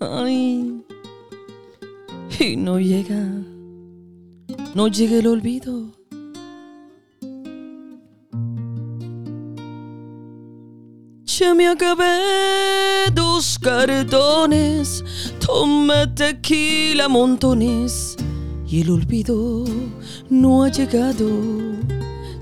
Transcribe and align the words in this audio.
Ay. 0.00 0.84
Y 2.40 2.56
no 2.56 2.80
llega, 2.80 3.22
no 4.74 4.88
llega 4.88 5.18
el 5.18 5.26
olvido. 5.28 5.92
Ya 11.24 11.54
me 11.54 11.68
acabé 11.68 13.10
dos 13.12 13.58
cartones, 13.58 15.04
tomé 15.44 16.06
tequila 16.08 17.08
montones 17.08 18.16
y 18.66 18.82
el 18.82 18.90
olvido 18.90 19.64
no 20.28 20.64
ha 20.64 20.68
llegado. 20.70 21.28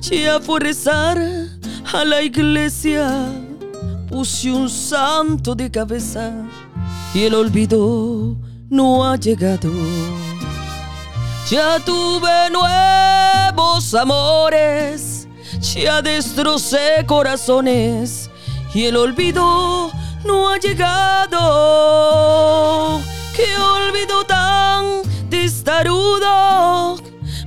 Ya 0.01 0.41
fue 0.41 0.61
rezar 0.61 1.19
a 1.93 2.05
la 2.05 2.23
iglesia, 2.23 3.31
puse 4.09 4.51
un 4.53 4.69
santo 4.69 5.55
de 5.55 5.71
cabeza 5.71 6.33
y 7.15 7.25
el 7.25 7.35
olvido 7.35 8.37
no 8.71 9.05
ha 9.05 9.17
llegado. 9.17 9.71
Ya 11.51 11.79
tuve 11.81 12.51
nuevos 12.51 13.93
amores, 13.95 15.29
ya 15.61 16.01
destrocé 16.01 17.05
corazones 17.07 18.31
y 18.75 18.87
el 18.87 18.97
olvido 18.97 19.91
no 20.25 20.49
ha 20.49 20.59
llegado. 20.59 21.41
Qué 23.37 23.55
olvido 23.59 24.25
tan 24.25 25.03
testarudo, 25.29 26.97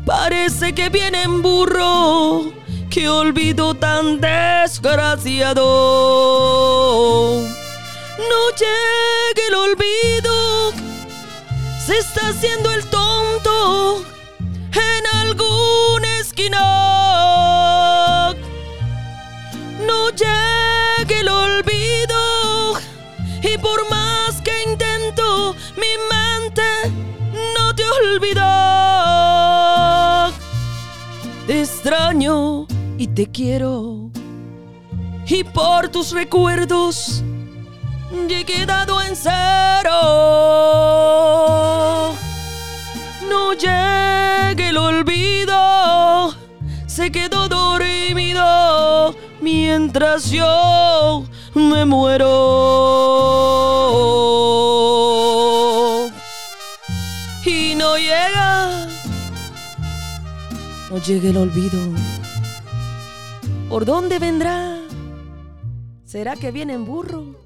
parece 0.05 0.75
que 0.75 0.89
viene 0.89 1.23
en 1.23 1.41
burro. 1.41 2.51
Qué 2.89 3.09
olvido 3.09 3.73
tan 3.73 4.21
desgraciado. 4.21 5.65
No 8.17 8.49
llegue 8.57 9.14
el 9.55 9.61
olvido, 9.71 10.73
se 11.85 11.97
está 11.97 12.29
haciendo 12.29 12.69
el 12.71 12.83
tonto 12.89 14.03
en 14.73 15.07
alguna 15.13 16.19
esquina. 16.19 16.59
No 19.85 20.09
llegue 20.09 21.19
el 21.21 21.29
olvido 21.29 22.73
y 23.41 23.57
por 23.57 23.89
más 23.89 24.41
que 24.41 24.63
intento, 24.63 25.55
mi 25.77 25.97
mente 26.11 26.63
no 27.57 27.73
te 27.75 27.83
olvida. 28.01 28.43
Te 31.47 31.61
extraño 31.61 32.67
y 32.97 33.07
te 33.07 33.27
quiero 33.27 34.09
y 35.27 35.43
por 35.43 35.89
tus 35.89 36.11
recuerdos 36.11 37.23
he 38.33 38.43
quedado 38.45 39.01
en 39.01 39.15
cero. 39.15 40.01
No 43.29 43.53
llegue 43.53 44.69
el 44.69 44.77
olvido, 44.77 46.33
se 46.87 47.11
quedó 47.11 47.47
dormido 47.47 49.15
mientras 49.41 50.31
yo 50.31 51.25
me 51.53 51.85
muero. 51.85 52.25
Y 57.45 57.75
no 57.75 57.97
llega, 57.97 58.87
no 60.89 60.97
llega 60.97 61.29
el 61.29 61.37
olvido. 61.37 61.79
¿Por 63.69 63.85
dónde 63.85 64.19
vendrá? 64.19 64.79
¿Será 66.05 66.35
que 66.35 66.51
viene 66.51 66.73
en 66.73 66.85
burro? 66.85 67.44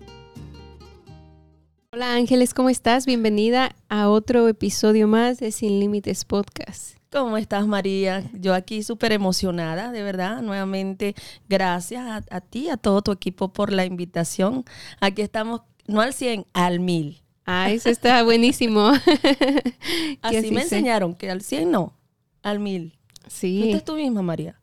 Hola 1.92 2.14
Ángeles, 2.14 2.54
¿cómo 2.54 2.70
estás? 2.70 3.08
Bienvenida 3.08 3.76
a 3.90 4.10
otro 4.10 4.48
episodio 4.48 5.08
más 5.08 5.40
de 5.40 5.52
Sin 5.52 5.80
Límites 5.80 6.24
Podcast. 6.24 6.98
¿Cómo 7.12 7.36
estás, 7.36 7.66
María? 7.66 8.30
Yo 8.40 8.54
aquí 8.54 8.84
súper 8.84 9.12
emocionada, 9.12 9.92
de 9.92 10.04
verdad. 10.04 10.44
Nuevamente, 10.44 11.16
gracias 11.50 12.06
a, 12.06 12.24
a, 12.30 12.42
ti, 12.42 12.70
a 12.70 12.78
todo 12.78 13.02
tu 13.02 13.12
equipo 13.12 13.52
por 13.52 13.74
la 13.74 13.86
invitación. 13.86 14.66
Aquí 15.00 15.24
estamos, 15.24 15.62
no 15.88 16.02
al 16.02 16.14
100, 16.14 16.46
al 16.54 16.80
1000. 16.80 17.24
Ah, 17.48 17.72
eso 17.72 17.90
está 17.90 18.22
buenísimo. 18.24 18.90
así, 20.22 20.38
así, 20.38 20.52
me 20.52 20.62
sé. 20.62 20.76
enseñaron, 20.76 21.16
que 21.16 21.32
al 21.32 21.42
100 21.42 21.72
no, 21.72 21.98
al 22.44 22.60
1000. 22.60 23.00
Sí. 23.28 23.62
¿Fuiste 23.64 23.82
tú 23.82 23.96
misma, 23.96 24.22
María? 24.22 24.60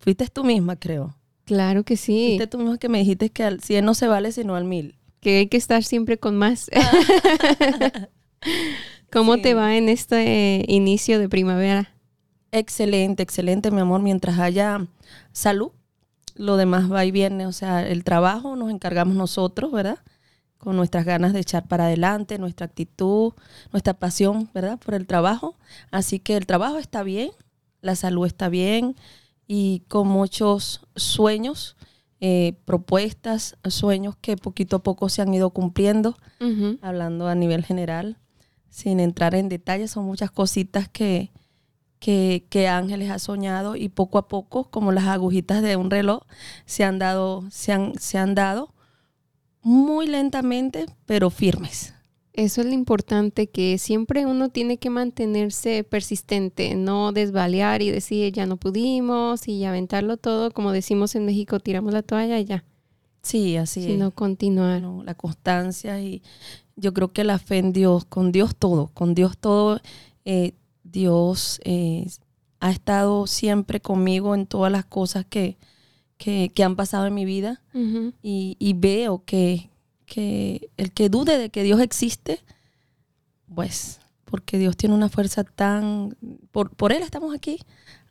Fuiste 0.00 0.26
tú 0.26 0.42
misma, 0.42 0.74
creo. 0.74 1.14
Claro 1.44 1.84
que 1.84 1.96
sí. 1.96 2.30
Fuiste 2.30 2.48
tú 2.48 2.58
misma 2.58 2.76
que 2.78 2.88
me 2.88 2.98
dijiste 2.98 3.30
que 3.30 3.44
al 3.44 3.60
100 3.60 3.84
no 3.84 3.94
se 3.94 4.08
vale 4.08 4.32
sino 4.32 4.56
al 4.56 4.64
1000. 4.64 4.96
Que 5.26 5.38
hay 5.38 5.48
que 5.48 5.56
estar 5.56 5.82
siempre 5.82 6.18
con 6.18 6.36
más. 6.36 6.70
¿Cómo 9.12 9.34
sí. 9.34 9.42
te 9.42 9.54
va 9.54 9.74
en 9.74 9.88
este 9.88 10.64
inicio 10.68 11.18
de 11.18 11.28
primavera? 11.28 11.92
Excelente, 12.52 13.24
excelente, 13.24 13.72
mi 13.72 13.80
amor. 13.80 14.02
Mientras 14.02 14.38
haya 14.38 14.86
salud, 15.32 15.72
lo 16.36 16.56
demás 16.56 16.92
va 16.92 17.04
y 17.04 17.10
viene. 17.10 17.44
O 17.48 17.50
sea, 17.50 17.84
el 17.84 18.04
trabajo 18.04 18.54
nos 18.54 18.70
encargamos 18.70 19.16
nosotros, 19.16 19.72
¿verdad? 19.72 19.98
Con 20.58 20.76
nuestras 20.76 21.04
ganas 21.04 21.32
de 21.32 21.40
echar 21.40 21.66
para 21.66 21.86
adelante, 21.86 22.38
nuestra 22.38 22.66
actitud, 22.66 23.32
nuestra 23.72 23.94
pasión, 23.94 24.48
¿verdad? 24.54 24.78
Por 24.78 24.94
el 24.94 25.08
trabajo. 25.08 25.56
Así 25.90 26.20
que 26.20 26.36
el 26.36 26.46
trabajo 26.46 26.78
está 26.78 27.02
bien, 27.02 27.32
la 27.80 27.96
salud 27.96 28.28
está 28.28 28.48
bien 28.48 28.94
y 29.48 29.82
con 29.88 30.06
muchos 30.06 30.86
sueños, 30.94 31.75
eh, 32.20 32.58
propuestas, 32.64 33.56
sueños 33.68 34.16
que 34.20 34.36
poquito 34.36 34.76
a 34.76 34.82
poco 34.82 35.08
se 35.08 35.22
han 35.22 35.34
ido 35.34 35.50
cumpliendo, 35.50 36.16
uh 36.40 36.44
-huh. 36.44 36.78
hablando 36.82 37.28
a 37.28 37.34
nivel 37.34 37.64
general 37.64 38.18
sin 38.76 39.00
entrar 39.00 39.34
en 39.34 39.48
detalles, 39.48 39.90
son 39.90 40.04
muchas 40.04 40.30
cositas 40.30 40.86
que, 40.86 41.30
que, 41.98 42.46
que, 42.50 42.68
Ángeles 42.68 43.10
ha 43.10 43.18
soñado 43.18 43.74
y 43.74 43.88
poco 43.88 44.18
a 44.18 44.28
poco, 44.28 44.70
como 44.70 44.92
las 44.92 45.06
agujitas 45.06 45.62
de 45.62 45.76
un 45.76 45.90
reloj, 45.90 46.24
se 46.66 46.84
han 46.84 46.98
dado, 46.98 47.44
se 47.50 47.72
han, 47.72 47.98
se 47.98 48.18
han 48.18 48.34
dado 48.34 48.74
muy 49.62 50.06
lentamente, 50.06 50.84
pero 51.06 51.30
firmes. 51.30 51.94
Eso 52.36 52.60
es 52.60 52.66
lo 52.66 52.74
importante, 52.74 53.46
que 53.46 53.78
siempre 53.78 54.26
uno 54.26 54.50
tiene 54.50 54.76
que 54.76 54.90
mantenerse 54.90 55.84
persistente, 55.84 56.74
no 56.74 57.12
desvaliar 57.12 57.80
y 57.80 57.90
decir 57.90 58.30
ya 58.32 58.44
no 58.44 58.58
pudimos 58.58 59.48
y 59.48 59.64
aventarlo 59.64 60.18
todo, 60.18 60.50
como 60.50 60.70
decimos 60.70 61.14
en 61.14 61.24
México, 61.24 61.60
tiramos 61.60 61.94
la 61.94 62.02
toalla 62.02 62.38
y 62.38 62.44
ya. 62.44 62.64
Sí, 63.22 63.56
así 63.56 63.80
sino 63.80 63.86
es. 63.86 63.96
Sino 63.96 64.10
continuar. 64.10 64.82
No, 64.82 65.02
la 65.02 65.14
constancia 65.14 65.98
y 66.02 66.22
yo 66.76 66.92
creo 66.92 67.10
que 67.12 67.24
la 67.24 67.38
fe 67.38 67.56
en 67.56 67.72
Dios, 67.72 68.04
con 68.04 68.32
Dios 68.32 68.54
todo, 68.54 68.90
con 68.92 69.14
Dios 69.14 69.38
todo, 69.38 69.80
eh, 70.26 70.52
Dios 70.84 71.58
eh, 71.64 72.06
ha 72.60 72.70
estado 72.70 73.26
siempre 73.26 73.80
conmigo 73.80 74.34
en 74.34 74.46
todas 74.46 74.70
las 74.70 74.84
cosas 74.84 75.24
que, 75.24 75.56
que, 76.18 76.52
que 76.54 76.64
han 76.64 76.76
pasado 76.76 77.06
en 77.06 77.14
mi 77.14 77.24
vida 77.24 77.62
uh 77.72 77.78
-huh. 77.78 78.12
y, 78.22 78.56
y, 78.58 78.74
veo 78.74 79.24
que, 79.24 79.70
que 80.06 80.70
el 80.76 80.92
que 80.92 81.08
dude 81.08 81.36
de 81.36 81.50
que 81.50 81.62
Dios 81.62 81.80
existe, 81.80 82.40
pues 83.54 84.00
porque 84.24 84.58
Dios 84.58 84.76
tiene 84.76 84.94
una 84.94 85.08
fuerza 85.08 85.44
tan, 85.44 86.16
por, 86.50 86.70
por 86.70 86.92
Él 86.92 87.02
estamos 87.02 87.34
aquí, 87.34 87.60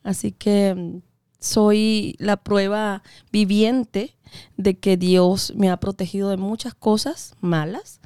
así 0.02 0.32
que 0.32 0.74
mm, 0.74 1.02
soy 1.38 2.16
la 2.18 2.36
prueba 2.38 3.02
viviente 3.30 4.16
de 4.56 4.78
que 4.78 4.96
Dios 4.96 5.52
me 5.56 5.70
ha 5.70 5.78
protegido 5.78 6.30
de 6.30 6.36
muchas 6.36 6.74
cosas 6.74 7.34
malas 7.40 8.00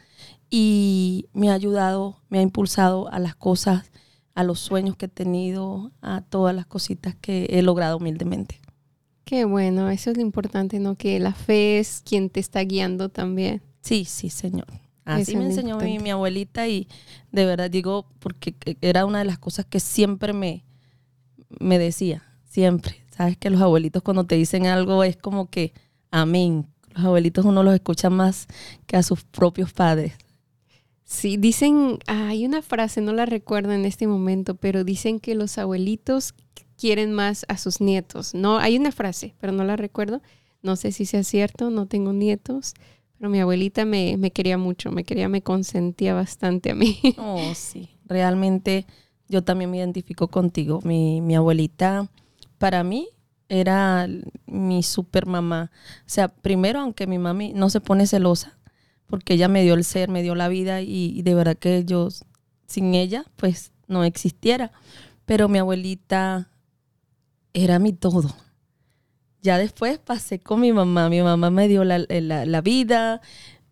y 0.50 1.26
me 1.32 1.50
ha 1.50 1.54
ayudado, 1.54 2.20
me 2.28 2.40
ha 2.40 2.42
impulsado 2.42 3.10
a 3.12 3.18
las 3.18 3.36
cosas, 3.36 3.90
a 4.34 4.42
los 4.42 4.58
sueños 4.58 4.96
que 4.96 5.06
he 5.06 5.08
tenido, 5.08 5.92
a 6.02 6.22
todas 6.22 6.54
las 6.54 6.66
cositas 6.66 7.14
que 7.14 7.46
he 7.50 7.62
logrado 7.62 7.96
humildemente. 7.96 8.60
Qué 9.24 9.44
bueno, 9.44 9.90
eso 9.90 10.10
es 10.10 10.16
lo 10.16 10.22
importante, 10.22 10.80
¿no? 10.80 10.96
Que 10.96 11.20
la 11.20 11.32
fe 11.32 11.78
es 11.78 12.02
quien 12.04 12.30
te 12.30 12.40
está 12.40 12.60
guiando 12.64 13.10
también. 13.10 13.62
Sí, 13.80 14.04
sí, 14.04 14.30
Señor. 14.30 14.66
Así 15.04 15.36
me 15.36 15.46
enseñó 15.46 15.76
mi, 15.78 15.98
mi, 15.98 16.10
abuelita 16.10 16.68
y 16.68 16.86
de 17.32 17.44
verdad 17.44 17.70
digo, 17.70 18.06
porque 18.20 18.54
era 18.80 19.06
una 19.06 19.18
de 19.20 19.24
las 19.24 19.38
cosas 19.38 19.66
que 19.66 19.80
siempre 19.80 20.32
me, 20.32 20.64
me 21.58 21.78
decía, 21.78 22.22
siempre. 22.44 23.02
Sabes 23.10 23.36
que 23.36 23.50
los 23.50 23.60
abuelitos 23.60 24.02
cuando 24.02 24.24
te 24.24 24.36
dicen 24.36 24.66
algo 24.66 25.02
es 25.02 25.16
como 25.16 25.50
que, 25.50 25.72
amén. 26.10 26.66
Los 26.94 27.04
abuelitos 27.04 27.44
uno 27.44 27.62
los 27.62 27.74
escucha 27.74 28.10
más 28.10 28.46
que 28.86 28.96
a 28.96 29.02
sus 29.02 29.24
propios 29.24 29.72
padres. 29.72 30.14
Sí, 31.04 31.36
dicen, 31.36 31.98
hay 32.06 32.46
una 32.46 32.62
frase, 32.62 33.00
no 33.00 33.12
la 33.12 33.26
recuerdo 33.26 33.72
en 33.72 33.84
este 33.84 34.06
momento, 34.06 34.54
pero 34.54 34.84
dicen 34.84 35.18
que 35.18 35.34
los 35.34 35.58
abuelitos 35.58 36.34
quieren 36.76 37.12
más 37.12 37.44
a 37.48 37.58
sus 37.58 37.80
nietos. 37.80 38.32
No, 38.32 38.58
hay 38.58 38.78
una 38.78 38.92
frase, 38.92 39.34
pero 39.40 39.52
no 39.52 39.64
la 39.64 39.76
recuerdo. 39.76 40.22
No 40.62 40.76
sé 40.76 40.92
si 40.92 41.06
sea 41.06 41.24
cierto, 41.24 41.70
no 41.70 41.86
tengo 41.86 42.12
nietos, 42.12 42.74
pero 43.20 43.28
mi 43.28 43.38
abuelita 43.38 43.84
me, 43.84 44.16
me 44.16 44.30
quería 44.30 44.56
mucho, 44.56 44.90
me 44.90 45.04
quería, 45.04 45.28
me 45.28 45.42
consentía 45.42 46.14
bastante 46.14 46.70
a 46.70 46.74
mí. 46.74 46.98
Oh, 47.18 47.52
sí, 47.54 47.90
realmente 48.06 48.86
yo 49.28 49.44
también 49.44 49.70
me 49.70 49.76
identifico 49.76 50.28
contigo. 50.28 50.80
Mi, 50.84 51.20
mi 51.20 51.36
abuelita, 51.36 52.08
para 52.56 52.82
mí, 52.82 53.10
era 53.50 54.08
mi 54.46 54.82
super 54.82 55.26
mamá. 55.26 55.70
O 56.00 56.08
sea, 56.08 56.28
primero, 56.28 56.80
aunque 56.80 57.06
mi 57.06 57.18
mami 57.18 57.52
no 57.52 57.68
se 57.68 57.82
pone 57.82 58.06
celosa, 58.06 58.58
porque 59.06 59.34
ella 59.34 59.48
me 59.48 59.62
dio 59.64 59.74
el 59.74 59.84
ser, 59.84 60.08
me 60.08 60.22
dio 60.22 60.34
la 60.34 60.48
vida 60.48 60.80
y, 60.80 61.12
y 61.14 61.20
de 61.20 61.34
verdad 61.34 61.58
que 61.58 61.84
yo 61.84 62.08
sin 62.66 62.94
ella 62.94 63.26
pues 63.36 63.72
no 63.86 64.02
existiera. 64.02 64.72
Pero 65.26 65.50
mi 65.50 65.58
abuelita 65.58 66.48
era 67.52 67.78
mi 67.78 67.92
todo. 67.92 68.34
Ya 69.42 69.58
después 69.58 69.98
pasé 69.98 70.38
con 70.38 70.60
mi 70.60 70.72
mamá. 70.72 71.08
Mi 71.08 71.22
mamá 71.22 71.50
me 71.50 71.66
dio 71.68 71.84
la, 71.84 71.98
la- 72.08 72.44
la 72.44 72.60
vida, 72.60 73.20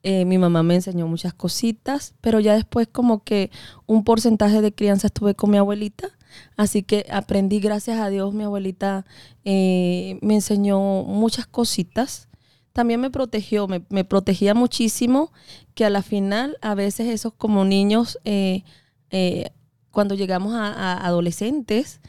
eh, 0.03 0.25
mi 0.25 0.39
mamá 0.39 0.63
me 0.63 0.77
enseñó 0.77 1.07
muchas 1.09 1.35
cositas, 1.35 2.15
pero 2.21 2.41
ya 2.41 2.55
después 2.55 2.89
como 2.91 3.23
que 3.25 3.51
un 3.87 4.05
porcentaje 4.05 4.61
de 4.63 4.73
crianza 4.73 5.09
estuve 5.09 5.35
con 5.35 5.51
mi 5.51 5.59
abuelita. 5.59 6.09
Así 6.57 6.83
que 6.83 7.07
aprendí, 7.11 7.59
gracias 7.61 7.99
a 7.99 8.09
Dios, 8.09 8.33
mi 8.35 8.45
abuelita 8.45 9.05
eh, 9.45 10.19
me 10.23 10.35
enseñó 10.37 10.79
muchas 11.05 11.47
cositas. 11.47 12.29
También 12.73 13.01
me 13.01 13.11
protegió, 13.11 13.67
me, 13.67 13.83
me 13.89 14.05
protegía 14.05 14.55
muchísimo, 14.55 15.33
que 15.75 15.85
a 15.85 15.91
la 15.91 16.03
final 16.03 16.57
a 16.61 16.75
veces 16.75 17.09
esos 17.09 17.33
como 17.35 17.65
niños, 17.65 18.19
eh, 18.25 18.63
eh, 19.11 19.51
cuando 19.91 20.15
llegamos 20.15 20.55
a, 20.55 20.73
a 20.73 21.07
adolescentes, 21.07 22.01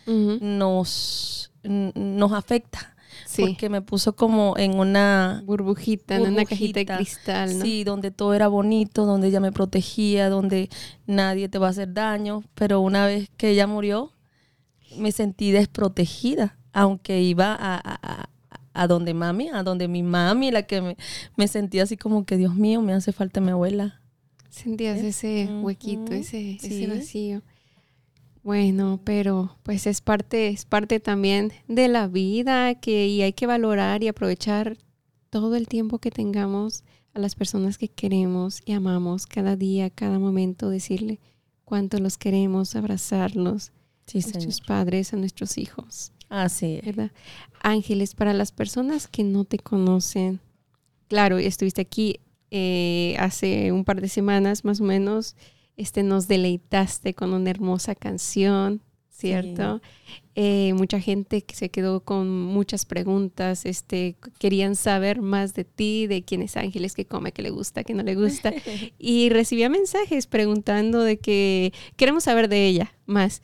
nos, 0.42 1.52
nos 1.64 2.32
afecta. 2.34 2.96
Sí. 3.30 3.44
Porque 3.44 3.70
me 3.70 3.84
puso 3.84 4.16
como 4.16 4.58
en 4.58 4.80
una 4.80 5.44
burbujita, 5.46 6.16
en 6.16 6.24
una 6.24 6.46
cajita 6.46 6.80
de 6.80 6.86
cristal, 6.88 7.60
¿no? 7.60 7.64
Sí, 7.64 7.84
donde 7.84 8.10
todo 8.10 8.34
era 8.34 8.48
bonito, 8.48 9.06
donde 9.06 9.28
ella 9.28 9.40
me 9.40 9.52
protegía, 9.52 10.30
donde 10.32 10.68
nadie 11.06 11.48
te 11.48 11.60
va 11.60 11.68
a 11.68 11.70
hacer 11.70 11.94
daño. 11.94 12.44
Pero 12.56 12.82
una 12.82 13.06
vez 13.06 13.30
que 13.38 13.50
ella 13.52 13.68
murió, 13.68 14.14
me 14.98 15.12
sentí 15.12 15.52
desprotegida, 15.52 16.58
aunque 16.74 17.22
iba 17.22 17.54
a, 17.54 17.76
a- 17.76 18.00
a- 18.02 18.30
a 18.74 18.88
donde 18.88 19.14
mami, 19.14 19.50
a 19.50 19.62
donde 19.62 19.88
mi 19.88 20.02
mami, 20.02 20.50
la 20.50 20.64
que 20.64 20.82
me, 20.82 20.98
me 21.36 21.48
sentía 21.48 21.84
así 21.84 21.98
como 21.98 22.26
que, 22.26 22.36
Dios 22.36 22.56
mío, 22.56 22.82
me 22.82 22.94
hace 22.94 23.12
falta 23.12 23.42
mi 23.42 23.52
abuela. 23.52 24.02
Sentías 24.50 24.98
ese 25.00 25.48
huequito, 25.62 26.14
ese, 26.14 26.56
ese 26.56 26.68
sí. 26.70 26.88
vacío. 26.88 27.42
Bueno, 28.50 29.00
pero 29.04 29.56
pues 29.62 29.86
es 29.86 30.02
parte, 30.02 30.48
es 30.48 30.66
parte 30.66 31.00
también 31.00 31.54
de 31.68 31.88
la 31.88 32.08
vida 32.08 32.74
que 32.74 33.06
y 33.06 33.22
hay 33.22 33.32
que 33.32 33.46
valorar 33.46 34.02
y 34.02 34.08
aprovechar 34.08 34.76
todo 35.30 35.56
el 35.56 35.68
tiempo 35.68 36.00
que 36.00 36.10
tengamos 36.10 36.84
a 37.14 37.20
las 37.20 37.36
personas 37.36 37.78
que 37.78 37.90
queremos 37.90 38.64
y 38.66 38.72
amamos 38.72 39.28
cada 39.28 39.56
día, 39.56 39.92
cada 39.92 40.18
momento, 40.18 40.72
decirle 40.72 41.20
cuánto 41.64 42.00
los 42.00 42.18
queremos, 42.18 42.76
abrazarlos, 42.76 43.72
Sí, 44.08 44.18
a 44.18 44.22
señor. 44.24 44.34
nuestros 44.38 44.62
padres, 44.62 45.14
a 45.14 45.18
nuestros 45.18 45.60
hijos. 45.60 46.12
Así 46.28 46.78
es. 46.78 46.86
¿verdad? 46.88 47.12
Ángeles, 47.62 48.16
para 48.16 48.34
las 48.34 48.52
personas 48.52 49.08
que 49.08 49.24
no 49.24 49.46
te 49.46 49.60
conocen, 49.60 50.40
claro, 51.08 51.38
estuviste 51.38 51.82
aquí 51.82 52.20
eh, 52.50 53.16
hace 53.20 53.72
un 53.72 53.86
par 53.86 54.02
de 54.02 54.10
semanas 54.10 54.66
más 54.66 54.82
o 54.82 54.86
menos, 54.86 55.36
este, 55.80 56.04
nos 56.04 56.28
deleitaste 56.28 57.14
con 57.14 57.34
una 57.34 57.50
hermosa 57.50 57.96
canción, 57.96 58.82
¿cierto? 59.10 59.82
Eh, 60.36 60.74
mucha 60.76 61.00
gente 61.00 61.42
que 61.42 61.56
se 61.56 61.70
quedó 61.70 62.02
con 62.04 62.30
muchas 62.44 62.86
preguntas, 62.86 63.66
este, 63.66 64.16
querían 64.40 64.76
saber 64.76 65.22
más 65.22 65.54
de 65.54 65.66
ti, 65.66 66.08
de 66.08 66.24
quién 66.24 66.42
es 66.42 66.56
Ángeles, 66.58 66.94
qué 66.96 67.06
come, 67.06 67.32
qué 67.32 67.42
le 67.42 67.50
gusta, 67.50 67.84
qué 67.84 67.94
no 67.94 68.04
le 68.04 68.16
gusta. 68.16 68.54
y 68.98 69.30
recibía 69.30 69.70
mensajes 69.70 70.28
preguntando 70.28 71.02
de 71.04 71.18
que 71.18 71.74
queremos 71.96 72.24
saber 72.26 72.50
de 72.50 72.68
ella 72.68 72.94
más. 73.06 73.42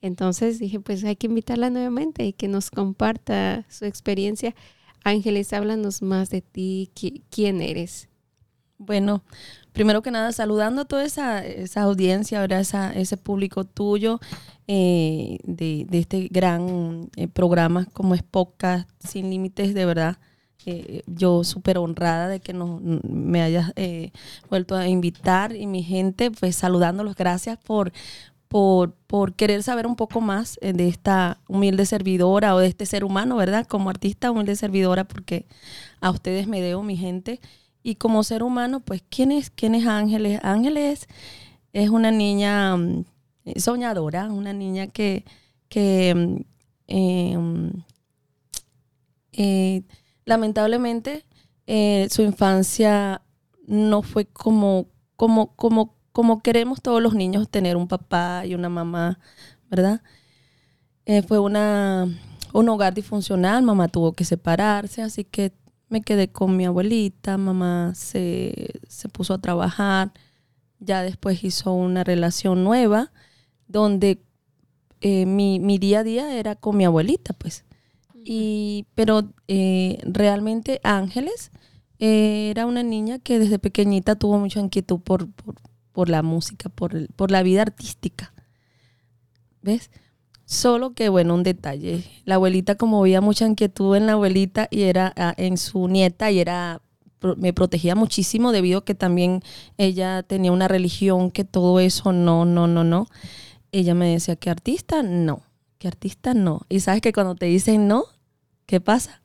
Entonces 0.00 0.58
dije, 0.58 0.80
pues 0.80 1.02
hay 1.04 1.16
que 1.16 1.26
invitarla 1.26 1.70
nuevamente 1.70 2.24
y 2.24 2.32
que 2.32 2.48
nos 2.48 2.70
comparta 2.70 3.66
su 3.68 3.84
experiencia. 3.84 4.54
Ángeles, 5.04 5.52
háblanos 5.52 6.02
más 6.02 6.30
de 6.30 6.40
ti, 6.42 6.90
qui- 6.94 7.22
quién 7.30 7.60
eres. 7.60 8.08
Bueno, 8.78 9.24
primero 9.78 10.02
que 10.02 10.10
nada, 10.10 10.32
saludando 10.32 10.82
a 10.82 10.84
toda 10.86 11.04
esa, 11.04 11.46
esa 11.46 11.82
audiencia, 11.82 12.40
¿verdad? 12.40 12.66
Ese 12.96 13.16
público 13.16 13.62
tuyo 13.62 14.18
eh, 14.66 15.38
de, 15.44 15.86
de 15.88 15.98
este 16.00 16.26
gran 16.32 17.08
eh, 17.14 17.28
programa 17.28 17.86
como 17.92 18.16
es 18.16 18.24
Podcast 18.24 18.90
Sin 18.98 19.30
Límites, 19.30 19.74
de 19.74 19.86
verdad. 19.86 20.18
Eh, 20.66 21.02
yo 21.06 21.44
súper 21.44 21.78
honrada 21.78 22.26
de 22.26 22.40
que 22.40 22.52
nos, 22.54 22.80
me 22.82 23.40
hayas 23.40 23.72
vuelto 24.50 24.74
a 24.74 24.88
invitar 24.88 25.54
y 25.54 25.68
mi 25.68 25.84
gente, 25.84 26.32
pues 26.32 26.56
saludándolos, 26.56 27.14
gracias 27.14 27.56
por, 27.56 27.92
por, 28.48 28.94
por 29.06 29.34
querer 29.34 29.62
saber 29.62 29.86
un 29.86 29.94
poco 29.94 30.20
más 30.20 30.58
de 30.60 30.88
esta 30.88 31.38
humilde 31.46 31.86
servidora 31.86 32.56
o 32.56 32.58
de 32.58 32.66
este 32.66 32.84
ser 32.84 33.04
humano, 33.04 33.36
¿verdad? 33.36 33.64
Como 33.64 33.90
artista, 33.90 34.32
humilde 34.32 34.56
servidora, 34.56 35.04
porque 35.04 35.46
a 36.00 36.10
ustedes 36.10 36.48
me 36.48 36.60
debo, 36.60 36.82
mi 36.82 36.96
gente. 36.96 37.38
Y 37.88 37.94
como 37.94 38.22
ser 38.22 38.42
humano, 38.42 38.80
pues, 38.80 39.02
¿quién 39.08 39.32
es, 39.32 39.50
Ángeles? 39.86 40.40
Ángeles 40.42 41.08
es 41.72 41.88
una 41.88 42.10
niña 42.10 42.76
mm, 42.76 43.06
soñadora, 43.56 44.26
una 44.26 44.52
niña 44.52 44.88
que, 44.88 45.24
mm, 46.86 47.34
mm, 47.38 47.84
eh, 49.32 49.82
lamentablemente 50.26 51.24
eh, 51.66 52.08
su 52.10 52.20
infancia 52.20 53.22
no 53.66 54.02
fue 54.02 54.26
como, 54.26 54.88
como, 55.16 55.56
como, 55.56 55.94
como 56.12 56.42
queremos 56.42 56.82
todos 56.82 57.00
los 57.00 57.14
niños 57.14 57.48
tener 57.48 57.78
un 57.78 57.88
papá 57.88 58.44
y 58.44 58.54
una 58.54 58.68
mamá, 58.68 59.18
¿verdad? 59.70 60.02
Eh, 61.06 61.22
fue 61.22 61.38
una, 61.38 62.06
un 62.52 62.68
hogar 62.68 62.92
disfuncional, 62.92 63.62
mamá 63.62 63.88
tuvo 63.88 64.12
que 64.12 64.26
separarse, 64.26 65.00
así 65.00 65.24
que 65.24 65.54
me 65.88 66.02
quedé 66.02 66.28
con 66.30 66.56
mi 66.56 66.66
abuelita, 66.66 67.38
mamá 67.38 67.92
se, 67.94 68.80
se 68.88 69.08
puso 69.08 69.34
a 69.34 69.38
trabajar, 69.40 70.12
ya 70.80 71.02
después 71.02 71.44
hizo 71.44 71.72
una 71.72 72.04
relación 72.04 72.64
nueva, 72.64 73.12
donde 73.68 74.22
eh, 75.00 75.26
mi, 75.26 75.60
mi 75.60 75.78
día 75.78 76.00
a 76.00 76.04
día 76.04 76.38
era 76.38 76.56
con 76.56 76.76
mi 76.76 76.84
abuelita, 76.84 77.32
pues. 77.34 77.64
Y, 78.24 78.86
pero 78.94 79.32
eh, 79.48 79.98
realmente 80.04 80.80
Ángeles 80.84 81.50
eh, 81.98 82.50
era 82.50 82.66
una 82.66 82.82
niña 82.82 83.18
que 83.18 83.38
desde 83.38 83.58
pequeñita 83.58 84.16
tuvo 84.16 84.38
mucha 84.38 84.60
inquietud 84.60 85.00
por, 85.00 85.30
por, 85.32 85.56
por 85.92 86.08
la 86.10 86.22
música, 86.22 86.68
por, 86.68 86.94
el- 86.96 87.08
por 87.16 87.30
la 87.30 87.42
vida 87.42 87.62
artística. 87.62 88.32
¿Ves? 89.62 89.90
Solo 90.48 90.94
que, 90.94 91.10
bueno, 91.10 91.34
un 91.34 91.42
detalle. 91.42 92.02
La 92.24 92.36
abuelita, 92.36 92.76
como 92.76 93.02
veía 93.02 93.20
mucha 93.20 93.46
inquietud 93.46 93.94
en 93.94 94.06
la 94.06 94.12
abuelita 94.12 94.66
y 94.70 94.84
era 94.84 95.12
ah, 95.14 95.34
en 95.36 95.58
su 95.58 95.88
nieta 95.88 96.30
y 96.30 96.40
era 96.40 96.80
me 97.36 97.52
protegía 97.52 97.94
muchísimo 97.94 98.50
debido 98.50 98.78
a 98.78 98.84
que 98.84 98.94
también 98.94 99.42
ella 99.76 100.22
tenía 100.22 100.50
una 100.50 100.66
religión 100.66 101.30
que 101.30 101.44
todo 101.44 101.80
eso 101.80 102.12
no, 102.14 102.46
no, 102.46 102.66
no, 102.66 102.82
no. 102.82 103.08
Ella 103.72 103.94
me 103.94 104.10
decía 104.10 104.36
que 104.36 104.48
artista 104.48 105.02
no, 105.02 105.42
que 105.76 105.86
artista 105.86 106.32
no. 106.32 106.62
Y 106.70 106.80
sabes 106.80 107.02
que 107.02 107.12
cuando 107.12 107.34
te 107.34 107.44
dicen 107.44 107.86
no, 107.86 108.04
¿qué 108.64 108.80
pasa? 108.80 109.20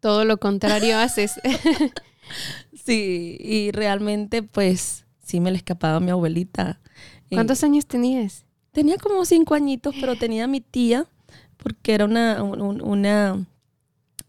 Todo 0.00 0.26
lo 0.26 0.38
contrario 0.38 0.98
haces. 0.98 1.40
Sí, 2.84 3.36
y 3.40 3.72
realmente 3.72 4.42
pues 4.42 5.04
sí 5.24 5.40
me 5.40 5.50
le 5.50 5.56
escapaba 5.56 5.96
a 5.96 6.00
mi 6.00 6.10
abuelita. 6.10 6.80
Eh, 7.28 7.34
¿Cuántos 7.34 7.64
años 7.64 7.86
tenías? 7.86 8.44
Tenía 8.80 8.96
como 8.96 9.26
cinco 9.26 9.52
añitos, 9.54 9.94
pero 10.00 10.16
tenía 10.16 10.44
a 10.44 10.46
mi 10.46 10.62
tía, 10.62 11.04
porque 11.58 11.92
era 11.92 12.06
una, 12.06 12.42
un- 12.42 12.62
un- 12.62 12.80
una, 12.82 13.44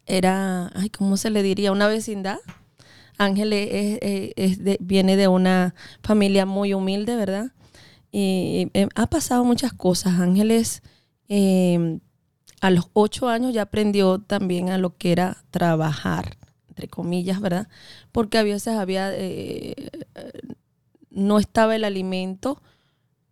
era, 0.06 0.70
ay, 0.76 0.90
¿cómo 0.90 1.16
se 1.16 1.30
le 1.30 1.42
diría? 1.42 1.72
Una 1.72 1.88
vecindad. 1.88 2.40
Ángeles 3.18 3.70
es, 3.72 4.34
es- 4.36 4.62
de- 4.62 4.78
viene 4.82 5.16
de 5.16 5.30
una 5.30 5.74
familia 6.04 6.46
muy 6.46 6.74
humilde, 6.74 7.16
¿verdad? 7.16 7.52
Y 8.12 8.68
eh, 8.74 8.90
ha 8.96 9.08
pasado 9.08 9.46
muchas 9.46 9.72
cosas. 9.72 10.20
Ángeles 10.20 10.84
eh, 11.30 12.00
a 12.60 12.72
los 12.72 12.90
ocho 12.92 13.30
años 13.30 13.54
ya 13.54 13.62
aprendió 13.62 14.20
también 14.20 14.68
a 14.70 14.78
lo 14.78 14.98
que 14.98 15.14
era 15.14 15.46
trabajar, 15.52 16.36
entre 16.68 16.90
comillas, 16.90 17.40
¿verdad? 17.40 17.70
Porque 18.12 18.38
a 18.38 18.44
veces 18.44 18.76
había, 18.76 19.14
eh, 19.16 19.76
eh, 20.16 20.32
no 21.10 21.40
estaba 21.40 21.74
el 21.74 21.86
alimento 21.86 22.62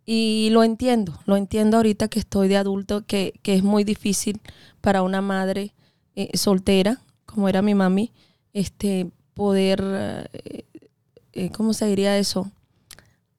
y 0.06 0.48
lo 0.50 0.64
entiendo, 0.64 1.18
lo 1.26 1.36
entiendo 1.36 1.76
ahorita 1.76 2.08
que 2.08 2.18
estoy 2.18 2.48
de 2.48 2.56
adulto, 2.56 3.04
que, 3.06 3.34
que 3.42 3.54
es 3.54 3.62
muy 3.62 3.84
difícil 3.84 4.40
para 4.80 5.02
una 5.02 5.20
madre 5.20 5.74
eh, 6.16 6.36
soltera, 6.36 7.00
como 7.26 7.48
era 7.48 7.62
mi 7.62 7.74
mami, 7.74 8.12
este, 8.52 9.10
poder, 9.34 9.82
eh, 10.32 10.64
eh, 11.32 11.50
¿cómo 11.50 11.72
se 11.72 11.86
diría 11.86 12.18
eso? 12.18 12.50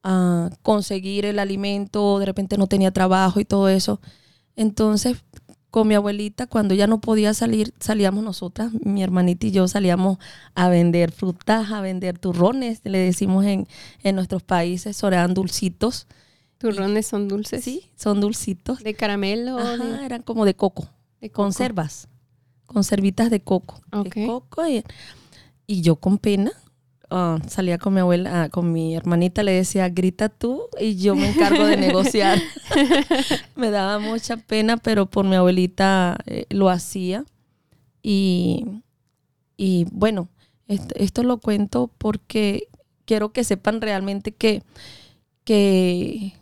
Ah, 0.02 0.50
conseguir 0.62 1.26
el 1.26 1.38
alimento, 1.38 2.18
de 2.18 2.26
repente 2.26 2.58
no 2.58 2.66
tenía 2.66 2.90
trabajo 2.90 3.38
y 3.40 3.44
todo 3.44 3.68
eso. 3.68 4.00
Entonces, 4.56 5.18
con 5.70 5.88
mi 5.88 5.94
abuelita, 5.94 6.46
cuando 6.46 6.74
ya 6.74 6.86
no 6.86 7.00
podía 7.00 7.34
salir, 7.34 7.72
salíamos 7.80 8.24
nosotras, 8.24 8.72
mi 8.84 9.02
hermanita 9.02 9.46
y 9.46 9.52
yo 9.52 9.68
salíamos 9.68 10.18
a 10.54 10.68
vender 10.68 11.12
frutas, 11.12 11.70
a 11.70 11.80
vender 11.80 12.18
turrones, 12.18 12.80
le 12.84 12.98
decimos 12.98 13.44
en, 13.46 13.66
en 14.02 14.16
nuestros 14.16 14.42
países, 14.42 15.02
eran 15.02 15.34
dulcitos. 15.34 16.06
¿Turrones 16.62 17.06
son 17.06 17.28
dulces? 17.28 17.62
Sí, 17.64 17.90
son 17.96 18.20
dulcitos. 18.20 18.82
¿De 18.82 18.94
caramelo? 18.94 19.58
Ajá, 19.58 19.76
de- 19.76 20.06
eran 20.06 20.22
como 20.22 20.44
de 20.44 20.54
coco, 20.54 20.88
de 21.20 21.28
coco? 21.30 21.42
conservas, 21.44 22.08
conservitas 22.66 23.30
de 23.30 23.40
coco. 23.40 23.80
Ok. 23.92 24.14
De 24.14 24.26
coco 24.26 24.66
y, 24.68 24.82
y 25.66 25.80
yo 25.82 25.96
con 25.96 26.18
pena, 26.18 26.52
ah, 27.10 27.38
salía 27.48 27.78
con 27.78 27.94
mi 27.94 28.00
abuela, 28.00 28.44
ah, 28.44 28.48
con 28.48 28.72
mi 28.72 28.94
hermanita, 28.94 29.42
le 29.42 29.52
decía, 29.52 29.88
grita 29.88 30.28
tú 30.28 30.62
y 30.80 30.96
yo 30.96 31.14
me 31.16 31.28
encargo 31.30 31.66
de 31.66 31.76
negociar. 31.76 32.38
me 33.56 33.70
daba 33.70 33.98
mucha 33.98 34.36
pena, 34.36 34.76
pero 34.76 35.06
por 35.06 35.24
mi 35.26 35.34
abuelita 35.36 36.16
eh, 36.26 36.46
lo 36.50 36.70
hacía. 36.70 37.24
Y, 38.02 38.64
y 39.56 39.86
bueno, 39.92 40.28
esto, 40.66 41.22
lo 41.22 41.38
cuento 41.38 41.90
porque 41.98 42.68
quiero 43.04 43.32
que 43.32 43.44
sepan 43.44 43.80
realmente 43.80 44.32
que, 44.32 44.62
que, 45.44 46.32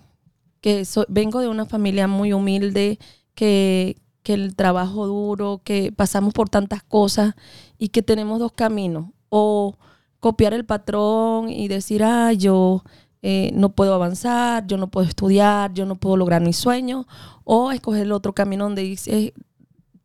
que 0.60 0.84
vengo 1.08 1.40
de 1.40 1.48
una 1.48 1.66
familia 1.66 2.06
muy 2.06 2.32
humilde, 2.32 2.98
que, 3.34 3.96
que 4.22 4.34
el 4.34 4.54
trabajo 4.56 5.06
duro, 5.06 5.60
que 5.64 5.92
pasamos 5.92 6.34
por 6.34 6.48
tantas 6.48 6.82
cosas 6.82 7.34
y 7.78 7.88
que 7.88 8.02
tenemos 8.02 8.38
dos 8.38 8.52
caminos. 8.52 9.06
O 9.28 9.76
copiar 10.20 10.52
el 10.54 10.64
patrón 10.64 11.48
y 11.48 11.68
decir, 11.68 12.04
ah, 12.04 12.32
yo 12.32 12.84
eh, 13.22 13.50
no 13.54 13.70
puedo 13.70 13.94
avanzar, 13.94 14.66
yo 14.66 14.76
no 14.76 14.90
puedo 14.90 15.06
estudiar, 15.06 15.72
yo 15.72 15.86
no 15.86 15.96
puedo 15.96 16.16
lograr 16.16 16.42
mis 16.42 16.56
sueños. 16.56 17.06
O 17.44 17.72
escoger 17.72 18.02
el 18.02 18.12
otro 18.12 18.34
camino 18.34 18.64
donde 18.64 18.82
dice, 18.82 19.34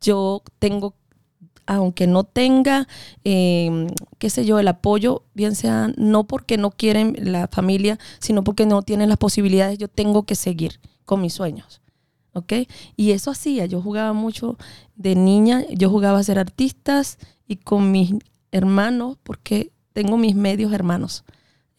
yo 0.02 0.42
tengo 0.60 0.96
aunque 1.66 2.08
no 2.08 2.24
tenga, 2.24 2.88
em, 3.24 3.88
qué 4.20 4.30
sé 4.30 4.46
yo, 4.46 4.60
el 4.60 4.68
apoyo, 4.68 5.24
bien 5.34 5.56
sea 5.56 5.92
no 5.98 6.26
porque 6.26 6.58
no 6.58 6.72
quieren 6.72 7.16
la 7.20 7.48
familia, 7.48 8.00
sino 8.20 8.44
porque 8.44 8.66
no 8.66 8.82
tienen 8.82 9.10
las 9.10 9.18
posibilidades, 9.18 9.78
yo 9.78 9.88
tengo 9.88 10.24
que 10.24 10.36
seguir 10.36 10.80
con 11.06 11.22
mis 11.22 11.34
sueños. 11.34 11.82
¿Ok? 12.34 12.54
Y 12.98 13.12
eso 13.12 13.32
hacía, 13.32 13.66
yo 13.66 13.82
jugaba 13.82 14.12
mucho 14.12 14.58
de 14.96 15.16
niña, 15.16 15.64
yo 15.72 15.90
jugaba 15.90 16.20
a 16.20 16.24
ser 16.24 16.38
artistas 16.38 17.18
y 17.48 17.56
con 17.58 17.92
mis 17.92 18.14
hermanos, 18.52 19.18
porque 19.24 19.72
tengo 19.94 20.18
mis 20.18 20.36
medios 20.36 20.74
hermanos. 20.74 21.24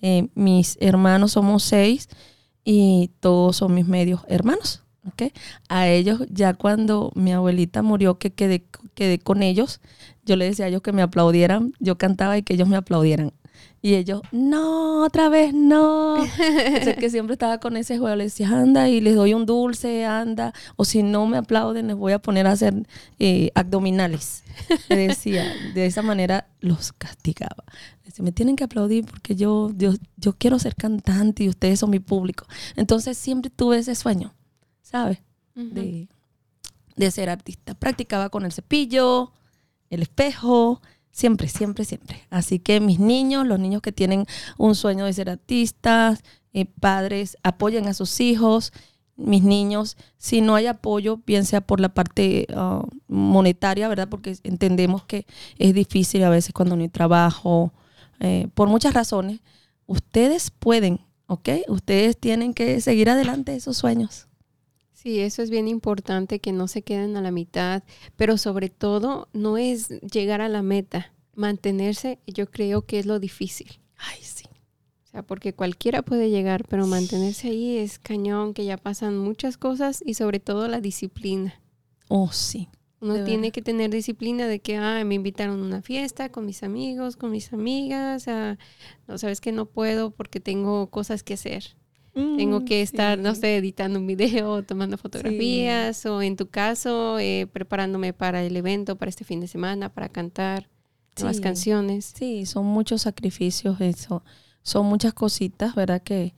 Eh, 0.01 0.29
mis 0.35 0.79
hermanos 0.81 1.33
somos 1.33 1.63
seis 1.63 2.09
y 2.65 3.11
todos 3.21 3.57
son 3.57 3.75
mis 3.75 3.87
medios 3.87 4.23
hermanos. 4.29 4.83
¿okay? 5.07 5.33
A 5.69 5.89
ellos, 5.89 6.23
ya 6.31 6.55
cuando 6.55 7.13
mi 7.15 7.33
abuelita 7.33 7.83
murió, 7.83 8.19
que 8.19 8.33
quedé, 8.33 8.65
quedé 8.97 9.21
con 9.21 9.45
ellos, 9.45 9.81
yo 10.25 10.35
le 10.35 10.47
decía 10.47 10.65
a 10.65 10.69
ellos 10.69 10.83
que 10.83 10.91
me 10.91 11.03
aplaudieran, 11.03 11.73
yo 11.79 11.97
cantaba 11.97 12.37
y 12.37 12.43
que 12.43 12.55
ellos 12.55 12.69
me 12.69 12.77
aplaudieran. 12.77 13.33
Y 13.81 13.95
ellos, 13.95 14.23
no, 14.33 15.05
otra 15.05 15.29
vez 15.29 15.55
no. 15.55 16.15
o 16.15 16.27
sea, 16.27 16.97
que 16.97 17.09
siempre 17.09 17.35
estaba 17.35 17.59
con 17.59 17.77
ese 17.77 17.99
juego. 17.99 18.17
Le 18.17 18.25
decía, 18.25 18.49
anda 18.49 18.89
y 18.89 19.01
les 19.01 19.15
doy 19.15 19.33
un 19.33 19.47
dulce, 19.47 20.05
anda. 20.05 20.53
O 20.75 20.85
si 20.85 21.05
no 21.05 21.27
me 21.27 21.37
aplauden, 21.37 21.87
les 21.87 21.97
voy 21.97 22.13
a 22.13 22.19
poner 22.19 22.49
a 22.49 22.53
hacer 22.53 22.75
eh, 23.21 23.53
abdominales. 23.55 24.43
Le 24.89 25.09
decía, 25.09 25.53
de 25.75 25.87
esa 25.87 26.03
manera 26.03 26.49
los 26.61 26.93
castigaba. 26.93 27.65
Decía, 28.05 28.25
me 28.25 28.33
tienen 28.33 28.57
que 28.57 28.65
aplaudir 28.65 29.05
porque 29.07 29.37
yo, 29.37 29.71
yo, 29.77 29.93
yo 30.17 30.33
quiero 30.37 30.59
ser 30.59 30.75
cantante 30.75 31.45
y 31.45 31.49
ustedes 31.49 31.79
son 31.79 31.91
mi 31.91 32.01
público. 32.01 32.47
Entonces 32.75 33.17
siempre 33.17 33.51
tuve 33.51 33.79
ese 33.79 33.95
sueño. 33.95 34.35
¿sabes? 34.87 35.19
de, 35.55 36.09
de 36.97 37.11
ser 37.11 37.29
artista. 37.31 37.75
Practicaba 37.75 38.31
con 38.31 38.45
el 38.45 38.53
cepillo, 38.53 39.33
el 39.91 40.03
espejo, 40.03 40.81
siempre, 41.11 41.49
siempre, 41.49 41.85
siempre. 41.85 42.27
Así 42.31 42.59
que 42.59 42.81
mis 42.81 42.99
niños, 42.99 43.47
los 43.47 43.59
niños 43.59 43.83
que 43.83 43.93
tienen 43.93 44.27
un 44.59 44.75
sueño 44.75 45.05
de 45.05 45.13
ser 45.13 45.31
artistas, 45.31 46.23
eh, 46.53 46.67
padres, 46.67 47.37
apoyen 47.43 47.87
a 47.87 47.95
sus 47.95 48.21
hijos. 48.21 48.73
Mis 49.17 49.43
niños, 49.43 49.97
si 50.19 50.43
no 50.43 50.55
hay 50.55 50.67
apoyo, 50.67 51.21
bien 51.27 51.47
sea 51.47 51.63
por 51.63 51.81
la 51.81 51.89
parte 51.89 52.47
ah, 52.55 52.85
monetaria, 53.09 53.89
¿verdad? 53.89 54.09
Porque 54.11 54.37
entendemos 54.43 55.05
que 55.05 55.27
es 55.57 55.73
difícil 55.73 56.23
a 56.23 56.29
veces 56.29 56.53
cuando 56.53 56.77
no 56.77 56.83
hay 56.83 56.91
trabajo, 56.91 57.73
eh, 58.21 58.49
por 58.53 58.69
muchas 58.69 58.93
razones. 58.93 59.41
Ustedes 59.87 60.51
pueden, 60.51 61.01
¿ok? 61.29 61.49
Ustedes 61.69 62.19
tienen 62.19 62.53
que 62.53 62.81
seguir 62.83 63.09
adelante 63.09 63.55
esos 63.57 63.79
sueños. 63.79 64.29
Sí, 65.07 65.21
eso 65.21 65.41
es 65.41 65.51
bien 65.51 65.69
importante, 65.69 66.41
que 66.41 66.51
no 66.51 66.67
se 66.67 66.83
queden 66.83 67.17
a 67.17 67.21
la 67.21 67.31
mitad, 67.31 67.85
pero 68.17 68.37
sobre 68.37 68.71
todo 68.71 69.29
no 69.33 69.57
es 69.57 69.89
llegar 70.01 70.41
a 70.41 70.49
la 70.49 70.63
meta, 70.63 71.15
mantenerse, 71.37 72.19
yo 72.27 72.51
creo 72.51 72.87
que 72.87 72.99
es 72.99 73.07
lo 73.07 73.21
difícil. 73.21 73.79
Ay, 73.95 74.19
sí. 74.21 74.47
O 75.05 75.07
sea, 75.07 75.23
porque 75.23 75.53
cualquiera 75.53 76.03
puede 76.03 76.29
llegar, 76.29 76.65
pero 76.69 76.89
mantenerse 76.89 77.51
ahí 77.51 77.77
es 77.77 78.01
cañón, 78.01 78.53
que 78.53 78.65
ya 78.65 78.79
pasan 78.79 79.17
muchas 79.17 79.57
cosas 79.57 80.03
y 80.05 80.15
sobre 80.15 80.41
todo 80.41 80.67
la 80.67 80.81
disciplina. 80.81 81.55
Oh, 82.09 82.33
sí. 82.33 82.69
Uno 83.01 83.23
tiene 83.23 83.53
que 83.53 83.63
tener 83.63 83.91
disciplina 83.91 84.49
de 84.49 84.59
que, 84.59 84.77
ah, 84.77 85.05
me 85.05 85.15
invitaron 85.15 85.61
a 85.63 85.67
una 85.67 85.83
fiesta 85.83 86.33
con 86.33 86.47
mis 86.47 86.65
amigos, 86.65 87.15
con 87.15 87.31
mis 87.31 87.53
amigas, 87.53 88.27
ah, 88.27 88.59
no 89.07 89.19
sabes 89.19 89.41
que 89.41 89.53
no 89.53 89.67
puedo 89.67 90.11
porque 90.11 90.41
tengo 90.41 90.91
cosas 90.91 91.23
que 91.23 91.35
hacer. 91.35 91.77
Tengo 92.17 92.61
mm, 92.61 92.65
que 92.65 92.81
estar, 92.81 93.19
no 93.19 93.35
sé, 93.35 93.59
editando 93.59 93.99
un 93.99 94.07
video, 94.07 94.63
tomando 94.67 94.97
fotografías 94.97 96.07
o 96.07 96.23
en 96.23 96.37
tu 96.37 96.49
caso, 96.49 97.19
eh, 97.19 97.47
preparándome 97.53 98.15
para 98.15 98.43
el 98.43 98.57
evento, 98.57 98.97
para 98.97 99.11
este 99.11 99.25
fin 99.25 99.41
de 99.41 99.49
semana, 99.49 99.91
para 99.93 100.09
cantar 100.09 100.71
nuevas 101.19 101.41
canciones. 101.41 102.15
Sí, 102.17 102.47
son 102.47 102.65
muchos 102.65 103.03
sacrificios, 103.03 103.79
eso. 103.83 104.25
Son 104.63 104.87
muchas 104.87 105.13
cositas, 105.13 105.75
¿verdad? 105.75 106.03
Que, 106.03 106.33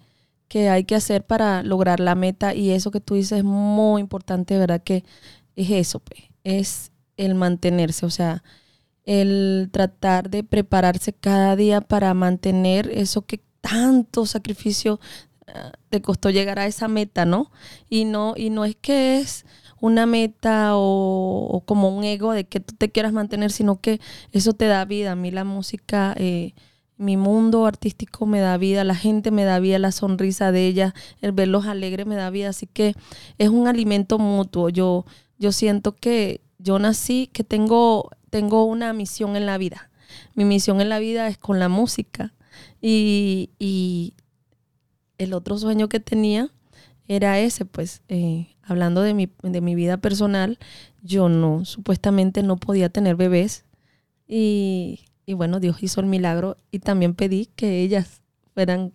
que 0.48 0.68
hay 0.68 0.82
que 0.82 0.96
hacer 0.96 1.24
para 1.24 1.62
lograr 1.62 2.00
la 2.00 2.16
meta 2.16 2.56
y 2.56 2.70
eso 2.70 2.90
que 2.90 3.00
tú 3.00 3.14
dices 3.14 3.38
es 3.38 3.44
muy 3.44 4.00
importante, 4.00 4.58
¿verdad? 4.58 4.82
Que 4.82 5.04
es 5.54 5.70
eso, 5.70 6.00
pues, 6.00 6.24
es 6.42 6.90
el 7.16 7.36
mantenerse, 7.36 8.04
o 8.04 8.10
sea, 8.10 8.42
el 9.04 9.68
tratar 9.70 10.28
de 10.28 10.42
prepararse 10.42 11.12
cada 11.12 11.54
día 11.54 11.80
para 11.80 12.12
mantener 12.14 12.90
eso 12.92 13.22
que 13.22 13.40
tanto 13.60 14.26
sacrificio 14.26 15.00
te 15.88 16.02
costó 16.02 16.30
llegar 16.30 16.58
a 16.58 16.66
esa 16.66 16.88
meta, 16.88 17.24
¿no? 17.24 17.50
Y 17.88 18.04
no, 18.04 18.34
y 18.36 18.50
no 18.50 18.64
es 18.64 18.76
que 18.76 19.18
es 19.18 19.44
una 19.80 20.06
meta 20.06 20.72
o, 20.74 21.62
como 21.66 21.96
un 21.96 22.04
ego 22.04 22.32
de 22.32 22.44
que 22.44 22.60
tú 22.60 22.74
te 22.74 22.90
quieras 22.90 23.12
mantener, 23.12 23.50
sino 23.52 23.80
que 23.80 24.00
eso 24.32 24.52
te 24.52 24.66
da 24.66 24.84
vida. 24.84 25.12
A 25.12 25.16
mí 25.16 25.30
la 25.30 25.44
música, 25.44 26.14
eh, 26.18 26.54
mi 26.96 27.16
mundo 27.16 27.66
artístico 27.66 28.26
me 28.26 28.40
da 28.40 28.56
vida, 28.56 28.82
la 28.84 28.96
gente 28.96 29.30
me 29.30 29.44
da 29.44 29.60
vida, 29.60 29.78
la 29.78 29.92
sonrisa 29.92 30.50
de 30.52 30.66
ella, 30.66 30.94
el 31.20 31.32
verlos 31.32 31.66
alegres 31.66 32.06
me 32.06 32.16
da 32.16 32.30
vida. 32.30 32.48
Así 32.48 32.66
que 32.66 32.94
es 33.38 33.48
un 33.48 33.68
alimento 33.68 34.18
mutuo. 34.18 34.68
Yo, 34.68 35.04
yo 35.38 35.52
siento 35.52 35.94
que 35.94 36.40
yo 36.58 36.78
nací, 36.78 37.28
que 37.32 37.44
tengo, 37.44 38.10
tengo 38.30 38.64
una 38.64 38.92
misión 38.92 39.36
en 39.36 39.46
la 39.46 39.58
vida. 39.58 39.90
Mi 40.34 40.44
misión 40.44 40.80
en 40.80 40.88
la 40.88 40.98
vida 40.98 41.28
es 41.28 41.38
con 41.38 41.58
la 41.58 41.68
música. 41.68 42.34
Y, 42.80 43.50
y, 43.58 44.14
el 45.18 45.34
otro 45.34 45.58
sueño 45.58 45.88
que 45.88 46.00
tenía 46.00 46.50
era 47.08 47.40
ese, 47.40 47.64
pues, 47.64 48.02
eh, 48.08 48.48
hablando 48.62 49.02
de 49.02 49.14
mi, 49.14 49.30
de 49.42 49.60
mi 49.60 49.74
vida 49.74 49.96
personal, 49.96 50.58
yo 51.02 51.28
no, 51.28 51.64
supuestamente 51.64 52.42
no 52.42 52.56
podía 52.56 52.90
tener 52.90 53.16
bebés. 53.16 53.64
Y, 54.26 55.00
bueno, 55.26 55.58
Dios 55.58 55.82
hizo 55.82 56.00
el 56.00 56.06
milagro 56.06 56.56
y 56.70 56.80
también 56.80 57.14
pedí 57.14 57.46
que 57.56 57.80
ellas 57.80 58.20
fueran, 58.54 58.92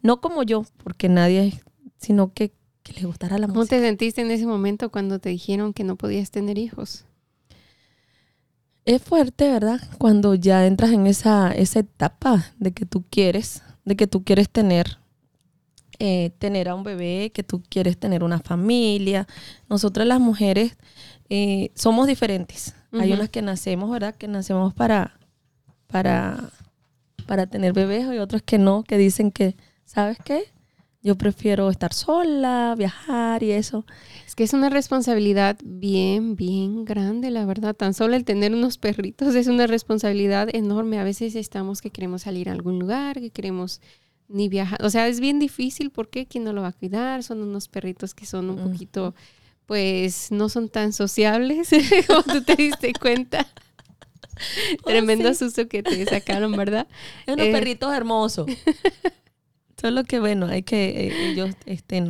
no 0.00 0.20
como 0.20 0.44
yo, 0.44 0.64
porque 0.82 1.08
nadie, 1.08 1.60
sino 1.98 2.32
que, 2.32 2.52
que 2.82 2.92
les 2.92 3.04
gustara 3.04 3.38
la 3.38 3.48
música. 3.48 3.54
¿Cómo 3.54 3.66
te 3.66 3.80
sentiste 3.80 4.20
en 4.20 4.30
ese 4.30 4.46
momento 4.46 4.90
cuando 4.90 5.18
te 5.18 5.28
dijeron 5.28 5.72
que 5.72 5.82
no 5.84 5.96
podías 5.96 6.30
tener 6.30 6.56
hijos? 6.56 7.04
Es 8.84 9.02
fuerte, 9.02 9.50
¿verdad? 9.50 9.80
Cuando 9.98 10.34
ya 10.34 10.66
entras 10.66 10.92
en 10.92 11.06
esa, 11.06 11.50
esa 11.52 11.80
etapa 11.80 12.52
de 12.58 12.72
que 12.72 12.84
tú 12.86 13.02
quieres, 13.10 13.62
de 13.84 13.96
que 13.96 14.06
tú 14.06 14.22
quieres 14.22 14.50
tener 14.50 14.98
eh, 15.98 16.30
tener 16.38 16.68
a 16.68 16.74
un 16.74 16.84
bebé, 16.84 17.30
que 17.32 17.42
tú 17.42 17.62
quieres 17.68 17.98
tener 17.98 18.24
una 18.24 18.40
familia. 18.40 19.26
Nosotras 19.68 20.06
las 20.06 20.20
mujeres 20.20 20.76
eh, 21.28 21.70
somos 21.74 22.06
diferentes. 22.06 22.74
Hay 22.92 23.12
unas 23.12 23.28
que 23.28 23.42
nacemos, 23.42 23.90
¿verdad? 23.90 24.14
Que 24.14 24.28
nacemos 24.28 24.72
para, 24.72 25.18
para, 25.88 26.50
para 27.26 27.46
tener 27.46 27.72
bebés 27.72 28.06
y 28.14 28.18
otras 28.18 28.42
que 28.42 28.56
no, 28.58 28.84
que 28.84 28.96
dicen 28.96 29.32
que, 29.32 29.56
¿sabes 29.84 30.16
qué? 30.24 30.44
Yo 31.02 31.16
prefiero 31.16 31.68
estar 31.68 31.92
sola, 31.92 32.74
viajar 32.78 33.42
y 33.42 33.50
eso. 33.50 33.84
Es 34.26 34.34
que 34.34 34.42
es 34.42 34.54
una 34.54 34.70
responsabilidad 34.70 35.58
bien, 35.62 36.34
bien 36.34 36.86
grande, 36.86 37.30
la 37.30 37.44
verdad. 37.44 37.74
Tan 37.74 37.92
solo 37.92 38.16
el 38.16 38.24
tener 38.24 38.54
unos 38.54 38.78
perritos 38.78 39.34
es 39.34 39.46
una 39.48 39.66
responsabilidad 39.66 40.48
enorme. 40.54 40.98
A 40.98 41.04
veces 41.04 41.34
estamos 41.34 41.82
que 41.82 41.90
queremos 41.90 42.22
salir 42.22 42.48
a 42.48 42.52
algún 42.52 42.78
lugar, 42.78 43.20
que 43.20 43.28
queremos 43.28 43.82
ni 44.28 44.48
viajar. 44.48 44.82
O 44.84 44.90
sea, 44.90 45.08
es 45.08 45.20
bien 45.20 45.38
difícil 45.38 45.90
porque 45.90 46.26
¿quién 46.26 46.44
no 46.44 46.52
lo 46.52 46.62
va 46.62 46.68
a 46.68 46.72
cuidar? 46.72 47.22
Son 47.22 47.42
unos 47.42 47.68
perritos 47.68 48.14
que 48.14 48.26
son 48.26 48.50
un 48.50 48.70
poquito, 48.70 49.14
pues, 49.66 50.30
no 50.30 50.48
son 50.48 50.68
tan 50.68 50.92
sociables, 50.92 51.70
como 52.06 52.22
tú 52.22 52.42
te 52.42 52.56
diste 52.56 52.92
cuenta. 52.92 53.46
Oh, 54.82 54.88
Tremendo 54.88 55.32
susto 55.32 55.68
que 55.68 55.84
te 55.84 56.04
sacaron, 56.06 56.50
¿verdad? 56.56 56.88
Es 57.24 57.32
unos 57.34 57.46
eh, 57.46 57.52
perritos 57.52 57.94
hermosos. 57.94 58.50
Solo 59.80 60.02
que, 60.02 60.18
bueno, 60.18 60.46
hay 60.46 60.64
que, 60.64 60.88
eh, 60.88 61.30
ellos, 61.30 61.54
este, 61.66 62.02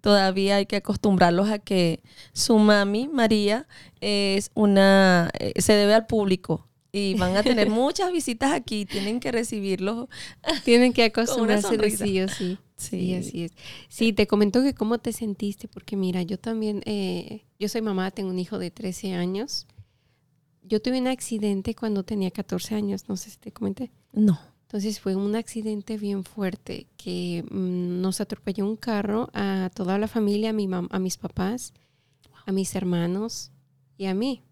todavía 0.00 0.56
hay 0.56 0.66
que 0.66 0.74
acostumbrarlos 0.74 1.48
a 1.50 1.60
que 1.60 2.02
su 2.32 2.58
mami, 2.58 3.06
María, 3.06 3.68
es 4.00 4.50
una, 4.54 5.30
eh, 5.38 5.52
se 5.62 5.74
debe 5.74 5.94
al 5.94 6.06
público 6.06 6.68
y 6.92 7.14
van 7.14 7.36
a 7.38 7.42
tener 7.42 7.70
muchas 7.70 8.12
visitas 8.12 8.52
aquí, 8.52 8.84
tienen 8.84 9.18
que 9.18 9.32
recibirlos. 9.32 10.08
Tienen 10.64 10.92
que 10.92 11.04
acostumbrarse 11.04 11.78
de 11.78 11.90
sí 11.90 12.20
sí. 12.28 12.58
Sí, 12.76 13.14
así 13.14 13.44
es. 13.44 13.52
Sí, 13.88 14.12
te 14.12 14.26
comento 14.26 14.62
que 14.62 14.74
cómo 14.74 14.98
te 14.98 15.12
sentiste, 15.12 15.68
porque 15.68 15.96
mira, 15.96 16.22
yo 16.22 16.38
también, 16.38 16.82
eh, 16.84 17.44
yo 17.58 17.68
soy 17.68 17.80
mamá, 17.80 18.10
tengo 18.10 18.28
un 18.28 18.38
hijo 18.38 18.58
de 18.58 18.70
13 18.70 19.14
años. 19.14 19.66
Yo 20.62 20.82
tuve 20.82 21.00
un 21.00 21.06
accidente 21.06 21.74
cuando 21.74 22.02
tenía 22.02 22.30
14 22.30 22.74
años, 22.74 23.08
no 23.08 23.16
sé 23.16 23.30
si 23.30 23.38
te 23.38 23.52
comenté. 23.52 23.90
No. 24.12 24.38
Entonces 24.62 25.00
fue 25.00 25.16
un 25.16 25.36
accidente 25.36 25.96
bien 25.96 26.24
fuerte 26.24 26.88
que 26.96 27.44
mm, 27.50 28.00
nos 28.00 28.20
atropelló 28.20 28.66
un 28.66 28.76
carro 28.76 29.30
a 29.32 29.70
toda 29.74 29.98
la 29.98 30.08
familia, 30.08 30.50
a, 30.50 30.52
mi 30.52 30.68
a 30.72 30.98
mis 30.98 31.16
papás, 31.18 31.72
a 32.46 32.52
mis 32.52 32.74
hermanos 32.74 33.50
y 33.96 34.06
a 34.06 34.14
mí. 34.14 34.42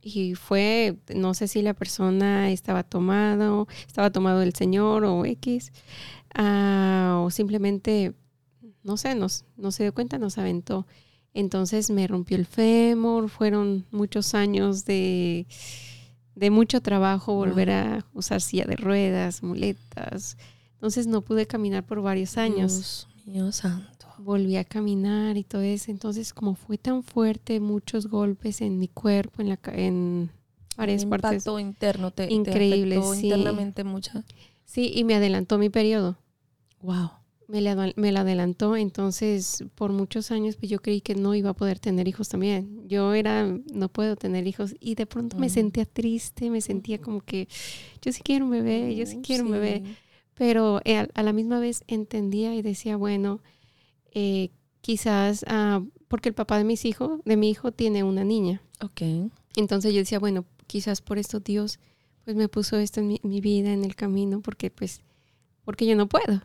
Y 0.00 0.34
fue, 0.34 0.96
no 1.14 1.34
sé 1.34 1.48
si 1.48 1.60
la 1.62 1.74
persona 1.74 2.50
estaba 2.50 2.82
tomado, 2.82 3.66
estaba 3.86 4.10
tomado 4.10 4.42
el 4.42 4.54
señor 4.54 5.04
o 5.04 5.24
X, 5.24 5.72
Ah, 6.34 7.22
o 7.24 7.30
simplemente, 7.30 8.14
no 8.82 8.96
sé, 8.96 9.14
no 9.14 9.28
se 9.28 9.82
dio 9.82 9.94
cuenta, 9.94 10.18
nos 10.18 10.38
aventó. 10.38 10.86
Entonces 11.34 11.90
me 11.90 12.06
rompió 12.06 12.36
el 12.36 12.46
fémur, 12.46 13.28
fueron 13.28 13.86
muchos 13.90 14.34
años 14.34 14.84
de, 14.84 15.46
de 16.34 16.50
mucho 16.50 16.80
trabajo 16.80 17.34
volver 17.34 17.70
a 17.70 18.06
usar 18.12 18.40
silla 18.40 18.64
de 18.64 18.76
ruedas, 18.76 19.42
muletas. 19.42 20.36
Entonces 20.74 21.06
no 21.06 21.22
pude 21.22 21.46
caminar 21.46 21.84
por 21.84 22.02
varios 22.02 22.36
años. 22.38 23.06
Dios 23.16 23.26
mío 23.26 23.52
santo. 23.52 23.97
Volví 24.18 24.56
a 24.56 24.64
caminar 24.64 25.36
y 25.36 25.44
todo 25.44 25.62
eso. 25.62 25.90
Entonces, 25.90 26.32
como 26.34 26.54
fue 26.54 26.76
tan 26.78 27.02
fuerte, 27.02 27.60
muchos 27.60 28.06
golpes 28.08 28.60
en 28.60 28.78
mi 28.78 28.88
cuerpo, 28.88 29.42
en 29.42 29.48
la 29.48 29.58
en 29.72 30.30
varias 30.76 31.04
Un 31.04 31.10
partes. 31.10 31.32
impacto 31.32 31.58
interno 31.58 32.10
te, 32.10 32.32
Increíble, 32.32 32.96
te 32.96 33.00
afectó 33.00 33.14
sí. 33.14 33.26
internamente 33.28 33.84
mucha. 33.84 34.24
Sí, 34.64 34.92
y 34.94 35.04
me 35.04 35.14
adelantó 35.14 35.56
mi 35.58 35.70
periodo. 35.70 36.18
Wow. 36.82 37.10
Me 37.46 37.62
la, 37.62 37.92
me 37.96 38.12
la 38.12 38.20
adelantó, 38.20 38.76
entonces 38.76 39.64
por 39.74 39.90
muchos 39.90 40.30
años 40.30 40.56
pues 40.56 40.70
yo 40.70 40.82
creí 40.82 41.00
que 41.00 41.14
no 41.14 41.34
iba 41.34 41.48
a 41.50 41.54
poder 41.54 41.78
tener 41.78 42.06
hijos 42.06 42.28
también. 42.28 42.86
Yo 42.86 43.14
era, 43.14 43.46
no 43.72 43.88
puedo 43.88 44.16
tener 44.16 44.46
hijos 44.46 44.74
y 44.80 44.96
de 44.96 45.06
pronto 45.06 45.38
me 45.38 45.46
Mm. 45.46 45.50
sentía 45.50 45.86
triste, 45.86 46.50
me 46.50 46.60
sentía 46.60 47.00
como 47.00 47.22
que 47.22 47.48
yo 48.02 48.12
sí 48.12 48.20
quiero 48.22 48.44
un 48.44 48.50
bebé, 48.50 48.94
yo 48.94 49.06
sí 49.06 49.20
quiero 49.22 49.44
un 49.44 49.52
bebé, 49.52 49.82
pero 50.34 50.82
eh, 50.84 50.98
a, 50.98 51.08
a 51.14 51.22
la 51.22 51.32
misma 51.32 51.58
vez 51.58 51.84
entendía 51.86 52.54
y 52.54 52.60
decía, 52.60 52.98
bueno, 52.98 53.40
eh, 54.12 54.50
quizás, 54.80 55.44
ah, 55.48 55.82
porque 56.08 56.28
el 56.30 56.34
papá 56.34 56.58
de 56.58 56.64
mis 56.64 56.84
hijos, 56.84 57.20
de 57.24 57.36
mi 57.36 57.50
hijo 57.50 57.72
tiene 57.72 58.02
una 58.04 58.24
niña, 58.24 58.62
Ok. 58.82 59.02
entonces 59.56 59.92
yo 59.92 59.98
decía, 60.00 60.18
bueno, 60.18 60.44
quizás 60.66 61.00
por 61.02 61.18
esto 61.18 61.40
Dios 61.40 61.78
pues 62.24 62.36
me 62.36 62.48
puso 62.48 62.76
esto 62.76 63.00
en 63.00 63.08
mi, 63.08 63.20
mi 63.22 63.40
vida, 63.40 63.72
en 63.72 63.84
el 63.84 63.96
camino, 63.96 64.40
porque 64.42 64.70
pues, 64.70 65.00
porque 65.64 65.86
yo 65.86 65.96
no 65.96 66.08
puedo. 66.08 66.42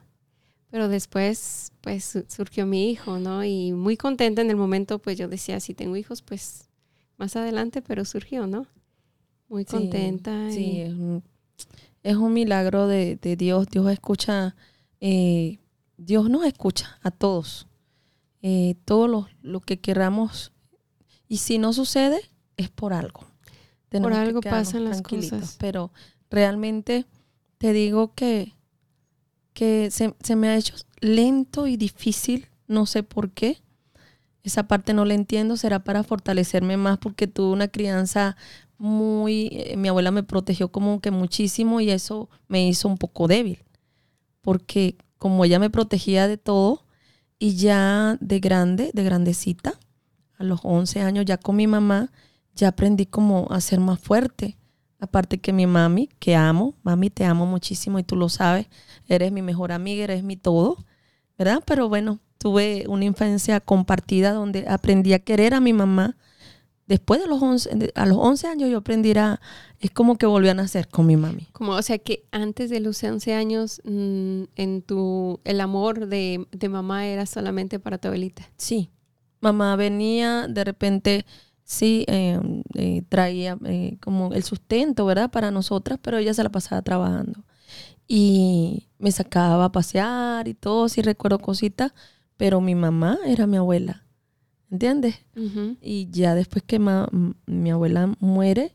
Pero 0.71 0.87
después, 0.87 1.71
pues 1.81 2.05
su- 2.05 2.25
surgió 2.29 2.65
mi 2.65 2.89
hijo, 2.89 3.19
¿no? 3.19 3.43
Y 3.43 3.73
muy 3.73 3.97
contenta 3.97 4.41
en 4.41 4.49
el 4.49 4.55
momento, 4.55 4.99
pues 4.99 5.17
yo 5.17 5.27
decía, 5.27 5.59
si 5.59 5.73
tengo 5.73 5.97
hijos, 5.97 6.21
pues 6.21 6.69
más 7.17 7.35
adelante, 7.35 7.81
pero 7.81 8.05
surgió, 8.05 8.47
¿no? 8.47 8.65
Muy 9.49 9.65
contenta. 9.65 10.49
Sí, 10.51 10.61
y- 10.77 10.81
es 10.81 10.93
un, 10.93 11.23
es 12.01 12.15
un 12.15 12.33
milagro 12.33 12.87
de, 12.87 13.17
de 13.17 13.35
Dios. 13.35 13.67
Dios 13.69 13.91
escucha, 13.91 14.55
eh, 15.01 15.59
Dios 15.97 16.29
nos 16.29 16.45
escucha 16.45 16.99
a 17.01 17.11
todos. 17.11 17.67
Eh, 18.41 18.75
todo 18.85 19.07
lo, 19.07 19.27
lo 19.41 19.61
que 19.61 19.79
queramos. 19.79 20.51
Y 21.27 21.37
si 21.37 21.57
no 21.57 21.73
sucede, 21.73 22.19
es 22.57 22.69
por 22.69 22.93
algo. 22.93 23.25
Tenemos 23.89 24.17
que 24.17 24.23
algo 24.23 24.41
pasan 24.41 24.85
las 24.85 25.01
cosas. 25.01 25.55
Pero 25.59 25.91
realmente 26.29 27.05
te 27.57 27.73
digo 27.73 28.13
que, 28.13 28.53
que 29.53 29.89
se, 29.91 30.15
se 30.21 30.35
me 30.35 30.49
ha 30.49 30.57
hecho 30.57 30.75
lento 30.99 31.67
y 31.67 31.77
difícil. 31.77 32.47
No 32.67 32.85
sé 32.85 33.03
por 33.03 33.31
qué. 33.31 33.61
Esa 34.43 34.67
parte 34.67 34.93
no 34.93 35.05
la 35.05 35.13
entiendo. 35.13 35.55
Será 35.55 35.83
para 35.83 36.03
fortalecerme 36.03 36.75
más 36.75 36.97
porque 36.97 37.27
tuve 37.27 37.53
una 37.53 37.69
crianza 37.69 38.35
muy, 38.83 39.47
eh, 39.51 39.77
mi 39.77 39.87
abuela 39.87 40.11
me 40.11 40.23
protegió 40.23 40.69
como 40.69 40.99
que 40.99 41.09
muchísimo 41.09 41.79
y 41.79 41.89
eso 41.89 42.29
me 42.49 42.67
hizo 42.67 42.89
un 42.89 42.97
poco 42.97 43.29
débil, 43.29 43.63
porque 44.41 44.97
como 45.23 45.45
ella 45.45 45.57
me 45.57 45.69
protegía 45.69 46.27
de 46.27 46.35
todo 46.35 46.83
y 47.39 47.55
ya 47.55 48.17
de 48.19 48.41
grande, 48.41 48.91
de 48.93 49.05
grandecita, 49.05 49.79
a 50.37 50.43
los 50.43 50.59
11 50.63 50.99
años 50.99 51.23
ya 51.23 51.37
con 51.37 51.55
mi 51.55 51.65
mamá, 51.65 52.11
ya 52.55 52.67
aprendí 52.67 53.05
como 53.05 53.47
a 53.49 53.61
ser 53.61 53.79
más 53.79 54.01
fuerte. 54.01 54.57
Aparte 54.99 55.39
que 55.39 55.53
mi 55.53 55.65
mami, 55.65 56.09
que 56.19 56.35
amo, 56.35 56.75
mami 56.83 57.09
te 57.09 57.23
amo 57.23 57.45
muchísimo 57.45 57.99
y 57.99 58.03
tú 58.03 58.17
lo 58.17 58.27
sabes, 58.27 58.67
eres 59.07 59.31
mi 59.31 59.41
mejor 59.41 59.71
amiga, 59.71 60.03
eres 60.03 60.25
mi 60.25 60.35
todo, 60.35 60.83
¿verdad? 61.37 61.63
Pero 61.65 61.87
bueno, 61.87 62.19
tuve 62.37 62.83
una 62.89 63.05
infancia 63.05 63.61
compartida 63.61 64.33
donde 64.33 64.67
aprendí 64.67 65.13
a 65.13 65.19
querer 65.19 65.53
a 65.53 65.61
mi 65.61 65.71
mamá, 65.71 66.17
después 66.87 67.21
de 67.21 67.27
los 67.27 67.41
11, 67.41 67.69
de- 67.75 67.91
a 67.95 68.05
los 68.05 68.17
11 68.17 68.47
años 68.47 68.69
yo 68.69 68.79
aprendí 68.79 69.11
a, 69.17 69.39
es 69.79 69.91
como 69.91 70.17
que 70.17 70.25
volví 70.25 70.49
a 70.49 70.53
nacer 70.53 70.87
con 70.87 71.05
mi 71.05 71.15
mami. 71.17 71.47
Como, 71.53 71.73
o 71.73 71.81
sea, 71.81 71.97
que 71.99 72.25
antes 72.31 72.69
de 72.69 72.79
los 72.79 73.03
11 73.03 73.33
años, 73.33 73.81
mm, 73.85 74.43
en 74.55 74.81
tu, 74.81 75.39
el 75.43 75.61
amor 75.61 76.07
de, 76.07 76.45
de 76.51 76.69
mamá 76.69 77.07
era 77.07 77.25
solamente 77.25 77.79
para 77.79 77.97
tu 77.97 78.07
abuelita. 78.09 78.49
Sí, 78.57 78.89
mamá 79.41 79.75
venía, 79.75 80.47
de 80.47 80.63
repente, 80.63 81.25
sí, 81.63 82.05
eh, 82.07 82.39
eh, 82.75 83.03
traía 83.09 83.57
eh, 83.65 83.97
como 84.01 84.33
el 84.33 84.43
sustento, 84.43 85.05
¿verdad? 85.05 85.31
Para 85.31 85.51
nosotras, 85.51 85.99
pero 86.01 86.17
ella 86.17 86.33
se 86.33 86.43
la 86.43 86.49
pasaba 86.49 86.81
trabajando. 86.81 87.43
Y 88.07 88.89
me 88.99 89.11
sacaba 89.11 89.65
a 89.65 89.71
pasear 89.71 90.47
y 90.47 90.53
todo, 90.53 90.89
sí 90.89 91.01
recuerdo 91.01 91.39
cositas, 91.39 91.93
pero 92.37 92.59
mi 92.61 92.75
mamá 92.75 93.17
era 93.25 93.47
mi 93.47 93.57
abuela, 93.57 94.02
¿entiendes? 94.73 95.15
Ujú. 95.37 95.77
Y 95.81 96.09
ya 96.09 96.33
después 96.35 96.63
que 96.65 96.79
ma- 96.79 97.07
mi 97.45 97.69
abuela 97.71 98.13
muere, 98.19 98.73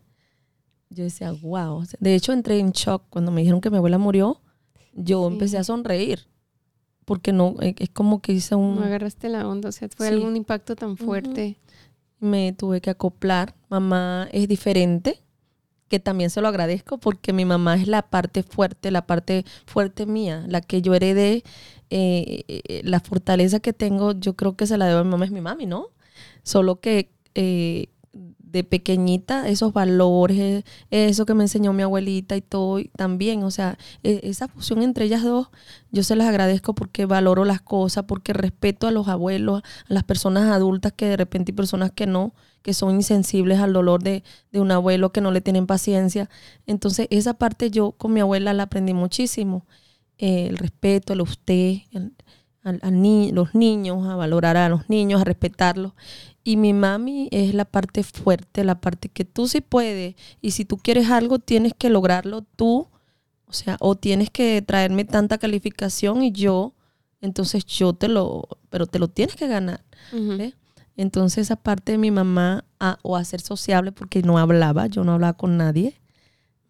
yo 0.90 1.04
decía, 1.04 1.32
wow. 1.32 1.84
De 2.00 2.14
hecho, 2.14 2.32
entré 2.32 2.58
en 2.60 2.70
shock 2.70 3.02
cuando 3.10 3.30
me 3.32 3.40
dijeron 3.42 3.60
que 3.60 3.68
mi 3.70 3.76
abuela 3.76 3.98
murió. 3.98 4.40
Yo 4.94 5.26
Sí. 5.26 5.32
empecé 5.34 5.58
a 5.58 5.64
sonreír. 5.64 6.20
Porque 7.04 7.32
no, 7.32 7.54
eh, 7.60 7.74
es 7.78 7.90
como 7.90 8.20
que 8.20 8.32
hice 8.32 8.54
un. 8.54 8.76
No 8.76 8.84
agarraste 8.84 9.28
la 9.28 9.48
onda, 9.48 9.68
o 9.70 9.72
sea, 9.72 9.88
fue 9.94 10.08
Sí. 10.08 10.14
algún 10.14 10.36
impacto 10.36 10.76
tan 10.76 10.96
fuerte. 10.96 11.58
Me 12.20 12.52
tuve 12.52 12.80
que 12.80 12.90
acoplar. 12.90 13.54
Mamá 13.70 14.28
es 14.32 14.46
diferente, 14.48 15.20
que 15.88 16.00
también 16.00 16.28
se 16.30 16.40
lo 16.42 16.48
agradezco 16.48 16.98
porque 16.98 17.32
mi 17.32 17.44
mamá 17.46 17.76
es 17.76 17.88
la 17.88 18.02
parte 18.02 18.42
fuerte, 18.42 18.90
la 18.90 19.06
parte 19.06 19.44
fuerte 19.66 20.04
mía, 20.06 20.44
la 20.48 20.60
que 20.60 20.82
yo 20.82 20.94
heredé. 20.94 21.44
Eh, 21.90 22.44
eh, 22.48 22.80
la 22.84 23.00
fortaleza 23.00 23.60
que 23.60 23.72
tengo, 23.72 24.12
yo 24.12 24.34
creo 24.36 24.56
que 24.56 24.66
se 24.66 24.76
la 24.78 24.86
debo 24.86 25.00
a 25.00 25.04
mi 25.04 25.10
mamá, 25.10 25.24
es 25.24 25.30
mi 25.30 25.40
mami, 25.40 25.66
¿no? 25.66 25.88
Solo 26.42 26.80
que 26.80 27.10
eh, 27.34 27.88
de 28.12 28.64
pequeñita, 28.64 29.48
esos 29.48 29.72
valores, 29.74 30.64
eh, 30.90 31.08
eso 31.08 31.26
que 31.26 31.34
me 31.34 31.44
enseñó 31.44 31.72
mi 31.74 31.82
abuelita 31.82 32.34
y 32.36 32.40
todo, 32.40 32.80
también, 32.96 33.42
o 33.42 33.50
sea, 33.50 33.76
e- 34.02 34.20
esa 34.24 34.48
fusión 34.48 34.82
entre 34.82 35.04
ellas 35.04 35.22
dos, 35.22 35.48
yo 35.90 36.02
se 36.02 36.16
las 36.16 36.28
agradezco 36.28 36.74
porque 36.74 37.04
valoro 37.06 37.44
las 37.44 37.60
cosas, 37.60 38.04
porque 38.08 38.32
respeto 38.32 38.86
a 38.86 38.90
los 38.90 39.08
abuelos, 39.08 39.62
a 39.88 39.92
las 39.94 40.04
personas 40.04 40.50
adultas 40.50 40.92
que 40.96 41.06
de 41.06 41.16
repente 41.18 41.52
y 41.52 41.54
personas 41.54 41.90
que 41.92 42.06
no, 42.06 42.34
que 42.62 42.72
son 42.74 42.94
insensibles 42.94 43.58
al 43.60 43.72
dolor 43.74 44.02
de, 44.02 44.24
de 44.52 44.60
un 44.60 44.70
abuelo, 44.70 45.12
que 45.12 45.20
no 45.20 45.30
le 45.30 45.40
tienen 45.42 45.66
paciencia. 45.66 46.28
Entonces, 46.66 47.06
esa 47.10 47.34
parte 47.34 47.70
yo 47.70 47.92
con 47.92 48.12
mi 48.14 48.20
abuela 48.20 48.52
la 48.54 48.64
aprendí 48.64 48.94
muchísimo. 48.94 49.66
Eh, 50.18 50.46
el 50.48 50.58
respeto, 50.58 51.12
el 51.12 51.20
usted, 51.20 51.78
el- 51.92 52.12
ni- 52.90 53.32
los 53.32 53.54
niños, 53.54 54.06
a 54.06 54.16
valorar 54.16 54.56
a 54.56 54.68
los 54.68 54.88
niños, 54.90 55.20
a 55.20 55.24
respetarlos. 55.24 55.92
Y 56.44 56.56
mi 56.56 56.72
mami 56.72 57.28
es 57.30 57.54
la 57.54 57.64
parte 57.64 58.02
fuerte, 58.02 58.62
la 58.64 58.80
parte 58.80 59.08
que 59.08 59.24
tú 59.24 59.48
sí 59.48 59.60
puedes. 59.60 60.16
Y 60.42 60.50
si 60.50 60.64
tú 60.64 60.76
quieres 60.76 61.08
algo, 61.10 61.38
tienes 61.38 61.72
que 61.76 61.88
lograrlo 61.88 62.42
tú. 62.42 62.88
O 63.46 63.52
sea, 63.52 63.76
o 63.80 63.94
tienes 63.96 64.28
que 64.30 64.60
traerme 64.60 65.04
tanta 65.06 65.38
calificación 65.38 66.22
y 66.22 66.32
yo, 66.32 66.74
entonces 67.22 67.64
yo 67.64 67.94
te 67.94 68.08
lo, 68.08 68.46
pero 68.70 68.86
te 68.86 68.98
lo 68.98 69.08
tienes 69.08 69.36
que 69.36 69.46
ganar. 69.48 69.82
Entonces 70.96 71.42
esa 71.46 71.56
parte 71.56 71.92
de 71.92 71.98
mi 71.98 72.10
mamá, 72.10 72.64
a- 72.80 72.98
o 73.02 73.16
a 73.16 73.24
ser 73.24 73.40
sociable, 73.40 73.92
porque 73.92 74.20
no 74.22 74.36
hablaba, 74.36 74.86
yo 74.88 75.04
no 75.04 75.12
hablaba 75.12 75.32
con 75.34 75.56
nadie. 75.56 75.98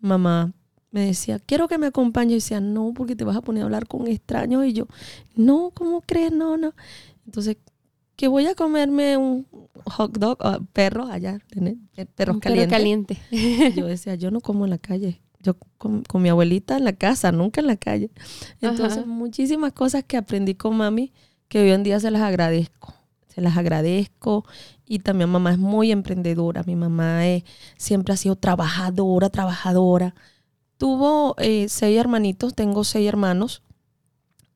Mamá 0.00 0.52
me 0.90 1.06
decía, 1.06 1.38
quiero 1.38 1.68
que 1.68 1.78
me 1.78 1.86
acompañe. 1.86 2.32
Y 2.32 2.34
decía, 2.36 2.60
no, 2.60 2.92
porque 2.94 3.14
te 3.16 3.24
vas 3.24 3.36
a 3.36 3.42
poner 3.42 3.62
a 3.62 3.66
hablar 3.66 3.86
con 3.86 4.06
extraños. 4.06 4.64
Y 4.66 4.72
yo, 4.72 4.86
no, 5.34 5.70
¿cómo 5.74 6.00
crees? 6.02 6.32
No, 6.32 6.56
no. 6.56 6.72
Entonces, 7.26 7.56
que 8.16 8.26
voy 8.28 8.46
a 8.46 8.54
comerme 8.54 9.16
un 9.16 9.46
hot 9.84 10.18
dog, 10.18 10.38
ah, 10.40 10.58
perros 10.72 11.08
allá, 11.10 11.38
perros 12.16 12.36
Un 12.36 12.40
perro 12.40 12.68
calientes. 12.68 12.68
caliente. 12.68 13.18
Yo 13.76 13.86
decía, 13.86 14.16
yo 14.16 14.30
no 14.32 14.40
como 14.40 14.64
en 14.64 14.70
la 14.70 14.78
calle. 14.78 15.20
Yo 15.40 15.54
con, 15.76 16.02
con 16.02 16.20
mi 16.22 16.28
abuelita 16.28 16.76
en 16.78 16.84
la 16.84 16.94
casa, 16.94 17.30
nunca 17.30 17.60
en 17.60 17.68
la 17.68 17.76
calle. 17.76 18.10
Entonces, 18.60 18.98
Ajá. 18.98 19.06
muchísimas 19.06 19.72
cosas 19.72 20.02
que 20.04 20.16
aprendí 20.16 20.54
con 20.56 20.76
mami 20.76 21.12
que 21.46 21.60
hoy 21.62 21.70
en 21.70 21.84
día 21.84 22.00
se 22.00 22.10
las 22.10 22.22
agradezco. 22.22 22.92
Se 23.28 23.40
las 23.40 23.56
agradezco 23.56 24.44
y 24.84 24.98
también 24.98 25.30
mamá 25.30 25.52
es 25.52 25.58
muy 25.58 25.92
emprendedora. 25.92 26.64
Mi 26.64 26.74
mamá 26.74 27.24
es, 27.28 27.44
siempre 27.76 28.14
ha 28.14 28.16
sido 28.16 28.34
trabajadora, 28.34 29.30
trabajadora. 29.30 30.14
Tuvo 30.78 31.34
eh, 31.38 31.68
seis 31.68 31.98
hermanitos, 31.98 32.54
tengo 32.54 32.84
seis 32.84 33.06
hermanos. 33.06 33.62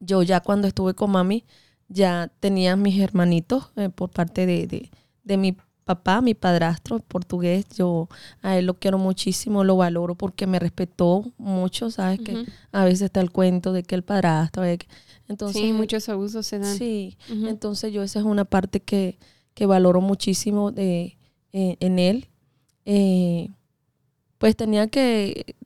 Yo 0.01 0.23
ya 0.23 0.41
cuando 0.41 0.67
estuve 0.67 0.95
con 0.95 1.11
mami, 1.11 1.45
ya 1.89 2.33
tenía 2.41 2.75
mis 2.77 2.99
hermanitos 3.01 3.71
eh, 3.77 3.89
por 3.91 4.11
parte 4.11 4.47
de, 4.47 4.67
de, 4.67 4.91
de 5.25 5.37
mi 5.37 5.57
papá, 5.85 6.21
mi 6.21 6.35
padrastro 6.35 7.01
portugués, 7.01 7.67
yo 7.77 8.09
a 8.41 8.57
él 8.57 8.67
lo 8.67 8.75
quiero 8.75 8.99
muchísimo, 8.99 9.65
lo 9.65 9.77
valoro 9.77 10.15
porque 10.15 10.47
me 10.47 10.59
respetó 10.59 11.33
mucho, 11.39 11.91
¿sabes? 11.91 12.21
Que 12.21 12.47
a 12.71 12.85
veces 12.85 13.03
está 13.03 13.21
el 13.21 13.31
cuento 13.31 13.73
de 13.73 13.83
que 13.83 13.95
el 13.95 14.03
padrastro, 14.03 14.65
entonces... 15.29 15.61
Sí, 15.61 15.73
muchos 15.73 16.09
abusos 16.09 16.47
se 16.47 16.59
dan. 16.59 16.77
Sí, 16.77 17.17
entonces 17.29 17.93
yo 17.93 18.03
esa 18.03 18.21
es 18.21 18.25
una 18.25 18.45
parte 18.45 18.81
que, 18.81 19.19
que 19.55 19.67
valoro 19.67 20.01
muchísimo 20.01 20.71
de, 20.71 21.19
eh, 21.53 21.77
en 21.81 21.99
él. 21.99 22.29
Eh, 22.85 23.49
pues 24.39 24.57
tenía 24.57 24.87
que 24.89 25.57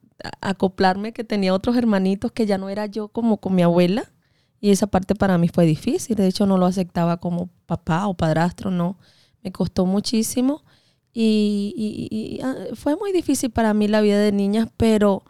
acoplarme 0.40 1.12
que 1.12 1.24
tenía 1.24 1.55
otros 1.55 1.76
hermanitos 1.76 2.33
que 2.33 2.46
ya 2.46 2.59
no 2.59 2.68
era 2.68 2.87
yo 2.87 3.09
como 3.09 3.38
con 3.38 3.55
mi 3.55 3.62
abuela. 3.62 4.12
Y 4.61 4.70
esa 4.70 4.87
parte 4.87 5.14
para 5.14 5.38
mí 5.38 5.48
fue 5.48 5.66
difícil, 5.66 6.16
de 6.16 6.26
hecho 6.26 6.46
no 6.46 6.59
lo 6.59 6.66
aceptaba 6.66 7.18
como 7.18 7.50
papá 7.66 8.07
o 8.09 8.14
padrastro, 8.14 8.70
no. 8.70 8.98
Me 9.42 9.52
costó 9.52 9.87
muchísimo. 9.87 10.64
Y, 11.12 12.40
ah, 12.42 12.55
fue 12.74 12.96
muy 12.96 13.12
difícil 13.12 13.50
para 13.50 13.72
mí 13.74 13.88
la 13.88 14.00
vida 14.00 14.18
de 14.18 14.33
niñas, 14.33 14.68
pero 14.76 15.24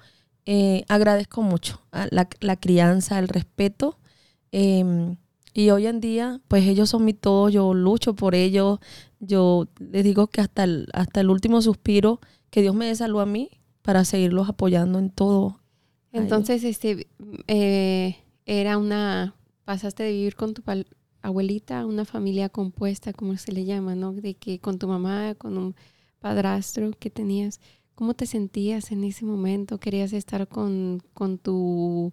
eh, 0.45 0.85
agradezco 0.89 1.43
mucho 1.43 1.81
la, 1.93 2.29
la, 2.41 2.57
crianza, 2.57 3.19
el 3.19 3.29
respeto. 3.29 3.99
Em, 4.53 5.17
y 5.55 5.71
hoy 5.71 5.87
en 5.87 6.01
día, 6.01 6.41
pues 6.49 6.67
ellos 6.67 6.91
son 6.91 7.05
mi 7.05 7.15
todo, 7.15 7.49
yo 7.49 7.75
lucho 7.75 8.15
por 8.15 8.35
ellos, 8.35 8.79
yo 9.21 9.69
les 9.79 10.05
digo 10.05 10.27
que 10.29 10.41
hasta 10.41 10.65
el, 10.65 10.89
hasta 10.93 11.21
el 11.21 11.31
último 11.31 11.63
suspiro, 11.63 12.21
que 12.51 12.63
Dios 12.63 12.75
me 12.75 12.87
dé 12.87 12.95
salud 12.95 13.21
a 13.21 13.27
mí 13.27 13.51
para 13.87 14.05
seguirlos 14.05 14.49
apoyando 14.49 14.99
en 14.99 15.11
todo. 15.11 15.61
Entonces, 16.11 16.65
este, 16.65 17.07
eh, 17.47 18.17
era 18.45 18.79
una, 18.79 19.37
pasaste 19.65 20.03
de 20.03 20.11
vivir 20.11 20.35
con 20.35 20.55
tu, 20.55 20.63
abuelita, 21.23 21.87
una 21.87 22.05
familia 22.05 22.49
compuesta, 22.49 23.13
como 23.13 23.37
se 23.37 23.53
le 23.53 23.65
llama, 23.65 23.95
¿no? 23.95 24.13
De 24.13 24.35
que 24.35 24.59
con 24.59 24.81
tu 24.81 24.89
mamá, 24.89 25.37
con 25.37 25.57
un 25.57 25.77
padrastro 26.19 26.91
que 26.99 27.11
tenías, 27.11 27.61
¿cómo 27.95 28.15
te 28.15 28.27
sentías 28.27 28.91
en 28.91 29.05
ese 29.05 29.25
momento? 29.25 29.79
¿Querías 29.79 30.13
estar 30.13 30.49
con, 30.49 31.01
con 31.15 31.39
tu 31.39 32.13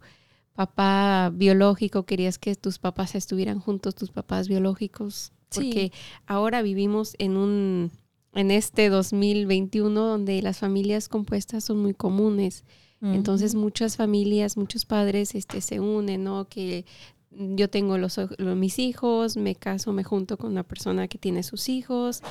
papá 0.54 1.32
biológico? 1.34 2.04
¿Querías 2.04 2.38
que 2.38 2.54
tus 2.54 2.78
papás 2.78 3.16
estuvieran 3.16 3.60
juntos, 3.60 3.96
tus 3.96 4.12
papás 4.12 4.48
biológicos? 4.48 5.32
Porque 5.50 5.92
ahora 6.28 6.62
vivimos 6.62 7.16
en 7.18 7.36
un 7.36 7.92
en 8.34 8.52
este 8.52 8.90
2021 8.90 10.00
donde 10.00 10.42
las 10.42 10.60
familias 10.60 11.08
compuestas 11.08 11.64
son 11.64 11.82
muy 11.82 11.94
comunes. 11.94 12.64
Entonces 13.02 13.54
muchas 13.54 13.98
familias, 13.98 14.56
muchos 14.56 14.86
padres 14.86 15.36
este, 15.36 15.60
se 15.60 15.82
unen, 15.82 16.24
¿no? 16.24 16.48
Que 16.48 16.86
yo 17.32 17.70
tengo 17.70 17.98
los, 17.98 18.18
mis 18.40 18.80
hijos, 18.80 19.36
me 19.36 19.56
caso, 19.56 19.92
me 19.92 20.06
junto 20.06 20.38
con 20.38 20.52
una 20.52 20.64
persona 20.64 21.10
que 21.10 21.18
tiene 21.18 21.44
sus 21.44 21.68
hijos. 21.68 22.22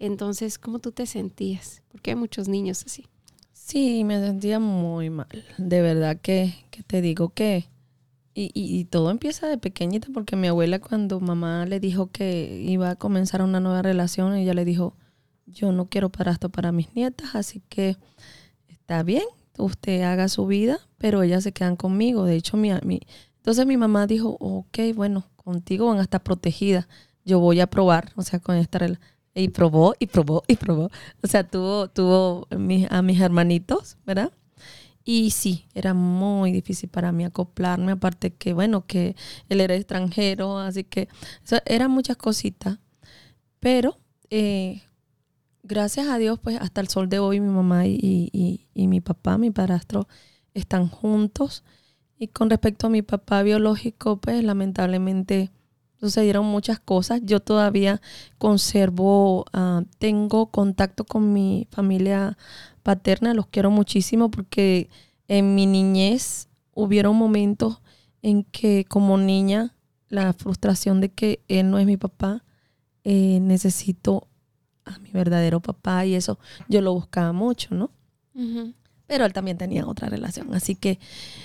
Entonces, 0.00 0.58
¿cómo 0.58 0.80
tú 0.80 0.90
te 0.90 1.06
sentías? 1.06 1.82
Porque 1.92 2.10
hay 2.10 2.16
muchos 2.16 2.48
niños 2.48 2.82
así. 2.84 3.06
Sí, 3.52 4.02
me 4.02 4.18
sentía 4.20 4.58
muy 4.58 5.10
mal. 5.10 5.44
De 5.58 5.80
verdad 5.80 6.18
que, 6.20 6.54
que 6.70 6.82
te 6.82 7.00
digo 7.00 7.28
que... 7.28 7.68
Y, 8.34 8.50
y, 8.52 8.84
todo 8.84 9.10
empieza 9.10 9.46
de 9.46 9.56
pequeñita 9.56 10.08
porque 10.12 10.36
mi 10.36 10.48
abuela 10.48 10.78
cuando 10.78 11.20
mamá 11.20 11.64
le 11.64 11.80
dijo 11.80 12.10
que 12.10 12.62
iba 12.66 12.90
a 12.90 12.96
comenzar 12.96 13.40
una 13.40 13.60
nueva 13.60 13.80
relación, 13.80 14.34
ella 14.34 14.52
le 14.52 14.66
dijo, 14.66 14.94
yo 15.46 15.72
no 15.72 15.86
quiero 15.86 16.10
para 16.10 16.32
esto 16.32 16.48
para 16.48 16.72
mis 16.72 16.94
nietas, 16.94 17.34
así 17.34 17.62
que 17.68 17.96
está 18.68 19.02
bien, 19.02 19.24
usted 19.58 20.02
haga 20.02 20.28
su 20.28 20.46
vida, 20.46 20.78
pero 20.98 21.22
ellas 21.22 21.44
se 21.44 21.52
quedan 21.52 21.76
conmigo. 21.76 22.24
De 22.24 22.36
hecho, 22.36 22.56
mi, 22.56 22.70
entonces 22.70 23.66
mi 23.66 23.76
mamá 23.76 24.06
dijo, 24.06 24.36
ok, 24.40 24.78
bueno, 24.94 25.24
contigo 25.36 25.86
van 25.86 25.98
a 25.98 26.02
estar 26.02 26.22
protegidas. 26.22 26.88
Yo 27.24 27.40
voy 27.40 27.60
a 27.60 27.66
probar, 27.66 28.12
o 28.16 28.22
sea, 28.22 28.40
con 28.40 28.56
esta 28.56 28.86
Y 29.34 29.48
probó, 29.48 29.94
y 29.98 30.06
probó, 30.06 30.42
y 30.46 30.56
probó. 30.56 30.90
O 31.22 31.26
sea, 31.26 31.46
tuvo, 31.48 31.88
tuvo 31.88 32.48
a 32.50 33.02
mis 33.02 33.20
hermanitos, 33.20 33.96
¿verdad? 34.06 34.32
Y 35.04 35.30
sí, 35.30 35.66
era 35.72 35.94
muy 35.94 36.50
difícil 36.50 36.88
para 36.88 37.12
mí 37.12 37.24
acoplarme, 37.24 37.92
aparte 37.92 38.32
que, 38.34 38.52
bueno, 38.52 38.86
que 38.86 39.14
él 39.48 39.60
era 39.60 39.76
extranjero, 39.76 40.58
así 40.58 40.82
que 40.82 41.08
eran 41.64 41.92
muchas 41.92 42.16
cositas. 42.16 42.80
Pero 43.60 43.98
eh, 44.30 44.82
gracias 45.66 46.08
a 46.08 46.18
Dios, 46.18 46.38
pues 46.38 46.58
hasta 46.60 46.80
el 46.80 46.88
sol 46.88 47.08
de 47.08 47.18
hoy 47.18 47.40
mi 47.40 47.48
mamá 47.48 47.86
y, 47.86 48.66
mi 48.74 49.00
papá, 49.00 49.38
mi 49.38 49.50
padrastro, 49.50 50.08
están 50.54 50.88
juntos. 50.88 51.64
Y 52.18 52.28
con 52.28 52.48
respecto 52.48 52.86
a 52.86 52.90
mi 52.90 53.02
papá 53.02 53.42
biológico, 53.42 54.18
pues 54.18 54.42
lamentablemente 54.42 55.50
sucedieron 56.00 56.46
muchas 56.46 56.80
cosas. 56.80 57.20
Yo 57.24 57.40
todavía 57.40 58.00
conservo, 58.38 59.44
ah, 59.52 59.82
tengo 59.98 60.46
contacto 60.50 61.04
con 61.04 61.32
mi 61.32 61.66
familia 61.70 62.38
paterna, 62.82 63.34
los 63.34 63.46
quiero 63.48 63.70
muchísimo 63.70 64.30
porque 64.30 64.88
en 65.28 65.54
mi 65.54 65.66
niñez 65.66 66.48
hubieron 66.74 67.16
momentos 67.16 67.80
en 68.22 68.44
que 68.44 68.84
como 68.88 69.18
niña 69.18 69.74
la 70.08 70.32
frustración 70.32 71.00
de 71.00 71.10
que 71.10 71.40
él 71.48 71.70
no 71.70 71.78
es 71.78 71.86
mi 71.86 71.96
papá, 71.96 72.44
eh, 73.04 73.40
necesito 73.40 74.28
a 74.86 74.98
mi 75.00 75.10
verdadero 75.10 75.60
papá 75.60 76.06
y 76.06 76.14
eso 76.14 76.38
yo 76.68 76.80
lo 76.80 76.94
buscaba 76.94 77.32
mucho, 77.32 77.74
¿no? 77.74 77.90
pero 79.06 79.24
él 79.24 79.32
también 79.32 79.56
tenía 79.56 79.86
otra 79.86 80.08
relación. 80.08 80.54
Así 80.54 80.74
que 80.74 80.98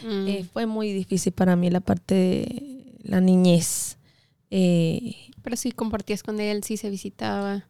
eh, 0.04 0.44
mm. 0.44 0.48
fue 0.48 0.66
muy 0.66 0.92
difícil 0.94 1.32
para 1.32 1.56
mí 1.56 1.70
la 1.70 1.80
parte 1.80 2.16
de 2.16 3.00
la 3.04 3.22
niñez. 3.22 3.98
Eh, 4.50 5.16
pero 5.42 5.56
sí 5.56 5.72
compartías 5.72 6.24
con 6.24 6.40
él, 6.40 6.64
sí 6.64 6.78
se 6.78 6.90
visitaba. 6.90 7.68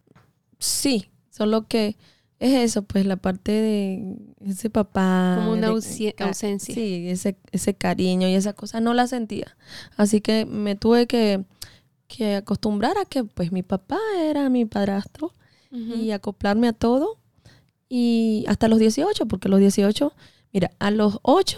Sí, 0.59 1.09
solo 1.29 1.67
que 1.67 1.97
es 2.39 2.53
eso, 2.53 2.83
pues 2.83 3.05
la 3.05 3.17
parte 3.17 3.51
de 3.51 4.15
ese 4.45 4.69
papá. 4.69 5.35
Como 5.39 5.53
una 5.53 5.67
ausencia. 5.67 6.13
Sí, 6.59 7.09
ese, 7.09 7.37
ese 7.51 7.73
cariño 7.75 8.27
y 8.27 8.33
esa 8.33 8.53
cosa 8.53 8.79
no 8.79 8.93
la 8.93 9.07
sentía. 9.07 9.57
Así 9.97 10.21
que 10.21 10.45
me 10.45 10.75
tuve 10.75 11.05
que, 11.05 11.43
que 12.07 12.35
acostumbrar 12.37 12.97
a 12.97 13.05
que 13.05 13.23
pues 13.25 13.51
mi 13.51 13.61
papá 13.61 13.99
era 14.19 14.49
mi 14.49 14.65
padrastro 14.65 15.33
y 15.71 16.11
acoplarme 16.11 16.67
a 16.67 16.73
todo 16.73 17.17
y 17.87 18.45
hasta 18.47 18.67
los 18.67 18.79
18, 18.79 19.25
porque 19.27 19.49
los 19.49 19.59
18, 19.59 20.13
mira, 20.53 20.71
a 20.79 20.91
los 20.91 21.19
8 21.23 21.57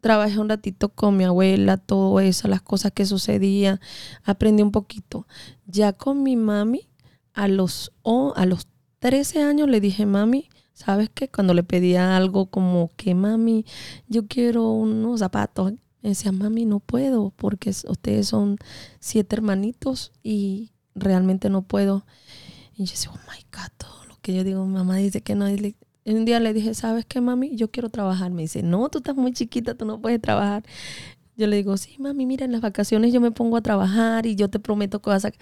trabajé 0.00 0.38
un 0.38 0.48
ratito 0.48 0.88
con 0.90 1.16
mi 1.16 1.24
abuela, 1.24 1.76
todo 1.76 2.20
eso, 2.20 2.48
las 2.48 2.62
cosas 2.62 2.92
que 2.92 3.06
sucedían, 3.06 3.80
aprendí 4.24 4.62
un 4.62 4.72
poquito. 4.72 5.26
Ya 5.66 5.92
con 5.92 6.22
mi 6.22 6.36
mami, 6.36 6.88
a 7.34 7.48
los, 7.48 7.92
a 8.34 8.46
los 8.46 8.66
13 8.98 9.42
años 9.42 9.68
le 9.68 9.80
dije, 9.80 10.06
mami, 10.06 10.48
¿sabes 10.72 11.10
qué? 11.12 11.28
Cuando 11.28 11.54
le 11.54 11.62
pedía 11.62 12.16
algo 12.16 12.46
como 12.46 12.90
que, 12.96 13.14
mami, 13.14 13.64
yo 14.08 14.26
quiero 14.26 14.70
unos 14.72 15.20
zapatos, 15.20 15.72
me 16.02 16.10
decía, 16.10 16.32
mami, 16.32 16.64
no 16.64 16.80
puedo, 16.80 17.32
porque 17.36 17.70
ustedes 17.70 18.28
son 18.28 18.56
siete 19.00 19.36
hermanitos 19.36 20.12
y 20.22 20.72
realmente 20.94 21.50
no 21.50 21.62
puedo. 21.62 22.06
Y 22.80 22.86
yo 22.86 22.92
decía, 22.92 23.10
oh 23.12 23.18
my 23.30 23.44
God, 23.52 24.16
que 24.22 24.34
yo 24.34 24.42
digo, 24.42 24.64
mamá 24.64 24.96
dice 24.96 25.20
que 25.20 25.34
no. 25.34 25.44
un 25.44 26.24
día 26.24 26.40
le 26.40 26.54
dije, 26.54 26.72
¿sabes 26.72 27.04
qué, 27.04 27.20
mami? 27.20 27.54
Yo 27.54 27.70
quiero 27.70 27.90
trabajar. 27.90 28.30
Me 28.30 28.42
dice, 28.42 28.62
no, 28.62 28.88
tú 28.88 28.98
estás 28.98 29.16
muy 29.16 29.32
chiquita, 29.34 29.74
tú 29.74 29.84
no 29.84 30.00
puedes 30.00 30.18
trabajar. 30.18 30.62
Yo 31.36 31.46
le 31.46 31.56
digo, 31.56 31.76
sí, 31.76 31.96
mami, 31.98 32.24
mira, 32.24 32.46
en 32.46 32.52
las 32.52 32.62
vacaciones 32.62 33.12
yo 33.12 33.20
me 33.20 33.32
pongo 33.32 33.58
a 33.58 33.60
trabajar 33.60 34.24
y 34.24 34.34
yo 34.34 34.48
te 34.48 34.58
prometo 34.58 35.02
que 35.02 35.10
vas 35.10 35.26
a... 35.26 35.32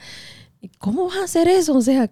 ¿Y 0.61 0.68
cómo 0.79 1.07
vas 1.07 1.18
a 1.18 1.24
hacer 1.24 1.46
eso? 1.46 1.77
O 1.77 1.81
sea, 1.81 2.11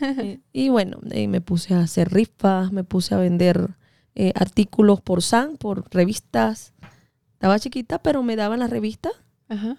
y, 0.52 0.68
bueno, 0.68 1.00
me 1.02 1.40
puse 1.40 1.74
a 1.74 1.80
hacer 1.80 2.12
rifas, 2.12 2.70
me 2.70 2.84
puse 2.84 3.16
a 3.16 3.18
vender 3.18 3.70
eh, 4.14 4.32
artículos 4.36 5.00
por 5.00 5.22
SAN, 5.22 5.56
por 5.56 5.92
revistas. 5.92 6.72
Estaba 7.32 7.58
chiquita, 7.58 8.00
pero 8.00 8.22
me 8.22 8.36
daban 8.36 8.60
las 8.60 8.70
revistas 8.70 9.12
Ajá. 9.50 9.78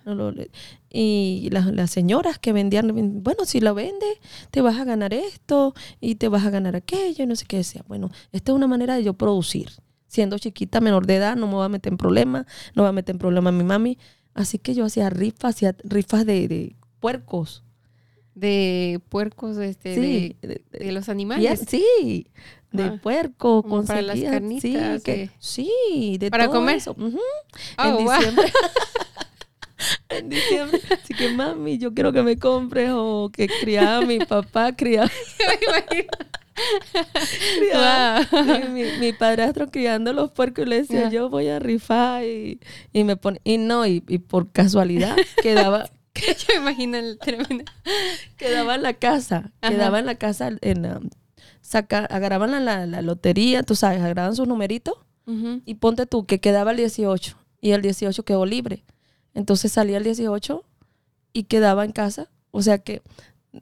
y 0.89 1.49
las, 1.51 1.91
señoras 1.91 2.39
que 2.39 2.53
vendían, 2.53 3.21
bueno, 3.21 3.45
si 3.45 3.61
lo 3.61 3.75
vendes, 3.75 4.17
te 4.49 4.61
vas 4.61 4.79
a 4.79 4.83
ganar 4.83 5.13
esto 5.13 5.75
y 6.01 6.15
te 6.15 6.27
vas 6.27 6.43
a 6.45 6.49
ganar 6.49 6.75
aquello 6.75 7.23
y 7.23 7.27
no 7.27 7.35
sé 7.35 7.45
qué 7.45 7.57
decía. 7.57 7.83
Bueno, 7.87 8.09
esta 8.31 8.51
es 8.51 8.55
una 8.55 8.67
manera 8.67 8.95
de 8.95 9.03
yo 9.03 9.13
producir. 9.13 9.69
Siendo 10.07 10.39
chiquita, 10.39 10.81
menor 10.81 11.05
de 11.05 11.17
edad, 11.17 11.35
no 11.35 11.45
me 11.45 11.53
voy 11.53 11.65
a 11.65 11.69
meter 11.69 11.93
en 11.93 11.97
problemas, 11.97 12.47
no 12.73 12.81
va 12.81 12.89
a 12.89 12.93
meter 12.93 13.13
en 13.13 13.19
problemas 13.19 13.53
mi 13.53 13.63
mami. 13.63 13.99
Así 14.33 14.57
que 14.57 14.73
yo 14.73 14.85
hacía 14.85 15.09
rifas, 15.11 15.55
hacía 15.55 15.75
rifas 15.83 16.25
de, 16.25 16.75
puercos. 16.99 17.63
De 18.33 18.99
puercos, 19.09 19.57
este, 19.57 20.35
de, 20.41 20.91
los 20.91 21.09
animales. 21.09 21.59
sí, 21.67 22.27
de 22.71 22.83
ah, 22.83 22.99
puerco, 23.01 23.61
con 23.63 23.85
para 23.85 24.01
las 24.01 24.19
carnitas. 24.19 25.03
Sí, 25.03 25.29
sí, 25.39 26.17
de 26.19 26.31
para 26.31 26.47
comer. 26.47 26.77
eso. 26.77 26.95
en 26.97 27.13
oh, 27.77 27.97
diciembre. 27.97 28.45
en 28.45 28.53
en 30.09 30.29
diciembre. 30.29 30.79
Así 30.91 31.13
que, 31.13 31.29
mami, 31.29 31.77
yo 31.77 31.93
quiero 31.93 32.11
que 32.11 32.21
me 32.23 32.37
compres 32.37 32.91
o 32.93 33.29
que 33.33 33.47
criaba 33.47 33.97
a 33.97 34.01
mi 34.01 34.19
papá, 34.19 34.75
criaba. 34.75 35.09
criaba 37.57 38.27
Wow. 38.31 38.69
mi, 38.69 38.83
mi 38.99 39.13
padrastro 39.13 39.69
criando 39.71 40.11
los 40.13 40.31
puercos 40.31 40.65
y 40.65 40.69
le 40.69 40.75
decía, 40.81 41.09
yo 41.09 41.29
voy 41.29 41.47
a 41.47 41.59
rifar 41.59 42.23
y, 42.25 42.59
y 42.91 43.03
me 43.03 43.15
pone, 43.15 43.39
y 43.43 43.57
no, 43.57 43.85
y, 43.85 44.03
y 44.07 44.17
por 44.19 44.51
casualidad 44.51 45.15
quedaba, 45.41 45.89
Yo 46.15 46.45
me 46.49 46.55
imagino 46.55 46.97
el 46.97 47.17
tremendo. 47.17 47.63
quedaba 48.35 48.75
en 48.75 48.83
la 48.83 48.93
casa, 48.93 49.51
Ajá. 49.61 49.71
quedaba 49.73 49.99
en 49.99 50.05
la 50.05 50.15
casa, 50.15 50.51
en 50.61 51.09
saca, 51.61 51.99
agarraban 52.05 52.51
la, 52.51 52.59
la, 52.59 52.85
la 52.85 53.01
lotería, 53.01 53.63
tú 53.63 53.75
sabes, 53.75 54.01
agarraban 54.01 54.35
sus 54.35 54.47
numeritos 54.47 54.95
y 55.65 55.75
ponte 55.75 56.07
tú 56.07 56.25
que 56.25 56.39
quedaba 56.39 56.71
el 56.71 56.77
18 56.77 57.37
y 57.61 57.71
el 57.71 57.83
18 57.83 58.23
quedó 58.25 58.47
libre. 58.47 58.83
Entonces 59.39 59.71
salía 59.71 59.97
el 59.97 60.03
18 60.03 60.63
y 61.33 61.43
quedaba 61.45 61.83
en 61.85 61.91
casa. 61.91 62.29
O 62.51 62.61
sea 62.61 62.77
que 62.77 63.01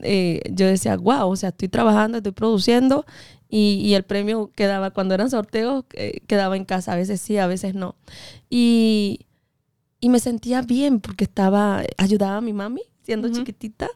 eh, 0.01 0.41
yo 0.51 0.65
decía, 0.67 0.97
wow, 0.97 1.29
o 1.29 1.35
sea, 1.37 1.49
estoy 1.49 1.69
trabajando, 1.69 2.17
estoy 2.17 2.33
produciendo 2.33 3.05
y, 3.49 3.79
y 3.85 3.93
el 3.93 4.03
premio 4.03 4.51
quedaba, 4.53 4.91
cuando 4.91 5.13
eran 5.13 5.29
sorteos, 5.29 5.85
eh, 5.93 6.19
quedaba 6.27 6.57
en 6.57 6.65
casa. 6.65 6.91
A 6.93 6.95
veces 6.97 7.21
sí, 7.21 7.37
a 7.37 7.47
veces 7.47 7.73
no. 7.75 7.95
Y, 8.49 9.21
y 10.01 10.09
me 10.09 10.19
sentía 10.19 10.61
bien 10.61 10.99
porque 10.99 11.23
estaba, 11.23 11.83
ayudaba 11.97 12.37
a 12.37 12.41
mi 12.41 12.51
mami 12.53 12.81
siendo 13.03 13.27
chiquitita. 13.33 13.87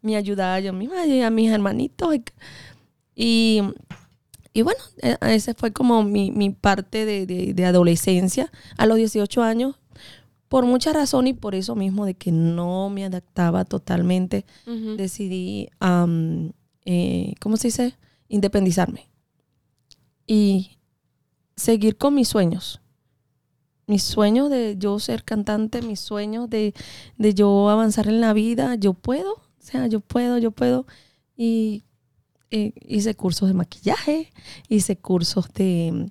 Me 0.00 0.16
ayudaba 0.16 0.58
yo 0.60 0.72
misma 0.72 1.04
y 1.06 1.20
a 1.22 1.30
mis 1.30 1.50
hermanitos. 1.50 2.14
Y, 3.14 3.62
y 4.52 4.62
bueno, 4.62 4.80
eh, 5.02 5.16
esa 5.22 5.54
fue 5.54 5.72
como 5.72 6.02
mi, 6.02 6.30
mi 6.30 6.50
parte 6.50 7.04
de, 7.04 7.26
de- 7.26 7.54
de 7.54 7.64
adolescencia. 7.64 8.50
A 8.76 8.86
los 8.86 8.96
18 8.96 9.42
años, 9.42 9.76
por 10.48 10.66
mucha 10.66 10.92
razón 10.92 11.26
y 11.26 11.32
por 11.32 11.54
eso 11.54 11.74
mismo 11.74 12.06
de 12.06 12.14
que 12.14 12.30
no 12.30 12.90
me 12.90 13.04
adaptaba 13.04 13.64
totalmente, 13.64 14.44
decidí, 14.96 15.68
eh, 16.84 17.34
¿cómo 17.40 17.56
se 17.56 17.68
dice? 17.68 17.96
Independizarme. 18.28 19.08
Y 20.26 20.78
seguir 21.56 21.96
con 21.96 22.14
mis 22.14 22.28
sueños. 22.28 22.80
Mis 23.86 24.02
sueños 24.02 24.48
de 24.48 24.76
yo 24.78 24.98
ser 24.98 25.24
cantante, 25.24 25.82
mis 25.82 26.00
sueños 26.00 26.48
de, 26.48 26.74
de 27.18 27.34
yo 27.34 27.68
avanzar 27.68 28.08
en 28.08 28.20
la 28.20 28.32
vida. 28.32 28.76
Yo 28.76 28.94
puedo, 28.94 29.32
o 29.34 29.42
sea, 29.58 29.86
yo 29.86 30.00
puedo, 30.00 30.38
yo 30.38 30.52
puedo. 30.52 30.86
Y 31.36 31.84
eh, 32.50 32.72
hice 32.86 33.14
cursos 33.14 33.48
de 33.48 33.54
maquillaje, 33.54 34.32
hice 34.68 34.96
cursos 34.96 35.52
de, 35.52 36.10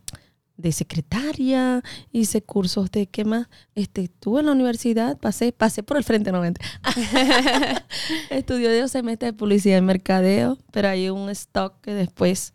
de 0.63 0.71
secretaria, 0.71 1.83
hice 2.11 2.41
cursos 2.41 2.89
de 2.89 3.05
qué 3.05 3.25
más. 3.25 3.47
Este, 3.75 4.05
estuve 4.05 4.39
en 4.39 4.45
la 4.45 4.53
universidad, 4.53 5.17
pasé, 5.19 5.51
pasé 5.51 5.83
por 5.83 5.97
el 5.97 6.05
frente, 6.05 6.31
no 6.31 6.39
mentira. 6.39 6.65
Estudié 8.29 8.79
dos 8.79 8.91
semestres 8.91 9.33
de 9.33 9.37
publicidad 9.37 9.77
y 9.77 9.81
mercadeo, 9.81 10.57
pero 10.71 10.87
hay 10.87 11.09
un 11.09 11.29
stock 11.29 11.81
que 11.81 11.93
después 11.93 12.53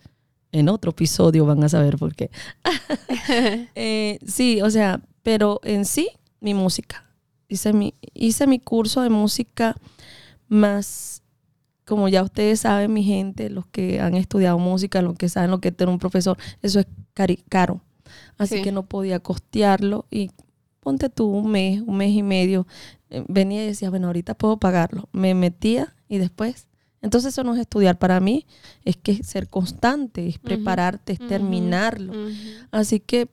en 0.52 0.70
otro 0.70 0.92
episodio 0.92 1.44
van 1.44 1.62
a 1.62 1.68
saber 1.68 1.98
por 1.98 2.14
qué. 2.14 2.30
Eh, 3.74 4.18
sí, 4.26 4.62
o 4.62 4.70
sea, 4.70 5.02
pero 5.22 5.60
en 5.62 5.84
sí, 5.84 6.08
mi 6.40 6.54
música. 6.54 7.04
Hice 7.46 7.74
mi, 7.74 7.94
hice 8.14 8.46
mi 8.46 8.58
curso 8.58 9.02
de 9.02 9.10
música 9.10 9.76
más, 10.48 11.22
como 11.84 12.08
ya 12.08 12.22
ustedes 12.22 12.60
saben, 12.60 12.92
mi 12.92 13.04
gente, 13.04 13.50
los 13.50 13.66
que 13.66 14.00
han 14.00 14.14
estudiado 14.14 14.58
música, 14.58 15.02
los 15.02 15.16
que 15.16 15.28
saben 15.28 15.50
lo 15.50 15.60
que 15.60 15.68
es 15.68 15.76
tener 15.76 15.92
un 15.92 15.98
profesor, 15.98 16.38
eso 16.62 16.80
es 16.80 16.86
caro. 17.48 17.82
Así 18.36 18.56
Sí. 18.56 18.62
que 18.62 18.72
no 18.72 18.84
podía 18.86 19.20
costearlo 19.20 20.06
y 20.10 20.30
ponte 20.80 21.08
tú 21.08 21.26
un 21.26 21.50
mes, 21.50 21.80
un 21.86 21.96
mes 21.96 22.10
y 22.14 22.22
medio. 22.22 22.66
eh, 23.10 23.24
venía 23.26 23.64
y 23.64 23.68
decía, 23.68 23.88
bueno, 23.88 24.08
ahorita 24.08 24.34
puedo 24.34 24.58
pagarlo. 24.58 25.08
Me 25.12 25.34
metía 25.34 25.94
y 26.10 26.18
después. 26.18 26.68
Entonces 27.00 27.32
eso 27.32 27.42
no 27.44 27.54
es 27.54 27.60
estudiar 27.60 27.98
para 27.98 28.20
mí, 28.20 28.44
es 28.84 28.96
que 28.98 29.12
es 29.12 29.26
ser 29.26 29.48
constante, 29.48 30.26
es 30.26 30.38
prepararte, 30.38 31.12
es 31.14 31.18
terminarlo. 31.26 32.12
Así 32.70 33.00
que 33.00 33.28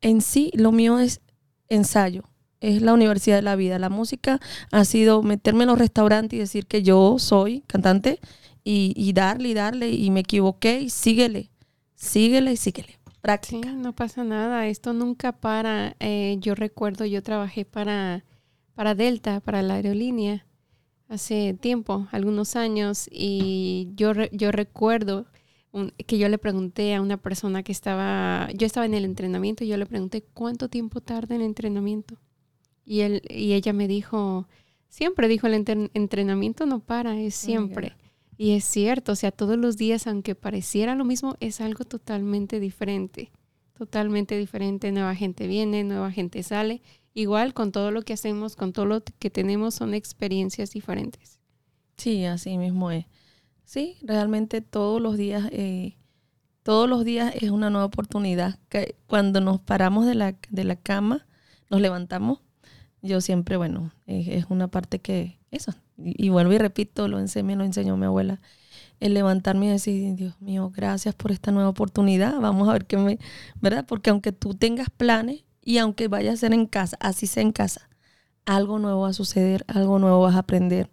en 0.00 0.20
sí 0.22 0.50
lo 0.54 0.72
mío 0.72 0.98
es 0.98 1.20
ensayo, 1.68 2.22
es 2.60 2.80
la 2.80 2.92
universidad 2.94 3.36
de 3.36 3.42
la 3.42 3.56
vida. 3.56 3.78
La 3.78 3.90
música 3.90 4.40
ha 4.70 4.84
sido 4.84 5.22
meterme 5.22 5.64
en 5.64 5.68
los 5.70 5.78
restaurantes 5.78 6.36
y 6.36 6.40
decir 6.40 6.66
que 6.66 6.82
yo 6.82 7.16
soy 7.18 7.62
cantante 7.66 8.20
y, 8.64 8.94
y 8.96 9.12
darle 9.12 9.48
y 9.50 9.54
darle 9.54 9.90
y 9.90 10.10
me 10.10 10.20
equivoqué 10.20 10.80
y 10.80 10.90
síguele, 10.90 11.50
síguele 11.96 12.52
y 12.52 12.56
síguele. 12.56 12.98
Sí, 13.48 13.60
no 13.76 13.94
pasa 13.94 14.22
nada, 14.24 14.66
esto 14.66 14.92
nunca 14.92 15.32
para. 15.32 15.96
Eh, 16.00 16.36
yo 16.40 16.54
recuerdo, 16.54 17.06
yo 17.06 17.22
trabajé 17.22 17.64
para, 17.64 18.24
para 18.74 18.94
Delta, 18.94 19.40
para 19.40 19.62
la 19.62 19.74
aerolínea, 19.74 20.46
hace 21.08 21.54
tiempo, 21.54 22.06
algunos 22.12 22.54
años, 22.56 23.08
y 23.10 23.88
yo, 23.96 24.12
re- 24.12 24.30
yo 24.32 24.52
recuerdo 24.52 25.26
un- 25.72 25.92
que 26.06 26.18
yo 26.18 26.28
le 26.28 26.38
pregunté 26.38 26.94
a 26.94 27.00
una 27.00 27.16
persona 27.16 27.62
que 27.62 27.72
estaba, 27.72 28.48
yo 28.54 28.66
estaba 28.66 28.86
en 28.86 28.94
el 28.94 29.04
entrenamiento 29.06 29.64
y 29.64 29.68
yo 29.68 29.76
le 29.78 29.86
pregunté 29.86 30.22
cuánto 30.34 30.68
tiempo 30.68 31.00
tarda 31.00 31.34
el 31.36 31.42
entrenamiento. 31.42 32.16
Y, 32.84 33.00
él, 33.00 33.22
y 33.30 33.54
ella 33.54 33.72
me 33.72 33.88
dijo, 33.88 34.46
siempre 34.88 35.28
dijo, 35.28 35.46
el 35.46 35.54
entrenamiento 35.94 36.66
no 36.66 36.80
para, 36.80 37.18
es 37.18 37.34
siempre. 37.34 37.96
Y 38.36 38.52
es 38.52 38.64
cierto, 38.64 39.12
o 39.12 39.16
sea, 39.16 39.30
todos 39.30 39.56
los 39.56 39.76
días, 39.76 40.06
aunque 40.06 40.34
pareciera 40.34 40.94
lo 40.94 41.04
mismo, 41.04 41.36
es 41.40 41.60
algo 41.60 41.84
totalmente 41.84 42.60
diferente. 42.60 43.30
Totalmente 43.74 44.36
diferente. 44.36 44.92
Nueva 44.92 45.14
gente 45.14 45.46
viene, 45.46 45.84
nueva 45.84 46.10
gente 46.10 46.42
sale. 46.42 46.82
Igual 47.12 47.54
con 47.54 47.70
todo 47.70 47.90
lo 47.90 48.02
que 48.02 48.12
hacemos, 48.12 48.56
con 48.56 48.72
todo 48.72 48.86
lo 48.86 49.02
que 49.04 49.30
tenemos, 49.30 49.74
son 49.74 49.94
experiencias 49.94 50.72
diferentes. 50.72 51.38
Sí, 51.96 52.24
así 52.24 52.58
mismo 52.58 52.90
es. 52.90 53.06
Sí, 53.64 53.96
realmente 54.02 54.60
todos 54.60 55.00
los 55.00 55.16
días, 55.16 55.48
eh, 55.52 55.96
todos 56.62 56.88
los 56.88 57.04
días 57.04 57.32
es 57.40 57.50
una 57.50 57.70
nueva 57.70 57.86
oportunidad. 57.86 58.58
Cuando 59.06 59.40
nos 59.40 59.60
paramos 59.60 60.06
de 60.06 60.14
la, 60.14 60.36
de 60.50 60.64
la 60.64 60.76
cama, 60.76 61.26
nos 61.70 61.80
levantamos, 61.80 62.40
yo 63.00 63.20
siempre, 63.20 63.56
bueno, 63.56 63.92
es 64.06 64.46
una 64.48 64.68
parte 64.68 64.98
que, 64.98 65.38
eso, 65.50 65.72
y, 65.96 66.26
y 66.26 66.28
vuelvo 66.30 66.52
y 66.52 66.58
repito, 66.58 67.08
lo 67.08 67.18
enseñó, 67.18 67.46
me 67.46 67.56
lo 67.56 67.64
enseñó 67.64 67.96
mi 67.96 68.06
abuela, 68.06 68.40
el 69.00 69.14
levantarme 69.14 69.66
y 69.66 69.70
decir, 69.70 70.14
Dios 70.16 70.40
mío, 70.40 70.72
gracias 70.74 71.14
por 71.14 71.32
esta 71.32 71.50
nueva 71.52 71.68
oportunidad, 71.68 72.40
vamos 72.40 72.68
a 72.68 72.72
ver 72.72 72.86
qué 72.86 72.96
me, 72.96 73.18
¿verdad? 73.60 73.84
Porque 73.86 74.10
aunque 74.10 74.32
tú 74.32 74.54
tengas 74.54 74.90
planes 74.90 75.44
y 75.62 75.78
aunque 75.78 76.08
vaya 76.08 76.32
a 76.32 76.36
ser 76.36 76.52
en 76.52 76.66
casa, 76.66 76.96
así 77.00 77.26
sea 77.26 77.42
en 77.42 77.52
casa, 77.52 77.88
algo 78.46 78.78
nuevo 78.78 79.02
va 79.02 79.08
a 79.10 79.12
suceder, 79.12 79.64
algo 79.68 79.98
nuevo 79.98 80.20
vas 80.20 80.34
a 80.36 80.40
aprender. 80.40 80.90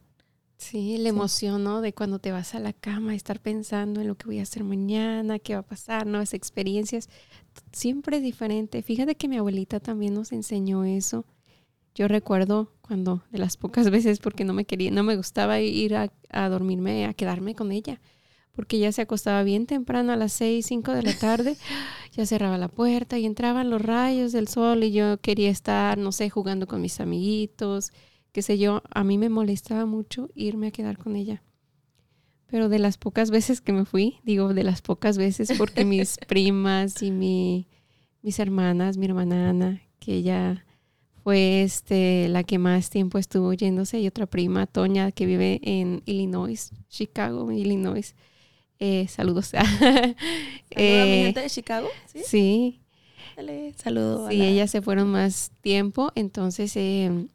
Sí, 0.57 0.95
la 0.99 1.09
emoción, 1.09 1.63
¿no? 1.63 1.81
De 1.81 1.91
cuando 1.91 2.19
te 2.19 2.31
vas 2.31 2.53
a 2.53 2.59
la 2.59 2.71
cama, 2.71 3.15
estar 3.15 3.39
pensando 3.39 3.99
en 3.99 4.07
lo 4.07 4.15
que 4.15 4.27
voy 4.27 4.39
a 4.39 4.43
hacer 4.43 4.63
mañana, 4.63 5.39
qué 5.39 5.55
va 5.55 5.61
a 5.61 5.65
pasar, 5.65 6.05
nuevas 6.05 6.35
experiencias. 6.35 7.09
Siempre 7.71 8.17
es 8.17 8.23
diferente. 8.23 8.83
Fíjate 8.83 9.15
que 9.15 9.27
mi 9.27 9.37
abuelita 9.37 9.79
también 9.79 10.13
nos 10.13 10.31
enseñó 10.31 10.83
eso. 10.83 11.25
Yo 11.93 12.07
recuerdo 12.07 12.71
cuando, 12.81 13.23
de 13.31 13.39
las 13.39 13.57
pocas 13.57 13.89
veces, 13.89 14.19
porque 14.19 14.45
no 14.45 14.53
me 14.53 14.65
quería, 14.65 14.91
no 14.91 15.03
me 15.03 15.15
gustaba 15.15 15.59
ir 15.59 15.95
a, 15.95 16.11
a 16.29 16.49
dormirme, 16.49 17.05
a 17.05 17.13
quedarme 17.13 17.55
con 17.55 17.71
ella, 17.71 17.99
porque 18.53 18.77
ella 18.77 18.91
se 18.91 19.01
acostaba 19.01 19.43
bien 19.43 19.65
temprano 19.65 20.11
a 20.11 20.15
las 20.15 20.33
seis, 20.33 20.65
cinco 20.65 20.91
de 20.91 21.03
la 21.03 21.13
tarde, 21.13 21.57
ya 22.11 22.25
cerraba 22.25 22.57
la 22.57 22.69
puerta 22.69 23.17
y 23.17 23.25
entraban 23.25 23.69
los 23.69 23.81
rayos 23.81 24.31
del 24.31 24.47
sol 24.47 24.83
y 24.83 24.91
yo 24.91 25.19
quería 25.19 25.49
estar, 25.49 25.97
no 25.97 26.11
sé, 26.11 26.29
jugando 26.29 26.67
con 26.67 26.81
mis 26.81 26.99
amiguitos, 26.99 27.91
qué 28.31 28.41
sé 28.41 28.57
yo, 28.57 28.83
a 28.89 29.03
mí 29.03 29.17
me 29.17 29.29
molestaba 29.29 29.85
mucho 29.85 30.29
irme 30.35 30.67
a 30.67 30.71
quedar 30.71 30.97
con 30.97 31.15
ella. 31.15 31.43
Pero 32.47 32.67
de 32.67 32.79
las 32.79 32.97
pocas 32.97 33.31
veces 33.31 33.61
que 33.61 33.71
me 33.71 33.85
fui, 33.85 34.19
digo 34.23 34.53
de 34.53 34.63
las 34.65 34.81
pocas 34.81 35.17
veces 35.17 35.53
porque 35.57 35.85
mis 35.85 36.17
primas 36.27 37.01
y 37.01 37.11
mi, 37.11 37.67
mis 38.21 38.39
hermanas, 38.39 38.97
mi 38.97 39.05
hermana 39.05 39.49
Ana, 39.49 39.81
que 39.99 40.15
ella 40.15 40.65
fue 41.23 41.61
este, 41.63 42.27
la 42.29 42.43
que 42.43 42.57
más 42.57 42.89
tiempo 42.89 43.17
estuvo 43.17 43.53
yéndose, 43.53 43.99
y 43.99 44.07
otra 44.07 44.25
prima, 44.25 44.65
Toña, 44.67 45.11
que 45.11 45.25
vive 45.25 45.59
en 45.63 46.01
Illinois, 46.05 46.71
Chicago, 46.89 47.51
Illinois. 47.51 48.15
Eh, 48.79 49.07
saludos. 49.07 49.47
Saludos 49.53 49.71
a 49.93 50.15
mi 50.15 50.15
Eh, 50.71 51.21
gente 51.25 51.41
de 51.41 51.49
Chicago. 51.49 51.87
Sí. 52.11 52.19
sí, 52.25 52.81
Dale, 53.37 53.73
saludo. 53.77 54.29
Sí, 54.29 54.37
la- 54.37 54.45
ellas 54.45 54.71
se 54.71 54.81
fueron 54.81 55.09
más 55.11 55.51
tiempo, 55.61 56.11
entonces 56.15 56.75
eh, 56.75 57.27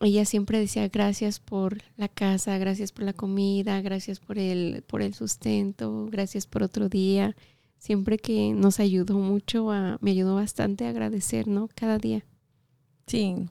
ella 0.00 0.24
siempre 0.24 0.58
decía 0.58 0.86
gracias 0.88 1.40
por 1.40 1.78
la 1.96 2.08
casa, 2.08 2.56
gracias 2.58 2.92
por 2.92 3.04
la 3.04 3.12
comida, 3.14 3.80
gracias 3.80 4.20
por 4.20 4.38
el, 4.38 4.82
por 4.86 5.02
el 5.02 5.14
sustento, 5.14 6.06
gracias 6.10 6.46
por 6.46 6.62
otro 6.62 6.88
día. 6.88 7.34
Siempre 7.78 8.18
que 8.18 8.52
nos 8.54 8.80
ayudó 8.80 9.18
mucho, 9.18 9.70
a, 9.70 9.98
me 10.00 10.10
ayudó 10.10 10.34
bastante 10.34 10.84
a 10.86 10.90
agradecer, 10.90 11.46
¿no? 11.48 11.68
Cada 11.74 11.98
día. 11.98 12.24
Sí, 13.08 13.48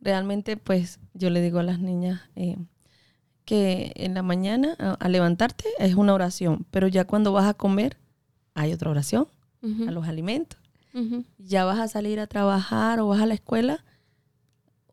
realmente 0.00 0.56
pues 0.56 1.00
yo 1.14 1.30
le 1.30 1.40
digo 1.40 1.58
a 1.58 1.62
las 1.62 1.78
niñas 1.80 2.20
eh, 2.36 2.56
que 3.44 3.92
en 3.96 4.14
la 4.14 4.22
mañana 4.22 4.76
a, 4.78 4.92
a 4.92 5.08
levantarte 5.08 5.64
es 5.78 5.94
una 5.94 6.14
oración, 6.14 6.66
pero 6.70 6.88
ya 6.88 7.06
cuando 7.06 7.32
vas 7.32 7.46
a 7.46 7.54
comer 7.54 7.96
hay 8.58 8.72
otra 8.72 8.90
oración, 8.90 9.28
a 9.62 9.90
los 9.90 10.06
alimentos. 10.08 10.58
Ya 11.38 11.64
vas 11.64 11.78
a 11.78 11.86
salir 11.86 12.18
a 12.18 12.26
trabajar 12.26 12.98
o 12.98 13.06
vas 13.08 13.20
a 13.20 13.26
la 13.26 13.34
escuela, 13.34 13.84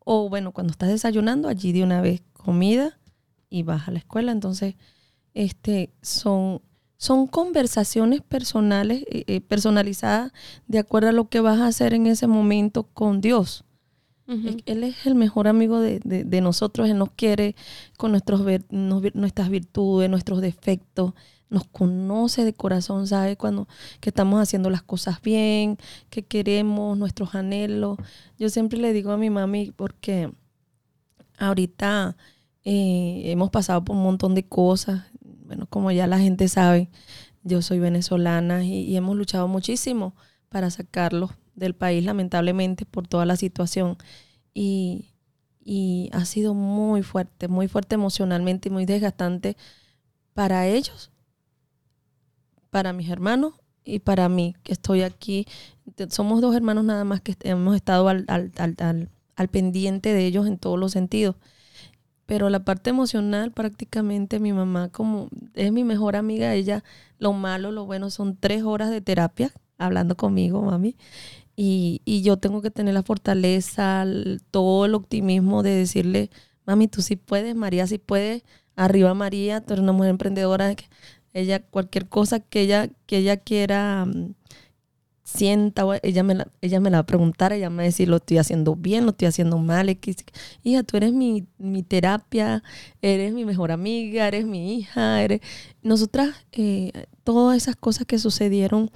O 0.03 0.29
bueno, 0.29 0.51
cuando 0.51 0.69
estás 0.69 0.89
desayunando, 0.89 1.47
allí 1.47 1.71
de 1.71 1.83
una 1.83 1.99
vez 1.99 2.21
comida 2.33 2.99
y 3.49 3.63
vas 3.63 3.87
a 3.87 3.91
la 3.91 3.97
escuela. 3.97 4.31
Entonces, 4.31 4.75
este, 5.33 5.91
son, 6.03 6.61
son 6.97 7.25
conversaciones 7.25 8.21
personales, 8.21 9.03
eh, 9.09 9.23
eh, 9.25 9.41
personalizadas 9.41 10.31
de 10.67 10.77
acuerdo 10.77 11.09
a 11.09 11.11
lo 11.11 11.27
que 11.29 11.39
vas 11.39 11.59
a 11.59 11.67
hacer 11.67 11.95
en 11.95 12.05
ese 12.05 12.27
momento 12.27 12.83
con 12.83 13.19
Dios. 13.19 13.63
Él 14.27 14.83
es 14.83 15.05
el 15.05 15.15
mejor 15.15 15.47
amigo 15.47 15.79
de, 15.79 16.41
nosotros, 16.41 16.89
Él 16.89 16.97
nos 16.97 17.11
quiere 17.11 17.55
con 17.97 18.11
nuestros, 18.11 18.41
nuestras 18.71 19.49
virtudes, 19.49 20.09
nuestros 20.09 20.41
defectos, 20.41 21.13
nos 21.49 21.65
conoce 21.65 22.43
de 22.43 22.53
corazón, 22.53 23.05
sabe 23.05 23.37
cuando 23.37 23.67
que 23.99 24.09
estamos 24.09 24.41
haciendo 24.41 24.69
las 24.69 24.81
cosas 24.81 25.21
bien, 25.21 25.77
que 26.09 26.23
queremos, 26.23 26.97
nuestros 26.97 27.35
anhelos. 27.35 27.97
Yo 28.39 28.49
siempre 28.49 28.79
le 28.79 28.93
digo 28.93 29.11
a 29.11 29.17
mi 29.17 29.29
mami, 29.29 29.71
porque 29.75 30.31
ahorita 31.37 32.17
eh, 32.63 33.23
hemos 33.25 33.51
pasado 33.51 33.85
por 33.85 33.95
un 33.95 34.03
montón 34.03 34.33
de 34.33 34.47
cosas, 34.47 35.03
bueno, 35.21 35.67
como 35.69 35.91
ya 35.91 36.07
la 36.07 36.19
gente 36.19 36.47
sabe, 36.47 36.89
yo 37.43 37.61
soy 37.61 37.79
venezolana 37.79 38.65
y, 38.65 38.95
hemos 38.97 39.15
luchado 39.15 39.47
muchísimo 39.47 40.15
para 40.49 40.71
sacarlos 40.71 41.31
del 41.55 41.75
país, 41.75 42.03
lamentablemente, 42.05 42.85
por 42.85 43.07
toda 43.07 43.25
la 43.25 43.35
situación. 43.35 43.97
Y, 44.53 45.09
y 45.63 46.09
ha 46.13 46.25
sido 46.25 46.53
muy 46.53 47.03
fuerte, 47.03 47.47
muy 47.47 47.67
fuerte 47.67 47.95
emocionalmente 47.95 48.69
y 48.69 48.71
muy 48.71 48.85
desgastante 48.85 49.57
para 50.33 50.67
ellos 50.67 51.11
para 52.75 52.91
mis 52.91 53.09
hermanos 53.09 53.53
y 53.85 53.99
para 53.99 54.27
mí, 54.27 54.53
que 54.63 54.73
estoy 54.73 55.03
aquí. 55.03 55.47
Somos 56.09 56.41
dos 56.41 56.53
hermanos 56.53 56.83
nada 56.83 57.05
más 57.05 57.21
que 57.21 57.37
hemos 57.43 57.73
estado 57.73 58.09
al, 58.09 58.25
al, 58.27 59.47
pendiente 59.47 60.13
de 60.13 60.25
ellos 60.25 60.45
en 60.45 60.57
todos 60.57 60.77
los 60.77 60.91
sentidos. 60.91 61.37
Pero 62.25 62.49
la 62.49 62.65
parte 62.65 62.89
emocional, 62.89 63.53
prácticamente 63.53 64.41
mi 64.41 64.51
mamá, 64.51 64.89
como 64.89 65.29
es 65.53 65.71
mi 65.71 65.85
mejor 65.85 66.17
amiga, 66.17 66.53
ella, 66.53 66.83
lo 67.17 67.31
malo, 67.31 67.71
lo 67.71 67.85
bueno, 67.85 68.09
son 68.09 68.35
tres 68.35 68.63
horas 68.63 68.89
de 68.89 68.99
terapia 68.99 69.53
hablando 69.77 70.17
conmigo, 70.17 70.61
mami. 70.61 70.97
Y, 71.55 72.01
y 72.05 72.21
yo 72.21 72.37
tengo 72.37 72.61
que 72.61 72.71
tener 72.71 72.93
la 72.93 73.03
fortaleza, 73.03 74.05
todo 74.51 74.85
el 74.85 74.95
optimismo 74.95 75.63
de 75.63 75.71
decirle, 75.71 76.29
mami, 76.65 76.87
tú 76.87 77.01
sí 77.01 77.15
puedes, 77.15 77.55
María 77.55 77.87
sí 77.87 77.97
puede, 77.97 78.43
arriba 78.75 79.13
María, 79.13 79.61
tú 79.61 79.73
eres 79.73 79.83
una 79.83 79.93
mujer 79.93 80.11
emprendedora, 80.11 80.75
ella, 81.33 81.61
cualquier 81.61 82.07
cosa 82.07 82.39
que 82.39 82.61
ella, 82.61 82.89
que 83.07 83.17
ella 83.17 83.37
quiera, 83.37 84.05
mm, 84.05 84.33
sienta, 85.25 85.83
ella 86.03 86.23
me, 86.23 86.35
la, 86.35 86.47
ella 86.61 86.79
me 86.79 86.89
la 86.89 86.97
va 86.97 87.01
a 87.01 87.05
preguntar, 87.05 87.51
ella 87.51 87.69
me 87.69 87.77
va 87.77 87.81
a 87.83 87.85
decir, 87.85 88.07
lo 88.07 88.17
estoy 88.17 88.37
haciendo 88.37 88.75
bien, 88.75 89.05
lo 89.05 89.11
estoy 89.11 89.27
haciendo 89.27 89.57
mal. 89.57 89.89
Hija, 90.63 90.83
tú 90.83 90.97
eres 90.97 91.11
mi, 91.13 91.45
terapia, 91.87 92.63
eres 93.01 93.33
mi 93.33 93.43
mejor 93.43 93.71
amiga, 93.71 94.27
eres 94.27 94.45
mi 94.45 94.77
hija, 94.77 95.21
eres... 95.23 95.41
Nosotras, 95.81 96.35
eh, 96.53 96.91
todas 97.23 97.57
esas 97.57 97.75
cosas 97.75 98.05
que 98.07 98.19
sucedieron 98.19 98.91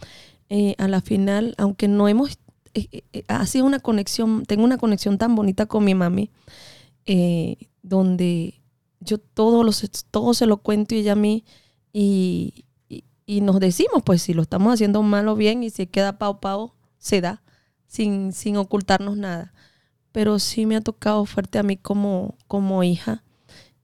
eh, 0.50 0.76
a 0.78 0.88
la 0.88 1.02
final, 1.02 1.56
aunque 1.58 1.88
no 1.88 2.08
hemos... 2.08 2.40
Eh, 2.74 3.04
ha 3.28 3.46
sido 3.46 3.66
una 3.66 3.80
conexión, 3.80 4.46
tengo 4.46 4.64
una 4.64 4.78
conexión 4.78 5.18
tan 5.18 5.36
bonita 5.36 5.66
con 5.66 5.84
mi 5.84 5.96
mami, 5.96 6.32
donde 7.82 8.60
yo 9.00 9.18
todo, 9.18 9.64
los, 9.64 9.84
todo 10.12 10.34
se 10.34 10.46
lo 10.46 10.58
cuento 10.58 10.96
y 10.96 11.00
ella 11.00 11.14
a 11.14 11.16
mí 11.16 11.44
y, 11.94 12.66
nos 13.28 13.60
decimos, 13.60 14.02
pues 14.04 14.24
si 14.24 14.34
lo 14.34 14.42
estamos 14.42 14.74
haciendo 14.74 15.04
mal 15.04 15.28
o 15.28 15.36
bien 15.36 15.64
y 15.64 15.70
si 15.70 15.86
queda 15.86 16.18
pao 16.18 16.40
pao, 16.40 16.76
se 16.98 17.22
da, 17.22 17.44
sin, 17.88 18.34
sin 18.34 18.58
ocultarnos 18.58 19.18
nada. 19.18 19.54
Pero 20.12 20.40
sí 20.40 20.66
me 20.66 20.76
ha 20.76 20.82
tocado 20.82 21.26
fuerte 21.26 21.60
a 21.60 21.64
mí 21.64 21.78
como, 21.78 22.36
como 22.48 22.84
hija 22.84 23.24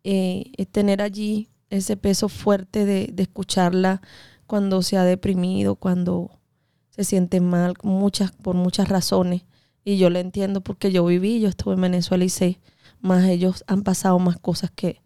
eh, 0.04 0.52
tener 0.72 1.02
allí 1.02 1.50
ese 1.70 1.96
peso 1.96 2.28
fuerte 2.28 2.86
de, 2.86 3.10
de, 3.14 3.24
escucharla 3.24 4.02
cuando 4.48 4.82
se 4.82 4.98
ha 4.98 5.04
deprimido, 5.04 5.76
cuando 5.76 6.32
se 6.96 7.04
siente 7.04 7.42
mal, 7.42 7.74
muchas, 7.84 8.32
por 8.32 8.56
muchas 8.56 8.88
razones. 8.88 9.44
Y 9.84 9.98
yo 9.98 10.10
la 10.10 10.22
entiendo 10.22 10.62
porque 10.62 10.92
yo 10.92 11.06
viví, 11.06 11.42
yo 11.42 11.50
estuve 11.50 11.74
en 11.74 11.82
Venezuela 11.82 12.24
y 12.24 12.30
sé, 12.30 12.62
más 13.02 13.26
ellos 13.26 13.66
han 13.68 13.84
pasado 13.84 14.18
más 14.18 14.40
cosas 14.40 14.72
que, 14.72 15.02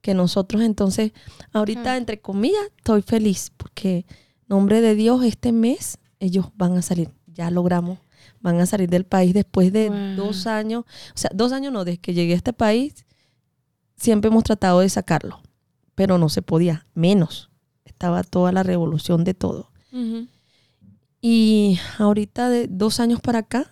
que 0.00 0.14
nosotros. 0.14 0.62
Entonces, 0.62 1.12
ahorita, 1.52 1.96
entre 1.96 2.20
comillas, 2.20 2.62
estoy 2.76 3.02
feliz 3.02 3.50
porque, 3.56 4.06
nombre 4.46 4.80
de 4.80 4.94
Dios, 4.94 5.24
este 5.24 5.50
mes 5.50 5.98
ellos 6.20 6.46
van 6.54 6.76
a 6.76 6.82
salir. 6.82 7.10
Ya 7.26 7.50
logramos, 7.50 7.98
van 8.40 8.60
a 8.60 8.66
salir 8.66 8.88
del 8.88 9.04
país 9.04 9.34
después 9.34 9.72
de 9.72 9.90
dos 10.16 10.46
años. 10.46 10.84
O 11.14 11.18
sea, 11.18 11.30
dos 11.34 11.52
años 11.52 11.72
no, 11.72 11.84
desde 11.84 11.98
que 11.98 12.14
llegué 12.14 12.34
a 12.34 12.36
este 12.36 12.52
país, 12.52 13.04
siempre 13.96 14.30
hemos 14.30 14.44
tratado 14.44 14.80
de 14.80 14.88
sacarlo, 14.88 15.42
pero 15.96 16.18
no 16.18 16.28
se 16.28 16.40
podía, 16.40 16.86
menos. 16.94 17.50
Estaba 17.84 18.22
toda 18.22 18.52
la 18.52 18.62
revolución 18.62 19.24
de 19.24 19.34
todo. 19.34 19.72
Y 21.24 21.78
ahorita, 21.98 22.50
de 22.50 22.66
dos 22.66 22.98
años 22.98 23.20
para 23.20 23.38
acá, 23.38 23.70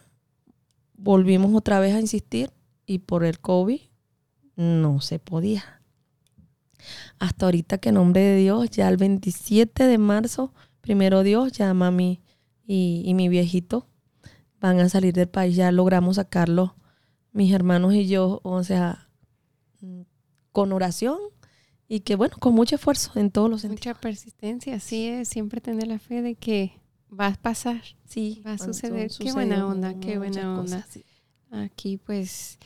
volvimos 0.95 1.53
otra 1.53 1.81
vez 1.81 1.95
a 1.95 2.01
insistir 2.01 2.53
y 2.87 3.01
por 3.01 3.25
el 3.25 3.41
COVID 3.41 3.81
no 4.55 5.01
se 5.01 5.19
podía. 5.19 5.83
Hasta 7.19 7.47
ahorita 7.47 7.79
que 7.79 7.89
en 7.89 7.97
nombre 7.97 8.21
de 8.21 8.37
Dios, 8.37 8.71
ya 8.71 8.89
el 8.89 8.97
27 8.97 9.85
de 9.85 9.99
marzo, 9.99 10.55
primero 10.81 11.25
Dios, 11.25 11.51
ya 11.51 11.75
mami 11.75 12.23
y, 12.65 13.03
y 13.05 13.15
mi 13.15 13.29
viejito 13.29 13.89
van 14.61 14.79
a 14.79 14.89
salir 14.89 15.13
del 15.13 15.29
país, 15.29 15.57
ya 15.57 15.73
logramos 15.73 16.17
sacarlo, 16.17 16.77
mis 17.33 17.53
hermanos 17.53 17.95
y 17.95 18.07
yo, 18.07 18.41
o 18.45 18.63
sea, 18.63 19.09
con 20.53 20.73
oración 20.73 21.19
y 21.89 22.01
que 22.01 22.15
bueno, 22.15 22.37
con 22.39 22.55
mucho 22.55 22.77
esfuerzo 22.77 23.19
en 23.19 23.33
todos 23.33 23.51
los 23.51 23.63
sentidos. 23.63 23.87
Mucha 23.87 24.01
persistencia, 24.01 24.77
así 24.77 25.09
es, 25.09 25.29
siempre 25.29 25.61
tener 25.61 25.89
la 25.89 25.99
fe 25.99 26.23
de 26.23 26.37
que 26.37 26.80
va 27.19 27.29
a 27.29 27.35
pasar, 27.35 27.83
sí, 28.07 28.43
va 28.47 28.53
a 28.53 28.59
suceder. 28.59 29.11
Qué 29.19 29.33
buena 29.33 29.67
onda, 29.67 29.95
qué 30.01 30.19
buena 30.19 30.59
onda. 30.59 30.87
Aquí 31.51 31.97
pues, 31.97 32.59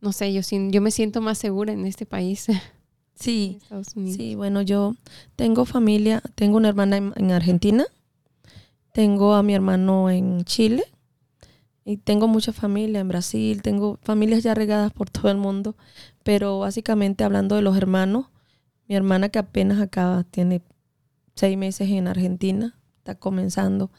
no 0.00 0.12
sé, 0.12 0.32
yo, 0.32 0.40
yo 0.70 0.80
me 0.80 0.90
siento 0.90 1.20
más 1.20 1.38
segura 1.38 1.72
en 1.72 1.86
este 1.86 2.06
país. 2.06 2.46
Sí, 3.20 3.58
sí, 4.06 4.36
bueno, 4.36 4.62
yo 4.62 4.94
tengo 5.34 5.64
familia, 5.64 6.22
tengo 6.36 6.56
una 6.56 6.68
hermana 6.68 6.98
en, 6.98 7.32
Argentina, 7.32 7.84
tengo 8.92 9.34
a 9.34 9.42
mi 9.42 9.54
hermano 9.54 10.08
en 10.08 10.44
Chile 10.44 10.84
y 11.84 11.96
tengo 11.96 12.28
mucha 12.28 12.52
familia 12.52 13.00
en 13.00 13.08
Brasil, 13.08 13.60
tengo 13.60 13.98
familias 14.02 14.44
ya 14.44 14.54
regadas 14.54 14.92
por 14.92 15.10
todo 15.10 15.32
el 15.32 15.36
mundo, 15.36 15.74
pero 16.22 16.60
básicamente 16.60 17.24
hablando 17.24 17.56
de 17.56 17.62
los 17.62 17.76
hermanos, 17.76 18.26
mi 18.86 18.94
hermana 18.94 19.30
que 19.30 19.40
apenas 19.40 19.80
acaba, 19.80 20.22
tiene 20.22 20.62
seis 21.34 21.58
meses 21.58 21.90
en 21.90 22.06
Argentina, 22.06 22.78
está 23.10 23.14
comenzando 23.20 23.90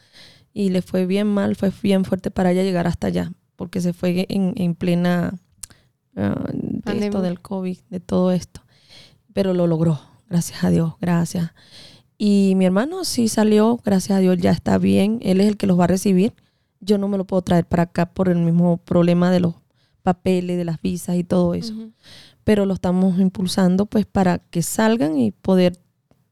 y 0.54 0.70
le 0.70 0.82
fue 0.82 1.06
bien 1.06 1.28
mal, 1.28 1.56
fue 1.56 1.72
bien 1.82 2.06
fuerte 2.06 2.32
para 2.32 2.52
ella 2.52 2.64
llegar 2.64 2.88
hasta 2.88 3.08
allá, 3.08 3.32
porque 3.56 3.82
se 3.82 3.94
fue 3.94 4.26
en, 4.30 4.76
plena 4.76 5.34
uh, 6.16 6.92
esto 6.92 7.22
del 7.22 7.42
COVID, 7.42 7.78
de 7.90 8.00
todo 8.00 8.32
esto 8.32 8.62
pero 9.34 9.54
lo 9.54 9.68
logró, 9.68 10.00
gracias 10.30 10.64
a 10.64 10.70
Dios, 10.70 10.94
gracias. 11.00 11.52
Y 12.18 12.54
mi 12.58 12.66
hermano 12.66 13.06
sí 13.06 13.28
salió, 13.30 13.80
gracias 13.84 14.18
a 14.18 14.20
Dios, 14.20 14.38
ya 14.38 14.52
está 14.52 14.78
bien, 14.78 15.20
él 15.22 15.40
es 15.40 15.48
el 15.48 15.58
que 15.58 15.68
los 15.68 15.80
va 15.80 15.86
a 15.86 15.88
recibir. 15.88 16.34
Yo 16.82 16.98
no 16.98 17.08
me 17.08 17.18
lo 17.18 17.26
puedo 17.26 17.42
traer 17.42 17.66
para 17.66 17.84
acá 17.84 18.12
por 18.14 18.30
el 18.30 18.38
mismo 18.38 18.78
problema 18.78 19.32
de 19.32 19.40
los 19.40 19.56
papeles, 20.04 20.58
de 20.58 20.66
las 20.66 20.82
visas 20.82 21.16
y 21.16 21.24
todo 21.24 21.54
eso. 21.54 21.74
Pero 22.44 22.66
lo 22.66 22.74
estamos 22.74 23.20
impulsando 23.20 23.86
pues 23.86 24.06
para 24.06 24.40
que 24.40 24.62
salgan 24.62 25.18
y 25.18 25.32
poder, 25.32 25.78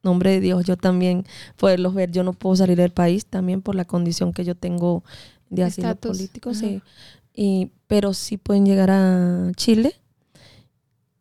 nombre 0.02 0.30
de 0.30 0.40
Dios, 0.40 0.64
yo 0.64 0.76
también 0.76 1.24
poderlos 1.56 1.94
ver. 1.94 2.10
Yo 2.10 2.22
no 2.24 2.32
puedo 2.32 2.56
salir 2.56 2.76
del 2.76 2.90
país 2.90 3.26
también 3.26 3.62
por 3.62 3.74
la 3.74 3.84
condición 3.84 4.32
que 4.32 4.44
yo 4.44 4.54
tengo 4.54 5.04
de 5.50 5.64
asilo 5.64 5.94
político, 5.96 6.54
sí. 6.54 6.82
Y, 7.34 7.70
pero 7.86 8.14
sí 8.14 8.36
pueden 8.36 8.66
llegar 8.66 8.90
a 8.90 9.52
Chile 9.54 9.94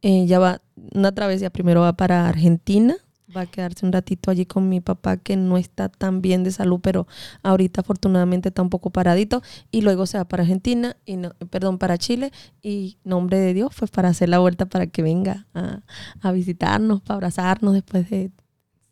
eh, 0.01 0.25
ya 0.27 0.39
va 0.39 0.61
una 0.93 1.11
travesía, 1.13 1.49
primero 1.49 1.81
va 1.81 1.93
para 1.93 2.29
Argentina, 2.29 2.95
va 3.35 3.41
a 3.41 3.45
quedarse 3.45 3.85
un 3.85 3.91
ratito 3.91 4.31
allí 4.31 4.45
con 4.45 4.69
mi 4.69 4.79
papá 4.79 5.17
que 5.17 5.35
no 5.35 5.57
está 5.57 5.89
tan 5.89 6.21
bien 6.21 6.43
de 6.43 6.51
salud, 6.51 6.79
pero 6.81 7.07
ahorita 7.43 7.81
afortunadamente 7.81 8.49
está 8.49 8.61
un 8.61 8.69
poco 8.69 8.91
paradito 8.91 9.41
y 9.71 9.81
luego 9.81 10.05
se 10.05 10.17
va 10.17 10.25
para 10.25 10.43
Argentina 10.43 10.95
y 11.05 11.17
no, 11.17 11.31
perdón, 11.49 11.77
para 11.77 11.97
Chile 11.97 12.31
y 12.61 12.97
nombre 13.03 13.39
de 13.39 13.53
Dios 13.53 13.73
fue 13.73 13.87
para 13.87 14.09
hacer 14.09 14.29
la 14.29 14.39
vuelta 14.39 14.65
para 14.67 14.87
que 14.87 15.01
venga 15.01 15.47
a, 15.53 16.31
visitarnos, 16.31 17.01
para 17.01 17.15
abrazarnos 17.15 17.73
después 17.73 18.09
de 18.09 18.31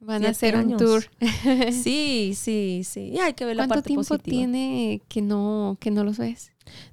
Van 0.06 0.24
a 0.24 0.30
hacer 0.30 0.56
un 0.56 0.78
tour. 0.78 1.04
sí, 1.72 2.34
sí, 2.38 2.82
sí. 2.84 3.12
Y 3.14 3.20
hay 3.20 3.34
que 3.34 3.46
ver 3.46 3.56
la 3.56 3.68
parte 3.68 3.88
tiempo 3.88 4.20
tiene 4.20 5.02
que 5.08 5.22
no 5.22 5.78
que 5.80 5.90
no 5.90 6.04
los 6.04 6.18
ves? 6.18 6.52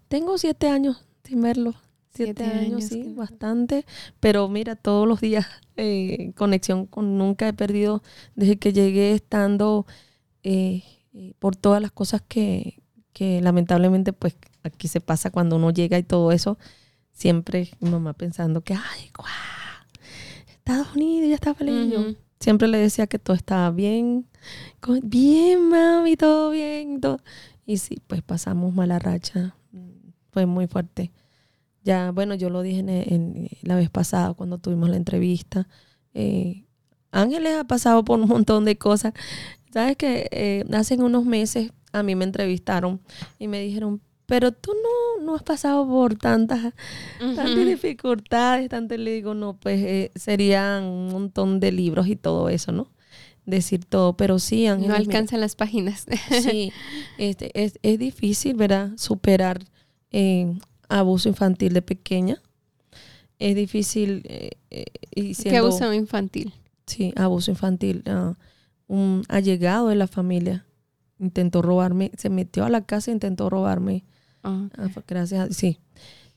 Tengo 0.09 0.39
siete 0.39 0.69
años 0.69 1.05
sin 1.25 1.43
verlo. 1.43 1.75
Siete, 2.15 2.45
años, 2.45 2.85
sí, 2.85 3.15
bastante. 3.17 3.87
Pero 4.21 4.47
mira, 4.49 4.77
todos 4.77 5.09
los 5.09 5.21
días 5.23 5.47
eh, 5.77 6.33
conexión 6.37 6.85
con 6.87 7.17
nunca 7.17 7.49
he 7.49 7.55
perdido 7.55 8.03
desde 8.35 8.59
que 8.59 8.75
llegué 8.75 9.15
estando 9.15 9.87
eh, 10.43 10.83
eh, 11.15 11.33
por 11.39 11.57
todas 11.57 11.81
las 11.81 11.91
cosas 11.91 12.21
que, 12.27 12.83
que, 13.15 13.41
lamentablemente 13.41 14.13
pues 14.13 14.37
aquí 14.63 14.89
se 14.89 15.01
pasa 15.01 15.31
cuando 15.31 15.57
uno 15.57 15.71
llega 15.71 15.99
y 15.99 16.03
todo 16.03 16.33
eso. 16.33 16.59
siempre 17.13 17.71
mi 17.81 17.89
mamá 17.89 18.13
pensando 18.13 18.61
que, 18.61 18.75
ay, 18.75 19.11
guau, 19.17 19.29
Estados 20.49 20.95
Unidos 20.95 21.31
ya 21.31 21.35
está 21.35 21.55
feliz. 21.55 21.97
Ujú. 21.97 22.17
Siempre 22.43 22.69
le 22.69 22.79
decía 22.79 23.07
que 23.07 23.19
todo 23.19 23.37
estaba 23.37 23.71
bien, 23.71 24.27
bien, 25.03 25.69
mami, 25.69 26.17
todo 26.17 26.51
bien. 26.51 27.01
Todo. 27.01 27.19
Y 27.65 27.79
sí, 27.79 28.03
pues 28.07 28.23
pasamos 28.23 28.75
mala 28.75 28.99
racha. 28.99 29.55
Fue 30.33 30.47
muy 30.47 30.67
fuerte. 30.67 31.13
Ya, 31.85 32.11
bueno, 32.11 32.35
yo 32.35 32.51
lo 32.51 32.63
dije 32.63 32.81
en, 32.81 32.89
en 32.89 33.49
la 33.63 33.77
vez 33.77 33.91
pasada 33.91 34.35
cuando 34.35 34.59
tuvimos 34.59 34.89
la 34.89 34.97
entrevista. 34.97 35.69
Eh, 36.15 36.65
Ángeles 37.13 37.55
ha 37.55 37.65
pasado 37.65 38.05
por 38.05 38.19
un 38.19 38.29
montón 38.29 38.65
de 38.65 38.77
cosas. 38.77 39.13
Sabes 39.73 39.97
que 39.97 40.29
eh, 40.33 40.65
hace 40.73 40.97
unos 40.97 41.25
meses 41.25 41.73
a 41.93 42.03
mí 42.03 42.15
me 42.15 42.25
entrevistaron 42.25 43.01
y 43.39 43.49
me 43.49 43.61
dijeron, 43.61 44.01
pero 44.33 44.51
tú 44.51 44.73
no, 44.73 45.27
no 45.27 45.35
has 45.35 45.43
pasado 45.43 45.87
por 45.87 46.15
tantas, 46.15 46.73
tantas 47.19 47.67
dificultades, 47.67 48.71
tantas. 48.71 48.99
Le 48.99 49.13
digo, 49.13 49.35
no, 49.35 49.59
pues 49.61 49.83
eh, 49.83 50.11
serían 50.15 50.85
un 50.85 51.09
montón 51.09 51.61
de 51.61 51.71
libros 51.71 52.07
y 52.07 52.17
todo 52.17 52.49
eso, 52.49 52.73
¿no? 52.73 52.89
Decir 53.45 53.85
todo, 53.85 54.17
pero 54.17 54.39
sí, 54.39 54.67
Ángeles. 54.67 54.89
No 54.89 54.97
mira, 54.97 55.07
alcanzan 55.07 55.41
las 55.41 55.55
páginas. 55.55 56.07
Sí, 56.31 56.73
este, 57.19 57.51
es, 57.63 57.79
es 57.83 57.99
difícil, 57.99 58.55
¿verdad? 58.55 58.93
Superar 58.97 59.65
eh, 60.13 60.57
abuso 60.89 61.29
infantil 61.29 61.75
de 61.75 61.83
pequeña. 61.83 62.41
Es 63.39 63.55
difícil 63.55 64.23
eh, 64.25 64.53
eh, 64.71 64.87
y 65.15 65.27
¿Qué 65.27 65.35
siendo, 65.35 65.67
abuso 65.67 65.93
infantil? 65.93 66.55
Sí, 66.87 67.13
abuso 67.17 67.51
infantil. 67.51 68.03
ah, 68.07 68.39
un 68.89 69.25
allegado 69.29 69.89
de 69.89 69.97
la 69.97 70.07
familia 70.07 70.65
intentó 71.19 71.61
robarme, 71.61 72.13
se 72.17 72.31
metió 72.31 72.65
a 72.65 72.71
la 72.71 72.87
casa 72.87 73.11
e 73.11 73.15
intentó 73.15 73.51
robarme. 73.51 74.07
Ah, 74.43 74.69
ah, 74.79 74.89
gracias 75.07 75.51
a 75.51 75.53
sí. 75.53 75.79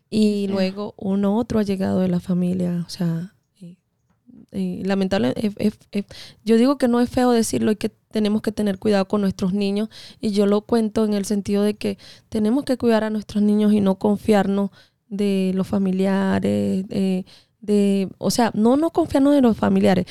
Y 0.09 0.47
luego 0.47 0.93
un 0.97 1.25
otro 1.25 1.59
allegado 1.59 1.99
de 1.99 2.07
la 2.07 2.19
familia, 2.19 2.83
o 2.85 2.89
sea, 2.89 3.33
y- 3.59 3.77
y 4.51 4.83
lamentablemente, 4.83 5.47
es- 5.47 5.55
es- 5.57 5.79
es- 5.91 6.05
yo 6.45 6.57
digo 6.57 6.77
que 6.77 6.87
no 6.87 7.01
es 7.01 7.09
feo 7.09 7.31
decirlo 7.31 7.71
y 7.71 7.75
que 7.75 7.89
tenemos 8.11 8.41
que 8.41 8.51
tener 8.51 8.77
cuidado 8.79 9.07
con 9.07 9.21
nuestros 9.21 9.53
niños 9.53 9.89
y 10.21 10.31
yo 10.31 10.45
lo 10.45 10.61
cuento 10.61 11.03
en 11.05 11.13
el 11.13 11.25
sentido 11.25 11.63
de 11.63 11.73
que 11.73 11.97
tenemos 12.29 12.63
que 12.63 12.77
cuidar 12.77 13.03
a 13.03 13.09
nuestros 13.09 13.43
niños 13.43 13.73
y 13.73 13.81
no 13.81 13.95
confiarnos 13.95 14.69
de 15.09 15.51
los 15.55 15.67
familiares, 15.67 16.87
de, 16.87 17.25
de- 17.61 18.09
o 18.19 18.29
sea, 18.31 18.51
no 18.53 18.77
no 18.77 18.91
confiarnos 18.91 19.33
de 19.33 19.41
los 19.41 19.57
familiares. 19.57 20.05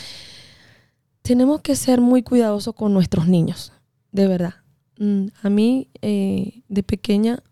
Tenemos 1.23 1.63
que 1.63 1.75
ser 1.77 2.01
muy 2.01 2.23
cuidadosos 2.23 2.75
con 2.75 2.93
nuestros 2.93 3.27
niños, 3.29 3.73
de 4.13 4.29
verdad. 4.29 4.55
Mm, 4.99 5.29
A 5.43 5.49
mí, 5.51 5.89
eh, 6.03 6.63
de 6.69 6.83
pequeña, 6.83 7.43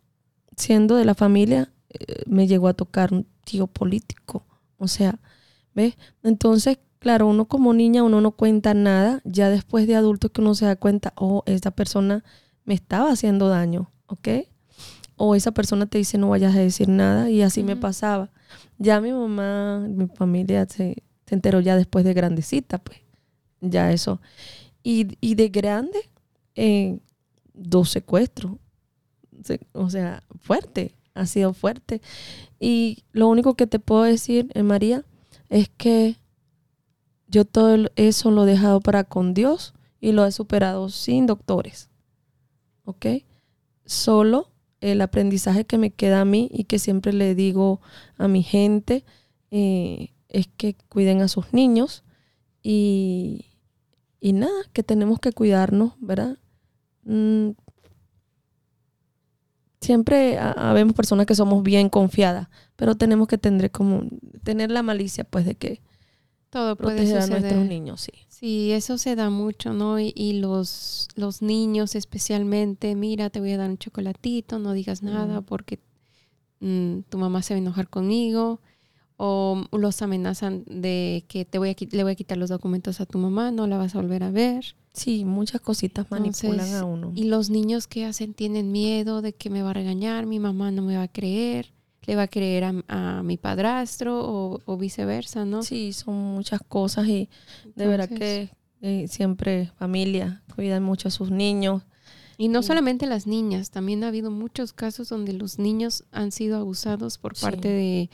siendo 0.57 0.97
de 0.97 1.05
la 1.05 1.15
familia, 1.15 1.73
eh, 1.91 2.23
me 2.27 2.47
llegó 2.47 2.69
a 2.69 2.75
tocar 2.75 3.13
un 3.13 3.27
tío 3.45 3.67
político. 3.67 4.45
O 4.79 4.89
sea, 4.89 5.19
¿ves? 5.75 5.97
Entonces, 6.23 6.79
claro, 6.99 7.27
uno 7.27 7.47
como 7.47 7.73
niña, 7.75 8.03
uno 8.03 8.21
no 8.21 8.33
cuenta 8.33 8.75
nada. 8.75 9.21
Ya 9.25 9.51
después 9.51 9.87
de 9.87 9.97
adulto 9.97 10.31
que 10.31 10.41
uno 10.41 10.55
se 10.55 10.67
da 10.67 10.77
cuenta, 10.77 11.13
oh, 11.17 11.43
esta 11.47 11.71
persona 11.71 12.25
me 12.65 12.75
estaba 12.75 13.11
haciendo 13.13 13.49
daño, 13.49 13.91
¿ok? 14.07 14.29
O 15.17 15.35
esa 15.35 15.53
persona 15.53 15.87
te 15.87 15.99
dice, 15.99 16.19
no 16.19 16.31
vayas 16.31 16.55
a 16.57 16.59
decir 16.61 16.89
nada. 16.89 17.31
Y 17.31 17.43
así 17.43 17.63
me 17.63 17.77
pasaba. 17.77 18.31
Ya 18.79 19.01
mi 19.01 19.13
mamá, 19.13 19.87
mi 19.89 20.07
familia 20.09 20.67
se, 20.69 21.03
se 21.27 21.35
enteró 21.35 21.61
ya 21.61 21.77
después 21.77 22.05
de 22.05 22.15
grandecita, 22.15 22.79
pues. 22.79 22.99
Ya 23.61 23.93
eso. 23.93 24.21
Y, 24.83 25.17
y 25.21 25.37
de 25.37 25.49
grande, 25.49 26.11
eh, 26.57 26.99
dos 27.55 27.91
secuestros. 27.91 28.57
Se- 29.45 29.61
O 29.73 29.91
sea, 29.91 30.23
fuerte, 30.43 30.95
ha 31.15 31.27
sido 31.27 31.55
fuerte. 31.55 32.01
Y 32.61 33.05
lo 33.13 33.29
único 33.29 33.55
que 33.55 33.67
te 33.67 33.79
puedo 33.79 34.03
decir, 34.03 34.51
eh, 34.55 34.63
María, 34.63 35.05
es 35.49 35.69
que 35.69 36.17
yo 37.29 37.45
todo 37.45 37.89
eso 37.97 38.31
lo 38.31 38.45
he 38.45 38.51
dejado 38.51 38.81
para 38.81 39.05
con 39.05 39.35
Dios 39.35 39.75
y 40.01 40.13
lo 40.13 40.27
he 40.27 40.33
superado 40.33 40.89
sin 40.91 41.27
doctores. 41.27 41.89
¿Ok? 42.85 43.07
Solo 43.87 44.51
el 44.81 45.01
aprendizaje 45.01 45.65
que 45.65 45.79
me 45.79 45.91
queda 45.91 46.21
a 46.21 46.25
mí 46.25 46.51
y 46.53 46.65
que 46.65 46.79
siempre 46.79 47.13
le 47.13 47.35
digo 47.35 47.81
a 48.19 48.29
mi 48.29 48.43
gente 48.43 49.05
eh, 49.51 50.13
es 50.29 50.49
que 50.49 50.75
cuiden 50.89 51.23
a 51.23 51.29
sus 51.29 51.53
niños 51.53 52.03
y, 52.63 53.47
y 54.21 54.33
nada, 54.33 54.53
que 54.73 54.83
tenemos 54.83 55.21
que 55.21 55.33
cuidarnos, 55.33 55.93
¿verdad? 56.01 56.39
Mm, 57.05 57.51
siempre 59.83 60.39
ha- 60.39 60.53
habemos 60.71 60.95
personas 60.95 61.27
que 61.27 61.35
somos 61.35 61.63
bien 61.63 61.89
confiadas, 61.91 62.49
pero 62.77 62.95
tenemos 62.97 63.29
que 63.29 63.37
tener 63.39 63.71
como 63.71 64.05
tener 64.43 64.71
la 64.71 64.83
malicia 64.83 65.25
pues 65.25 65.45
de 65.45 65.55
que 65.57 65.83
todo 66.51 66.77
puede 66.77 66.97
proteger 66.97 67.19
a 67.23 67.27
nuestros 67.27 67.65
niños, 67.67 68.01
sí. 68.01 68.13
Sí, 68.29 68.73
eso 68.73 68.99
se 68.99 69.15
da 69.17 69.31
mucho, 69.31 69.73
¿no? 69.73 70.01
Y, 70.01 70.13
y 70.17 70.35
los, 70.41 71.09
los 71.15 71.43
niños 71.43 71.95
especialmente, 71.95 72.95
mira, 72.95 73.31
te 73.31 73.41
voy 73.41 73.53
a 73.53 73.59
dar 73.59 73.71
un 73.71 73.79
chocolatito, 73.79 74.59
no 74.59 74.73
digas 74.73 75.03
nada 75.03 75.43
porque 75.43 75.79
mm, 76.61 77.01
tu 77.09 77.19
mamá 77.19 77.43
se 77.43 77.55
va 77.55 77.57
a 77.57 77.63
enojar 77.63 77.89
conmigo. 77.89 78.61
O 79.25 79.63
los 79.71 80.03
amenazan 80.03 80.65
de 80.67 81.25
que 81.29 81.45
te 81.45 81.59
voy 81.59 81.71
a, 81.71 81.77
le 81.93 82.03
voy 82.03 82.13
a 82.13 82.15
quitar 82.17 82.39
los 82.39 82.51
documentos 82.51 83.01
a 83.01 83.07
tu 83.07 83.19
mamá, 83.19 83.53
no 83.53 83.69
la 83.69 83.79
vas 83.79 83.95
a 83.95 84.01
volver 84.01 84.25
a 84.25 84.33
ver. 84.33 84.75
Sí, 84.93 85.25
muchas 85.25 85.61
cositas 85.61 86.11
manipulan 86.11 86.59
Entonces, 86.59 86.75
a 86.75 86.85
uno. 86.85 87.13
Y 87.15 87.25
los 87.25 87.49
niños 87.49 87.87
que 87.87 88.05
hacen 88.05 88.35
tienen 88.35 88.73
miedo 88.73 89.23
de 89.23 89.33
que 89.33 89.49
me 89.49 89.63
va 89.63 89.71
a 89.71 89.75
regañar, 89.75 90.27
mi 90.27 90.41
mamá 90.41 90.73
no 90.73 90.83
me 90.83 90.97
va 90.97 91.05
a 91.05 91.09
creer, 91.09 91.73
le 92.05 92.17
va 92.17 92.23
a 92.23 92.27
creer 92.29 92.65
a, 92.65 92.75
a 92.89 93.23
mi 93.23 93.37
padrastro 93.37 94.21
o, 94.29 94.61
o 94.65 94.77
viceversa, 94.77 95.45
¿no? 95.45 95.63
Sí, 95.63 95.93
son 95.93 96.17
muchas 96.17 96.61
cosas 96.67 97.07
y 97.07 97.29
de 97.77 97.87
verdad 97.87 98.09
que 98.09 98.51
eh, 98.81 99.07
siempre 99.07 99.71
familia 99.79 100.43
cuidan 100.57 100.83
mucho 100.83 101.07
a 101.07 101.11
sus 101.13 101.31
niños. 101.31 101.83
Y 102.39 102.49
no 102.49 102.63
Sí. 102.63 102.69
solamente 102.69 103.07
las 103.07 103.27
niñas, 103.27 103.71
también 103.71 104.05
ha 104.05 104.09
habido 104.09 104.31
muchos 104.31 104.73
casos 104.73 105.09
donde 105.09 105.33
los 105.33 105.59
niños 105.59 106.05
han 106.13 106.33
sido 106.33 106.57
abusados 106.59 107.19
por 107.19 107.37
Sí. 107.37 107.43
parte 107.43 107.69
de, 107.69 108.11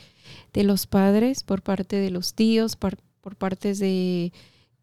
de 0.53 0.63
los 0.65 0.87
padres, 0.87 1.43
por 1.43 1.63
parte 1.63 1.97
de 1.97 2.11
los 2.11 2.35
tíos, 2.35 2.77
por 2.77 2.99
partes 3.37 3.79
de, 3.79 4.33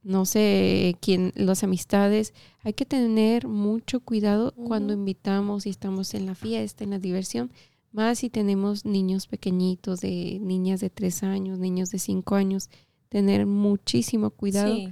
no 0.03 0.25
sé, 0.25 0.95
quién, 1.01 1.31
las 1.35 1.63
amistades. 1.63 2.33
Hay 2.63 2.73
que 2.73 2.85
tener 2.85 3.47
mucho 3.47 3.99
cuidado 4.01 4.53
cuando 4.53 4.93
invitamos 4.93 5.65
y 5.65 5.69
estamos 5.71 6.13
en 6.13 6.27
la 6.27 6.35
fiesta, 6.35 6.83
en 6.83 6.91
la 6.91 6.99
diversión, 6.99 7.51
más 7.91 8.19
si 8.19 8.29
tenemos 8.29 8.85
niños 8.85 9.25
pequeñitos, 9.25 10.01
de 10.01 10.37
niñas 10.41 10.79
de 10.79 10.89
tres 10.91 11.23
años, 11.23 11.57
niños 11.59 11.89
de 11.89 11.97
cinco 11.99 12.35
años, 12.35 12.69
tener 13.09 13.45
muchísimo 13.45 14.29
cuidado 14.31 14.75
Sí, 14.75 14.89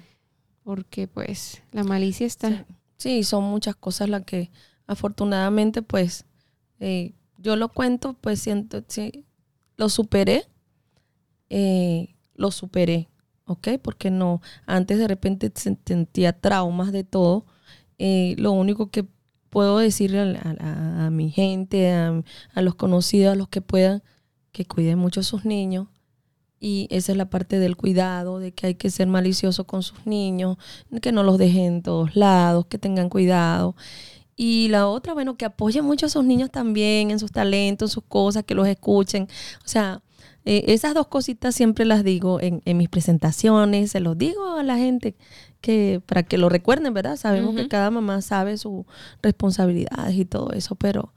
porque 0.64 1.08
pues 1.08 1.62
la 1.72 1.84
malicia 1.84 2.26
está. 2.26 2.50
sí. 2.50 2.56
Sí, 3.04 3.24
son 3.26 3.44
muchas 3.44 3.76
cosas 3.76 4.08
las 4.08 4.24
que 4.24 4.50
afortunadamente 4.88 5.82
pues 5.82 6.26
eh, 6.80 7.14
yo 7.38 7.58
lo 7.58 7.68
cuento, 7.68 8.14
pues 8.22 8.40
siento, 8.40 8.82
sí, 8.88 9.26
lo 9.76 9.90
superé, 9.90 10.46
eh, 11.50 12.16
lo 12.36 12.52
superé, 12.52 13.10
¿ok? 13.46 13.70
Porque 13.82 14.10
no, 14.12 14.42
antes 14.66 14.98
de 15.00 15.08
repente 15.08 15.52
se- 15.56 15.78
sentía 15.86 16.40
traumas 16.40 16.92
de 16.92 17.04
todo. 17.04 17.46
Eh, 18.00 18.36
lo 18.38 18.52
único 18.52 18.90
que 18.90 19.06
puedo 19.50 19.78
decirle 19.80 20.40
a, 20.42 21.10
mi 21.12 21.30
gente, 21.30 21.92
a 21.92 22.62
los 22.62 22.76
conocidos, 22.76 23.34
a 23.34 23.36
los 23.36 23.50
que 23.50 23.62
puedan, 23.62 24.02
que 24.52 24.66
cuiden 24.66 24.98
mucho 25.00 25.20
a 25.22 25.24
sus 25.24 25.46
niños. 25.46 25.88
Y 26.66 26.88
esa 26.92 27.12
es 27.12 27.18
la 27.18 27.30
parte 27.30 27.60
del 27.60 27.76
cuidado, 27.76 28.40
de 28.40 28.54
que 28.54 28.68
hay 28.68 28.76
que 28.76 28.90
ser 28.90 29.06
malicioso 29.08 29.66
con 29.66 29.84
sus 29.84 30.06
niños, 30.06 30.56
que 31.02 31.12
no 31.12 31.22
los 31.22 31.38
dejen 31.38 31.66
en 31.66 31.82
todos 31.82 32.16
lados, 32.16 32.68
que 32.68 32.78
tengan 32.78 33.10
cuidado. 33.10 33.76
Y 34.38 34.70
la 34.70 34.88
otra, 34.88 35.14
bueno, 35.14 35.36
que 35.36 35.44
apoyen 35.44 35.84
mucho 35.84 36.06
a 36.06 36.10
sus 36.10 36.24
niños 36.24 36.52
también 36.52 37.12
en 37.12 37.20
sus 37.20 37.34
talentos, 37.34 37.90
en 37.90 37.94
sus 37.94 38.06
cosas, 38.06 38.46
que 38.46 38.56
los 38.56 38.66
escuchen. 38.66 39.28
O 39.66 39.68
sea, 39.68 40.04
eh, 40.46 40.64
esas 40.68 40.94
dos 40.94 41.08
cositas 41.08 41.54
siempre 41.54 41.84
las 41.84 42.06
digo 42.06 42.40
en, 42.40 42.62
en 42.64 42.78
mis 42.78 42.88
presentaciones, 42.88 43.92
se 43.92 44.00
los 44.00 44.18
digo 44.18 44.56
a 44.56 44.64
la 44.64 44.78
gente 44.78 45.18
que 45.60 46.02
para 46.06 46.24
que 46.24 46.38
lo 46.38 46.48
recuerden, 46.48 46.94
¿verdad? 46.94 47.18
Sabemos 47.18 47.56
que 47.56 47.68
cada 47.68 47.92
mamá 47.92 48.22
sabe 48.22 48.58
sus 48.58 48.86
responsabilidades 49.22 50.16
y 50.16 50.24
todo 50.24 50.54
eso, 50.54 50.76
pero 50.76 51.14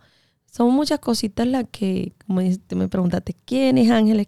son 0.56 0.72
muchas 0.72 1.00
cositas 1.00 1.46
las 1.46 1.66
que, 1.70 2.14
como 2.26 2.40
me 2.40 2.88
preguntaste, 2.88 3.34
¿quién 3.44 3.76
es 3.76 3.90
Ángeles? 3.90 4.26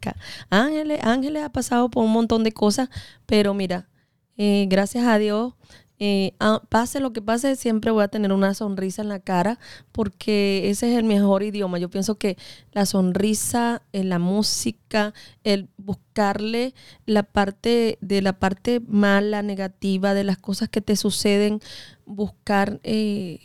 Ángeles, 0.51 1.01
Ángeles 1.03 1.43
ha 1.43 1.49
pasado 1.49 1.89
por 1.91 2.05
un 2.05 2.13
montón 2.13 2.45
de 2.45 2.53
cosas, 2.53 2.91
pero 3.25 3.55
mira, 3.55 3.89
eh, 4.37 4.67
gracias 4.69 5.07
a 5.07 5.17
Dios, 5.17 5.55
eh, 5.99 6.35
a- 6.39 6.61
pase 6.69 7.01
lo 7.01 7.15
que 7.15 7.23
pase, 7.23 7.57
siempre 7.57 7.91
voy 7.91 8.05
a 8.05 8.09
tener 8.09 8.31
una 8.35 8.53
sonrisa 8.53 9.01
en 9.01 9.09
la 9.09 9.21
cara, 9.21 9.59
porque 9.91 10.69
ese 10.69 10.93
es 10.93 10.99
el 10.99 11.05
mejor 11.05 11.43
idioma. 11.43 11.79
Yo 11.79 11.89
pienso 11.89 12.19
que 12.19 12.37
la 12.73 12.85
sonrisa, 12.85 13.81
en 13.95 14.11
la 14.11 14.19
música, 14.19 15.15
el 15.45 15.71
buscarle 15.79 16.75
la 17.07 17.23
parte 17.23 17.97
de 18.03 18.21
la 18.21 18.39
parte 18.39 18.81
mala, 18.87 19.41
negativa, 19.41 20.13
de 20.13 20.25
las 20.25 20.37
cosas 20.37 20.69
que 20.69 20.83
te 20.83 20.95
suceden, 20.95 21.61
buscar 22.05 22.81
eh, 22.83 23.41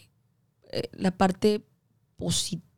eh, 0.73 0.89
la 0.91 1.11
parte 1.11 1.63
positiva 2.17 2.72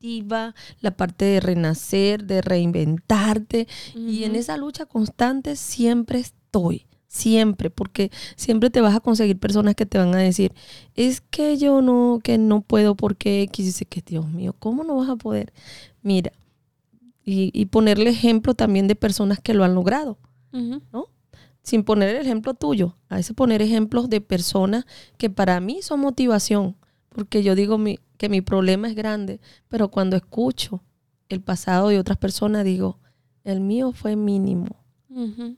la 0.82 0.92
parte 0.92 1.26
de 1.26 1.40
renacer, 1.40 2.26
de 2.26 2.42
reinventarte. 2.42 3.68
Y 3.96 4.24
en 4.24 4.36
esa 4.36 4.58
lucha 4.58 4.86
constante 4.86 5.56
siempre 5.56 6.20
estoy, 6.20 6.86
siempre, 7.08 7.70
porque 7.70 8.12
siempre 8.36 8.70
te 8.70 8.82
vas 8.82 8.96
a 8.96 9.00
conseguir 9.00 9.40
personas 9.40 9.76
que 9.76 9.86
te 9.86 9.98
van 9.98 10.14
a 10.14 10.20
decir, 10.20 10.54
es 10.96 11.22
que 11.22 11.58
yo 11.58 11.82
no, 11.82 12.20
que 12.24 12.38
no 12.38 12.62
puedo 12.62 12.96
porque 12.96 13.42
X 13.44 13.66
dice 13.66 13.86
que 13.86 14.02
Dios 14.06 14.28
mío, 14.28 14.56
¿cómo 14.60 14.84
no 14.84 14.96
vas 14.96 15.10
a 15.10 15.16
poder? 15.16 15.54
Mira, 16.02 16.32
y, 17.28 17.66
ponerle 17.66 18.12
ejemplo 18.12 18.54
también 18.54 18.88
de 18.88 18.96
personas 18.96 19.40
que 19.40 19.56
lo 19.56 19.64
han 19.64 19.74
logrado, 19.74 20.20
¿no? 20.52 21.08
Sin 21.64 21.84
poner 21.84 22.10
el 22.10 22.22
ejemplo 22.22 22.54
tuyo, 22.54 22.96
a 23.10 23.16
veces 23.16 23.36
poner 23.36 23.64
ejemplos 23.64 24.10
de 24.12 24.22
personas 24.22 24.86
que 25.18 25.32
para 25.32 25.60
mí 25.60 25.82
son 25.82 26.02
motivación, 26.02 26.76
porque 27.16 27.44
yo 27.44 27.56
digo 27.56 27.80
que 28.18 28.28
mi 28.28 28.42
problema 28.42 28.90
es 28.90 28.96
grande, 28.96 29.40
pero 29.70 29.90
cuando 29.90 30.18
escucho 30.18 30.84
el 31.30 31.40
pasado 31.40 31.88
de 31.88 31.98
otras 31.98 32.18
personas 32.18 32.66
digo, 32.66 33.00
el 33.46 33.62
mío 33.62 33.94
fue 33.94 34.18
mínimo 34.18 34.84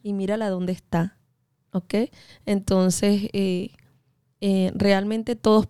y 0.04 0.14
mírala 0.14 0.52
dónde 0.52 0.74
está, 0.74 1.18
¿ok? 1.72 1.96
Entonces, 2.46 3.30
eh, 3.34 3.72
eh, 4.40 4.72
realmente 4.76 5.36
todos, 5.36 5.66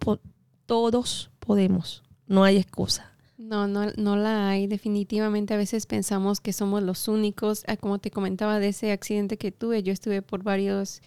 todos 0.66 1.32
podemos, 1.40 2.04
no 2.28 2.44
hay 2.44 2.58
excusa. 2.58 3.14
No, 3.38 3.66
no, 3.66 3.90
no 3.96 4.18
la 4.18 4.50
hay. 4.50 4.68
Definitivamente 4.68 5.54
a 5.54 5.58
veces 5.58 5.86
pensamos 5.86 6.42
que 6.42 6.52
somos 6.52 6.84
los 6.84 7.08
únicos. 7.08 7.64
Ah, 7.66 7.78
como 7.78 7.98
te 7.98 8.12
comentaba 8.12 8.60
de 8.60 8.70
ese 8.70 8.92
accidente 8.92 9.38
que 9.38 9.54
tuve, 9.54 9.84
yo 9.84 9.94
estuve 9.94 10.22
por 10.22 10.44
varios, 10.44 11.02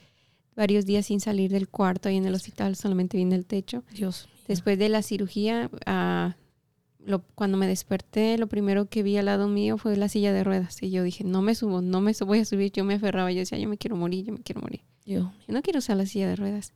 varios 0.56 0.86
días 0.86 1.04
sin 1.04 1.20
salir 1.20 1.50
del 1.50 1.68
cuarto 1.68 2.08
y 2.08 2.16
en 2.16 2.24
el 2.24 2.34
hospital, 2.34 2.76
solamente 2.76 3.18
vine 3.18 3.34
el 3.34 3.44
techo. 3.44 3.84
Dios. 3.92 4.26
Después 4.50 4.76
de 4.80 4.88
la 4.88 5.02
cirugía, 5.02 5.70
lo, 6.98 7.22
cuando 7.36 7.56
me 7.56 7.68
desperté, 7.68 8.36
lo 8.36 8.48
primero 8.48 8.86
que 8.86 9.04
vi 9.04 9.16
al 9.16 9.26
lado 9.26 9.46
mío 9.46 9.78
fue 9.78 9.96
la 9.96 10.08
silla 10.08 10.32
de 10.32 10.42
ruedas. 10.42 10.82
Y 10.82 10.90
yo 10.90 11.04
dije, 11.04 11.22
no 11.22 11.40
me 11.40 11.54
subo, 11.54 11.82
no 11.82 12.00
me 12.00 12.12
voy 12.26 12.40
a 12.40 12.44
subir. 12.44 12.72
Yo 12.72 12.84
me 12.84 12.94
aferraba, 12.94 13.30
yo 13.30 13.38
decía, 13.38 13.58
yo 13.58 13.68
me 13.68 13.78
quiero 13.78 13.94
morir, 13.94 14.24
yo 14.24 14.32
me 14.32 14.40
quiero 14.40 14.60
morir. 14.60 14.80
Yo, 15.06 15.32
yo 15.46 15.54
no 15.54 15.62
quiero 15.62 15.78
usar 15.78 15.98
la 15.98 16.06
silla 16.06 16.28
de 16.28 16.34
ruedas. 16.34 16.72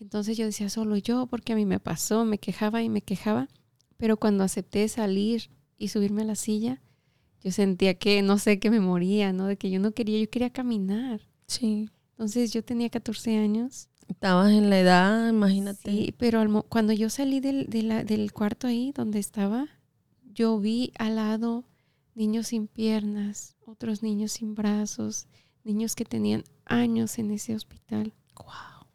Entonces 0.00 0.38
yo 0.38 0.46
decía, 0.46 0.70
solo 0.70 0.96
yo, 0.96 1.26
porque 1.26 1.52
a 1.52 1.56
mí 1.56 1.66
me 1.66 1.80
pasó, 1.80 2.24
me 2.24 2.38
quejaba 2.38 2.82
y 2.82 2.88
me 2.88 3.02
quejaba. 3.02 3.48
Pero 3.98 4.16
cuando 4.16 4.42
acepté 4.42 4.88
salir 4.88 5.50
y 5.76 5.88
subirme 5.88 6.22
a 6.22 6.24
la 6.24 6.34
silla, 6.34 6.80
yo 7.44 7.50
sentía 7.50 7.92
que, 7.92 8.22
no 8.22 8.38
sé, 8.38 8.58
que 8.58 8.70
me 8.70 8.80
moría, 8.80 9.34
¿no? 9.34 9.44
De 9.48 9.58
que 9.58 9.68
yo 9.68 9.80
no 9.80 9.92
quería, 9.92 10.18
yo 10.18 10.30
quería 10.30 10.48
caminar. 10.48 11.20
Sí. 11.46 11.90
Entonces 12.12 12.54
yo 12.54 12.64
tenía 12.64 12.88
14 12.88 13.36
años. 13.36 13.90
Estabas 14.08 14.50
en 14.50 14.70
la 14.70 14.80
edad, 14.80 15.28
imagínate. 15.28 15.90
Sí, 15.90 16.14
pero 16.18 16.64
cuando 16.68 16.92
yo 16.92 17.10
salí 17.10 17.40
del, 17.40 17.66
del 17.68 18.32
cuarto 18.32 18.66
ahí 18.66 18.92
donde 18.92 19.18
estaba, 19.18 19.68
yo 20.22 20.58
vi 20.58 20.92
al 20.98 21.16
lado 21.16 21.64
niños 22.14 22.48
sin 22.48 22.66
piernas, 22.66 23.56
otros 23.64 24.02
niños 24.02 24.32
sin 24.32 24.54
brazos, 24.54 25.28
niños 25.62 25.94
que 25.94 26.04
tenían 26.04 26.42
años 26.64 27.18
en 27.18 27.30
ese 27.30 27.54
hospital. 27.54 28.14
Wow. 28.36 28.88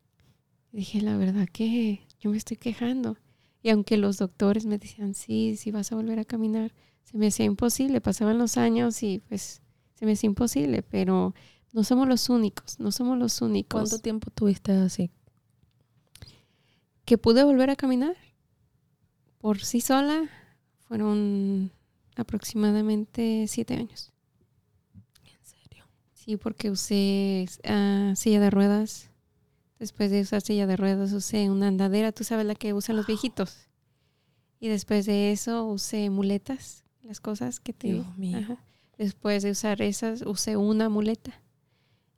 Dije, 0.72 1.02
la 1.02 1.16
verdad 1.16 1.48
que 1.52 2.06
yo 2.20 2.32
me 2.32 2.38
estoy 2.38 2.58
quejando. 2.58 3.18
Y 3.62 3.70
aunque 3.70 3.96
los 3.98 4.18
doctores 4.18 4.66
me 4.66 4.78
decían, 4.78 5.14
sí, 5.14 5.56
sí 5.56 5.72
vas 5.72 5.92
a 5.92 5.96
volver 5.96 6.20
a 6.20 6.26
caminar, 6.26 6.74
se 7.04 7.18
me 7.18 7.28
hacía 7.28 7.46
imposible. 7.46 8.02
Pasaban 8.02 8.38
los 8.38 8.58
años 8.58 9.04
y 9.04 9.20
pues 9.20 9.62
se 9.94 10.06
me 10.06 10.14
hacía 10.14 10.28
imposible, 10.28 10.82
pero 10.82 11.34
no 11.74 11.84
somos 11.84 12.08
los 12.08 12.30
únicos, 12.30 12.80
no 12.80 12.92
somos 12.92 13.18
los 13.18 13.42
únicos. 13.42 13.82
¿Cuánto 13.82 14.00
tiempo 14.00 14.32
tuviste 14.32 14.72
así? 14.72 15.12
Que 17.04 17.18
pude 17.18 17.44
volver 17.44 17.70
a 17.70 17.76
caminar 17.76 18.16
por 19.40 19.60
sí 19.60 19.82
sola 19.82 20.30
fueron 20.88 21.72
aproximadamente 22.16 23.46
siete 23.50 23.74
años. 23.74 24.14
¿En 25.26 25.46
serio? 25.46 25.86
Sí, 26.14 26.38
porque 26.38 26.72
usé 26.72 27.48
uh, 27.70 28.16
silla 28.16 28.40
de 28.40 28.50
ruedas 28.50 29.10
Después 29.84 30.12
de 30.12 30.22
usar 30.22 30.42
silla 30.42 30.66
de 30.66 30.78
ruedas 30.78 31.12
usé 31.12 31.50
una 31.50 31.68
andadera, 31.68 32.14
tú 32.14 32.24
sabes 32.24 32.46
la 32.46 32.56
que 32.56 32.72
usan 32.72 32.96
los 32.96 33.06
viejitos. 33.06 33.68
Y 34.62 34.70
después 34.70 35.06
de 35.06 35.34
eso 35.34 35.66
usé 35.66 36.10
muletas, 36.10 36.86
las 37.02 37.20
cosas 37.20 37.60
que 37.60 37.74
te... 37.74 37.92
Dios 37.92 38.18
mío. 38.18 38.58
Después 38.98 39.44
de 39.44 39.52
usar 39.52 39.82
esas 39.82 40.22
usé 40.22 40.56
una 40.56 40.88
muleta. 40.88 41.42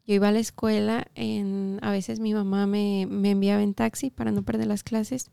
Yo 0.05 0.13
iba 0.15 0.27
a 0.27 0.31
la 0.31 0.39
escuela, 0.39 1.07
en, 1.15 1.79
a 1.81 1.91
veces 1.91 2.19
mi 2.19 2.33
mamá 2.33 2.67
me, 2.67 3.07
me 3.09 3.31
enviaba 3.31 3.63
en 3.63 3.73
taxi 3.73 4.11
para 4.11 4.31
no 4.31 4.43
perder 4.43 4.67
las 4.67 4.83
clases, 4.83 5.31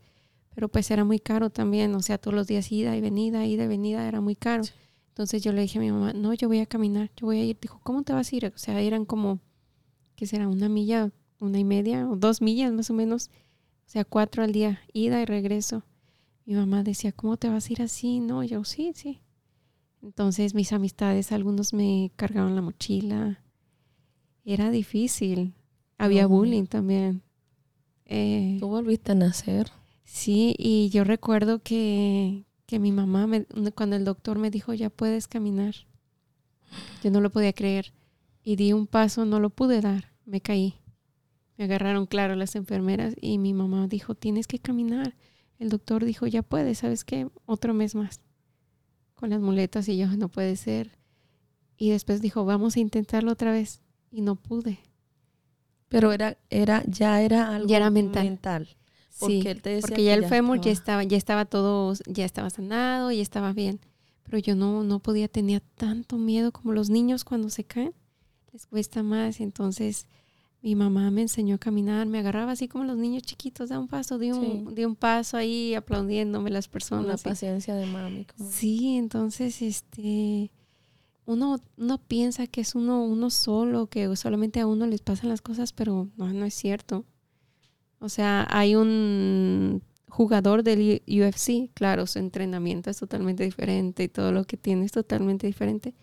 pero 0.55 0.67
pues 0.67 0.89
era 0.91 1.03
muy 1.03 1.19
caro 1.19 1.49
también, 1.49 1.93
o 1.95 2.01
sea, 2.01 2.17
todos 2.17 2.35
los 2.35 2.47
días 2.47 2.71
ida 2.71 2.95
y 2.95 3.01
venida, 3.01 3.45
ida 3.45 3.65
y 3.65 3.67
venida, 3.67 4.07
era 4.07 4.21
muy 4.21 4.35
caro. 4.35 4.63
Entonces 5.09 5.43
yo 5.43 5.53
le 5.53 5.61
dije 5.61 5.77
a 5.77 5.81
mi 5.81 5.91
mamá, 5.91 6.13
no, 6.13 6.33
yo 6.33 6.47
voy 6.47 6.59
a 6.59 6.65
caminar, 6.65 7.11
yo 7.15 7.27
voy 7.27 7.39
a 7.39 7.45
ir. 7.45 7.59
Dijo, 7.61 7.79
¿cómo 7.83 8.01
te 8.01 8.13
vas 8.13 8.31
a 8.31 8.35
ir? 8.35 8.45
O 8.47 8.57
sea, 8.57 8.81
eran 8.81 9.05
como, 9.05 9.39
¿qué 10.15 10.25
será? 10.25 10.47
Una 10.47 10.69
milla, 10.69 11.11
una 11.39 11.59
y 11.59 11.63
media 11.63 12.09
o 12.09 12.15
dos 12.15 12.41
millas 12.41 12.73
más 12.73 12.89
o 12.89 12.95
menos, 12.95 13.29
o 13.85 13.89
sea, 13.89 14.05
cuatro 14.05 14.41
al 14.41 14.51
día, 14.53 14.81
ida 14.91 15.21
y 15.21 15.25
regreso. 15.25 15.83
Mi 16.45 16.55
mamá 16.55 16.81
decía, 16.81 17.11
¿cómo 17.11 17.37
te 17.37 17.47
vas 17.47 17.69
a 17.69 17.73
ir 17.73 17.83
así? 17.83 18.19
No, 18.19 18.43
yo 18.43 18.63
sí, 18.63 18.91
sí. 18.95 19.21
Entonces 20.01 20.55
mis 20.55 20.73
amistades, 20.73 21.31
algunos 21.31 21.73
me 21.73 22.11
cargaban 22.15 22.55
la 22.55 22.63
mochila. 22.63 23.42
Era 24.45 24.71
difícil. 24.71 25.53
Había 25.97 26.27
bullying 26.27 26.65
también. 26.65 27.21
Eh, 28.05 28.57
¿Tú 28.59 28.67
volviste 28.67 29.13
a 29.13 29.15
nacer? 29.15 29.71
Sí, 30.03 30.55
y 30.57 30.89
yo 30.89 31.03
recuerdo 31.03 31.59
que, 31.59 32.45
que 32.65 32.79
mi 32.79 32.91
mamá, 32.91 33.27
me, 33.27 33.45
cuando 33.73 33.95
el 33.95 34.05
doctor 34.05 34.37
me 34.37 34.51
dijo, 34.51 34.73
ya 34.73 34.89
puedes 34.89 35.27
caminar, 35.27 35.75
yo 37.03 37.11
no 37.11 37.21
lo 37.21 37.31
podía 37.31 37.53
creer. 37.53 37.93
Y 38.43 38.57
di 38.57 38.73
un 38.73 38.87
paso, 38.87 39.25
no 39.25 39.39
lo 39.39 39.49
pude 39.49 39.79
dar, 39.79 40.11
me 40.25 40.41
caí. 40.41 40.75
Me 41.57 41.65
agarraron, 41.65 42.07
claro, 42.07 42.35
las 42.35 42.55
enfermeras 42.55 43.15
y 43.21 43.37
mi 43.37 43.53
mamá 43.53 43.87
dijo, 43.87 44.15
tienes 44.15 44.47
que 44.47 44.59
caminar. 44.59 45.15
El 45.59 45.69
doctor 45.69 46.03
dijo, 46.03 46.27
ya 46.27 46.41
puedes, 46.41 46.79
¿sabes 46.79 47.05
qué? 47.05 47.29
Otro 47.45 47.73
mes 47.73 47.95
más. 47.95 48.19
Con 49.15 49.29
las 49.29 49.39
muletas 49.39 49.87
y 49.87 49.97
yo, 49.97 50.07
no 50.17 50.29
puede 50.29 50.55
ser. 50.57 50.97
Y 51.77 51.91
después 51.91 52.21
dijo, 52.21 52.43
vamos 52.43 52.75
a 52.75 52.79
intentarlo 52.79 53.31
otra 53.31 53.51
vez. 53.51 53.82
Y 54.13 54.21
no 54.21 54.35
pude. 54.35 54.79
Pero 55.89 56.11
era, 56.11 56.37
era, 56.51 56.83
ya 56.87 57.21
era 57.21 57.55
algo 57.55 57.67
ya 57.67 57.77
era 57.77 57.89
mental. 57.89 58.67
Porque 59.19 59.41
sí, 59.41 59.47
él 59.47 59.61
te 59.61 59.69
decía 59.71 59.81
porque 59.81 60.03
ya 60.03 60.13
el 60.13 60.25
fémur 60.25 60.61
ya 60.61 60.71
estaba, 60.71 61.03
ya 61.03 61.17
estaba 61.17 61.45
todo, 61.45 61.95
ya 62.05 62.23
estaba 62.23 62.51
sanado, 62.51 63.11
ya 63.11 63.21
estaba 63.23 63.53
bien. 63.53 63.79
Pero 64.23 64.37
yo 64.37 64.55
no, 64.55 64.83
no 64.83 64.99
podía, 64.99 65.27
tenía 65.27 65.61
tanto 65.75 66.17
miedo 66.17 66.51
como 66.51 66.73
los 66.73 66.91
niños 66.91 67.23
cuando 67.23 67.49
se 67.49 67.63
caen, 67.63 67.93
les 68.51 68.67
cuesta 68.67 69.01
más. 69.01 69.39
Entonces, 69.39 70.05
mi 70.61 70.75
mamá 70.75 71.09
me 71.09 71.23
enseñó 71.23 71.55
a 71.55 71.59
caminar, 71.59 72.05
me 72.05 72.19
agarraba 72.19 72.51
así 72.51 72.67
como 72.67 72.83
los 72.83 72.97
niños 72.97 73.23
chiquitos, 73.23 73.69
da 73.69 73.79
un 73.79 73.87
paso, 73.87 74.19
de 74.19 74.31
un, 74.33 74.73
un 74.77 74.95
paso 74.95 75.37
ahí 75.37 75.73
aplaudiéndome 75.73 76.51
las 76.51 76.67
personas. 76.67 77.23
La 77.23 77.31
paciencia 77.31 77.73
de 77.75 77.87
mami. 77.87 78.27
Sí, 78.49 78.95
entonces 78.95 79.61
este 79.63 80.51
uno, 81.25 81.57
uno 81.77 81.97
piensa 81.99 82.47
que 82.47 82.61
es 82.61 82.75
uno, 82.75 83.03
uno 83.03 83.29
solo, 83.29 83.87
que 83.87 84.15
solamente 84.15 84.59
a 84.59 84.67
uno 84.67 84.85
les 84.87 85.01
pasan 85.01 85.29
las 85.29 85.41
cosas, 85.41 85.73
pero 85.73 86.09
no, 86.17 86.31
no 86.31 86.45
es 86.45 86.53
cierto. 86.53 87.05
O 87.99 88.09
sea, 88.09 88.45
hay 88.49 88.75
un 88.75 89.81
jugador 90.09 90.63
del 90.63 91.01
UFC, 91.07 91.71
claro, 91.73 92.05
su 92.07 92.19
entrenamiento 92.19 92.89
es 92.89 92.97
totalmente 92.97 93.43
diferente 93.43 94.03
y 94.03 94.09
todo 94.09 94.31
lo 94.31 94.43
que 94.43 94.57
tiene 94.57 94.85
es 94.85 94.91
totalmente 94.91 95.47
diferente, 95.47 95.95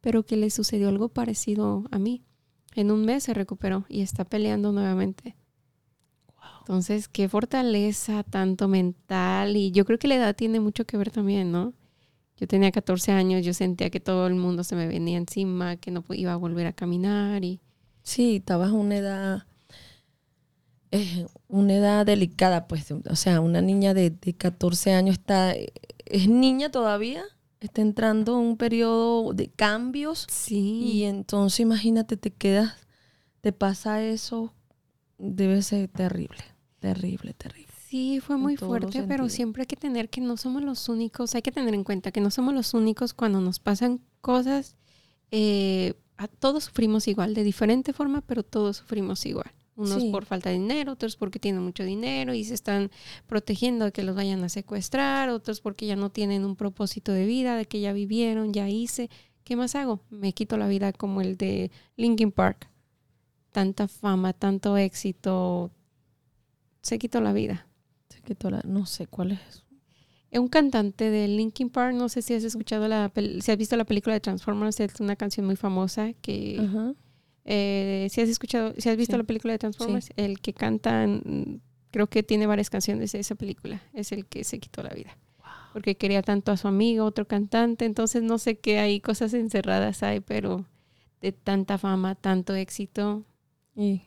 pero 0.00 0.24
que 0.24 0.36
le 0.36 0.50
sucedió 0.50 0.88
algo 0.88 1.08
parecido 1.08 1.84
a 1.90 1.98
mí 1.98 2.22
en 2.76 2.90
un 2.90 3.04
mes 3.04 3.24
se 3.24 3.34
recuperó 3.34 3.86
y 3.88 4.02
está 4.02 4.24
peleando 4.24 4.70
nuevamente. 4.70 5.34
Entonces, 6.60 7.08
qué 7.08 7.28
fortaleza 7.28 8.22
tanto 8.22 8.68
mental 8.68 9.56
y 9.56 9.70
yo 9.70 9.84
creo 9.84 9.98
que 9.98 10.08
la 10.08 10.16
edad 10.16 10.36
tiene 10.36 10.60
mucho 10.60 10.84
que 10.84 10.96
ver 10.96 11.10
también, 11.10 11.50
¿no? 11.50 11.72
Yo 12.36 12.46
tenía 12.46 12.70
14 12.70 13.12
años, 13.12 13.44
yo 13.44 13.54
sentía 13.54 13.90
que 13.90 14.00
todo 14.00 14.26
el 14.26 14.34
mundo 14.34 14.62
se 14.62 14.76
me 14.76 14.86
venía 14.86 15.16
encima, 15.16 15.76
que 15.76 15.90
no 15.90 16.04
iba 16.10 16.32
a 16.32 16.36
volver 16.36 16.66
a 16.66 16.72
caminar 16.72 17.44
y... 17.44 17.60
Sí, 18.02 18.36
estabas 18.36 18.70
una 18.70 18.96
edad, 18.98 19.46
eh, 20.90 21.26
una 21.48 21.74
edad 21.74 22.06
delicada, 22.06 22.68
pues, 22.68 22.90
o 22.90 23.16
sea, 23.16 23.40
una 23.40 23.60
niña 23.62 23.94
de, 23.94 24.10
de 24.10 24.34
14 24.34 24.92
años 24.92 25.14
está, 25.14 25.54
es 26.04 26.28
niña 26.28 26.70
todavía, 26.70 27.24
está 27.60 27.82
entrando 27.82 28.38
en 28.38 28.46
un 28.46 28.56
periodo 28.56 29.32
de 29.32 29.48
cambios. 29.48 30.26
Sí. 30.30 30.80
Y 30.82 31.04
entonces 31.04 31.60
imagínate, 31.60 32.16
te 32.16 32.30
quedas, 32.32 32.74
te 33.40 33.52
pasa 33.52 34.02
eso, 34.02 34.52
debe 35.18 35.62
ser 35.62 35.88
terrible, 35.88 36.44
terrible, 36.80 37.34
terrible. 37.34 37.65
Sí, 37.96 38.20
fue 38.20 38.36
muy 38.36 38.58
fuerte, 38.58 39.04
pero 39.04 39.30
siempre 39.30 39.62
hay 39.62 39.66
que 39.66 39.74
tener 39.76 40.10
que 40.10 40.20
no 40.20 40.36
somos 40.36 40.62
los 40.62 40.90
únicos, 40.90 41.34
hay 41.34 41.40
que 41.40 41.50
tener 41.50 41.72
en 41.72 41.82
cuenta 41.82 42.12
que 42.12 42.20
no 42.20 42.30
somos 42.30 42.52
los 42.52 42.74
únicos 42.74 43.14
cuando 43.14 43.40
nos 43.40 43.58
pasan 43.58 44.02
cosas, 44.20 44.76
eh, 45.30 45.94
a 46.18 46.28
todos 46.28 46.64
sufrimos 46.64 47.08
igual, 47.08 47.32
de 47.32 47.42
diferente 47.42 47.94
forma, 47.94 48.20
pero 48.20 48.42
todos 48.42 48.76
sufrimos 48.76 49.24
igual. 49.24 49.50
Unos 49.76 50.02
Sí. 50.02 50.10
por 50.10 50.26
falta 50.26 50.50
de 50.50 50.58
dinero, 50.58 50.92
otros 50.92 51.16
porque 51.16 51.38
tienen 51.38 51.62
mucho 51.62 51.84
dinero 51.84 52.34
y 52.34 52.44
se 52.44 52.52
están 52.52 52.90
protegiendo 53.26 53.86
de 53.86 53.92
que 53.92 54.02
los 54.02 54.14
vayan 54.14 54.44
a 54.44 54.50
secuestrar, 54.50 55.30
otros 55.30 55.62
porque 55.62 55.86
ya 55.86 55.96
no 55.96 56.10
tienen 56.10 56.44
un 56.44 56.54
propósito 56.54 57.12
de 57.12 57.24
vida, 57.24 57.56
de 57.56 57.64
que 57.64 57.80
ya 57.80 57.94
vivieron, 57.94 58.52
ya 58.52 58.68
hice. 58.68 59.08
¿Qué 59.42 59.56
más 59.56 59.74
hago? 59.74 60.00
Me 60.10 60.34
quito 60.34 60.58
la 60.58 60.68
vida 60.68 60.92
como 60.92 61.22
el 61.22 61.38
de 61.38 61.70
Linkin 61.96 62.30
Park. 62.30 62.68
Tanta 63.52 63.88
fama, 63.88 64.34
tanto 64.34 64.76
éxito. 64.76 65.70
Se 66.82 66.98
quitó 66.98 67.22
la 67.22 67.32
vida. 67.32 67.65
No 68.64 68.86
sé 68.86 69.06
cuál 69.06 69.32
es. 69.32 69.64
Es 70.30 70.40
un 70.40 70.48
cantante 70.48 71.08
de 71.10 71.28
Linkin 71.28 71.70
Park, 71.70 71.94
no 71.94 72.08
sé 72.08 72.20
si 72.22 72.34
has 72.34 72.42
escuchado 72.44 72.88
la, 72.88 73.10
si 73.40 73.50
has 73.52 73.56
visto 73.56 73.76
la 73.76 73.84
película 73.84 74.14
de 74.14 74.20
Transformers, 74.20 74.80
es 74.80 74.98
una 75.00 75.16
canción 75.16 75.46
muy 75.46 75.56
famosa 75.56 76.12
que 76.14 76.58
Ajá. 76.60 76.94
eh, 77.44 78.08
si 78.10 78.20
has 78.20 78.28
escuchado, 78.28 78.74
si 78.76 78.88
has 78.88 78.96
visto 78.96 79.12
Sí. 79.14 79.18
la 79.18 79.24
película 79.24 79.52
de 79.52 79.58
Transformers, 79.58 80.10
el 80.16 80.40
que 80.40 80.52
canta, 80.52 81.04
en- 81.04 81.62
creo 81.92 82.08
que 82.08 82.22
tiene 82.22 82.46
varias 82.46 82.68
canciones 82.70 83.12
de 83.12 83.20
esa 83.20 83.36
película, 83.36 83.80
es 83.94 84.10
el 84.12 84.26
que 84.26 84.42
se 84.44 84.58
quitó 84.58 84.82
la 84.82 84.90
vida. 84.90 85.16
Porque 85.72 85.96
quería 85.96 86.22
tanto 86.22 86.52
a 86.52 86.56
su 86.56 86.66
amigo, 86.68 87.04
otro 87.04 87.26
cantante, 87.28 87.84
entonces 87.84 88.22
no 88.22 88.38
sé 88.38 88.58
qué 88.58 88.78
hay, 88.80 89.00
cosas 89.00 89.32
encerradas 89.32 90.02
hay, 90.02 90.20
pero 90.20 90.66
de 91.20 91.32
tanta 91.32 91.78
fama, 91.78 92.14
tanto 92.14 92.54
éxito, 92.54 93.24
Y 93.76 94.02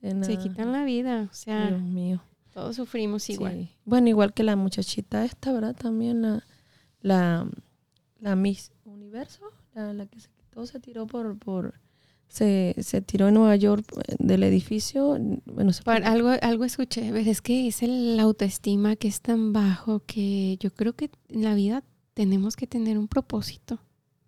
de 0.00 0.24
se 0.24 0.36
quitan 0.38 0.72
la 0.72 0.84
vida, 0.84 1.28
o 1.30 1.34
sea, 1.34 1.68
Dios 1.68 1.82
mío. 1.82 2.22
Todos 2.60 2.76
sufrimos 2.76 3.28
igual. 3.30 3.52
Sí. 3.54 3.70
Bueno, 3.84 4.08
igual 4.08 4.32
que 4.32 4.42
la 4.42 4.56
muchachita 4.56 5.24
esta, 5.24 5.52
¿verdad? 5.52 5.74
También 5.76 6.22
la, 6.22 6.44
la, 7.00 7.48
la 8.20 8.36
Miss 8.36 8.72
Universo, 8.84 9.44
la, 9.74 9.92
la 9.92 10.06
que 10.06 10.20
se 10.20 10.28
quitó, 10.30 10.66
se 10.66 10.80
tiró 10.80 11.06
por, 11.06 11.38
por 11.38 11.74
se, 12.28 12.74
se 12.78 13.00
tiró 13.02 13.28
en 13.28 13.34
Nueva 13.34 13.56
York 13.56 13.84
eh, 14.06 14.16
del 14.18 14.42
edificio. 14.42 15.16
Bueno, 15.46 15.72
se 15.72 15.82
Para- 15.82 16.10
algo, 16.10 16.30
algo 16.42 16.64
escuché, 16.64 17.10
ves, 17.12 17.26
es 17.26 17.40
que 17.42 17.66
es 17.66 17.82
el 17.82 18.18
autoestima 18.20 18.96
que 18.96 19.08
es 19.08 19.20
tan 19.20 19.52
bajo 19.52 20.00
que 20.06 20.56
yo 20.60 20.72
creo 20.72 20.92
que 20.94 21.10
en 21.28 21.42
la 21.42 21.54
vida 21.54 21.82
tenemos 22.14 22.56
que 22.56 22.66
tener 22.66 22.98
un 22.98 23.08
propósito, 23.08 23.80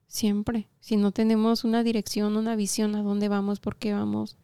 siempre. 0.06 0.68
Si 0.80 0.96
no 0.96 1.12
tenemos 1.12 1.64
una 1.64 1.82
dirección, 1.84 2.36
una 2.36 2.56
visión 2.56 2.94
a 2.96 3.02
dónde 3.02 3.28
vamos, 3.28 3.60
por 3.60 3.76
qué 3.76 3.92
vamos, 3.92 4.36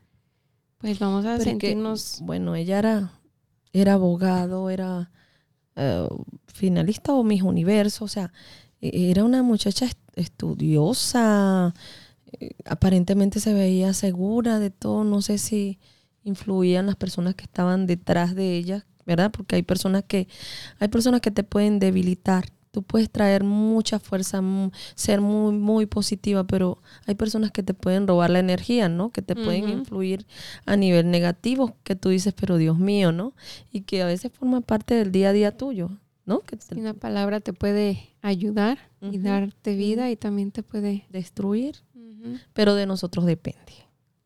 pues 0.78 0.98
vamos 1.00 1.24
a 1.24 1.30
Pero 1.30 1.38
es 1.38 1.44
que, 1.44 1.50
sentirnos... 1.50 2.18
bueno, 2.22 2.54
ella 2.54 2.78
era, 2.78 3.17
era 3.72 3.94
abogado, 3.94 4.70
era 4.70 5.10
eh, 5.76 6.08
finalista 6.46 7.12
o 7.14 7.24
Miss 7.24 7.42
Universo, 7.42 8.04
o 8.04 8.08
sea, 8.08 8.32
e- 8.80 9.10
era 9.10 9.24
una 9.24 9.42
muchacha 9.42 9.86
est- 9.86 9.98
estudiosa, 10.16 11.74
eh, 12.40 12.50
aparentemente 12.66 13.40
se 13.40 13.54
veía 13.54 13.92
segura 13.94 14.58
de 14.58 14.70
todo, 14.70 15.04
no 15.04 15.22
sé 15.22 15.38
si 15.38 15.78
influían 16.24 16.86
las 16.86 16.96
personas 16.96 17.34
que 17.34 17.44
estaban 17.44 17.86
detrás 17.86 18.34
de 18.34 18.56
ella, 18.56 18.86
¿verdad? 19.06 19.30
Porque 19.32 19.56
hay 19.56 19.62
personas 19.62 20.04
que, 20.06 20.28
hay 20.80 20.88
personas 20.88 21.20
que 21.20 21.30
te 21.30 21.44
pueden 21.44 21.78
debilitar. 21.78 22.46
Tú 22.70 22.82
puedes 22.82 23.10
traer 23.10 23.44
mucha 23.44 23.98
fuerza, 23.98 24.42
ser 24.94 25.20
muy, 25.20 25.52
muy 25.52 25.86
positiva, 25.86 26.44
pero 26.44 26.78
hay 27.06 27.14
personas 27.14 27.50
que 27.50 27.62
te 27.62 27.74
pueden 27.74 28.06
robar 28.06 28.30
la 28.30 28.40
energía, 28.40 28.88
¿no? 28.88 29.10
Que 29.10 29.22
te 29.22 29.34
pueden 29.34 29.68
influir 29.70 30.26
a 30.66 30.76
nivel 30.76 31.10
negativo, 31.10 31.76
que 31.82 31.96
tú 31.96 32.10
dices, 32.10 32.34
pero 32.34 32.56
Dios 32.56 32.78
mío, 32.78 33.10
¿no? 33.12 33.34
Y 33.70 33.82
que 33.82 34.02
a 34.02 34.06
veces 34.06 34.32
forma 34.32 34.60
parte 34.60 34.94
del 34.94 35.12
día 35.12 35.30
a 35.30 35.32
día 35.32 35.56
tuyo, 35.56 35.90
¿no? 36.26 36.40
Que 36.40 36.56
te 36.56 36.74
Una 36.78 36.94
palabra 36.94 37.40
te 37.40 37.52
puede 37.52 38.10
ayudar 38.20 38.78
y 39.00 39.18
darte 39.18 39.74
vida 39.74 40.10
y 40.10 40.16
también 40.16 40.50
te 40.50 40.62
puede... 40.62 41.06
destruir, 41.10 41.76
pero 42.52 42.74
de 42.74 42.86
nosotros 42.86 43.24
depende. 43.24 43.72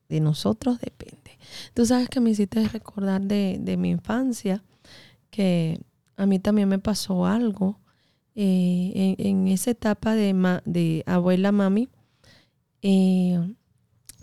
De 0.08 0.20
nosotros 0.20 0.80
depende. 0.80 1.38
Tú 1.74 1.86
sabes 1.86 2.08
que 2.08 2.20
me 2.20 2.30
hiciste 2.30 2.66
recordar 2.68 3.22
de, 3.22 3.58
de 3.60 3.76
mi 3.76 3.90
infancia, 3.90 4.62
que 5.30 5.80
a 6.16 6.26
mí 6.26 6.38
también 6.38 6.68
me 6.68 6.78
pasó 6.78 7.24
algo 7.24 7.78
eh, 8.34 9.14
en, 9.18 9.48
esa 9.48 9.70
etapa 9.72 10.14
de, 10.14 10.34
ma- 10.34 10.62
de 10.64 11.02
abuela 11.06 11.52
mami. 11.52 11.88
eh, 12.82 13.38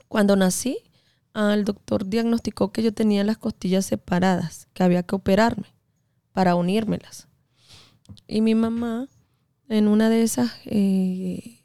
cuando 0.07 0.35
nací, 0.35 0.79
el 1.35 1.65
doctor 1.65 2.07
diagnosticó 2.07 2.71
que 2.71 2.83
yo 2.83 2.93
tenía 2.93 3.23
las 3.23 3.37
costillas 3.37 3.85
separadas, 3.85 4.67
que 4.73 4.83
había 4.83 5.03
que 5.03 5.15
operarme 5.15 5.67
para 6.33 6.55
unírmelas. 6.55 7.27
Y 8.27 8.41
mi 8.41 8.55
mamá, 8.55 9.07
en 9.69 9.87
una 9.87 10.09
de 10.09 10.23
esas, 10.23 10.51
eh, 10.65 11.61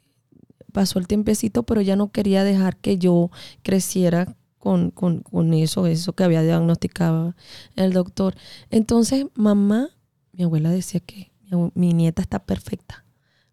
pasó 0.73 0.99
el 0.99 1.07
tiempecito, 1.07 1.63
pero 1.63 1.81
ya 1.81 1.95
no 1.95 2.11
quería 2.11 2.43
dejar 2.43 2.77
que 2.77 2.97
yo 2.97 3.31
creciera 3.63 4.35
con, 4.59 4.91
con- 4.91 5.21
con 5.21 5.53
eso, 5.53 5.87
eso 5.87 6.13
que 6.13 6.23
había 6.23 6.41
diagnosticado 6.43 7.35
el 7.75 7.93
doctor. 7.93 8.35
Entonces, 8.71 9.25
mamá, 9.35 9.89
mi 10.33 10.43
abuela 10.43 10.69
decía 10.71 10.99
que 11.01 11.31
mi, 11.75 11.93
nieta 11.93 12.21
está 12.21 12.39
perfecta. 12.39 13.03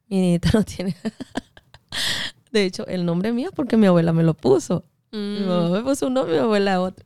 Mi 0.08 0.20
nieta 0.20 0.50
no 0.54 0.62
tiene... 0.64 0.96
De 2.52 2.64
hecho, 2.64 2.86
el 2.86 3.04
nombre 3.06 3.32
mío 3.32 3.48
es 3.48 3.54
porque 3.54 3.76
mi 3.76 3.86
abuela 3.86 4.12
me 4.12 4.22
lo 4.22 4.34
puso. 4.34 4.84
Mi 5.10 5.18
Mm. 5.40 5.46
mamá 5.46 5.68
me 5.70 5.82
puso 5.82 6.06
un 6.06 6.14
nombre, 6.14 6.34
mi 6.34 6.40
abuela 6.40 6.80
otro. 6.80 7.04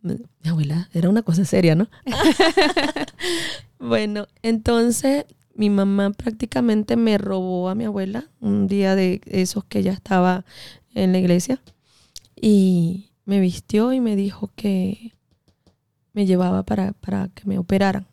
Mi 0.00 0.14
mi 0.42 0.50
abuela 0.50 0.88
era 0.92 1.08
una 1.08 1.22
cosa 1.22 1.44
seria, 1.44 1.74
¿no? 1.76 1.88
bueno, 3.78 4.26
entonces 4.42 5.24
mi 5.54 5.70
mamá 5.70 6.10
prácticamente 6.10 6.96
me 6.96 7.18
robó 7.18 7.68
a 7.68 7.74
mi 7.74 7.84
abuela 7.84 8.24
un 8.40 8.66
día 8.68 8.94
de 8.94 9.20
esos 9.26 9.64
que 9.64 9.80
ella 9.80 9.92
estaba 9.92 10.44
en 10.94 11.12
la 11.12 11.18
iglesia 11.18 11.60
y 12.40 13.10
me 13.24 13.38
vistió 13.40 13.92
y 13.92 14.00
me 14.00 14.16
dijo 14.16 14.50
que 14.56 15.12
me 16.12 16.26
llevaba 16.26 16.62
para, 16.64 16.92
para 16.92 17.28
que 17.28 17.44
me 17.46 17.58
operaran. 17.58 18.06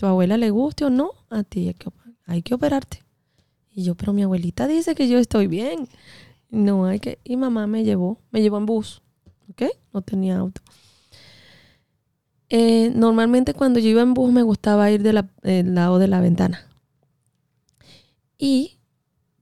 ¿Tu 0.00 0.06
abuela 0.06 0.38
le 0.38 0.48
guste 0.48 0.86
o 0.86 0.88
no? 0.88 1.10
A 1.28 1.42
ti 1.42 1.68
hay 1.68 1.74
que, 1.74 1.90
hay 2.24 2.40
que 2.40 2.54
operarte. 2.54 3.04
Y 3.70 3.82
yo, 3.82 3.96
pero 3.96 4.14
mi 4.14 4.22
abuelita 4.22 4.66
dice 4.66 4.94
que 4.94 5.10
yo 5.10 5.18
estoy 5.18 5.46
bien. 5.46 5.88
No 6.48 6.86
hay 6.86 7.00
que. 7.00 7.18
Y 7.22 7.36
mamá 7.36 7.66
me 7.66 7.84
llevó, 7.84 8.18
me 8.30 8.40
llevó 8.40 8.56
en 8.56 8.64
bus, 8.64 9.02
¿ok? 9.50 9.64
No 9.92 10.00
tenía 10.00 10.38
auto. 10.38 10.62
Eh, 12.48 12.90
normalmente 12.94 13.52
cuando 13.52 13.78
yo 13.78 13.90
iba 13.90 14.00
en 14.00 14.14
bus 14.14 14.32
me 14.32 14.42
gustaba 14.42 14.90
ir 14.90 15.02
del 15.02 15.22
lado 15.74 15.98
de 15.98 16.08
la 16.08 16.20
ventana. 16.22 16.66
Y 18.38 18.78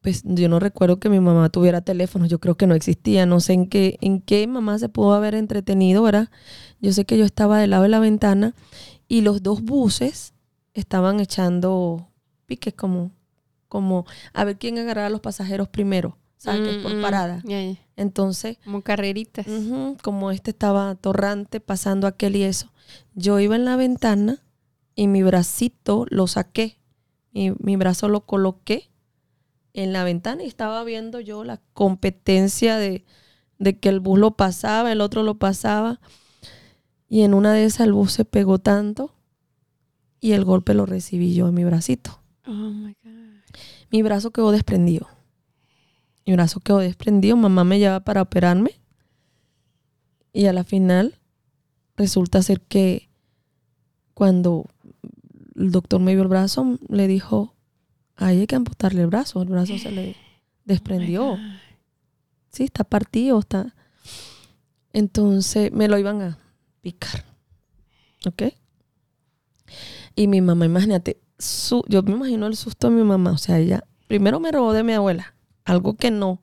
pues 0.01 0.25
yo 0.25 0.49
no 0.49 0.59
recuerdo 0.59 0.99
que 0.99 1.09
mi 1.09 1.21
mamá 1.21 1.51
tuviera 1.51 1.83
teléfono, 1.83 2.27
yo 2.27 2.41
creo 2.41 2.57
que 2.57 2.67
no 2.67 2.75
existía, 2.75 3.27
no 3.27 3.39
sé 3.39 3.53
en 3.53 3.69
qué, 3.69 3.97
en 4.01 4.21
qué 4.21 4.49
mamá 4.49 4.81
se 4.81 4.89
pudo 4.89 5.13
haber 5.13 5.37
entretenido, 5.37 6.03
¿verdad? 6.03 6.31
Yo 6.81 6.93
sé 6.93 7.05
que 7.05 7.17
yo 7.17 7.25
estaba 7.25 7.61
del 7.61 7.71
lado 7.71 7.85
de 7.85 7.91
la 7.91 8.01
ventana 8.01 8.57
y 9.07 9.21
los 9.21 9.45
dos 9.45 9.63
buses 9.63 10.35
estaban 10.75 11.21
echando 11.21 12.09
piques 12.47 12.75
como, 12.75 13.11
como 13.69 14.07
a 14.33 14.45
ver 14.45 14.59
quién 14.59 14.79
agarraba 14.79 15.07
a 15.09 15.11
los 15.11 15.21
pasajeros 15.21 15.69
primero, 15.69 16.17
¿sabes? 16.37 16.63
que 16.63 16.77
es 16.77 16.83
por 16.83 16.93
Mm, 16.95 16.99
mm, 16.99 17.03
parada. 17.03 17.43
ya, 17.45 17.63
ya. 17.63 17.77
Entonces, 17.97 18.59
Como 18.65 18.83
carreritas. 18.83 19.47
Como 20.03 20.31
este 20.31 20.51
estaba 20.53 20.95
torrante 20.95 21.61
pasando 21.61 22.07
aquel 22.07 22.37
y 22.37 22.45
eso. 22.45 22.73
Yo 23.15 23.39
iba 23.41 23.57
en 23.57 23.65
la 23.65 23.77
ventana 23.77 24.39
y 24.95 25.09
mi 25.09 25.23
bracito 25.23 26.07
lo 26.11 26.27
saqué. 26.27 26.79
Mi, 27.33 27.53
mi 27.59 27.77
brazo 27.77 28.09
lo 28.09 28.21
coloqué 28.25 28.91
en 29.75 29.93
la 29.93 30.05
ventana 30.05 30.43
y 30.45 30.47
estaba 30.47 30.83
viendo 30.85 31.21
yo 31.21 31.45
la 31.45 31.61
competencia 31.75 32.77
de, 32.79 33.05
de 33.59 33.79
que 33.79 33.89
el 33.91 34.01
bus 34.01 34.19
lo 34.19 34.37
pasaba, 34.37 34.91
el 34.93 35.01
otro 35.01 35.23
lo 35.25 35.35
pasaba. 35.39 36.01
Y 37.09 37.23
en 37.23 37.35
una 37.35 37.53
de 37.53 37.65
esas 37.65 37.87
el 37.87 37.93
bus 37.93 38.13
se 38.13 38.25
pegó 38.25 38.59
tanto 38.59 39.13
y 40.21 40.33
el 40.33 40.45
golpe 40.45 40.75
lo 40.75 40.87
recibí 40.87 41.35
yo 41.35 41.49
en 41.49 41.55
mi 41.55 41.65
bracito. 41.65 42.21
Oh 42.47 42.51
my 42.53 42.95
God. 43.03 43.11
Mi 43.91 44.03
brazo 44.03 44.31
quedó 44.31 44.51
desprendido. 44.51 45.09
Mi 46.27 46.35
brazo 46.35 46.61
quedó 46.61 46.79
desprendido. 46.79 47.37
Mamá 47.37 47.65
me 47.65 47.79
lleva 47.79 48.01
para 48.01 48.23
operarme. 48.23 48.73
Y 50.33 50.47
a 50.47 50.53
la 50.53 50.65
final 50.65 51.19
resulta 51.97 52.43
ser 52.43 52.61
que 52.61 53.09
cuando 54.15 54.67
el 55.57 55.71
doctor 55.73 56.01
me 56.01 56.15
vio 56.15 56.23
el 56.23 56.29
brazo, 56.29 56.79
le 56.89 57.07
dijo, 57.07 57.55
"Ay, 58.15 58.41
hay 58.41 58.47
que 58.47 58.57
amputarle 58.57 59.03
el 59.03 59.07
brazo. 59.09 59.43
El 59.43 59.49
brazo 59.49 59.79
se 59.79 59.91
le 59.91 60.17
desprendió. 60.65 61.33
Oh 61.33 61.37
my 61.37 61.43
God. 61.43 61.59
Sí, 62.51 62.65
está 62.65 62.85
partido, 62.85 63.39
está. 63.39 63.75
Entonces 64.93 65.71
me 65.73 65.87
lo 65.89 65.99
iban 65.99 66.23
a 66.23 66.39
picar. 66.81 67.25
¿Ok? 68.27 68.43
Y 70.19 70.27
mi 70.27 70.41
mamá, 70.41 70.65
imagínate, 70.67 71.21
su- 71.39 71.85
yo 71.89 72.03
me 72.03 72.11
imagino 72.13 72.49
el 72.49 72.57
susto 72.57 72.91
de 72.91 72.97
mi 72.97 73.05
mamá. 73.05 73.31
O 73.31 73.39
sea, 73.39 73.59
ella 73.61 73.85
primero 74.09 74.41
me 74.41 74.51
robó 74.51 74.73
de 74.73 74.83
mi 74.83 74.93
abuela, 74.93 75.35
algo 75.65 75.95
que 75.95 76.11
no. 76.11 76.43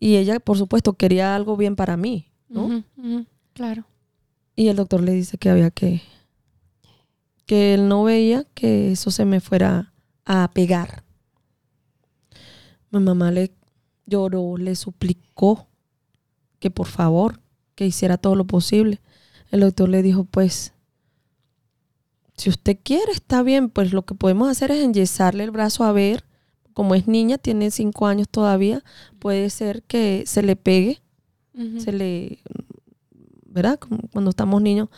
Y 0.00 0.16
ella, 0.16 0.40
por 0.40 0.58
supuesto, 0.58 0.94
quería 0.94 1.36
algo 1.36 1.56
bien 1.56 1.76
para 1.76 1.96
mí, 1.96 2.32
¿no? 2.48 2.82
Claro. 3.52 3.84
Y 4.56 4.68
el 4.68 4.76
doctor 4.76 5.02
le 5.02 5.12
dice 5.12 5.38
que 5.38 5.50
había 5.50 5.70
que. 5.70 6.02
que 7.46 7.74
él 7.74 7.86
no 7.88 8.02
veía 8.04 8.44
que 8.54 8.90
eso 8.92 9.10
se 9.12 9.24
me 9.24 9.40
fuera 9.40 9.92
a 10.24 10.50
pegar. 10.52 11.04
Mi 12.90 12.98
mamá 13.00 13.30
le 13.30 13.52
lloró, 14.06 14.56
le 14.56 14.74
suplicó 14.74 15.68
que 16.58 16.70
por 16.70 16.86
favor, 16.88 17.40
que 17.76 17.86
hiciera 17.86 18.18
todo 18.18 18.34
lo 18.34 18.46
posible. 18.46 19.00
El 19.52 19.60
doctor 19.60 19.88
le 19.88 20.02
dijo, 20.02 20.24
pues, 20.24 20.72
si 22.40 22.48
usted 22.48 22.78
quiere, 22.82 23.12
está 23.12 23.42
bien, 23.42 23.68
pues 23.68 23.92
lo 23.92 24.06
que 24.06 24.14
podemos 24.14 24.48
hacer 24.48 24.70
es 24.70 24.82
enyesarle 24.82 25.44
el 25.44 25.50
brazo 25.50 25.84
a 25.84 25.92
ver, 25.92 26.24
como 26.72 26.94
es 26.94 27.06
niña, 27.06 27.36
tiene 27.36 27.70
cinco 27.70 28.06
años 28.06 28.28
todavía, 28.30 28.82
puede 29.18 29.50
ser 29.50 29.82
que 29.82 30.24
se 30.26 30.42
le 30.42 30.56
pegue, 30.56 31.02
se 31.76 31.92
le, 31.92 32.38
¿verdad? 33.44 33.78
Como 33.78 33.98
cuando 34.10 34.30
estamos 34.30 34.62
niños. 34.62 34.88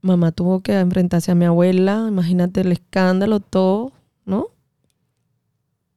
Mamá 0.00 0.32
tuvo 0.32 0.62
que 0.62 0.78
enfrentarse 0.78 1.30
a 1.30 1.34
mi 1.34 1.44
abuela, 1.44 2.06
imagínate 2.08 2.62
el 2.62 2.72
escándalo, 2.72 3.40
todo, 3.40 3.92
¿no? 4.24 4.48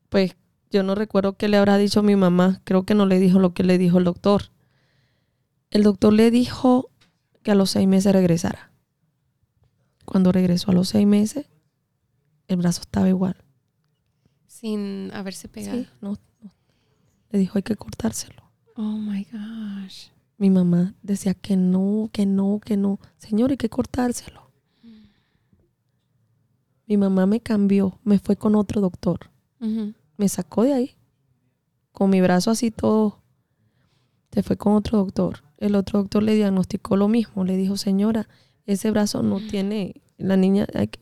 Pues 0.10 0.36
yo 0.72 0.84
no 0.84 0.96
recuerdo 0.96 1.38
qué 1.38 1.48
le 1.48 1.56
habrá 1.56 1.78
dicho 1.78 2.04
mi 2.04 2.18
mamá, 2.18 2.60
creo 2.66 2.84
que 2.84 2.96
no 2.96 3.06
le 3.06 3.20
dijo 3.20 3.40
lo 3.40 3.54
que 3.54 3.64
le 3.64 3.78
dijo 3.78 3.98
el 3.98 4.04
doctor. 4.04 4.52
El 5.70 5.84
doctor 5.84 6.12
le 6.12 6.32
dijo 6.32 6.90
que 7.44 7.52
a 7.52 7.56
los 7.56 7.70
seis 7.70 7.88
meses 7.88 8.12
regresara. 8.12 8.72
Cuando 10.08 10.32
regresó 10.32 10.72
a 10.72 10.74
los 10.74 10.88
seis 10.88 11.06
meses, 11.06 11.48
el 12.48 12.56
brazo 12.56 12.80
estaba 12.80 13.10
igual. 13.10 13.36
Sin 14.48 15.12
haberse 15.14 15.50
pegado. 15.50 15.80
Sí, 15.80 15.88
no, 16.00 16.18
no. 16.42 16.54
Le 17.30 17.40
dijo 17.40 17.58
hay 17.58 17.64
que 17.64 17.76
cortárselo. 17.76 18.42
Oh 18.78 18.98
my 18.98 19.28
gosh. 19.30 20.08
Mi 20.38 20.50
mamá 20.50 20.96
decía 21.02 21.34
que 21.34 21.58
no, 21.58 22.10
que 22.14 22.26
no, 22.26 22.62
que 22.64 22.78
no. 22.78 23.02
Señor, 23.18 23.52
hay 23.52 23.58
que 23.58 23.68
cortárselo. 23.70 24.50
Mi 26.86 26.96
mamá 26.96 27.26
me 27.26 27.42
cambió, 27.42 28.00
me 28.06 28.18
fue 28.18 28.38
con 28.38 28.56
otro 28.56 28.80
doctor. 28.80 29.30
Me 29.60 30.30
sacó 30.30 30.64
de 30.64 30.74
ahí. 30.74 30.96
Con 31.92 32.10
mi 32.10 32.22
brazo 32.22 32.50
así 32.50 32.72
todo. 32.72 33.22
Se 34.32 34.42
fue 34.42 34.56
con 34.56 34.72
otro 34.72 35.00
doctor. 35.00 35.44
El 35.58 35.76
otro 35.76 36.00
doctor 36.00 36.24
le 36.24 36.34
diagnosticó 36.34 36.96
lo 36.96 37.10
mismo. 37.10 37.44
Le 37.44 37.58
dijo, 37.58 37.76
señora, 37.76 38.30
ese 38.68 38.92
brazo 38.92 39.24
no 39.24 39.40
tiene, 39.40 40.02
la 40.18 40.38
niña, 40.38 40.68
hay 40.76 40.88
que-". 40.90 41.00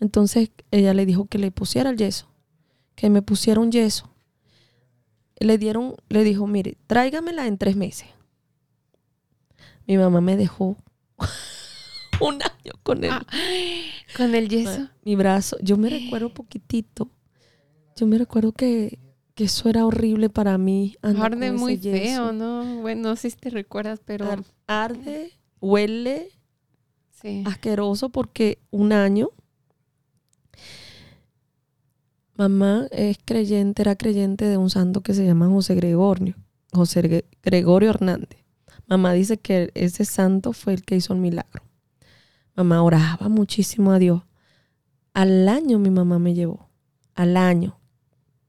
entonces 0.00 0.50
ella 0.70 0.94
le 0.94 1.04
dijo 1.06 1.26
que 1.26 1.38
le 1.38 1.50
pusiera 1.50 1.90
el 1.90 1.96
yeso, 1.96 2.28
que 2.94 3.10
me 3.10 3.22
pusiera 3.22 3.60
un 3.60 3.72
yeso. 3.72 4.10
Le 5.38 5.58
dieron, 5.58 5.94
le 6.08 6.24
dijo, 6.24 6.46
mire, 6.46 6.78
tráigamela 6.86 7.46
en 7.46 7.58
tres 7.58 7.76
meses. 7.76 8.08
Mi 9.86 9.96
mamá 9.98 10.20
me 10.20 10.36
dejó 10.36 10.76
un 12.20 12.34
año 12.42 12.72
con 12.82 13.04
él. 13.04 13.10
Ah, 13.12 13.26
Con 14.16 14.34
el 14.34 14.48
yeso. 14.48 14.88
Mi 15.04 15.14
brazo, 15.16 15.56
yo 15.60 15.76
me 15.76 15.90
recuerdo 15.90 16.32
poquitito. 16.32 17.10
Yo 17.96 18.06
me 18.06 18.18
recuerdo 18.18 18.52
que, 18.52 18.98
que 19.34 19.44
eso 19.44 19.68
era 19.68 19.84
horrible 19.86 20.28
para 20.30 20.58
mí. 20.58 20.96
Arde 21.02 21.52
muy 21.52 21.78
yeso. 21.78 21.98
feo, 21.98 22.32
¿no? 22.32 22.80
Bueno, 22.80 23.10
no 23.10 23.16
sé 23.16 23.30
si 23.30 23.36
te 23.36 23.50
recuerdas, 23.50 24.00
pero 24.04 24.30
Ar- 24.30 24.44
Arde, 24.66 25.32
huele, 25.60 26.30
sí. 27.26 27.42
asqueroso 27.46 28.08
porque 28.10 28.58
un 28.70 28.92
año 28.92 29.30
mamá 32.36 32.86
es 32.90 33.18
creyente, 33.24 33.82
era 33.82 33.96
creyente 33.96 34.44
de 34.44 34.56
un 34.56 34.70
santo 34.70 35.00
que 35.02 35.14
se 35.14 35.24
llama 35.24 35.48
José 35.48 35.74
Gregorio, 35.74 36.34
José 36.72 37.02
Gre- 37.02 37.24
Gregorio 37.42 37.90
Hernández. 37.90 38.44
Mamá 38.86 39.12
dice 39.14 39.38
que 39.38 39.70
ese 39.74 40.04
santo 40.04 40.52
fue 40.52 40.74
el 40.74 40.82
que 40.84 40.96
hizo 40.96 41.12
el 41.12 41.18
milagro. 41.20 41.64
Mamá 42.54 42.82
oraba 42.82 43.28
muchísimo 43.28 43.90
a 43.92 43.98
Dios. 43.98 44.22
Al 45.14 45.48
año 45.48 45.78
mi 45.78 45.90
mamá 45.90 46.18
me 46.18 46.34
llevó, 46.34 46.68
al 47.14 47.36
año, 47.36 47.80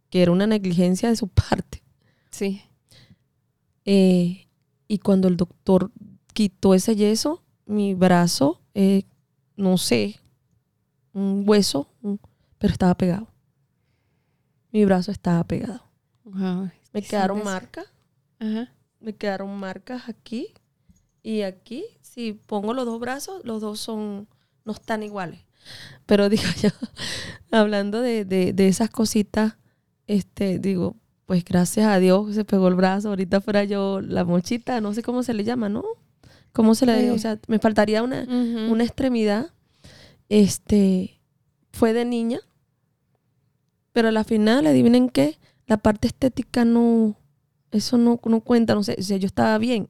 que 0.09 0.21
era 0.21 0.31
una 0.31 0.47
negligencia 0.47 1.09
de 1.09 1.15
su 1.15 1.27
parte. 1.29 1.81
Sí. 2.29 2.61
Eh, 3.85 4.47
y 4.87 4.97
cuando 4.99 5.27
el 5.29 5.37
doctor 5.37 5.91
quitó 6.33 6.73
ese 6.73 6.95
yeso, 6.95 7.43
mi 7.65 7.93
brazo, 7.95 8.61
eh, 8.79 9.03
no 9.55 9.77
sé, 9.77 10.19
un 11.13 11.43
hueso, 11.47 11.89
pero 12.59 12.71
estaba 12.73 12.95
pegado. 12.95 13.27
Mi 14.71 14.85
brazo 14.85 15.11
estaba 15.11 15.43
pegado. 15.45 15.81
Wow. 16.23 16.69
Me 16.93 17.01
quedaron 17.01 17.43
marcas, 17.43 17.85
Ajá. 18.39 18.71
me 18.99 19.15
quedaron 19.15 19.57
marcas 19.57 20.07
aquí 20.09 20.53
y 21.23 21.41
aquí. 21.41 21.85
Si 22.01 22.33
pongo 22.33 22.73
los 22.73 22.85
dos 22.85 22.99
brazos, 22.99 23.43
los 23.45 23.61
dos 23.61 23.79
son, 23.79 24.27
no 24.65 24.73
están 24.73 25.01
iguales. 25.03 25.39
Pero 26.05 26.29
digo 26.29 26.43
yo, 26.61 26.69
hablando 27.51 28.01
de, 28.01 28.25
de- 28.25 28.53
de 28.53 28.67
esas 28.67 28.89
cositas, 28.89 29.57
este, 30.05 30.59
digo, 30.59 30.95
pues 31.25 31.43
gracias 31.43 31.87
a 31.87 31.97
Dios 31.99 32.35
se 32.35 32.45
pegó 32.45 32.67
el 32.67 32.75
brazo. 32.75 33.09
Ahorita 33.09 33.41
fuera 33.41 33.63
yo 33.63 34.01
la 34.01 34.23
mochita, 34.23 34.81
no 34.81 34.93
sé 34.93 35.01
cómo 35.03 35.23
se 35.23 35.33
le 35.33 35.43
llama, 35.43 35.67
¿no? 35.69 35.83
¿Cómo 36.57 36.73
se 36.73 36.87
le 36.87 36.99
Sí. 36.99 37.09
O 37.11 37.19
sea, 37.19 37.39
me 37.47 37.59
faltaría 37.59 38.01
una, 38.01 38.23
una 38.23 38.83
extremidad. 38.83 39.51
Este, 40.27 41.21
fue 41.71 41.93
de 41.93 42.03
niña. 42.03 42.39
Pero 43.93 44.07
a 44.07 44.11
la 44.11 44.23
final, 44.23 44.65
adivinen 44.65 45.09
qué, 45.09 45.37
la 45.67 45.77
parte 45.77 46.07
estética 46.07 46.65
no, 46.65 47.15
eso 47.69 47.99
no, 47.99 48.19
no 48.25 48.41
cuenta, 48.41 48.73
no 48.73 48.81
sé, 48.81 48.95
o 48.97 49.03
sea, 49.03 49.17
yo 49.17 49.27
estaba 49.27 49.55
bien. 49.59 49.87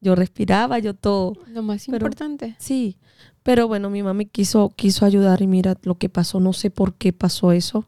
Yo 0.00 0.16
respiraba, 0.16 0.80
yo 0.80 0.94
todo. 0.94 1.34
Lo 1.46 1.62
más 1.62 1.86
pero- 1.86 1.98
importante. 1.98 2.56
Sí, 2.58 2.98
pero 3.44 3.68
bueno, 3.68 3.88
mi 3.88 4.02
mami 4.02 4.26
quiso, 4.26 4.70
quiso 4.74 5.06
ayudar 5.06 5.42
y 5.42 5.46
mira 5.46 5.76
lo 5.84 5.94
que 5.96 6.08
pasó, 6.08 6.40
no 6.40 6.52
sé 6.52 6.70
por 6.70 6.94
qué 6.94 7.12
pasó 7.12 7.52
eso. 7.52 7.86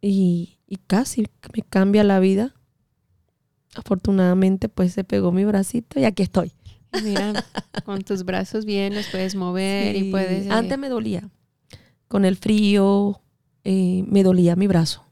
Y, 0.00 0.58
y 0.66 0.76
casi 0.88 1.26
me 1.54 1.62
cambia 1.62 2.02
la 2.02 2.18
vida. 2.18 2.52
Afortunadamente, 3.76 4.68
pues 4.68 4.92
se 4.92 5.04
pegó 5.04 5.30
mi 5.30 5.44
bracito 5.44 6.00
y 6.00 6.04
aquí 6.04 6.24
estoy. 6.24 6.52
Mira, 7.02 7.44
con 7.84 8.02
tus 8.02 8.24
brazos 8.24 8.64
bien 8.64 8.94
los 8.94 9.06
puedes 9.08 9.34
mover 9.34 9.94
Sí, 9.96 10.06
y 10.06 10.10
puedes. 10.10 10.46
eh, 10.46 10.50
Antes 10.50 10.78
me 10.78 10.88
dolía. 10.88 11.28
Con 12.08 12.24
el 12.24 12.36
frío, 12.36 13.20
eh, 13.64 14.04
me 14.06 14.22
dolía 14.22 14.56
mi 14.56 14.66
brazo. 14.66 15.02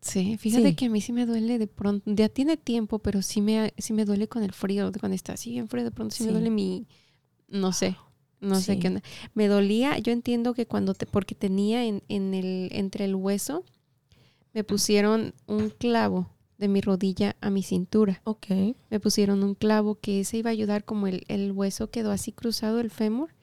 Sí, 0.00 0.36
fíjate 0.38 0.70
Sí. 0.70 0.74
que 0.74 0.86
a 0.86 0.90
mí 0.90 1.00
sí 1.00 1.12
me 1.12 1.26
duele 1.26 1.58
de 1.58 1.66
pronto. 1.66 2.10
Ya 2.12 2.28
tiene 2.28 2.56
tiempo, 2.56 2.98
pero 2.98 3.20
sí 3.22 3.40
me, 3.40 3.72
sí 3.78 3.92
me 3.92 4.04
duele 4.04 4.28
con 4.28 4.42
el 4.42 4.52
frío. 4.52 4.90
Cuando 5.00 5.14
está 5.14 5.32
así 5.34 5.50
bien 5.50 5.68
frío, 5.68 5.84
de 5.84 5.90
pronto 5.90 6.14
sí, 6.14 6.24
me 6.24 6.32
duele 6.32 6.50
mi. 6.50 6.86
No 7.48 7.72
sé. 7.72 7.96
No 8.40 8.54
sé 8.60 8.78
qué 8.78 8.86
onda. 8.88 9.02
Me 9.34 9.48
dolía, 9.48 9.98
yo 9.98 10.12
entiendo 10.12 10.54
que 10.54 10.66
cuando 10.66 10.94
te. 10.94 11.06
Porque 11.06 11.34
tenía 11.34 11.84
en, 11.84 12.02
en 12.08 12.34
el, 12.34 12.68
entre 12.72 13.04
el 13.06 13.16
hueso, 13.16 13.64
me 14.54 14.62
pusieron 14.64 15.34
un 15.46 15.70
clavo 15.70 16.30
de 16.58 16.68
mi 16.68 16.80
rodilla 16.80 17.36
a 17.40 17.50
mi 17.50 17.62
cintura. 17.62 18.20
Ok. 18.24 18.46
Me 18.90 19.00
pusieron 19.00 19.42
un 19.42 19.54
clavo 19.54 19.94
que 19.94 20.20
ese 20.20 20.38
iba 20.38 20.50
a 20.50 20.52
ayudar 20.52 20.84
como 20.84 21.06
el, 21.06 21.24
el 21.28 21.52
hueso 21.52 21.90
quedó 21.90 22.10
así 22.10 22.32
cruzado 22.32 22.80
el 22.80 22.90
fémur. 22.90 23.34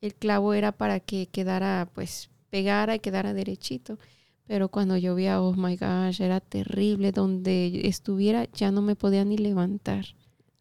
El 0.00 0.14
clavo 0.14 0.52
era 0.52 0.72
para 0.72 1.00
que 1.00 1.26
quedara, 1.28 1.88
pues, 1.94 2.30
pegara 2.50 2.96
y 2.96 3.00
quedara 3.00 3.32
derechito. 3.32 3.98
Pero 4.46 4.68
cuando 4.68 4.96
llovía, 4.96 5.40
oh 5.40 5.54
my 5.54 5.76
gosh, 5.76 6.20
era 6.20 6.40
terrible. 6.40 7.12
Donde 7.12 7.88
estuviera 7.88 8.46
ya 8.52 8.70
no 8.70 8.82
me 8.82 8.96
podía 8.96 9.24
ni 9.24 9.38
levantar. 9.38 10.04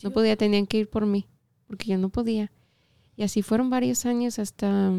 No 0.03 0.11
podía, 0.11 0.35
tenían 0.37 0.67
que 0.67 0.79
ir 0.79 0.89
por 0.89 1.05
mí, 1.05 1.27
porque 1.67 1.87
yo 1.87 1.97
no 1.97 2.09
podía. 2.09 2.51
Y 3.15 3.23
así 3.23 3.41
fueron 3.41 3.69
varios 3.69 4.05
años 4.05 4.39
hasta, 4.39 4.91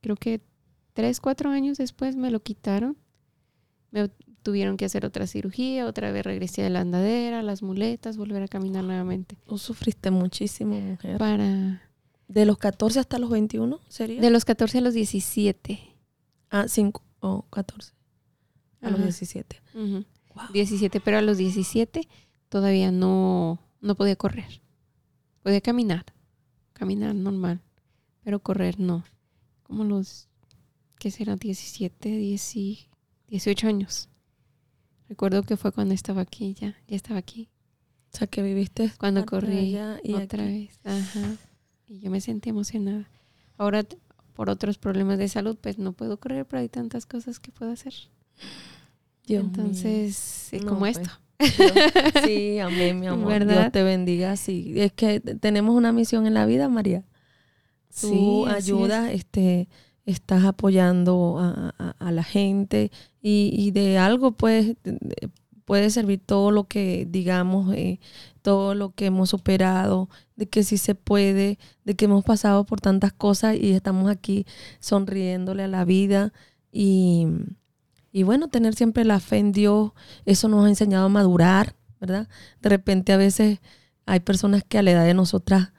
creo 0.00 0.16
que 0.16 0.40
tres, 0.94 1.20
cuatro 1.20 1.50
años 1.50 1.78
después 1.78 2.16
me 2.16 2.30
lo 2.30 2.40
quitaron. 2.40 2.96
Me 3.90 4.10
tuvieron 4.42 4.76
que 4.76 4.84
hacer 4.84 5.04
otra 5.04 5.26
cirugía, 5.26 5.86
otra 5.86 6.12
vez 6.12 6.24
regresé 6.24 6.64
a 6.64 6.70
la 6.70 6.80
andadera, 6.80 7.42
las 7.42 7.62
muletas, 7.62 8.16
volver 8.16 8.42
a 8.42 8.48
caminar 8.48 8.84
nuevamente. 8.84 9.36
Tú 9.46 9.58
sufriste 9.58 10.10
muchísimo, 10.10 10.78
mujer. 10.80 11.18
Para... 11.18 11.82
De 12.28 12.46
los 12.46 12.58
14 12.58 13.00
hasta 13.00 13.18
los 13.18 13.28
21, 13.30 13.80
¿sería? 13.88 14.20
De 14.20 14.30
los 14.30 14.44
14 14.44 14.78
a 14.78 14.80
los 14.82 14.94
17. 14.94 15.80
Ah, 16.50 16.66
5 16.68 17.02
o 17.20 17.42
14. 17.50 17.92
A 18.82 18.90
los 18.90 19.00
Ajá. 19.00 19.04
17. 19.04 19.62
Ujú. 19.74 20.04
Wow. 20.34 20.52
17, 20.52 21.00
pero 21.00 21.18
a 21.18 21.22
los 21.22 21.38
17 21.38 22.08
todavía 22.48 22.92
no, 22.92 23.58
no 23.80 23.94
podía 23.96 24.16
correr. 24.16 24.62
Podía 25.42 25.60
caminar, 25.60 26.04
caminar 26.72 27.14
normal, 27.14 27.60
pero 28.22 28.38
correr 28.40 28.78
no. 28.78 29.04
Como 29.64 29.84
los, 29.84 30.28
¿qué 30.98 31.10
será? 31.10 31.36
17, 31.36 32.08
10, 32.10 32.88
18 33.28 33.66
años. 33.66 34.08
Recuerdo 35.10 35.42
que 35.42 35.56
fue 35.56 35.72
cuando 35.72 35.92
estaba 35.92 36.22
aquí 36.22 36.54
ya, 36.54 36.76
ya 36.86 36.94
estaba 36.96 37.18
aquí. 37.18 37.50
O 38.14 38.16
sea, 38.16 38.26
que 38.28 38.42
viviste 38.42 38.90
Cuando 38.98 39.26
corrí 39.26 39.76
y 40.04 40.14
otra 40.14 40.44
aquí. 40.44 40.68
vez. 40.68 40.80
Ajá. 40.84 41.36
Y 41.86 41.98
yo 41.98 42.10
me 42.12 42.20
sentí 42.20 42.48
emocionada. 42.50 43.10
Ahora, 43.58 43.84
por 44.34 44.48
otros 44.50 44.78
problemas 44.78 45.18
de 45.18 45.28
salud, 45.28 45.58
pues 45.60 45.78
no 45.78 45.92
puedo 45.94 46.18
correr, 46.20 46.46
pero 46.46 46.60
hay 46.60 46.68
tantas 46.68 47.06
cosas 47.06 47.40
que 47.40 47.50
puedo 47.50 47.72
hacer. 47.72 47.92
Dios 49.26 49.42
mío. 49.42 49.50
Entonces, 49.52 50.50
No, 50.62 50.66
como 50.68 50.78
pues. 50.80 50.96
esto. 50.98 51.10
Dios- 51.40 52.24
sí, 52.24 52.58
amén, 52.60 53.00
mi 53.00 53.08
amor. 53.08 53.26
¿Verdad? 53.28 53.60
Dios 53.62 53.72
te 53.72 53.82
bendiga. 53.82 54.36
Sí, 54.36 54.74
es 54.76 54.92
que 54.92 55.18
tenemos 55.20 55.74
una 55.74 55.92
misión 55.92 56.26
en 56.28 56.34
la 56.34 56.46
vida, 56.46 56.68
María. 56.68 57.04
Tú 58.00 58.08
Sí, 58.08 58.44
es. 58.46 58.54
ayudas, 58.54 59.10
este, 59.12 59.68
estás 60.06 60.44
apoyando 60.44 61.38
a, 61.38 61.74
a- 61.98 62.12
la 62.12 62.24
gente 62.24 62.90
y, 63.22 63.50
y 63.56 63.70
de 63.72 63.98
algo, 63.98 64.32
pues, 64.32 64.76
de- 64.84 64.98
de- 65.00 65.30
puede 65.64 65.90
servir 65.90 66.20
todo 66.24 66.50
lo 66.50 66.64
que 66.68 67.06
digamos, 67.08 67.72
eh, 67.74 68.00
todo 68.42 68.74
lo 68.74 68.90
que 68.94 69.06
hemos 69.06 69.30
superado, 69.30 70.08
de 70.36 70.48
que 70.48 70.64
sí 70.64 70.78
se 70.78 70.94
puede, 70.96 71.58
de 71.84 71.94
que 71.94 72.06
hemos 72.06 72.24
pasado 72.24 72.64
por 72.66 72.80
tantas 72.80 73.12
cosas 73.12 73.56
y 73.56 73.70
estamos 73.72 74.10
aquí 74.10 74.46
sonriéndole 74.80 75.62
a 75.64 75.68
la 75.68 75.84
vida 75.84 76.32
y, 76.72 77.26
y 78.12 78.22
bueno, 78.24 78.48
tener 78.48 78.74
siempre 78.74 79.04
la 79.04 79.20
fe 79.20 79.38
en 79.38 79.52
Dios, 79.52 79.92
eso 80.24 80.48
nos 80.48 80.64
ha 80.64 80.68
enseñado 80.68 81.06
a 81.06 81.08
madurar, 81.08 81.76
¿verdad? 82.00 82.28
De 82.60 82.68
repente 82.68 83.12
a 83.12 83.16
veces 83.16 83.60
hay 84.06 84.20
personas 84.20 84.64
que 84.64 84.78
a 84.78 84.82
la 84.82 84.90
edad 84.92 85.04
de 85.04 85.14
nosotras 85.14 85.72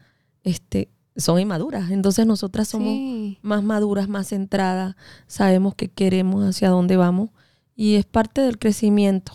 este, 0.43 0.89
son 1.22 1.39
inmaduras, 1.39 1.91
entonces 1.91 2.26
nosotras 2.26 2.67
somos 2.67 3.38
más 3.41 3.63
maduras, 3.63 4.09
más 4.09 4.30
centradas, 4.30 4.95
sabemos 5.28 5.76
qué 5.76 5.88
queremos, 5.88 6.43
hacia 6.43 6.69
dónde 6.69 6.97
vamos 6.97 7.30
y 7.76 7.95
es 7.95 8.05
parte 8.05 8.41
del 8.41 8.57
crecimiento. 8.59 9.34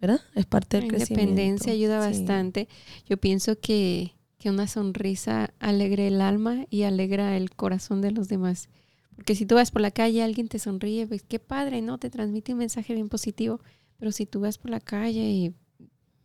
¿Verdad? 0.00 0.20
Es 0.36 0.46
parte 0.46 0.76
del 0.76 0.86
La 0.86 0.94
crecimiento. 0.94 1.30
independencia 1.30 1.72
ayuda 1.72 1.98
bastante. 1.98 2.68
Yo 3.08 3.16
pienso 3.16 3.58
que, 3.58 4.14
que 4.38 4.48
una 4.48 4.68
sonrisa 4.68 5.52
alegre 5.58 6.06
el 6.06 6.20
alma 6.20 6.66
y 6.70 6.84
alegra 6.84 7.36
el 7.36 7.50
corazón 7.50 8.00
de 8.00 8.12
los 8.12 8.28
demás. 8.28 8.68
Porque 9.16 9.34
si 9.34 9.46
tú 9.46 9.56
vas 9.56 9.72
por 9.72 9.82
la 9.82 9.90
calle, 9.90 10.22
alguien 10.22 10.46
te 10.46 10.60
sonríe, 10.60 11.06
pues 11.08 11.22
qué 11.22 11.40
padre, 11.40 11.82
¿no? 11.82 11.98
Te 11.98 12.10
transmite 12.10 12.52
un 12.52 12.58
mensaje 12.60 12.94
bien 12.94 13.08
positivo. 13.08 13.60
Pero 13.98 14.12
si 14.12 14.24
tú 14.24 14.40
vas 14.40 14.56
por 14.56 14.70
la 14.70 14.78
calle 14.80 15.28
y 15.30 15.52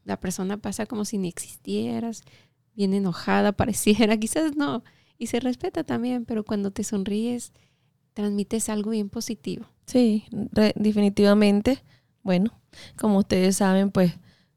la 0.03 0.19
persona 0.19 0.57
pasa 0.57 0.85
como 0.85 1.03
si 1.03 1.17
ni 1.17 1.27
existieras, 1.27 2.21
bien 2.75 2.93
enojada, 2.93 3.51
pareciera, 3.51 4.17
quizás 4.19 4.55
no. 4.55 4.83
Y 5.17 5.27
se 5.27 5.39
respeta 5.39 5.83
también, 5.83 6.25
pero 6.25 6.43
cuando 6.43 6.71
te 6.71 6.83
sonríes, 6.83 7.53
transmites 8.13 8.69
algo 8.69 8.91
bien 8.91 9.09
positivo. 9.09 9.65
Sí, 9.85 10.25
definitivamente. 10.75 11.83
Bueno, 12.23 12.51
como 12.97 13.19
ustedes 13.19 13.57
saben, 13.57 13.91
pues, 13.91 14.13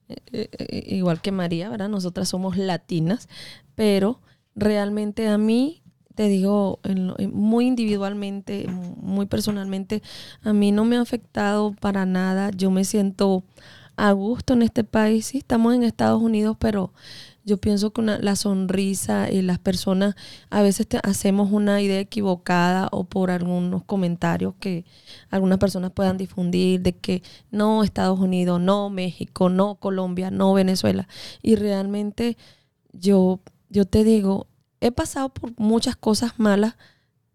eh, 0.08 0.16
eh, 0.32 0.48
eh, 0.58 0.96
igual 0.96 1.20
que 1.20 1.32
María, 1.32 1.68
¿verdad? 1.68 1.88
Nosotras 1.88 2.28
somos 2.28 2.56
latinas, 2.56 3.28
pero 3.74 4.20
realmente 4.54 5.28
a 5.28 5.38
mí, 5.38 5.82
te 6.14 6.28
digo, 6.28 6.80
muy 7.32 7.66
individualmente, 7.66 8.66
muy 8.68 9.26
personalmente, 9.26 10.02
a 10.42 10.52
mí 10.52 10.72
no 10.72 10.84
me 10.84 10.96
ha 10.96 11.02
afectado 11.02 11.72
para 11.72 12.06
nada. 12.06 12.50
Yo 12.50 12.70
me 12.70 12.84
siento 12.84 13.44
a 13.96 14.12
gusto 14.12 14.54
en 14.54 14.62
este 14.62 14.82
país. 14.82 15.26
Sí, 15.26 15.38
estamos 15.38 15.74
en 15.74 15.82
Estados 15.82 16.22
Unidos, 16.22 16.56
pero 16.58 16.92
yo 17.49 17.57
pienso 17.57 17.92
que 17.92 18.03
la 18.03 18.36
sonrisa 18.36 19.32
y 19.32 19.40
las 19.40 19.59
personas 19.59 20.14
a 20.51 20.61
veces 20.61 20.86
hacemos 21.03 21.51
una 21.51 21.80
idea 21.80 21.99
equivocada 21.99 22.88
o 22.92 23.05
por 23.05 23.30
algunos 23.30 23.84
comentarios 23.84 24.55
que 24.61 24.84
algunas 25.30 25.57
personas 25.57 25.90
puedan 25.92 26.18
difundir 26.18 26.82
de 26.82 26.92
que 26.92 27.22
no 27.51 27.82
Estados 27.82 28.20
Unidos, 28.20 28.61
no 28.61 28.90
México, 28.90 29.49
no 29.49 29.76
Colombia, 29.76 30.30
no 30.30 30.53
Venezuela. 30.53 31.09
Y 31.42 31.55
realmente 31.55 32.36
yo, 32.92 33.40
yo 33.70 33.86
te 33.86 34.05
digo, 34.05 34.46
he 34.80 34.92
pasado 34.92 35.30
por 35.30 35.59
muchas 35.59 35.96
cosas 35.96 36.38
malas, 36.38 36.76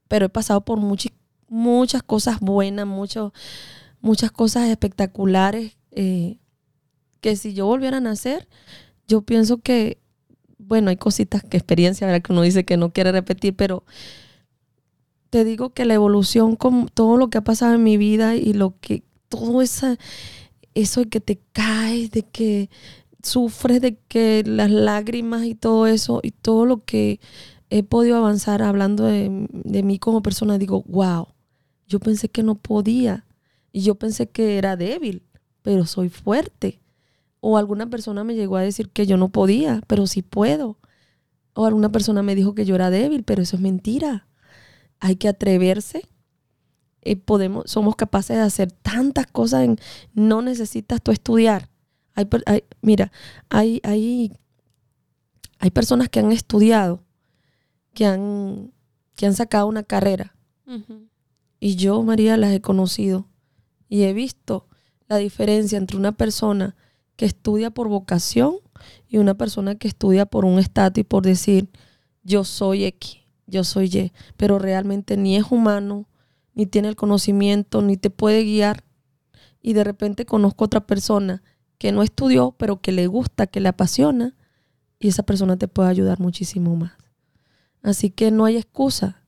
pero 0.08 0.28
he 0.28 0.30
pasado 0.30 0.62
por 0.62 0.78
muchas, 0.78 1.12
muchas 1.48 2.04
cosas 2.04 2.40
buenas, 2.40 2.86
mucho, 2.86 3.34
muchas 4.00 4.32
cosas 4.32 4.70
espectaculares. 4.70 5.76
Eh, 5.90 6.38
que 7.20 7.36
si 7.36 7.56
yo 7.56 7.66
volviera 7.66 7.98
a 7.98 8.02
nacer, 8.02 8.48
yo 9.08 9.22
pienso 9.22 9.58
que 9.58 10.03
bueno, 10.74 10.90
hay 10.90 10.98
cositas 10.98 11.44
que 11.44 11.56
experiencia, 11.56 12.08
¿verdad? 12.08 12.24
Que 12.24 12.34
uno 12.34 12.42
dice 12.42 12.66
que 12.66 12.78
no 12.78 12.92
quiere 12.92 13.12
repetir, 13.12 13.56
pero 13.56 13.84
te 15.30 15.44
digo 15.44 15.70
que 15.70 15.86
la 15.86 15.94
evolución 15.94 16.56
con 16.56 16.88
todo 16.88 17.16
lo 17.16 17.30
que 17.30 17.38
ha 17.38 17.44
pasado 17.44 17.76
en 17.76 17.84
mi 17.84 17.96
vida 17.96 18.36
y 18.36 18.54
lo 18.54 18.80
que, 18.80 19.04
todo 19.30 19.62
esa, 19.62 20.00
eso 20.74 21.02
de 21.02 21.10
que 21.10 21.20
te 21.20 21.40
caes, 21.52 22.10
de 22.10 22.24
que 22.24 22.72
sufres, 23.22 23.82
de 23.82 24.00
que 24.08 24.42
las 24.48 24.72
lágrimas 24.72 25.46
y 25.46 25.54
todo 25.54 25.86
eso, 25.86 26.22
y 26.24 26.32
todo 26.32 26.66
lo 26.66 26.84
que 26.84 27.20
he 27.70 27.84
podido 27.84 28.18
avanzar 28.18 28.64
hablando 28.64 29.04
de, 29.04 29.48
de 29.52 29.84
mí 29.84 30.00
como 30.00 30.24
persona, 30.24 30.58
digo, 30.58 30.84
wow, 30.88 31.28
yo 31.88 32.00
pensé 32.00 32.30
que 32.30 32.42
no 32.42 32.56
podía 32.56 33.28
y 33.72 33.82
yo 33.82 33.94
pensé 33.94 34.28
que 34.28 34.58
era 34.58 34.76
débil, 34.76 35.22
pero 35.62 35.86
soy 35.86 36.10
fuerte. 36.10 36.83
O 37.46 37.58
alguna 37.58 37.90
persona 37.90 38.24
me 38.24 38.36
llegó 38.36 38.56
a 38.56 38.62
decir 38.62 38.90
que 38.90 39.06
yo 39.06 39.18
no 39.18 39.28
podía, 39.28 39.82
pero 39.88 40.08
sí 40.08 40.22
puedo. 40.22 40.78
O 41.54 41.66
alguna 41.66 41.92
persona 41.92 42.24
me 42.24 42.36
dijo 42.36 42.56
que 42.56 42.64
yo 42.64 42.74
era 42.74 42.90
débil, 42.90 43.26
pero 43.26 43.42
eso 43.42 43.58
es 43.58 43.62
mentira. 43.62 44.30
Hay 45.02 45.18
que 45.18 45.28
atreverse. 45.28 46.08
Y 47.04 47.16
podemos, 47.16 47.70
somos 47.70 47.98
capaces 47.98 48.38
de 48.38 48.44
hacer 48.44 48.72
tantas 48.72 49.28
cosas. 49.28 49.66
En, 49.66 49.78
no 50.14 50.42
necesitas 50.42 51.02
tú 51.02 51.12
estudiar. 51.12 51.70
Hay, 52.16 52.30
mira, 52.82 53.12
hay, 53.50 53.82
hay, 53.84 54.32
hay 55.60 55.72
personas 55.72 56.08
que 56.08 56.22
han 56.22 56.32
estudiado, 56.32 57.04
que 57.94 58.06
han, 58.06 58.72
que 59.18 59.26
han 59.26 59.34
sacado 59.34 59.68
una 59.68 59.84
carrera. 59.84 60.34
Y 61.60 61.76
yo, 61.76 62.02
María, 62.04 62.38
las 62.38 62.54
he 62.54 62.62
conocido. 62.62 63.28
Y 63.90 64.04
he 64.04 64.14
visto 64.14 64.70
la 65.10 65.18
diferencia 65.18 65.78
entre 65.78 65.98
una 65.98 66.14
persona 66.14 66.78
que 67.16 67.26
estudia 67.26 67.72
por 67.72 67.88
vocación 67.88 68.58
y 69.08 69.18
una 69.18 69.36
persona 69.36 69.76
que 69.76 69.88
estudia 69.88 70.26
por 70.26 70.46
un 70.46 70.60
estatus 70.60 71.02
y 71.02 71.04
por 71.04 71.24
decir, 71.24 71.70
yo 72.24 72.44
soy 72.44 72.86
X, 72.86 73.18
yo 73.48 73.64
soy 73.64 73.86
Y, 73.86 74.12
pero 74.38 74.60
realmente 74.60 75.18
ni 75.18 75.36
es 75.36 75.52
humano, 75.52 76.08
ni 76.54 76.66
tiene 76.66 76.88
el 76.88 76.96
conocimiento, 76.96 77.82
ni 77.82 77.98
te 77.98 78.10
puede 78.10 78.44
guiar. 78.44 78.84
Y 79.62 79.74
de 79.74 79.84
repente 79.84 80.26
conozco 80.26 80.66
otra 80.66 80.86
persona 80.86 81.44
que 81.78 81.92
no 81.92 82.04
estudió, 82.04 82.56
pero 82.58 82.82
que 82.82 82.92
le 82.92 83.08
gusta, 83.08 83.48
que 83.48 83.60
le 83.60 83.70
apasiona, 83.70 84.36
y 85.00 85.10
esa 85.10 85.24
persona 85.24 85.58
te 85.58 85.68
puede 85.68 85.90
ayudar 85.90 86.20
muchísimo 86.20 86.76
más. 86.76 86.94
Así 87.82 88.10
que 88.10 88.32
no 88.32 88.46
hay 88.46 88.58
excusa. 88.58 89.22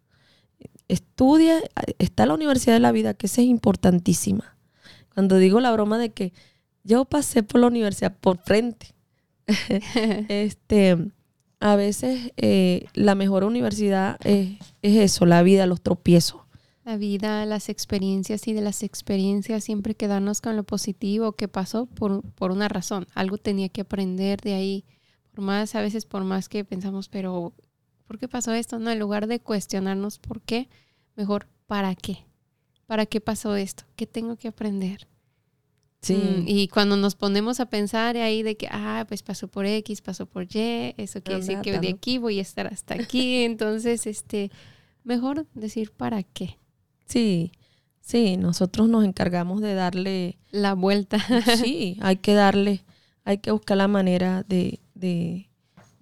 Estudia, 0.88 1.62
está 2.00 2.26
la 2.26 2.34
Universidad 2.34 2.76
de 2.76 2.80
la 2.80 2.92
Vida, 2.92 3.14
que 3.14 3.28
esa 3.28 3.42
es 3.42 3.48
importantísima. 3.48 4.58
Cuando 5.14 5.38
digo 5.38 5.60
la 5.60 5.72
broma 5.72 5.98
de 5.98 6.14
que 6.14 6.34
yo 6.86 7.04
pasé 7.04 7.44
por 7.44 7.60
la 7.60 7.68
universidad 7.68 8.16
por 8.16 8.38
frente. 8.38 8.96
este, 10.30 11.12
a 11.60 11.76
veces 11.76 12.32
eh, 12.38 12.86
la 12.94 13.16
mejor 13.16 13.44
universidad 13.44 14.18
es, 14.24 14.58
eso, 14.82 15.26
la 15.26 15.42
vida, 15.44 15.66
los 15.66 15.82
tropiezos. 15.82 16.42
La 16.84 16.98
vida, 16.98 17.46
las 17.48 17.70
experiencias 17.70 18.48
y 18.48 18.54
de 18.54 18.62
las 18.62 18.84
experiencias 18.84 19.64
siempre 19.64 19.96
quedarnos 19.96 20.40
con 20.40 20.56
lo 20.56 20.64
positivo 20.64 21.32
que 21.32 21.48
pasó 21.48 21.88
por, 21.88 22.22
por 22.34 22.52
una 22.52 22.68
razón. 22.68 23.08
Algo 23.16 23.40
tenía 23.40 23.70
que 23.70 23.82
aprender 23.82 24.40
de 24.42 24.54
ahí. 24.54 24.86
Por 25.32 25.44
más, 25.44 25.74
a 25.74 25.82
veces 25.82 26.06
por 26.06 26.24
más 26.24 26.48
que 26.48 26.64
pensamos, 26.64 27.10
pero 27.10 27.54
¿por 28.06 28.20
qué 28.20 28.28
pasó 28.28 28.54
esto? 28.54 28.78
No, 28.78 28.92
en 28.92 29.00
lugar 29.00 29.26
de 29.26 29.40
cuestionarnos 29.40 30.20
por 30.20 30.42
qué, 30.42 30.70
mejor 31.16 31.48
¿para 31.66 31.96
qué? 31.96 32.26
¿Para 32.86 33.08
qué 33.08 33.20
pasó 33.20 33.56
esto? 33.56 33.86
¿Qué 33.96 34.06
tengo 34.06 34.36
que 34.36 34.50
aprender? 34.50 35.08
Mm, 36.10 36.48
y 36.48 36.68
cuando 36.68 36.98
nos 36.98 37.16
ponemos 37.16 37.60
a 37.60 37.66
pensar 37.68 38.18
ahí 38.18 38.44
de 38.44 38.56
que, 38.56 38.68
ah, 38.72 39.06
pues 39.08 39.24
pasó 39.24 39.48
por 39.48 39.66
X, 39.66 40.02
pasó 40.02 40.26
por 40.26 40.44
Y, 40.44 40.94
eso 40.98 41.22
quiere 41.22 41.42
decir 41.42 41.62
que 41.62 41.80
de 41.80 41.90
aquí 41.90 42.18
voy 42.18 42.40
a 42.40 42.42
estar 42.42 42.68
hasta 42.68 42.96
aquí. 42.96 43.44
Entonces, 43.44 44.06
este, 44.06 44.52
mejor 45.04 45.48
decir 45.54 45.92
para 45.92 46.24
qué. 46.24 46.58
Sí, 47.06 47.52
sí, 48.02 48.38
nosotros 48.38 48.90
nos 48.90 49.06
encargamos 49.06 49.62
de 49.62 49.74
darle 49.74 50.38
la 50.52 50.74
vuelta. 50.74 51.18
Sí, 51.58 51.98
hay 52.02 52.18
que 52.18 52.34
darle, 52.34 52.84
hay 53.24 53.40
que 53.40 53.52
buscar 53.52 53.78
la 53.78 53.88
manera 53.88 54.44
de, 54.48 54.80
de, 54.94 55.50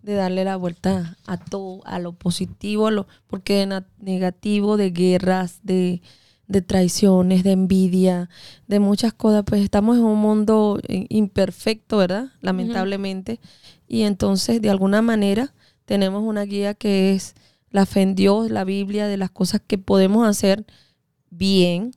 de 0.02 0.14
darle 0.14 0.44
la 0.44 0.58
vuelta 0.58 1.18
a 1.26 1.38
todo, 1.38 1.82
a 1.86 2.00
lo 2.00 2.14
positivo, 2.14 2.88
a 2.88 2.92
lo, 2.92 3.08
porque 3.28 3.66
de 3.66 3.84
negativo, 4.00 4.78
de 4.78 4.92
guerras, 4.92 5.60
de 5.64 6.02
de 6.48 6.62
traiciones, 6.62 7.44
de 7.44 7.52
envidia, 7.52 8.30
de 8.68 8.80
muchas 8.80 9.14
cosas, 9.14 9.44
pues 9.46 9.62
estamos 9.62 9.98
en 9.98 10.04
un 10.04 10.20
mundo 10.20 10.80
eh, 10.88 11.06
imperfecto, 11.10 11.98
¿verdad? 11.98 12.32
Lamentablemente. 12.42 13.40
Y 13.88 14.04
entonces, 14.04 14.62
de 14.62 14.70
alguna 14.70 15.02
manera, 15.02 15.54
tenemos 15.86 16.24
una 16.24 16.44
guía 16.44 16.74
que 16.74 17.14
es 17.14 17.36
la 17.70 17.86
fe 17.86 18.02
en 18.02 18.16
Dios, 18.16 18.52
la 18.52 18.64
Biblia, 18.64 19.08
de 19.08 19.18
las 19.18 19.32
cosas 19.32 19.62
que 19.66 19.78
podemos 19.78 20.28
hacer 20.28 20.66
bien. 21.30 21.92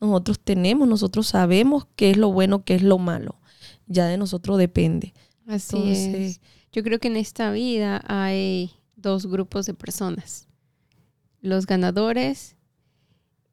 Nosotros 0.00 0.38
tenemos, 0.38 0.86
nosotros 0.86 1.26
sabemos 1.26 1.86
qué 1.96 2.10
es 2.10 2.16
lo 2.16 2.32
bueno, 2.32 2.64
qué 2.64 2.74
es 2.74 2.82
lo 2.82 2.98
malo. 2.98 3.40
Ya 3.86 4.06
de 4.06 4.18
nosotros 4.18 4.58
depende. 4.58 5.14
Así 5.46 5.76
es. 5.86 6.40
Yo 6.72 6.82
creo 6.82 6.98
que 6.98 7.08
en 7.08 7.16
esta 7.16 7.50
vida 7.52 8.02
hay 8.06 8.72
dos 8.96 9.26
grupos 9.26 9.66
de 9.66 9.74
personas. 9.74 10.48
Los 11.40 11.66
ganadores 11.66 12.53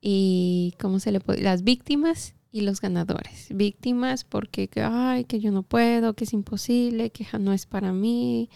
y 0.01 0.73
cómo 0.79 0.99
se 0.99 1.11
le 1.11 1.19
puede, 1.19 1.41
las 1.41 1.63
víctimas 1.63 2.35
y 2.51 2.61
los 2.61 2.81
ganadores. 2.81 3.47
Víctimas 3.53 4.23
porque, 4.23 4.69
ay, 4.83 5.23
que 5.25 5.39
yo 5.39 5.51
no 5.51 5.63
puedo, 5.63 6.15
que 6.15 6.25
es 6.25 6.33
imposible, 6.33 7.11
que 7.11 7.25
no 7.39 7.53
es 7.53 7.65
para 7.65 7.93
mí. 7.93 8.49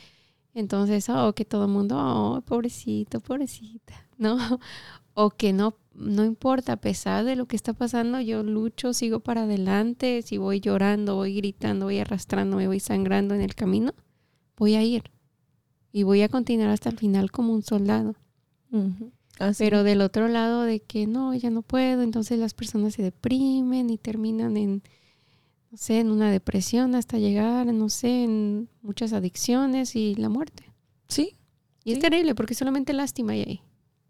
Entonces, 0.54 1.08
oh, 1.10 1.34
que 1.34 1.46
todo 1.46 1.66
el 1.66 1.72
mundo, 1.72 1.98
oh, 1.98 2.42
pobrecito, 2.42 3.20
pobrecita, 3.22 3.94
¿no? 4.18 4.38
O 5.14 5.30
que 5.30 5.54
no, 5.54 5.78
no 5.94 6.26
importa, 6.26 6.74
a 6.74 6.78
pesar 6.78 7.24
de 7.24 7.36
lo 7.36 7.46
que 7.46 7.56
está 7.56 7.74
pasando, 7.74 8.20
yo 8.20 8.44
lucho, 8.44 8.94
sigo 8.94 9.22
para 9.22 9.44
adelante, 9.44 10.22
si 10.24 10.38
voy 10.38 10.60
llorando, 10.60 11.16
voy 11.16 11.36
gritando, 11.36 11.86
voy 11.86 12.00
arrastrando, 12.00 12.58
me 12.58 12.68
voy 12.68 12.80
sangrando 12.80 13.34
en 13.34 13.42
el 13.42 13.56
camino, 13.56 13.94
voy 14.58 14.76
a 14.76 14.84
ir. 14.84 15.12
Y 15.94 16.04
voy 16.04 16.22
a 16.24 16.30
continuar 16.30 16.72
hasta 16.72 16.90
el 16.90 16.98
final 16.98 17.32
como 17.32 17.54
un 17.54 17.64
soldado. 17.64 18.16
Pero 19.58 19.84
del 19.84 20.02
otro 20.02 20.28
lado 20.28 20.64
de 20.64 20.80
que 20.80 21.08
no, 21.08 21.34
ya 21.34 21.50
no 21.50 21.62
puedo, 21.62 22.02
entonces 22.02 22.40
las 22.40 22.54
personas 22.54 22.94
se 22.94 23.04
deprimen 23.04 23.90
y 23.90 23.98
terminan 23.98 24.56
en, 24.56 24.84
no 25.72 25.78
sé, 25.78 26.00
en 26.00 26.12
una 26.12 26.32
depresión 26.32 26.96
hasta 26.96 27.18
llegar, 27.18 27.68
no 27.74 27.90
sé, 27.90 28.24
en 28.24 28.70
muchas 28.82 29.14
adicciones 29.14 29.96
y 29.96 30.16
la 30.16 30.30
muerte. 30.30 30.72
Sí. 31.08 31.36
Y 31.84 31.94
es 31.94 32.00
terrible 32.00 32.34
porque 32.34 32.56
solamente 32.56 32.94
lástima 32.94 33.34
hay 33.34 33.42
ahí. 33.42 33.62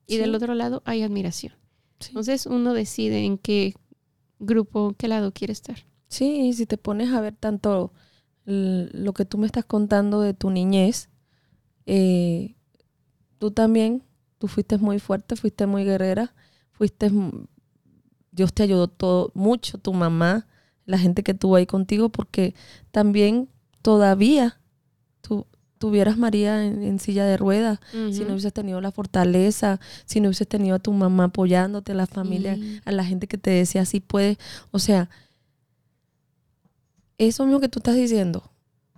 Y 0.07 0.17
del 0.17 0.35
otro 0.35 0.53
lado 0.53 0.81
hay 0.85 1.01
admiración. 1.01 1.53
Entonces 1.99 2.45
uno 2.45 2.73
decide 2.73 3.25
en 3.25 3.37
qué 3.37 3.73
grupo, 4.39 4.93
qué 4.97 5.07
lado 5.07 5.31
quiere 5.31 5.53
estar. 5.53 5.85
Sí, 6.07 6.53
si 6.53 6.65
te 6.65 6.77
pones 6.77 7.11
a 7.11 7.21
ver 7.21 7.35
tanto 7.35 7.91
lo 8.45 9.13
que 9.13 9.25
tú 9.25 9.37
me 9.37 9.47
estás 9.47 9.65
contando 9.65 10.21
de 10.21 10.33
tu 10.33 10.51
niñez, 10.51 11.09
eh, 11.85 12.55
tú 13.39 13.51
también, 13.51 14.03
tú 14.37 14.47
fuiste 14.47 14.77
muy 14.77 14.99
fuerte, 14.99 15.35
fuiste 15.35 15.65
muy 15.65 15.83
guerrera, 15.83 16.33
fuiste, 16.71 17.11
Dios 18.31 18.53
te 18.53 18.63
ayudó 18.63 18.87
todo, 18.87 19.31
mucho, 19.33 19.77
tu 19.77 19.93
mamá, 19.93 20.47
la 20.85 20.97
gente 20.97 21.23
que 21.23 21.31
estuvo 21.31 21.55
ahí 21.55 21.65
contigo, 21.65 22.09
porque 22.09 22.53
también 22.91 23.49
todavía 23.81 24.59
tú, 25.21 25.47
tuvieras 25.77 26.17
María 26.17 26.63
en, 26.63 26.99
silla 26.99 27.25
de 27.25 27.37
ruedas, 27.37 27.79
si 27.91 28.23
no 28.23 28.31
hubieses 28.31 28.53
tenido 28.53 28.81
la 28.81 28.91
fortaleza, 28.91 29.79
si 30.05 30.19
no 30.19 30.27
hubieses 30.27 30.47
tenido 30.47 30.75
a 30.75 30.79
tu 30.79 30.91
mamá 30.93 31.25
apoyándote, 31.25 31.91
a 31.91 31.95
la 31.95 32.07
familia, 32.07 32.57
a 32.85 32.91
la 32.91 33.03
gente 33.03 33.27
que 33.27 33.37
te 33.37 33.51
decía 33.51 33.81
así 33.81 33.99
puedes, 33.99 34.37
o 34.71 34.79
sea, 34.79 35.09
eso 37.17 37.45
mismo 37.45 37.59
que 37.59 37.69
tú 37.69 37.79
estás 37.79 37.95
diciendo, 37.95 38.51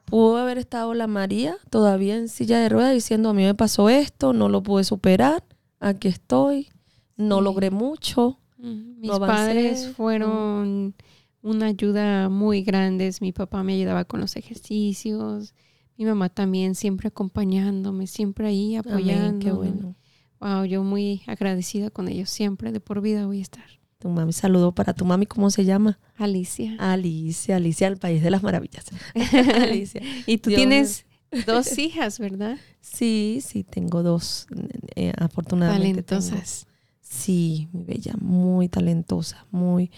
pudo 0.08 0.38
haber 0.38 0.58
estado 0.58 0.94
la 0.94 1.06
María 1.06 1.58
todavía 1.70 2.16
en 2.16 2.30
silla 2.30 2.60
de 2.60 2.70
ruedas 2.70 2.94
diciendo 2.94 3.30
a 3.30 3.34
mí 3.34 3.44
me 3.44 3.54
pasó 3.54 3.90
esto, 3.90 4.32
no 4.32 4.48
lo 4.48 4.64
pude 4.64 4.86
superar, 4.86 5.44
aquí 5.82 6.08
estoy, 6.08 6.70
no 7.18 7.42
logré 7.42 7.72
mucho. 7.72 8.40
Mis 8.58 9.12
padres 9.12 9.90
fueron 9.96 10.96
una 11.42 11.68
ayuda 11.68 12.30
muy 12.30 12.64
grande, 12.64 13.14
mi 13.20 13.34
papá 13.34 13.64
me 13.64 13.74
ayudaba 13.74 14.06
con 14.06 14.22
los 14.22 14.38
ejercicios, 14.38 15.54
mi 15.98 16.06
mamá 16.06 16.30
también 16.30 16.74
siempre 16.74 17.10
acompañándome, 17.10 18.08
siempre 18.08 18.48
ahí 18.48 18.78
apoyando. 18.78 19.40
Qué 19.40 19.52
bueno. 19.52 19.96
Wow, 20.40 20.64
yo 20.66 20.84
muy 20.84 21.22
agradecida 21.28 21.90
con 21.90 22.08
ellos, 22.08 22.30
siempre 22.30 22.72
de 22.72 22.80
por 22.80 23.02
vida 23.02 23.26
voy 23.26 23.40
a 23.40 23.42
estar. 23.42 23.77
Tu 24.00 24.10
mami, 24.10 24.34
saludo 24.34 24.74
para 24.74 24.94
tu 24.94 25.06
mami, 25.06 25.26
¿cómo 25.26 25.50
se 25.50 25.66
llama? 25.66 26.00
Alicia. 26.18 26.76
Alicia, 26.80 27.56
Alicia, 27.56 27.88
el 27.88 27.98
país 27.98 28.22
de 28.22 28.30
las 28.30 28.44
maravillas. 28.44 28.86
Alicia. 29.56 30.02
y 30.26 30.38
tú 30.38 30.50
tienes 30.52 31.06
dos 31.46 31.78
hijas, 31.78 32.20
¿verdad? 32.20 32.58
Sí, 32.80 33.40
sí, 33.44 33.64
tengo 33.64 34.04
dos, 34.04 34.48
eh, 34.96 35.14
afortunadamente. 35.18 36.04
Talentosas. 36.04 36.68
sí, 37.02 37.70
mi 37.74 37.84
bella, 37.84 38.14
muy 38.20 38.70
talentosa, 38.70 39.46
muy, 39.52 39.92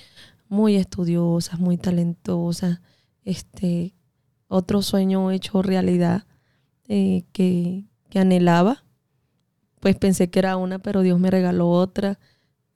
muy 0.48 0.76
estudiosa, 0.76 1.58
muy 1.58 1.78
talentosa. 1.78 2.82
Este, 3.26 3.94
otro 4.48 4.82
sueño 4.82 5.32
hecho 5.32 5.62
realidad 5.62 6.26
eh, 6.88 7.24
que, 7.32 7.86
anhelaba. 8.16 8.84
Pues 9.80 9.96
pensé 9.96 10.30
que 10.30 10.40
era 10.40 10.58
una, 10.58 10.80
pero 10.80 11.02
Dios 11.02 11.20
me 11.20 11.32
regaló 11.32 11.70
otra. 11.70 12.20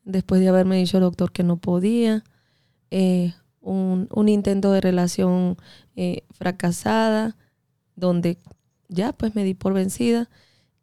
Después 0.03 0.41
de 0.41 0.49
haberme 0.49 0.77
dicho 0.77 0.97
el 0.97 1.03
doctor 1.03 1.31
que 1.31 1.43
no 1.43 1.57
podía. 1.57 2.23
Eh, 2.91 3.33
un, 3.61 4.07
intento 4.27 4.71
de 4.71 4.81
relación 4.81 5.57
eh, 5.95 6.23
fracasada, 6.31 7.37
donde 7.95 8.37
ya 8.89 9.13
pues 9.13 9.35
me 9.35 9.43
di 9.43 9.53
por 9.53 9.73
vencida. 9.73 10.29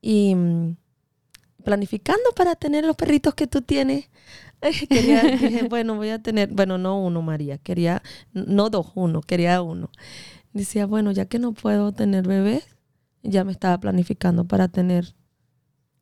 Y 0.01 0.35
mm, 0.35 0.77
planificando 1.65 2.31
para 2.35 2.55
tener 2.57 2.85
los 2.85 2.97
perritos 2.97 3.35
que 3.35 3.47
tú 3.47 3.63
tienes. 3.63 4.09
quería, 4.89 5.23
dije, 5.23 5.63
bueno, 5.69 5.97
voy 5.97 6.11
a 6.11 6.23
tener, 6.23 6.51
bueno, 6.53 6.79
no 6.79 7.01
uno, 7.01 7.23
María, 7.23 7.59
quería, 7.59 8.03
no 8.33 8.71
dos, 8.71 8.93
uno, 8.95 9.21
quería 9.21 9.63
uno 9.63 9.91
decía, 10.53 10.87
bueno, 10.87 11.13
ya 11.13 11.27
que 11.27 11.39
no 11.39 11.53
puedo 11.53 11.93
tener 11.93 12.27
bebés, 12.27 12.65
ya 13.23 13.45
me 13.45 13.53
estaba 13.53 13.79
planificando 13.79 14.47
para 14.47 14.69
tener 14.69 15.15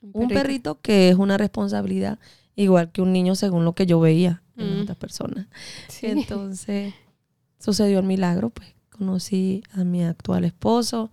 un 0.00 0.28
perrito, 0.28 0.80
que 0.80 1.08
es 1.08 1.16
una 1.16 1.36
responsabilidad 1.36 2.18
igual 2.62 2.90
que 2.90 3.02
un 3.02 3.12
niño 3.12 3.34
según 3.34 3.64
lo 3.64 3.74
que 3.74 3.86
yo 3.86 4.00
veía 4.00 4.42
en 4.56 4.78
mm. 4.78 4.82
otras 4.82 4.98
personas. 4.98 5.46
Entonces 6.02 6.94
sucedió 7.58 7.98
el 7.98 8.06
milagro, 8.06 8.50
pues 8.50 8.74
conocí 8.90 9.62
a 9.72 9.84
mi 9.84 10.02
actual 10.02 10.44
esposo, 10.44 11.10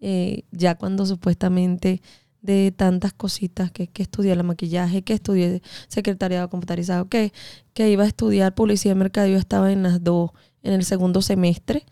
eh, 0.00 0.44
ya 0.50 0.76
cuando 0.76 1.06
supuestamente 1.06 2.00
de 2.42 2.72
tantas 2.76 3.12
cositas 3.12 3.70
que, 3.72 3.88
que 3.88 4.02
estudié 4.02 4.36
la 4.36 4.42
maquillaje, 4.42 5.02
que 5.02 5.14
estudié 5.14 5.62
secretariado 5.88 6.48
computarizado, 6.48 7.08
que, 7.08 7.32
que 7.74 7.90
iba 7.90 8.04
a 8.04 8.06
estudiar 8.06 8.54
publicidad 8.54 8.94
y 8.94 8.98
mercadeo, 8.98 9.38
estaba 9.38 9.72
en 9.72 9.82
las 9.82 10.02
dos, 10.04 10.30
en 10.62 10.74
el 10.74 10.84
segundo 10.84 11.22
semestre 11.22 11.84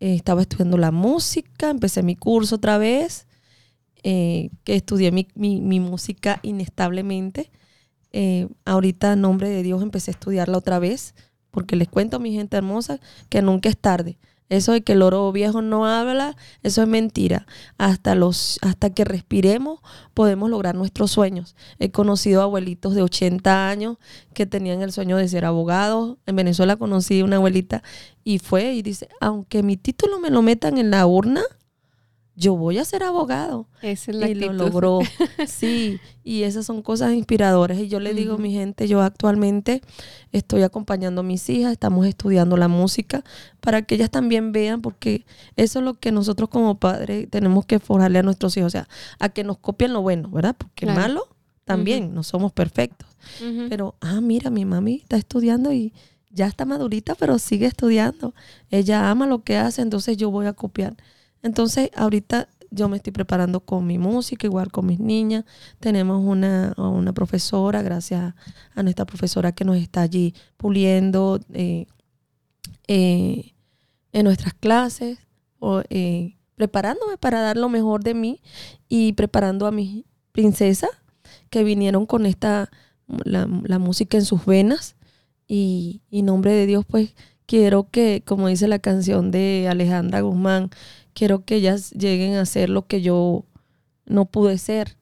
eh, 0.00 0.14
estaba 0.14 0.42
estudiando 0.42 0.78
la 0.78 0.92
música, 0.92 1.70
empecé 1.70 2.02
mi 2.02 2.14
curso 2.14 2.56
otra 2.56 2.78
vez, 2.78 3.26
eh, 4.04 4.50
que 4.62 4.76
estudié 4.76 5.10
mi, 5.10 5.80
música 5.80 6.38
inestablemente. 6.42 7.50
Eh, 8.12 8.48
ahorita, 8.64 9.12
en 9.12 9.20
nombre 9.20 9.48
de 9.48 9.62
Dios, 9.62 9.82
empecé 9.82 10.10
a 10.10 10.12
estudiarla 10.12 10.58
otra 10.58 10.78
vez, 10.78 11.14
porque 11.50 11.76
les 11.76 11.88
cuento 11.88 12.16
a 12.16 12.20
mi 12.20 12.32
gente 12.32 12.56
hermosa 12.56 13.00
que 13.28 13.42
nunca 13.42 13.68
es 13.68 13.78
tarde. 13.78 14.18
Eso 14.48 14.72
de 14.72 14.82
que 14.82 14.92
el 14.92 15.02
oro 15.02 15.30
viejo 15.30 15.60
no 15.60 15.86
habla, 15.86 16.34
eso 16.62 16.82
es 16.82 16.88
mentira. 16.88 17.46
Hasta, 17.76 18.14
los, 18.14 18.58
hasta 18.62 18.90
que 18.90 19.04
respiremos 19.04 19.80
podemos 20.14 20.48
lograr 20.48 20.74
nuestros 20.74 21.10
sueños. 21.10 21.54
He 21.78 21.90
conocido 21.90 22.40
abuelitos 22.40 22.94
de 22.94 23.02
80 23.02 23.68
años 23.68 23.98
que 24.32 24.46
tenían 24.46 24.80
el 24.80 24.92
sueño 24.92 25.18
de 25.18 25.28
ser 25.28 25.44
abogados. 25.44 26.16
En 26.24 26.36
Venezuela 26.36 26.76
conocí 26.76 27.20
una 27.20 27.36
abuelita 27.36 27.82
y 28.24 28.38
fue 28.38 28.72
y 28.72 28.82
dice, 28.82 29.08
aunque 29.20 29.62
mi 29.62 29.76
título 29.76 30.18
me 30.18 30.30
lo 30.30 30.40
metan 30.40 30.78
en 30.78 30.90
la 30.90 31.06
urna, 31.06 31.42
yo 32.38 32.54
voy 32.54 32.78
a 32.78 32.84
ser 32.84 33.02
abogado. 33.02 33.66
Esa 33.82 34.12
es 34.12 34.16
la 34.16 34.28
y 34.28 34.34
lo 34.34 34.52
logró. 34.52 35.00
Sí, 35.48 35.98
y 36.22 36.44
esas 36.44 36.66
son 36.66 36.82
cosas 36.82 37.12
inspiradoras. 37.14 37.78
Y 37.78 37.88
yo 37.88 37.98
le 37.98 38.14
digo 38.14 38.34
a 38.34 38.38
mi 38.38 38.52
gente, 38.52 38.86
yo 38.86 39.02
actualmente 39.02 39.82
estoy 40.30 40.62
acompañando 40.62 41.22
a 41.22 41.24
mis 41.24 41.48
hijas, 41.50 41.72
estamos 41.72 42.06
estudiando 42.06 42.56
la 42.56 42.68
música 42.68 43.24
para 43.60 43.82
que 43.82 43.96
ellas 43.96 44.10
también 44.10 44.52
vean, 44.52 44.82
porque 44.82 45.26
eso 45.56 45.80
es 45.80 45.84
lo 45.84 45.94
que 45.94 46.12
nosotros 46.12 46.48
como 46.48 46.78
padres 46.78 47.28
tenemos 47.28 47.66
que 47.66 47.80
forjarle 47.80 48.20
a 48.20 48.22
nuestros 48.22 48.56
hijos, 48.56 48.68
o 48.68 48.70
sea, 48.70 48.88
a 49.18 49.30
que 49.30 49.42
nos 49.42 49.58
copien 49.58 49.92
lo 49.92 50.02
bueno, 50.02 50.30
¿verdad? 50.30 50.54
Porque 50.56 50.86
malo 50.86 51.26
también, 51.64 52.14
no 52.14 52.22
somos 52.22 52.52
perfectos. 52.52 53.08
Pero, 53.68 53.96
ah, 54.00 54.20
mira, 54.20 54.48
mi 54.48 54.64
mami 54.64 55.00
está 55.02 55.16
estudiando 55.16 55.72
y 55.72 55.92
ya 56.30 56.46
está 56.46 56.64
madurita, 56.64 57.16
pero 57.16 57.38
sigue 57.40 57.66
estudiando. 57.66 58.32
Ella 58.70 59.10
ama 59.10 59.26
lo 59.26 59.42
que 59.42 59.56
hace, 59.56 59.82
entonces 59.82 60.16
yo 60.16 60.30
voy 60.30 60.46
a 60.46 60.52
copiar. 60.52 60.96
Entonces, 61.42 61.90
ahorita 61.94 62.48
yo 62.70 62.88
me 62.88 62.96
estoy 62.96 63.12
preparando 63.12 63.60
con 63.60 63.86
mi 63.86 63.98
música, 63.98 64.46
igual 64.46 64.70
con 64.70 64.86
mis 64.86 65.00
niñas. 65.00 65.44
Tenemos 65.80 66.24
una, 66.24 66.74
una 66.76 67.12
profesora, 67.12 67.82
gracias 67.82 68.34
a 68.74 68.82
nuestra 68.82 69.06
profesora 69.06 69.52
que 69.52 69.64
nos 69.64 69.76
está 69.76 70.02
allí 70.02 70.34
puliendo 70.56 71.40
eh, 71.52 71.86
eh, 72.86 73.52
en 74.12 74.24
nuestras 74.24 74.54
clases, 74.54 75.18
o, 75.58 75.82
eh, 75.90 76.36
preparándome 76.56 77.16
para 77.18 77.40
dar 77.40 77.56
lo 77.56 77.68
mejor 77.68 78.02
de 78.02 78.14
mí 78.14 78.40
y 78.88 79.12
preparando 79.12 79.66
a 79.66 79.70
mis 79.70 80.04
princesas 80.32 80.90
que 81.50 81.64
vinieron 81.64 82.06
con 82.06 82.26
esta, 82.26 82.70
la, 83.06 83.46
música 83.78 84.18
en 84.18 84.24
sus 84.24 84.44
venas. 84.44 84.96
Y, 85.46 86.02
en 86.10 86.26
nombre 86.26 86.52
de 86.52 86.66
Dios, 86.66 86.84
pues 86.86 87.14
quiero 87.46 87.88
que, 87.90 88.22
como 88.26 88.48
dice 88.48 88.68
la 88.68 88.78
canción 88.78 89.30
de 89.30 89.66
Alejandra 89.70 90.20
Guzmán, 90.20 90.70
quiero 91.18 91.44
que 91.44 91.56
ellas 91.56 91.90
lleguen 91.90 92.36
a 92.36 92.46
ser 92.46 92.70
lo 92.70 92.86
que 92.86 93.02
yo 93.02 93.44
no 94.06 94.26
pude 94.26 94.56
ser. 94.56 94.96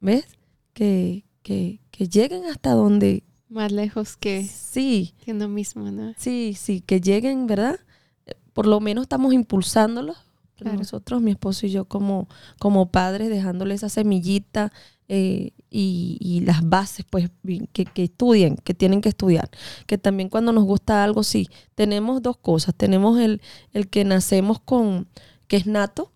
¿Ves? 0.00 0.24
Que, 0.72 1.24
que, 1.42 1.80
que, 1.90 2.08
lleguen 2.08 2.44
hasta 2.44 2.70
donde... 2.70 3.24
Más 3.48 3.72
lejos 3.72 4.16
que... 4.16 4.44
Sí. 4.44 5.14
Que 5.24 5.32
no 5.32 5.48
mismo, 5.48 5.90
¿no? 5.90 6.14
Sí, 6.16 6.54
sí, 6.56 6.80
que 6.80 7.00
lleguen, 7.00 7.48
¿verdad? 7.48 7.80
Por 8.52 8.66
lo 8.66 8.78
menos 8.80 9.02
estamos 9.02 9.32
impulsándolos. 9.32 10.16
Nosotros, 10.64 11.20
mi 11.20 11.32
esposo 11.32 11.66
y 11.66 11.70
yo 11.70 11.84
como, 11.84 12.28
como 12.58 12.90
padres, 12.90 13.28
dejándole 13.28 13.74
esa 13.74 13.88
semillita 13.88 14.72
eh, 15.08 15.52
y, 15.70 16.42
las 16.44 16.66
bases, 16.66 17.04
pues, 17.08 17.30
que, 17.72 17.84
que, 17.84 18.04
estudien, 18.04 18.56
que 18.56 18.72
tienen 18.72 19.00
que 19.00 19.10
estudiar. 19.10 19.50
Que 19.86 19.98
también 19.98 20.28
cuando 20.28 20.52
nos 20.52 20.64
gusta 20.64 21.04
algo, 21.04 21.22
sí, 21.22 21.48
tenemos 21.74 22.22
dos 22.22 22.38
cosas. 22.38 22.74
Tenemos 22.74 23.20
el, 23.20 23.42
el 23.72 23.88
que 23.88 24.04
nacemos 24.04 24.60
con, 24.60 25.08
que 25.46 25.56
es 25.56 25.66
nato, 25.66 26.12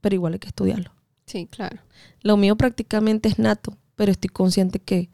pero 0.00 0.14
igual 0.14 0.34
hay 0.34 0.38
que 0.40 0.48
estudiarlo. 0.48 0.92
Sí, 1.26 1.46
claro. 1.46 1.78
Lo 2.22 2.36
mío 2.36 2.56
prácticamente 2.56 3.28
es 3.28 3.38
nato, 3.38 3.76
pero 3.94 4.10
estoy 4.10 4.28
consciente 4.28 4.80
que, 4.80 5.10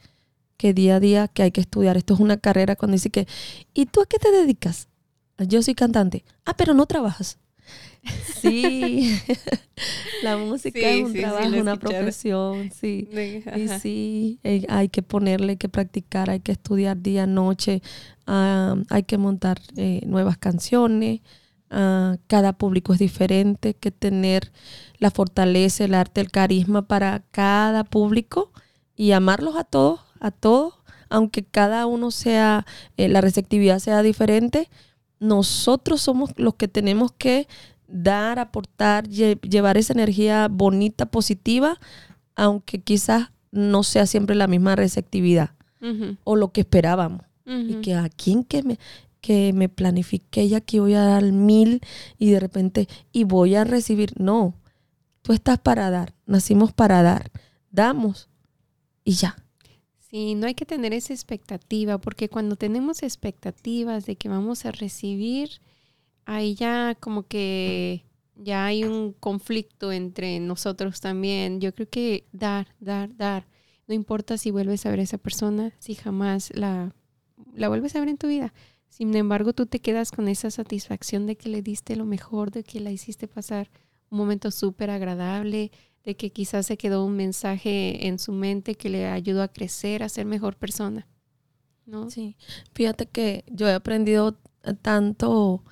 que 0.56 0.72
día 0.72 0.96
a 0.96 1.00
día 1.00 1.28
que 1.28 1.42
hay 1.42 1.50
que 1.50 1.60
estudiar. 1.60 1.96
Esto 1.96 2.14
es 2.14 2.20
una 2.20 2.38
carrera 2.38 2.76
cuando 2.76 2.94
dice 2.94 3.10
que, 3.10 3.26
¿y 3.74 3.86
tú 3.86 4.00
a 4.00 4.06
qué 4.06 4.18
te 4.18 4.30
dedicas? 4.30 4.88
Yo 5.38 5.62
soy 5.62 5.74
cantante. 5.74 6.24
Ah, 6.44 6.56
pero 6.56 6.74
no 6.74 6.86
trabajas. 6.86 7.38
Sí, 8.40 9.18
la 10.22 10.36
música 10.36 10.78
es 10.78 11.04
un 11.04 11.12
trabajo, 11.12 11.48
una 11.48 11.76
profesión, 11.76 12.70
sí. 12.70 13.08
Y 13.56 13.68
sí, 13.80 14.38
eh, 14.44 14.64
hay 14.68 14.88
que 14.88 15.02
ponerle, 15.02 15.52
hay 15.52 15.56
que 15.56 15.68
practicar, 15.68 16.30
hay 16.30 16.40
que 16.40 16.52
estudiar 16.52 17.02
día, 17.02 17.26
noche, 17.26 17.82
ah, 18.26 18.76
hay 18.90 19.02
que 19.02 19.18
montar 19.18 19.60
eh, 19.76 20.00
nuevas 20.06 20.38
canciones. 20.38 21.20
Ah, 21.70 22.16
cada 22.28 22.54
público 22.54 22.92
es 22.92 22.98
diferente, 22.98 23.74
que 23.74 23.90
tener 23.90 24.52
la 24.98 25.10
fortaleza, 25.10 25.84
el 25.84 25.94
arte, 25.94 26.20
el 26.20 26.30
carisma 26.30 26.86
para 26.86 27.24
cada 27.30 27.84
público 27.84 28.52
y 28.96 29.12
amarlos 29.12 29.56
a 29.56 29.64
todos, 29.64 30.00
a 30.20 30.30
todos, 30.30 30.74
aunque 31.10 31.44
cada 31.44 31.86
uno 31.86 32.10
sea, 32.10 32.66
eh, 32.96 33.08
la 33.08 33.20
receptividad 33.20 33.78
sea 33.80 34.02
diferente, 34.02 34.68
nosotros 35.20 36.00
somos 36.00 36.30
los 36.36 36.54
que 36.54 36.68
tenemos 36.68 37.12
que 37.12 37.48
dar, 37.86 38.38
aportar, 38.38 39.08
llevar 39.08 39.76
esa 39.76 39.92
energía 39.92 40.48
bonita, 40.48 41.06
positiva, 41.06 41.80
aunque 42.36 42.80
quizás 42.80 43.30
no 43.50 43.82
sea 43.82 44.06
siempre 44.06 44.36
la 44.36 44.46
misma 44.46 44.76
receptividad 44.76 45.50
o 46.24 46.36
lo 46.36 46.52
que 46.52 46.62
esperábamos. 46.62 47.22
Y 47.46 47.80
que 47.80 47.94
a 47.94 48.10
quien 48.10 48.44
que 48.44 48.62
me, 48.62 48.78
que 49.22 49.54
me 49.54 49.70
planifique 49.70 50.46
ya 50.48 50.60
que 50.60 50.80
voy 50.80 50.92
a 50.92 51.02
dar 51.02 51.24
mil 51.32 51.80
y 52.18 52.30
de 52.30 52.40
repente 52.40 52.88
y 53.10 53.24
voy 53.24 53.54
a 53.54 53.64
recibir. 53.64 54.12
No, 54.20 54.54
tú 55.22 55.32
estás 55.32 55.58
para 55.58 55.88
dar, 55.88 56.14
nacimos 56.26 56.72
para 56.72 57.02
dar, 57.02 57.30
damos 57.70 58.28
y 59.02 59.12
ya. 59.12 59.36
Sí, 60.10 60.34
no 60.34 60.46
hay 60.46 60.54
que 60.54 60.64
tener 60.64 60.94
esa 60.94 61.12
expectativa, 61.12 61.98
porque 61.98 62.30
cuando 62.30 62.56
tenemos 62.56 63.02
expectativas 63.02 64.06
de 64.06 64.16
que 64.16 64.30
vamos 64.30 64.64
a 64.64 64.72
recibir, 64.72 65.60
ahí 66.24 66.54
ya 66.54 66.96
como 66.98 67.26
que 67.26 68.04
ya 68.34 68.64
hay 68.66 68.84
un 68.84 69.12
conflicto 69.12 69.92
entre 69.92 70.40
nosotros 70.40 71.00
también. 71.00 71.60
Yo 71.60 71.74
creo 71.74 71.88
que 71.90 72.26
dar, 72.32 72.68
dar, 72.80 73.14
dar. 73.16 73.46
No 73.86 73.94
importa 73.94 74.38
si 74.38 74.50
vuelves 74.50 74.86
a 74.86 74.90
ver 74.90 75.00
a 75.00 75.02
esa 75.02 75.18
persona, 75.18 75.74
si 75.78 75.94
jamás 75.94 76.52
la, 76.54 76.94
la 77.54 77.68
vuelves 77.68 77.94
a 77.94 78.00
ver 78.00 78.08
en 78.08 78.18
tu 78.18 78.28
vida. 78.28 78.54
Sin 78.88 79.14
embargo, 79.14 79.52
tú 79.52 79.66
te 79.66 79.80
quedas 79.80 80.10
con 80.10 80.28
esa 80.28 80.50
satisfacción 80.50 81.26
de 81.26 81.36
que 81.36 81.50
le 81.50 81.60
diste 81.62 81.96
lo 81.96 82.06
mejor, 82.06 82.50
de 82.50 82.64
que 82.64 82.80
la 82.80 82.90
hiciste 82.90 83.28
pasar 83.28 83.70
un 84.10 84.18
momento 84.18 84.50
súper 84.50 84.88
agradable, 84.88 85.70
de 86.08 86.16
que 86.16 86.30
quizás 86.30 86.64
se 86.64 86.78
quedó 86.78 87.04
un 87.04 87.16
mensaje 87.16 88.06
en 88.06 88.18
su 88.18 88.32
mente 88.32 88.76
que 88.76 88.88
le 88.88 89.08
ayudó 89.08 89.42
a 89.42 89.48
crecer, 89.48 90.02
a 90.02 90.08
ser 90.08 90.24
mejor 90.24 90.56
persona. 90.56 91.06
¿no? 91.84 92.08
Sí, 92.08 92.38
fíjate 92.72 93.04
que 93.04 93.44
yo 93.46 93.68
he 93.68 93.74
aprendido 93.74 94.38
tanto 94.80 95.62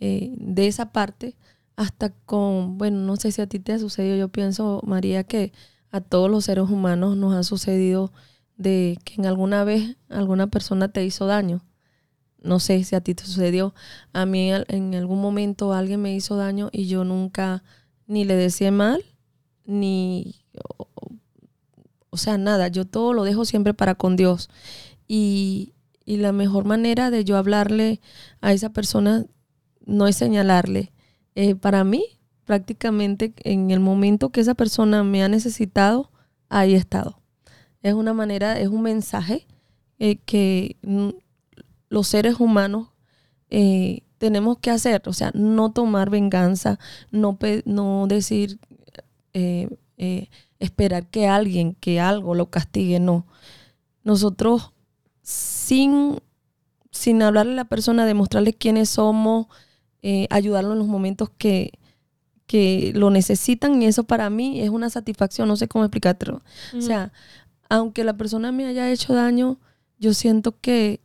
eh, 0.00 0.34
de 0.36 0.66
esa 0.66 0.90
parte, 0.90 1.36
hasta 1.76 2.10
con, 2.10 2.76
bueno, 2.76 2.98
no 2.98 3.14
sé 3.14 3.30
si 3.30 3.40
a 3.40 3.46
ti 3.46 3.60
te 3.60 3.72
ha 3.72 3.78
sucedido, 3.78 4.16
yo 4.16 4.30
pienso, 4.30 4.82
María, 4.84 5.22
que 5.22 5.52
a 5.92 6.00
todos 6.00 6.28
los 6.28 6.46
seres 6.46 6.68
humanos 6.68 7.16
nos 7.16 7.32
ha 7.32 7.44
sucedido 7.44 8.12
de 8.56 8.98
que 9.04 9.14
en 9.14 9.26
alguna 9.26 9.62
vez 9.62 9.96
alguna 10.08 10.48
persona 10.48 10.88
te 10.88 11.04
hizo 11.04 11.26
daño. 11.26 11.64
No 12.42 12.58
sé 12.58 12.82
si 12.82 12.96
a 12.96 13.00
ti 13.00 13.14
te 13.14 13.24
sucedió. 13.24 13.74
A 14.12 14.26
mí 14.26 14.50
en 14.52 14.94
algún 14.96 15.22
momento 15.22 15.72
alguien 15.72 16.02
me 16.02 16.16
hizo 16.16 16.34
daño 16.34 16.68
y 16.72 16.88
yo 16.88 17.04
nunca 17.04 17.62
ni 18.08 18.24
le 18.24 18.34
decía 18.34 18.72
mal, 18.72 19.04
ni, 19.64 20.36
o, 22.10 22.16
sea, 22.16 22.38
nada. 22.38 22.68
Yo 22.68 22.84
todo 22.84 23.12
lo 23.12 23.24
dejo 23.24 23.44
siempre 23.44 23.74
para 23.74 23.94
con 23.94 24.16
Dios. 24.16 24.50
Y, 25.08 25.72
y 26.04 26.18
la 26.18 26.32
mejor 26.32 26.64
manera 26.64 27.10
de 27.10 27.24
yo 27.24 27.36
hablarle 27.36 28.00
a 28.40 28.52
esa 28.52 28.70
persona 28.70 29.26
no 29.86 30.06
es 30.06 30.16
señalarle. 30.16 30.92
Eh, 31.34 31.54
para 31.54 31.84
mí, 31.84 32.04
prácticamente 32.44 33.34
en 33.38 33.70
el 33.70 33.80
momento 33.80 34.30
que 34.30 34.40
esa 34.40 34.54
persona 34.54 35.02
me 35.02 35.22
ha 35.22 35.28
necesitado, 35.28 36.10
ahí 36.48 36.74
he 36.74 36.76
estado. 36.76 37.20
Es 37.82 37.94
una 37.94 38.14
manera, 38.14 38.58
es 38.58 38.68
un 38.68 38.82
mensaje 38.82 39.46
eh, 39.98 40.16
que 40.24 40.76
los 41.88 42.08
seres 42.08 42.40
humanos 42.40 42.88
eh, 43.50 44.02
tenemos 44.18 44.58
que 44.58 44.70
hacer. 44.70 45.02
O 45.06 45.12
sea, 45.12 45.30
no 45.34 45.72
tomar 45.72 46.10
venganza, 46.10 46.78
no, 47.10 47.38
no 47.64 48.06
decir, 48.06 48.58
esperar 50.58 51.06
que 51.08 51.26
alguien, 51.26 51.74
que 51.74 52.00
algo 52.00 52.34
lo 52.34 52.50
castigue, 52.50 53.00
no. 53.00 53.26
Nosotros, 54.02 54.72
sin, 55.22 56.20
sin 56.90 57.22
hablarle 57.22 57.52
a 57.52 57.56
la 57.56 57.64
persona, 57.64 58.06
demostrarle 58.06 58.52
quiénes 58.52 58.90
somos, 58.90 59.46
eh, 60.02 60.26
ayudarlo 60.30 60.72
en 60.72 60.78
los 60.78 60.88
momentos 60.88 61.30
que, 61.38 61.72
lo 62.94 63.10
necesitan 63.10 63.82
y 63.82 63.86
eso 63.86 64.04
para 64.04 64.30
mí 64.30 64.60
es 64.60 64.70
una 64.70 64.88
satisfacción, 64.88 65.48
no 65.48 65.56
sé 65.56 65.66
cómo 65.66 65.84
explicártelo. 65.84 66.40
O 66.76 66.80
sea, 66.80 67.12
aunque 67.68 68.04
la 68.04 68.16
persona 68.16 68.52
me 68.52 68.64
haya 68.66 68.92
hecho 68.92 69.12
daño, 69.12 69.58
yo 69.98 70.14
siento 70.14 70.60
que 70.60 71.00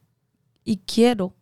y 0.64 0.78
quiero 0.78 1.34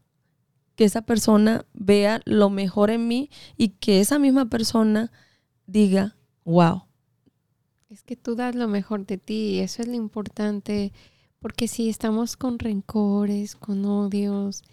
que 0.78 0.86
esa 0.86 1.02
persona 1.02 1.66
vea 1.74 2.22
lo 2.24 2.50
mejor 2.50 2.90
en 2.90 3.10
mí 3.10 3.30
y 3.58 3.70
que 3.70 4.00
esa 4.00 4.18
misma 4.18 4.46
persona 4.46 5.12
diga, 5.66 6.16
wow. 6.48 6.84
Es 7.90 8.04
que 8.04 8.16
tú 8.16 8.36
das 8.36 8.56
lo 8.56 8.68
mejor 8.68 9.06
de 9.06 9.18
ti 9.18 9.56
y 9.56 9.60
eso 9.60 9.82
es 9.82 9.88
lo 9.88 9.94
importante, 9.94 10.92
porque 11.40 11.68
si 11.68 11.90
estamos 11.90 12.36
con 12.36 12.58
rencores, 12.58 13.56
con 13.56 13.86
odios, 13.86 14.64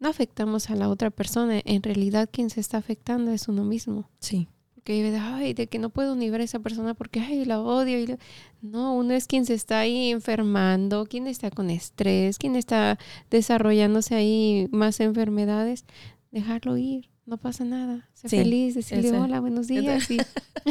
no 0.00 0.08
afectamos 0.08 0.70
a 0.70 0.76
la 0.76 0.88
otra 0.88 1.10
persona. 1.10 1.60
En 1.64 1.82
realidad 1.82 2.28
quien 2.32 2.50
se 2.50 2.60
está 2.60 2.78
afectando 2.78 3.32
es 3.32 3.48
uno 3.48 3.64
mismo. 3.64 4.08
Sí. 4.20 4.48
Porque 4.74 5.02
de, 5.10 5.18
ay, 5.18 5.54
de 5.54 5.66
que 5.66 5.78
no 5.78 5.90
puedo 5.90 6.14
ni 6.14 6.30
ver 6.30 6.40
a 6.40 6.44
esa 6.44 6.60
persona 6.60 6.94
porque, 6.94 7.20
ay, 7.20 7.44
la 7.44 7.60
odio. 7.60 7.98
Y 8.00 8.16
No, 8.62 8.94
uno 8.94 9.12
es 9.14 9.26
quien 9.26 9.44
se 9.44 9.54
está 9.54 9.80
ahí 9.80 10.10
enfermando, 10.10 11.06
quien 11.06 11.26
está 11.26 11.50
con 11.50 11.68
estrés, 11.68 12.38
quien 12.38 12.56
está 12.56 12.98
desarrollándose 13.30 14.14
ahí 14.14 14.68
más 14.70 15.00
enfermedades. 15.00 15.84
Dejarlo 16.30 16.76
ir, 16.76 17.08
no 17.28 17.36
pasa 17.36 17.62
nada. 17.62 18.08
Ser 18.14 18.30
feliz, 18.30 18.74
decirle 18.74 19.12
hola, 19.12 19.40
buenos 19.40 19.66
días. 19.66 20.10
Y... 20.10 20.16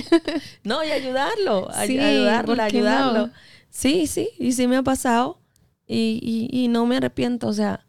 no, 0.64 0.84
y 0.84 0.90
ayudarlo, 0.90 1.70
ayudarlo, 1.72 2.62
ayudarlo. 2.62 3.30
Sí, 3.70 4.08
sí, 4.08 4.30
y 4.40 4.54
sí 4.54 4.68
me 4.68 4.78
ha 4.78 4.84
pasado 4.84 5.40
y, 5.86 6.20
y, 6.52 6.64
y 6.64 6.68
no 6.68 6.88
me 6.88 6.98
arrepiento, 6.98 7.48
o 7.48 7.54
sea, 7.54 7.86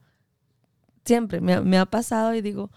siempre 1.07 1.41
me, 1.41 1.79
ha 1.79 1.87
pasado 1.87 2.35
y 2.35 2.43
digo, 2.43 2.71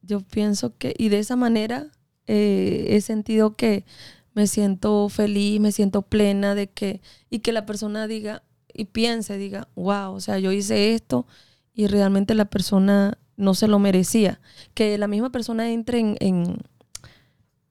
yo 0.00 0.20
pienso 0.20 0.76
que, 0.78 0.94
y 0.96 1.08
de 1.08 1.18
esa 1.18 1.34
manera 1.34 1.88
eh, 2.28 2.86
he 2.90 3.00
sentido 3.00 3.56
que 3.56 3.84
me 4.32 4.46
siento 4.46 5.08
feliz, 5.08 5.58
me 5.60 5.72
siento 5.72 6.02
plena 6.02 6.54
de 6.54 6.68
que, 6.68 7.00
y 7.30 7.40
que 7.40 7.50
la 7.52 7.66
persona 7.66 8.06
diga 8.06 8.44
y 8.72 8.84
piense, 8.84 9.38
diga, 9.38 9.68
wow, 9.74 10.12
o 10.12 10.20
sea, 10.20 10.38
yo 10.38 10.52
hice 10.52 10.94
esto 10.94 11.26
y 11.74 11.88
realmente 11.88 12.36
la 12.36 12.44
persona 12.44 13.18
no 13.36 13.54
se 13.54 13.68
lo 13.68 13.78
merecía. 13.78 14.40
Que 14.74 14.98
la 14.98 15.08
misma 15.08 15.30
persona 15.30 15.70
entre 15.70 16.00
en... 16.00 16.58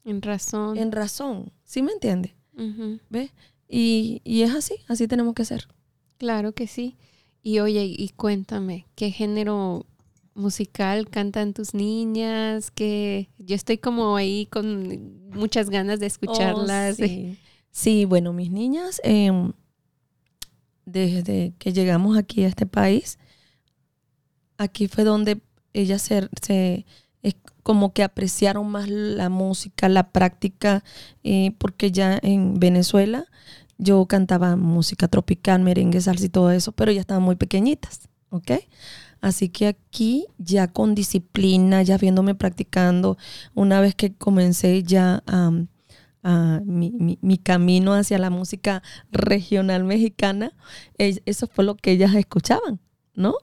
En, 0.03 0.21
razón. 0.21 0.77
En 0.77 0.91
razón, 0.91 1.51
¿sí 1.63 1.81
me 1.81 1.91
entiende? 1.91 2.35
¿Ves? 3.09 3.31
Y, 3.67 4.21
y 4.23 4.43
es 4.43 4.53
así, 4.53 4.75
así 4.87 5.07
tenemos 5.07 5.33
que 5.33 5.45
ser. 5.45 5.67
Claro 6.17 6.53
que 6.53 6.67
sí. 6.67 6.95
Y 7.41 7.59
oye, 7.59 7.85
y 7.85 8.09
cuéntame, 8.09 8.87
¿qué 8.95 9.11
género 9.11 9.85
musical 10.33 11.09
cantan 11.09 11.53
tus 11.53 11.73
niñas? 11.73 12.71
Que 12.71 13.29
yo 13.37 13.55
estoy 13.55 13.77
como 13.77 14.15
ahí 14.15 14.47
con 14.47 15.29
muchas 15.29 15.69
ganas 15.69 15.99
de 15.99 16.07
escucharlas. 16.07 16.99
Oh, 16.99 17.05
sí. 17.71 18.05
bueno, 18.05 18.33
mis 18.33 18.49
niñas, 18.49 19.01
em, 19.03 19.53
desde 20.85 21.53
que 21.59 21.73
llegamos 21.73 22.17
aquí 22.17 22.43
a 22.43 22.47
este 22.47 22.65
país, 22.65 23.19
aquí 24.57 24.87
fue 24.87 25.03
donde 25.03 25.39
ellas 25.75 26.01
se, 26.01 26.29
se 26.41 26.85
como 27.63 27.93
que 27.93 28.03
apreciaron 28.03 28.69
más 28.69 28.87
la 28.87 29.29
música, 29.29 29.89
la 29.89 30.11
práctica, 30.11 30.83
eh, 31.23 31.55
porque 31.57 31.91
ya 31.91 32.19
en 32.21 32.59
Venezuela 32.59 33.25
yo 33.79 34.05
cantaba 34.05 34.55
música 34.55 35.07
tropical, 35.07 35.61
merengue, 35.61 35.99
salsa 35.99 36.25
y 36.25 36.29
todo 36.29 36.51
eso, 36.51 36.73
pero 36.73 36.91
ya 36.91 37.01
estaban 37.01 37.23
muy 37.23 37.35
pequeñitas, 37.35 38.07
¿ok? 38.29 38.51
Así 39.19 39.49
que 39.49 39.65
aquí 39.65 40.27
ya 40.37 40.67
con 40.67 40.93
disciplina, 40.93 41.81
ya 41.81 41.97
viéndome 41.97 42.35
practicando, 42.35 43.17
una 43.55 43.81
vez 43.81 43.95
que 43.95 44.13
comencé 44.13 44.83
ya 44.83 45.23
a 45.25 45.51
mi, 46.63 47.39
camino 47.43 47.93
hacia 47.93 48.19
la 48.19 48.29
música 48.29 48.83
regional 49.11 49.83
mexicana, 49.83 50.53
eso 50.97 51.47
fue 51.47 51.65
lo 51.65 51.75
que 51.75 51.91
ellas 51.91 52.13
escuchaban, 52.13 52.79
¿no? 53.15 53.33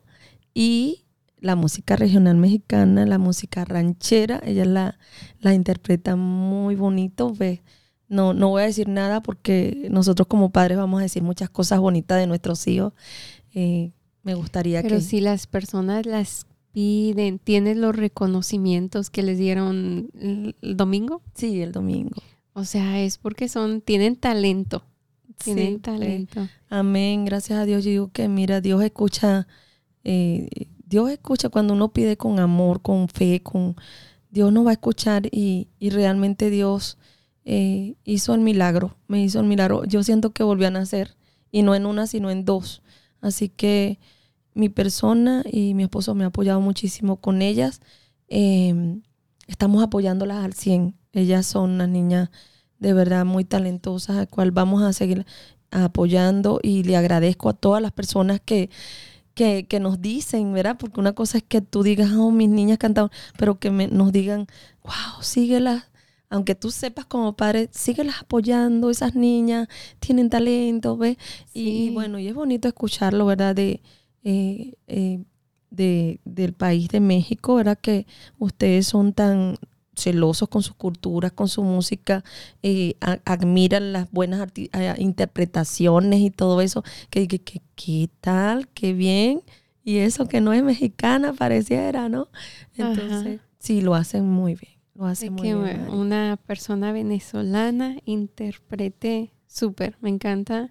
Y 0.54 1.01
la 1.42 1.56
música 1.56 1.96
regional 1.96 2.36
mexicana, 2.36 3.04
la 3.06 3.18
música 3.18 3.64
ranchera, 3.64 4.40
ella 4.44 4.64
la, 4.64 4.98
la 5.40 5.54
interpreta 5.54 6.16
muy 6.16 6.74
bonito, 6.76 7.32
ve 7.34 7.62
no, 8.08 8.34
no 8.34 8.48
voy 8.50 8.62
a 8.62 8.66
decir 8.66 8.88
nada 8.88 9.22
porque 9.22 9.88
nosotros 9.90 10.28
como 10.28 10.50
padres 10.52 10.76
vamos 10.78 11.00
a 11.00 11.02
decir 11.02 11.22
muchas 11.22 11.48
cosas 11.50 11.80
bonitas 11.80 12.18
de 12.18 12.26
nuestros 12.26 12.66
hijos. 12.68 12.92
eh, 13.54 13.92
me 14.22 14.34
gustaría 14.34 14.82
Pero 14.82 14.96
que... 14.96 15.00
si 15.02 15.20
las 15.20 15.46
personas 15.46 16.06
las 16.06 16.46
piden, 16.72 17.38
¿tienes 17.38 17.76
los 17.76 17.96
reconocimientos 17.96 19.10
que 19.10 19.22
les 19.22 19.38
dieron 19.38 20.10
el, 20.20 20.56
el 20.62 20.76
domingo? 20.76 21.22
Sí, 21.34 21.60
el 21.60 21.72
domingo. 21.72 22.22
O 22.54 22.64
sea, 22.64 23.00
es 23.02 23.18
porque 23.18 23.48
son, 23.48 23.80
tienen 23.80 24.16
talento. 24.16 24.84
Tienen 25.42 25.74
Sí, 25.74 25.80
talento. 25.80 26.48
Amén, 26.68 27.24
gracias 27.24 27.58
a 27.58 27.64
Dios. 27.64 27.84
Yo 27.84 27.90
digo 27.90 28.12
que, 28.12 28.28
mira, 28.28 28.60
Dios 28.60 28.82
escucha, 28.82 29.48
eh, 30.04 30.48
Dios 30.92 31.10
escucha 31.10 31.48
cuando 31.48 31.72
uno 31.72 31.88
pide 31.88 32.18
con 32.18 32.38
amor, 32.38 32.82
con 32.82 33.08
fe, 33.08 33.40
con 33.42 33.76
Dios 34.30 34.52
nos 34.52 34.66
va 34.66 34.70
a 34.70 34.72
escuchar 34.74 35.26
y, 35.30 35.68
y 35.78 35.88
realmente 35.88 36.50
Dios 36.50 36.98
eh, 37.46 37.94
hizo 38.04 38.34
el 38.34 38.42
milagro, 38.42 38.94
me 39.08 39.22
hizo 39.22 39.40
el 39.40 39.46
milagro. 39.46 39.84
Yo 39.84 40.02
siento 40.02 40.32
que 40.32 40.42
volví 40.42 40.66
a 40.66 40.70
nacer 40.70 41.16
y 41.50 41.62
no 41.62 41.74
en 41.74 41.86
una, 41.86 42.06
sino 42.06 42.30
en 42.30 42.44
dos. 42.44 42.82
Así 43.22 43.48
que 43.48 44.00
mi 44.52 44.68
persona 44.68 45.42
y 45.50 45.72
mi 45.72 45.84
esposo 45.84 46.14
me 46.14 46.24
han 46.24 46.28
apoyado 46.28 46.60
muchísimo 46.60 47.16
con 47.16 47.40
ellas. 47.40 47.80
Eh, 48.28 49.00
estamos 49.46 49.82
apoyándolas 49.82 50.44
al 50.44 50.52
100. 50.52 50.94
Ellas 51.14 51.46
son 51.46 51.70
unas 51.70 51.88
niñas 51.88 52.28
de 52.80 52.92
verdad 52.92 53.24
muy 53.24 53.46
talentosas, 53.46 54.18
a 54.18 54.26
cual 54.26 54.50
vamos 54.50 54.82
a 54.82 54.92
seguir 54.92 55.24
apoyando 55.70 56.60
y 56.62 56.82
le 56.82 56.98
agradezco 56.98 57.48
a 57.48 57.54
todas 57.54 57.80
las 57.80 57.92
personas 57.92 58.42
que, 58.44 58.68
que, 59.42 59.66
que 59.66 59.80
nos 59.80 60.00
dicen, 60.00 60.52
¿verdad? 60.52 60.76
Porque 60.78 61.00
una 61.00 61.12
cosa 61.14 61.38
es 61.38 61.44
que 61.44 61.60
tú 61.60 61.82
digas, 61.82 62.10
oh, 62.12 62.30
mis 62.30 62.48
niñas 62.48 62.78
cantaron, 62.78 63.10
pero 63.38 63.58
que 63.58 63.70
me- 63.70 63.88
nos 63.88 64.12
digan, 64.12 64.46
wow, 64.84 65.22
síguelas. 65.22 65.84
Aunque 66.30 66.54
tú 66.54 66.70
sepas 66.70 67.04
como 67.06 67.36
padre, 67.36 67.68
síguelas 67.72 68.20
apoyando, 68.22 68.90
esas 68.90 69.14
niñas 69.14 69.68
tienen 70.00 70.30
talento, 70.30 70.96
¿ves? 70.96 71.16
Y, 71.52 71.90
bueno, 71.90 72.18
y 72.18 72.28
es 72.28 72.34
bonito 72.34 72.68
escucharlo, 72.68 73.26
¿verdad? 73.26 73.54
De, 73.54 73.82
eh, 74.24 74.74
eh, 74.86 75.24
de, 75.70 76.20
del 76.24 76.52
país 76.54 76.88
de 76.88 77.00
México, 77.00 77.56
¿verdad? 77.56 77.78
Que 77.80 78.06
ustedes 78.38 78.86
son 78.86 79.12
tan 79.12 79.56
celosos 79.94 80.48
con 80.48 80.62
sus 80.62 80.74
culturas, 80.74 81.32
con 81.32 81.48
su 81.48 81.62
música, 81.62 82.24
eh, 82.62 82.96
a- 83.00 83.18
admiran 83.24 83.92
las 83.92 84.10
buenas 84.10 84.48
interpretaciones 84.98 86.20
y 86.20 86.30
todo 86.30 86.60
eso, 86.60 86.82
que, 87.10 87.28
que, 87.28 87.38
que, 87.40 87.60
¿qué 87.74 88.08
tal? 88.20 88.68
¿Qué 88.68 88.92
bien? 88.92 89.42
Y 89.84 89.98
eso 89.98 90.28
que 90.28 90.40
no 90.40 90.52
es 90.52 90.62
mexicana 90.62 91.32
pareciera, 91.32 92.08
¿no? 92.08 92.28
Entonces, 92.76 93.40
sí, 93.58 93.80
lo 93.80 93.94
hacen 93.94 94.28
muy 94.28 94.54
bien, 94.54 94.78
lo 94.94 95.06
hacen 95.06 95.32
muy 95.32 95.42
que 95.42 95.54
bien. 95.54 95.88
Una 95.90 96.38
persona 96.46 96.92
venezolana 96.92 97.96
interprete 98.04 99.32
súper. 99.46 99.96
Me 100.00 100.08
encanta 100.08 100.70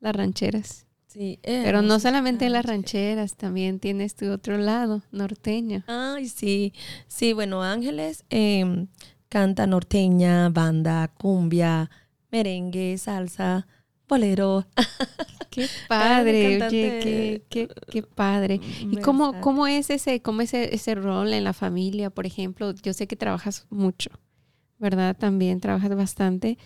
las 0.00 0.14
rancheras. 0.16 0.86
Sí, 1.14 1.38
Pero 1.44 1.80
no 1.80 2.00
solamente 2.00 2.50
las 2.50 2.66
rancheras. 2.66 3.36
también 3.36 3.78
tienes 3.78 4.16
tu 4.16 4.28
otro 4.32 4.58
lado, 4.58 5.00
norteño. 5.12 5.84
Ay, 5.86 6.26
sí. 6.26 6.72
Sí, 7.06 7.32
bueno, 7.32 7.62
Ángeles 7.62 8.24
eh, 8.30 8.86
canta 9.28 9.68
norteña, 9.68 10.48
banda, 10.48 11.06
cumbia, 11.16 11.88
merengue, 12.32 12.98
salsa, 12.98 13.68
bolero. 14.08 14.66
Qué 15.50 15.68
padre, 15.86 16.56
oye, 16.66 16.68
qué, 16.68 17.42
qué, 17.48 17.68
qué 17.92 18.02
padre. 18.02 18.60
¿Y 18.90 18.96
cómo, 18.96 19.40
cómo 19.40 19.68
es 19.68 19.90
ese, 19.90 20.20
cómo 20.20 20.40
es 20.40 20.52
ese, 20.52 20.74
ese 20.74 20.96
rol 20.96 21.32
en 21.32 21.44
la 21.44 21.52
familia, 21.52 22.10
por 22.10 22.26
ejemplo? 22.26 22.74
Yo 22.82 22.92
sé 22.92 23.06
que 23.06 23.14
trabajas 23.14 23.64
mucho, 23.70 24.10
¿verdad? 24.80 25.16
También 25.16 25.60
trabajas 25.60 25.94
bastante 25.94 26.58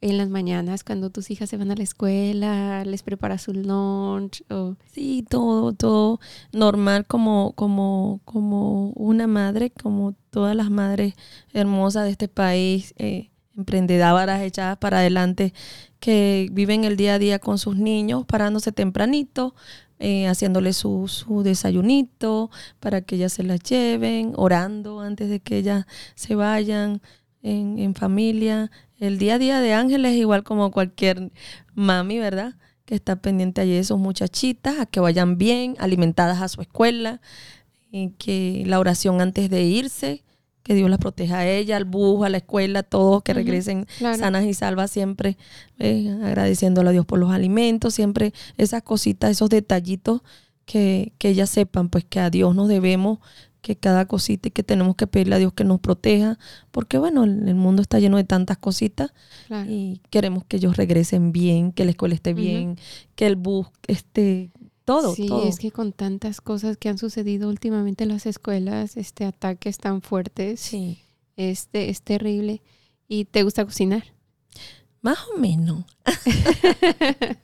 en 0.00 0.18
las 0.18 0.28
mañanas 0.28 0.84
cuando 0.84 1.10
tus 1.10 1.30
hijas 1.30 1.48
se 1.48 1.56
van 1.56 1.70
a 1.70 1.74
la 1.74 1.82
escuela, 1.82 2.84
les 2.84 3.02
preparas 3.02 3.42
su 3.42 3.52
lunch 3.52 4.42
o 4.50 4.76
Sí, 4.92 5.24
todo, 5.28 5.72
todo 5.72 6.20
normal 6.52 7.06
como, 7.06 7.52
como, 7.54 8.20
como 8.24 8.90
una 8.90 9.26
madre, 9.26 9.70
como 9.70 10.14
todas 10.30 10.54
las 10.54 10.70
madres 10.70 11.14
hermosas 11.52 12.04
de 12.04 12.10
este 12.10 12.28
país, 12.28 12.94
eh, 12.98 13.30
emprendedoras 13.56 14.42
echadas 14.42 14.76
para 14.78 14.98
adelante, 14.98 15.54
que 15.98 16.48
viven 16.52 16.84
el 16.84 16.96
día 16.96 17.14
a 17.14 17.18
día 17.18 17.38
con 17.38 17.58
sus 17.58 17.76
niños, 17.76 18.26
parándose 18.26 18.72
tempranito, 18.72 19.54
eh, 19.98 20.28
haciéndole 20.28 20.74
su, 20.74 21.08
su 21.08 21.42
desayunito 21.42 22.50
para 22.80 23.00
que 23.00 23.16
ellas 23.16 23.32
se 23.32 23.42
las 23.42 23.60
lleven, 23.60 24.34
orando 24.36 25.00
antes 25.00 25.30
de 25.30 25.40
que 25.40 25.56
ellas 25.56 25.86
se 26.14 26.34
vayan 26.34 27.00
en, 27.42 27.78
en 27.78 27.94
familia. 27.94 28.70
El 28.98 29.18
día 29.18 29.34
a 29.34 29.38
día 29.38 29.60
de 29.60 29.74
Ángeles 29.74 30.12
es 30.12 30.18
igual 30.18 30.42
como 30.42 30.70
cualquier 30.70 31.30
mami, 31.74 32.18
¿verdad? 32.18 32.54
que 32.86 32.94
está 32.94 33.16
pendiente 33.16 33.60
allí 33.60 33.74
de 33.74 33.84
sus 33.84 33.98
muchachitas, 33.98 34.78
a 34.78 34.86
que 34.86 35.00
vayan 35.00 35.36
bien, 35.36 35.74
alimentadas 35.78 36.40
a 36.40 36.48
su 36.48 36.62
escuela, 36.62 37.20
y 37.90 38.10
que 38.10 38.62
la 38.66 38.78
oración 38.78 39.20
antes 39.20 39.50
de 39.50 39.64
irse, 39.64 40.22
que 40.62 40.74
Dios 40.74 40.88
las 40.88 40.98
proteja 40.98 41.38
a 41.38 41.48
ella, 41.48 41.76
al 41.76 41.84
bus, 41.84 42.24
a 42.24 42.28
la 42.28 42.38
escuela, 42.38 42.82
todos 42.82 43.22
que 43.22 43.34
regresen 43.34 43.86
claro. 43.98 44.18
sanas 44.18 44.44
y 44.44 44.54
salvas, 44.54 44.90
siempre 44.90 45.36
eh, 45.78 46.16
agradeciéndole 46.24 46.88
a 46.88 46.92
Dios 46.92 47.06
por 47.06 47.18
los 47.18 47.32
alimentos, 47.32 47.94
siempre 47.94 48.32
esas 48.56 48.82
cositas, 48.82 49.30
esos 49.30 49.50
detallitos 49.50 50.22
que, 50.64 51.12
que 51.18 51.28
ellas 51.28 51.50
sepan, 51.50 51.88
pues 51.88 52.04
que 52.04 52.20
a 52.20 52.30
Dios 52.30 52.54
nos 52.54 52.68
debemos, 52.68 53.18
que 53.66 53.74
cada 53.74 54.04
cosita 54.04 54.46
y 54.46 54.52
que 54.52 54.62
tenemos 54.62 54.94
que 54.94 55.08
pedirle 55.08 55.34
a 55.34 55.38
Dios 55.38 55.52
que 55.52 55.64
nos 55.64 55.80
proteja, 55.80 56.38
porque 56.70 56.98
bueno, 56.98 57.24
el, 57.24 57.48
el 57.48 57.56
mundo 57.56 57.82
está 57.82 57.98
lleno 57.98 58.16
de 58.16 58.22
tantas 58.22 58.58
cositas 58.58 59.12
claro. 59.48 59.68
y 59.68 60.00
queremos 60.08 60.44
que 60.44 60.58
ellos 60.58 60.76
regresen 60.76 61.32
bien, 61.32 61.72
que 61.72 61.84
la 61.84 61.90
escuela 61.90 62.14
esté 62.14 62.32
bien, 62.32 62.78
que 63.16 63.26
el 63.26 63.34
bus 63.34 63.66
esté 63.88 64.52
todo, 64.84 65.16
sí, 65.16 65.26
todo. 65.26 65.48
es 65.48 65.58
que 65.58 65.72
con 65.72 65.92
tantas 65.92 66.40
cosas 66.40 66.76
que 66.76 66.88
han 66.88 66.96
sucedido 66.96 67.48
últimamente 67.48 68.04
en 68.04 68.10
las 68.10 68.24
escuelas, 68.24 68.96
este 68.96 69.24
ataques 69.24 69.78
tan 69.78 70.00
fuertes, 70.00 70.60
Sí, 70.60 71.00
este 71.36 71.90
es 71.90 72.02
terrible. 72.02 72.62
¿Y 73.08 73.24
te 73.24 73.42
gusta 73.42 73.64
cocinar? 73.64 74.04
más 75.02 75.18
o 75.32 75.38
menos. 75.38 75.84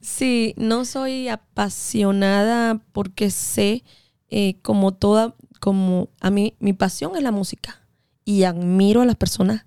sí, 0.00 0.54
no 0.56 0.86
soy 0.86 1.28
apasionada 1.28 2.82
porque 2.92 3.30
sé 3.30 3.84
eh, 4.30 4.56
como 4.62 4.94
toda, 4.94 5.36
como 5.60 6.08
a 6.20 6.30
mí, 6.30 6.54
mi 6.58 6.72
pasión 6.72 7.16
es 7.16 7.22
la 7.22 7.32
música 7.32 7.80
y 8.24 8.44
admiro 8.44 9.02
a 9.02 9.06
las 9.06 9.16
personas 9.16 9.64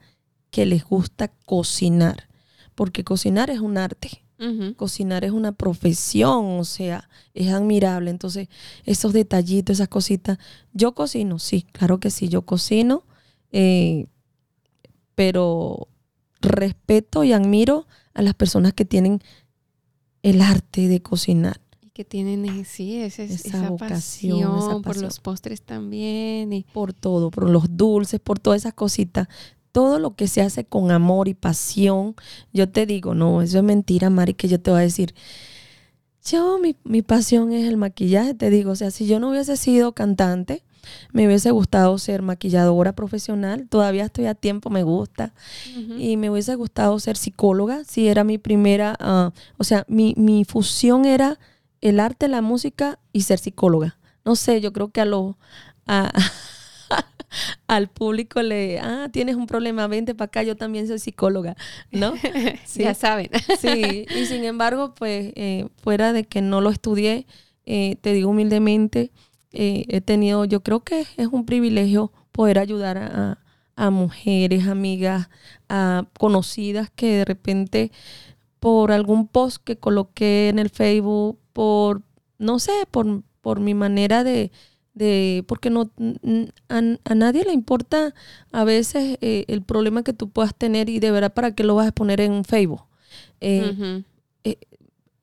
que 0.52 0.66
les 0.66 0.84
gusta 0.84 1.30
cocinar, 1.46 2.30
porque 2.76 3.04
cocinar 3.04 3.50
es 3.50 3.60
un 3.60 3.78
arte. 3.78 4.24
Cocinar 4.78 5.26
es 5.26 5.32
una 5.32 5.52
profesión, 5.52 6.60
o 6.60 6.64
sea, 6.64 7.10
es 7.34 7.52
admirable. 7.52 8.10
Entonces, 8.10 8.48
esos 8.86 9.12
detallitos, 9.12 9.74
esas 9.74 9.90
cositas. 9.90 10.38
Yo 10.72 10.94
cocino, 10.94 11.40
sí, 11.40 11.66
claro 11.74 12.00
que 12.00 12.10
sí, 12.10 12.30
yo 12.30 12.44
cocino, 12.44 13.04
eh, 13.52 14.06
pero 15.14 15.90
respeto 16.40 17.26
y 17.26 17.34
admiro 17.34 17.86
a 18.14 18.22
las 18.22 18.34
personas 18.34 18.72
que 18.72 18.86
tienen 18.86 19.22
el 20.24 20.42
arte 20.42 20.88
de 20.88 21.02
cocinar. 21.02 21.60
Que 22.00 22.06
tienen, 22.06 22.64
sí, 22.64 23.02
esa, 23.02 23.24
Esa 23.24 23.34
esa, 23.34 23.70
vocación, 23.72 24.40
pasión, 24.40 24.58
esa 24.58 24.80
por 24.80 24.96
los 24.96 25.20
postres 25.20 25.62
también. 25.62 26.54
Y, 26.54 26.64
por 26.64 26.94
todo, 26.94 27.30
por 27.30 27.50
los 27.50 27.76
dulces, 27.76 28.22
por 28.22 28.40
todas 28.40 28.62
esas 28.62 28.74
cositas. 28.74 29.28
Todo 29.74 30.00
lo 30.00 30.16
que 30.16 30.30
se 30.30 30.40
hace 30.42 30.64
con 30.64 30.92
amor 30.92 31.28
y 31.28 31.34
pasión. 31.34 32.16
Yo 32.54 32.70
te 32.70 32.86
digo, 32.86 33.16
no, 33.16 33.42
eso 33.42 33.58
es 33.58 33.66
mentira, 33.66 34.10
Mari, 34.10 34.34
que 34.34 34.48
yo 34.48 34.62
te 34.62 34.72
voy 34.72 34.80
a 34.80 34.84
decir. 34.84 35.14
Yo, 36.24 36.58
mi, 36.58 36.78
mi 36.86 37.02
pasión 37.02 37.52
es 37.52 37.68
el 37.68 37.76
maquillaje, 37.76 38.34
te 38.34 38.50
digo. 38.50 38.72
O 38.72 38.76
sea, 38.78 38.92
si 38.92 39.06
yo 39.06 39.20
no 39.20 39.32
hubiese 39.32 39.58
sido 39.58 39.92
cantante, 39.92 40.64
me 41.12 41.28
hubiese 41.28 41.52
gustado 41.52 41.98
ser 41.98 42.22
maquilladora 42.22 42.94
profesional. 42.94 43.68
Todavía 43.68 44.06
estoy 44.06 44.28
a 44.28 44.36
tiempo, 44.36 44.70
me 44.70 44.84
gusta. 44.84 45.34
Y 45.98 46.16
me 46.16 46.30
hubiese 46.30 46.56
gustado 46.56 46.98
ser 47.02 47.18
psicóloga, 47.18 47.84
si 47.84 48.08
era 48.08 48.24
mi 48.24 48.38
primera, 48.38 48.96
ah, 49.02 49.34
o 49.58 49.66
sea, 49.66 49.84
mi, 49.90 50.14
mi 50.16 50.46
fusión 50.46 51.04
era 51.04 51.38
el 51.82 52.00
arte, 52.00 52.28
la 52.28 52.42
música 52.42 53.00
y 53.14 53.22
ser 53.22 53.40
psicóloga. 53.40 53.98
No 54.26 54.36
sé, 54.36 54.62
yo 54.62 54.74
creo 54.74 54.90
que 54.92 55.02
a 55.02 55.06
los 55.06 55.36
a- 55.88 56.12
al 57.68 57.90
público 57.90 58.42
le, 58.42 58.80
ah, 58.80 59.10
tienes 59.12 59.36
un 59.36 59.46
problema, 59.48 59.88
vente 59.88 60.16
para 60.16 60.28
acá, 60.28 60.44
yo 60.44 60.56
también 60.58 60.88
soy 60.88 61.00
psicóloga, 61.00 61.56
¿no? 61.92 62.14
Sí. 62.66 62.84
Ya 62.84 62.94
saben. 62.94 63.30
Sí, 63.60 64.06
y 64.16 64.26
sin 64.28 64.44
embargo, 64.46 64.94
pues 64.96 65.32
eh, 65.36 65.68
fuera 65.82 66.14
de 66.14 66.24
que 66.26 66.42
no 66.42 66.62
lo 66.62 66.70
estudié, 66.70 67.26
eh, 67.66 67.98
te 68.02 68.14
digo 68.14 68.30
humildemente, 68.30 69.12
eh, 69.52 69.86
he 69.90 70.02
tenido, 70.02 70.46
yo 70.46 70.62
creo 70.62 70.82
que 70.84 71.06
es 71.18 71.28
un 71.32 71.46
privilegio 71.46 72.12
poder 72.32 72.60
ayudar 72.60 72.98
a, 72.98 73.08
a- 73.32 73.38
a 73.76 73.90
mujeres, 73.92 74.68
amigas, 74.68 75.30
a 75.70 76.06
conocidas 76.20 76.90
que 76.94 77.14
de 77.20 77.26
repente 77.26 77.92
por 78.60 78.92
algún 78.92 79.28
post 79.30 79.64
que 79.64 79.78
coloqué 79.78 80.50
en 80.50 80.60
el 80.60 80.70
Facebook, 80.70 81.39
por, 81.54 82.02
no 82.38 82.60
sé, 82.60 82.72
por, 82.92 83.24
por 83.42 83.60
mi 83.60 83.74
manera 83.74 84.24
de, 84.24 84.52
de 84.94 85.44
porque 85.48 85.70
no 85.70 85.92
a, 86.70 86.78
a 87.06 87.16
nadie 87.16 87.46
le 87.46 87.54
importa 87.54 88.14
a 88.52 88.64
veces 88.64 89.18
eh, 89.22 89.46
el 89.48 89.62
problema 89.62 90.04
que 90.04 90.14
tú 90.14 90.30
puedas 90.30 90.56
tener 90.56 90.90
y 90.90 91.00
de 91.00 91.12
verdad 91.12 91.34
para 91.34 91.54
qué 91.56 91.64
lo 91.64 91.76
vas 91.76 91.88
a 91.88 91.92
poner 91.92 92.22
en 92.22 92.44
Facebook. 92.44 92.84
Eh, 93.42 93.74
Ujú. 93.74 94.04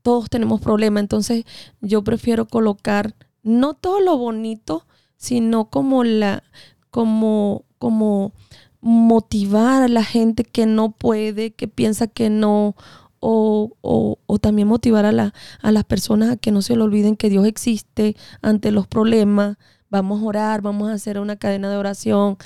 todos 0.02 0.30
tenemos 0.30 0.60
problemas, 0.60 1.00
entonces 1.00 1.44
yo 1.80 2.04
prefiero 2.04 2.46
colocar 2.46 3.14
no 3.42 3.74
todo 3.74 4.00
lo 4.00 4.16
bonito, 4.16 4.86
sino 5.16 5.68
como 5.68 6.04
la, 6.04 6.44
como, 6.90 7.64
como 7.78 8.32
motivar 8.80 9.82
a 9.82 9.88
la 9.88 10.04
gente 10.04 10.44
que 10.44 10.66
no 10.66 10.92
puede, 10.92 11.52
que 11.52 11.66
piensa 11.66 12.06
que 12.06 12.30
no, 12.30 12.76
o, 13.28 13.76
o, 13.80 14.20
o, 14.24 14.38
también 14.38 14.68
motivar 14.68 15.04
a, 15.04 15.10
la, 15.10 15.34
a 15.60 15.72
las 15.72 15.82
personas 15.82 16.30
a 16.30 16.36
que 16.36 16.52
no 16.52 16.62
se 16.62 16.76
le 16.76 16.82
olviden 16.82 17.16
que 17.16 17.28
Dios 17.28 17.44
existe 17.44 18.14
ante 18.40 18.70
los 18.70 18.86
problemas. 18.86 19.56
Vamos 19.90 20.22
a 20.22 20.26
orar, 20.26 20.62
vamos 20.62 20.88
a 20.88 20.92
hacer 20.92 21.18
una 21.18 21.34
cadena 21.34 21.68
de 21.68 21.76
oración. 21.76 22.36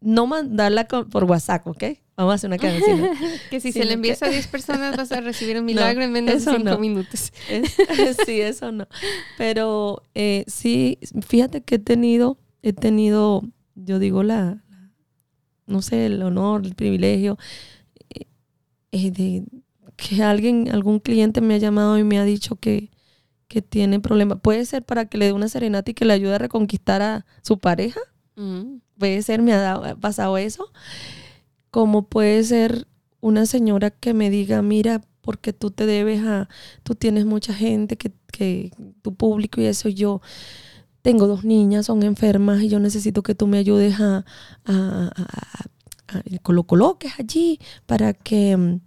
No 0.00 0.26
mandarla 0.26 0.88
por 0.88 1.22
WhatsApp, 1.22 1.68
¿ok? 1.68 1.84
Vamos 2.16 2.32
a 2.32 2.34
hacer 2.34 2.48
una 2.48 2.58
cadena. 2.58 3.12
que 3.50 3.60
si 3.60 3.70
se 3.70 3.84
le 3.84 3.92
envías 3.92 4.24
a 4.24 4.28
10 4.28 4.48
personas 4.48 4.96
vas 4.96 5.12
a 5.12 5.20
recibir 5.20 5.56
un 5.56 5.64
milagro 5.66 6.02
en 6.02 6.10
menos 6.10 6.44
de 6.44 6.52
5 6.52 6.76
minutos. 6.78 7.32
sí, 8.26 8.40
eso 8.40 8.72
no. 8.72 8.88
Pero 9.38 10.02
eh, 10.16 10.44
sí, 10.48 10.98
fíjate 11.24 11.62
que 11.62 11.76
he 11.76 11.78
tenido, 11.78 12.38
he 12.62 12.72
tenido, 12.72 13.44
yo 13.76 14.00
digo 14.00 14.24
la, 14.24 14.64
no 15.66 15.80
sé, 15.80 16.06
el 16.06 16.20
honor, 16.24 16.66
el 16.66 16.74
privilegio 16.74 17.38
eh, 18.94 19.10
de 19.10 19.44
que 19.96 20.22
alguien, 20.22 20.68
algún 20.72 21.00
cliente 21.00 21.40
me 21.40 21.54
ha 21.54 21.58
llamado 21.58 21.98
y 21.98 22.04
me 22.04 22.18
ha 22.18 22.24
dicho 22.24 22.56
que, 22.56 22.90
que 23.48 23.60
tiene 23.60 23.98
problemas. 23.98 24.38
Puede 24.40 24.64
ser 24.64 24.84
para 24.84 25.06
que 25.06 25.18
le 25.18 25.26
dé 25.26 25.32
una 25.32 25.48
serenata 25.48 25.90
y 25.90 25.94
que 25.94 26.04
le 26.04 26.12
ayude 26.12 26.36
a 26.36 26.38
reconquistar 26.38 27.02
a 27.02 27.26
su 27.42 27.58
pareja. 27.58 28.00
Mm. 28.36 28.76
Puede 28.98 29.22
ser, 29.22 29.42
me 29.42 29.52
ha 29.52 29.96
pasado 30.00 30.38
eso. 30.38 30.70
Como 31.70 32.08
puede 32.08 32.44
ser 32.44 32.86
una 33.20 33.46
señora 33.46 33.90
que 33.90 34.14
me 34.14 34.30
diga, 34.30 34.62
mira, 34.62 35.00
porque 35.20 35.52
tú 35.52 35.72
te 35.72 35.86
debes 35.86 36.22
a, 36.24 36.48
tú 36.84 36.94
tienes 36.94 37.24
mucha 37.24 37.52
gente, 37.52 37.96
que, 37.96 38.12
que 38.30 38.70
tu 39.02 39.14
público 39.14 39.60
y 39.60 39.64
eso, 39.64 39.88
yo 39.88 40.20
tengo 41.02 41.26
dos 41.26 41.44
niñas, 41.44 41.86
son 41.86 42.02
enfermas 42.02 42.62
y 42.62 42.68
yo 42.68 42.78
necesito 42.78 43.22
que 43.22 43.34
tú 43.34 43.46
me 43.46 43.58
ayudes 43.58 44.00
a, 44.00 44.24
a, 44.64 45.10
lo 46.46 46.62
coloques 46.64 47.12
allí 47.18 47.58
para 47.86 48.12
que 48.12 48.56
mm, 48.56 48.80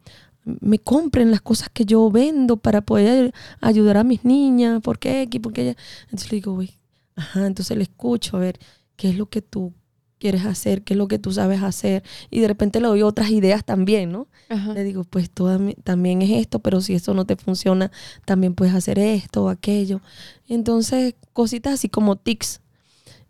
me 0.61 0.79
compren 0.79 1.31
las 1.31 1.41
cosas 1.41 1.69
que 1.69 1.85
yo 1.85 2.09
vendo 2.09 2.57
para 2.57 2.81
poder 2.81 3.33
ayudar 3.59 3.97
a 3.97 4.03
mis 4.03 4.23
niñas, 4.23 4.81
¿por 4.81 4.99
qué? 4.99 5.27
Porque 5.41 5.61
ella... 5.61 5.77
Entonces 6.03 6.31
le 6.31 6.37
digo, 6.37 6.53
güey, 6.53 6.77
ajá, 7.15 7.45
entonces 7.45 7.75
le 7.75 7.83
escucho 7.83 8.37
a 8.37 8.39
ver 8.39 8.59
qué 8.95 9.09
es 9.09 9.17
lo 9.17 9.29
que 9.29 9.41
tú 9.41 9.73
quieres 10.19 10.45
hacer, 10.45 10.83
qué 10.83 10.93
es 10.93 10.97
lo 10.97 11.07
que 11.07 11.19
tú 11.19 11.31
sabes 11.31 11.61
hacer, 11.61 12.03
y 12.31 12.39
de 12.39 12.47
repente 12.47 12.79
le 12.81 12.87
doy 12.87 13.03
otras 13.03 13.29
ideas 13.29 13.63
también, 13.63 14.11
¿no? 14.11 14.27
Le 14.73 14.83
digo, 14.83 15.03
pues 15.03 15.29
tú 15.29 15.47
también 15.83 16.21
es 16.21 16.31
esto, 16.31 16.59
pero 16.59 16.81
si 16.81 16.95
eso 16.95 17.13
no 17.13 17.25
te 17.25 17.35
funciona, 17.35 17.91
también 18.25 18.55
puedes 18.55 18.73
hacer 18.73 18.97
esto 18.97 19.45
o 19.45 19.49
aquello. 19.49 20.01
Entonces, 20.47 21.15
cositas 21.33 21.73
así 21.73 21.89
como 21.89 22.15
tics 22.15 22.61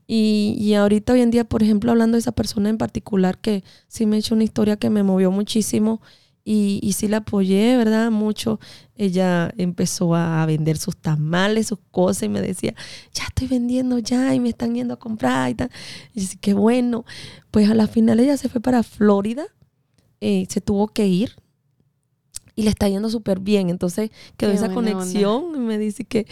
y, 0.07 0.55
y, 0.57 0.73
ahorita 0.73 1.13
hoy 1.13 1.21
en 1.21 1.31
día, 1.31 1.43
por 1.43 1.61
ejemplo, 1.63 1.91
hablando 1.91 2.15
de 2.15 2.19
esa 2.19 2.31
persona 2.31 2.69
en 2.69 2.77
particular 2.77 3.38
que 3.39 3.63
sí 3.89 4.05
me 4.05 4.17
hecho 4.17 4.35
una 4.35 4.45
historia 4.45 4.77
que 4.77 4.89
me 4.89 5.03
movió 5.03 5.31
muchísimo 5.31 6.01
y, 6.45 6.79
y 6.81 6.93
sí 6.93 7.09
la 7.09 7.17
apoyé, 7.17 7.75
¿verdad? 7.75 8.09
Mucho. 8.09 8.61
Ella 8.95 9.53
empezó 9.57 10.15
a 10.15 10.45
vender 10.45 10.77
sus 10.77 10.95
tamales, 10.95 11.67
sus 11.67 11.79
cosas 11.91 12.23
y 12.23 12.29
me 12.29 12.39
decía, 12.39 12.73
ya 13.13 13.25
estoy 13.25 13.49
vendiendo 13.49 13.99
ya 13.99 14.34
y 14.34 14.39
me 14.39 14.47
están 14.47 14.73
yendo 14.73 14.93
a 14.93 14.97
comprar 14.97 15.49
y 15.49 15.55
tal. 15.55 15.69
Y 16.13 16.21
dije, 16.21 16.38
qué 16.39 16.53
bueno. 16.53 17.03
Pues 17.51 17.69
a 17.69 17.73
la 17.73 17.88
final 17.88 18.21
ella 18.21 18.38
se 18.38 18.47
fue 18.47 18.61
para 18.61 18.84
Florida, 18.84 19.45
eh, 20.21 20.45
se 20.47 20.61
tuvo 20.61 20.88
que 20.88 21.05
ir 21.05 21.35
y 22.55 22.63
le 22.63 22.69
está 22.69 22.88
yendo 22.88 23.09
súper 23.09 23.41
bien. 23.41 23.69
Entonces 23.69 24.09
quedó 24.38 24.51
esa 24.51 24.73
conexión 24.73 25.51
y 25.53 25.59
me 25.59 25.77
dice 25.77 26.05
que 26.05 26.27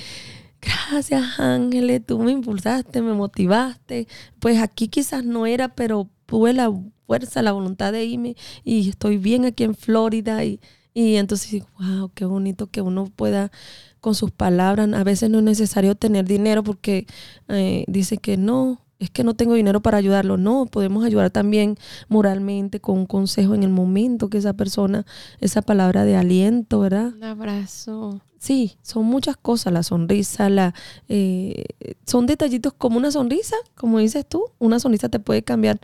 gracias 0.66 1.40
Ángeles, 1.40 2.02
tú 2.06 2.20
me 2.20 2.32
impulsaste, 2.32 3.02
me 3.02 3.14
motivaste. 3.14 4.08
Pues 4.40 4.60
aquí 4.60 4.88
quizás 4.88 5.24
no 5.24 5.46
era, 5.46 5.70
pero 5.70 6.10
tuve 6.26 6.54
la 6.54 6.72
fuerza, 7.06 7.42
la 7.42 7.52
voluntad 7.52 7.92
de 7.92 8.06
irme 8.06 8.36
y 8.64 8.90
estoy 8.90 9.18
bien 9.18 9.46
aquí 9.46 9.64
en 9.64 9.76
Florida 9.76 10.44
y, 10.44 10.60
y 10.94 11.16
entonces, 11.16 11.64
wow, 11.80 12.12
qué 12.14 12.26
bonito 12.26 12.68
que 12.68 12.82
uno 12.82 13.12
pueda 13.16 13.52
con 14.00 14.16
sus 14.16 14.32
palabras. 14.32 14.92
A 14.94 15.04
veces 15.04 15.30
no 15.30 15.40
es 15.40 15.44
necesario 15.44 15.96
tener 15.96 16.26
dinero 16.26 16.64
porque 16.64 17.08
eh, 17.48 17.86
dice 17.88 18.18
que 18.18 18.38
no, 18.38 18.82
es 19.00 19.10
que 19.10 19.24
no 19.24 19.34
tengo 19.36 19.56
dinero 19.56 19.82
para 19.82 19.98
ayudarlo. 19.98 20.38
No, 20.38 20.68
podemos 20.68 21.04
ayudar 21.04 21.32
también 21.32 21.76
moralmente 22.08 22.80
con 22.80 23.00
un 23.00 23.06
consejo 23.06 23.56
en 23.56 23.64
el 23.64 23.70
momento 23.70 24.30
que 24.30 24.38
esa 24.38 24.54
persona, 24.54 25.06
esa 25.40 25.62
palabra 25.62 26.06
de 26.06 26.16
aliento, 26.16 26.80
¿verdad? 26.80 27.14
Un 27.16 27.24
abrazo. 27.24 28.22
Sí, 28.46 28.78
son 28.84 29.06
muchas 29.06 29.38
cosas, 29.38 29.74
la 29.74 29.82
sonrisa, 29.82 30.52
la, 30.52 30.76
eh, 31.08 31.64
son 32.06 32.28
detallitos 32.28 32.74
como 32.74 32.98
una 32.98 33.10
sonrisa, 33.10 33.56
como 33.74 33.98
dices 33.98 34.24
tú, 34.30 34.46
una 34.60 34.80
sonrisa 34.80 35.10
te 35.10 35.20
puede 35.20 35.42
cambiar, 35.42 35.80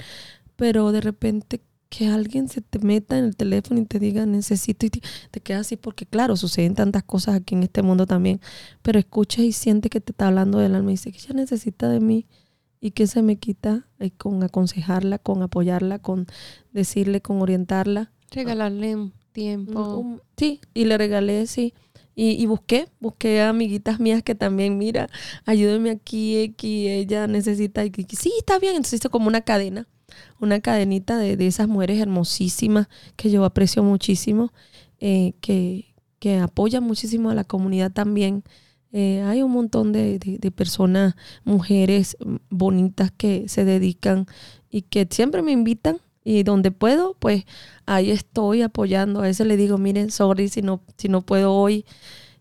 pero 0.58 0.92
de 0.92 1.02
repente 1.02 1.62
que 1.90 2.06
alguien 2.06 2.50
se 2.50 2.62
te 2.62 2.78
meta 2.78 3.18
en 3.18 3.26
el 3.26 3.36
teléfono 3.36 3.80
y 3.80 3.86
te 3.86 3.98
diga 3.98 4.28
necesito 4.28 4.86
y 4.86 4.92
te, 4.92 5.02
te 5.32 5.40
quedas 5.40 5.62
así 5.62 5.76
porque 5.76 6.06
claro, 6.06 6.38
suceden 6.38 6.76
tantas 6.76 7.02
cosas 7.02 7.34
aquí 7.34 7.56
en 7.56 7.64
este 7.64 7.82
mundo 7.82 8.06
también, 8.06 8.40
pero 8.84 9.00
escuchas 9.00 9.44
y 9.44 9.54
sientes 9.54 9.90
que 9.90 10.00
te 10.00 10.12
está 10.12 10.28
hablando 10.28 10.60
del 10.60 10.76
alma 10.76 10.92
y 10.92 10.94
dice 10.94 11.12
que 11.12 11.18
ella 11.18 11.34
necesita 11.34 11.90
de 11.90 12.00
mí 12.00 12.28
y 12.80 12.92
que 12.92 13.08
se 13.08 13.24
me 13.24 13.38
quita 13.38 13.88
y 14.00 14.12
con 14.12 14.44
aconsejarla, 14.44 15.18
con 15.18 15.42
apoyarla, 15.42 15.98
con 15.98 16.28
decirle, 16.74 17.22
con 17.22 17.42
orientarla. 17.42 18.12
Regalarle 18.30 18.96
un 18.96 19.14
tiempo. 19.32 20.22
sí, 20.38 20.62
y 20.76 20.86
le 20.86 21.00
regalé, 21.00 21.48
sí. 21.48 21.74
Y, 22.14 22.46
busqué, 22.46 22.90
busqué 23.00 23.42
a 23.42 23.50
amiguitas 23.50 24.00
mías 24.00 24.22
que 24.22 24.36
también, 24.36 24.78
mira, 24.78 25.10
ayúdenme 25.46 25.92
aquí, 25.92 26.44
aquí, 26.44 26.88
ella 26.88 27.26
necesita, 27.26 27.86
y 27.86 27.92
sí, 28.10 28.34
está 28.38 28.60
bien. 28.60 28.76
Entonces 28.76 29.00
hizo 29.00 29.10
como 29.10 29.28
una 29.28 29.42
cadena, 29.42 29.88
una 30.40 30.60
cadenita 30.60 31.18
de, 31.18 31.48
esas 31.48 31.68
mujeres 31.68 32.00
hermosísimas 32.00 32.90
que 33.16 33.32
yo 33.32 33.46
aprecio 33.46 33.82
muchísimo, 33.84 34.52
eh, 35.00 35.34
que, 35.42 35.94
que 36.20 36.38
apoyan 36.38 36.84
muchísimo 36.84 37.30
a 37.30 37.36
la 37.36 37.46
comunidad 37.46 37.92
también. 37.92 38.44
Eh, 38.92 39.22
hay 39.22 39.42
un 39.42 39.52
montón 39.52 39.94
de, 39.94 40.20
de, 40.20 40.52
personas, 40.52 41.16
mujeres 41.46 42.18
bonitas 42.50 43.12
que 43.12 43.48
se 43.48 43.64
dedican 43.64 44.26
y 44.70 44.82
que 44.82 45.08
siempre 45.10 45.42
me 45.42 45.54
invitan 45.54 46.02
y 46.24 46.44
donde 46.44 46.72
puedo, 46.72 47.16
pues 47.20 47.46
ahí 47.86 48.12
estoy 48.12 48.62
apoyando. 48.62 49.20
A 49.20 49.24
veces 49.24 49.48
le 49.48 49.58
digo, 49.58 49.78
miren, 49.78 50.12
sorry 50.12 50.50
si 50.50 50.62
no, 50.62 50.82
si 50.98 51.10
no 51.10 51.22
puedo 51.22 51.54
hoy, 51.54 51.86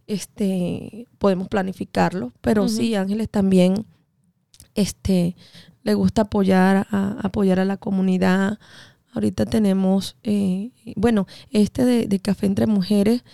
este, 0.07 1.07
podemos 1.19 1.49
planificarlo. 1.49 2.33
Pero 2.41 2.69
sí, 2.69 2.95
Ángeles 2.95 3.29
también, 3.31 3.87
este, 4.75 5.37
le 5.83 5.95
gusta 5.95 6.23
apoyar 6.23 6.87
a, 6.91 7.17
apoyar 7.23 7.59
a 7.59 7.65
la 7.65 7.79
comunidad. 7.79 8.59
Ahorita 9.13 9.47
tenemos, 9.47 10.17
eh, 10.23 10.71
bueno, 10.97 11.27
este 11.51 11.85
de, 11.85 12.21
Café 12.21 12.47
entre 12.47 12.67
Mujeres 12.67 13.25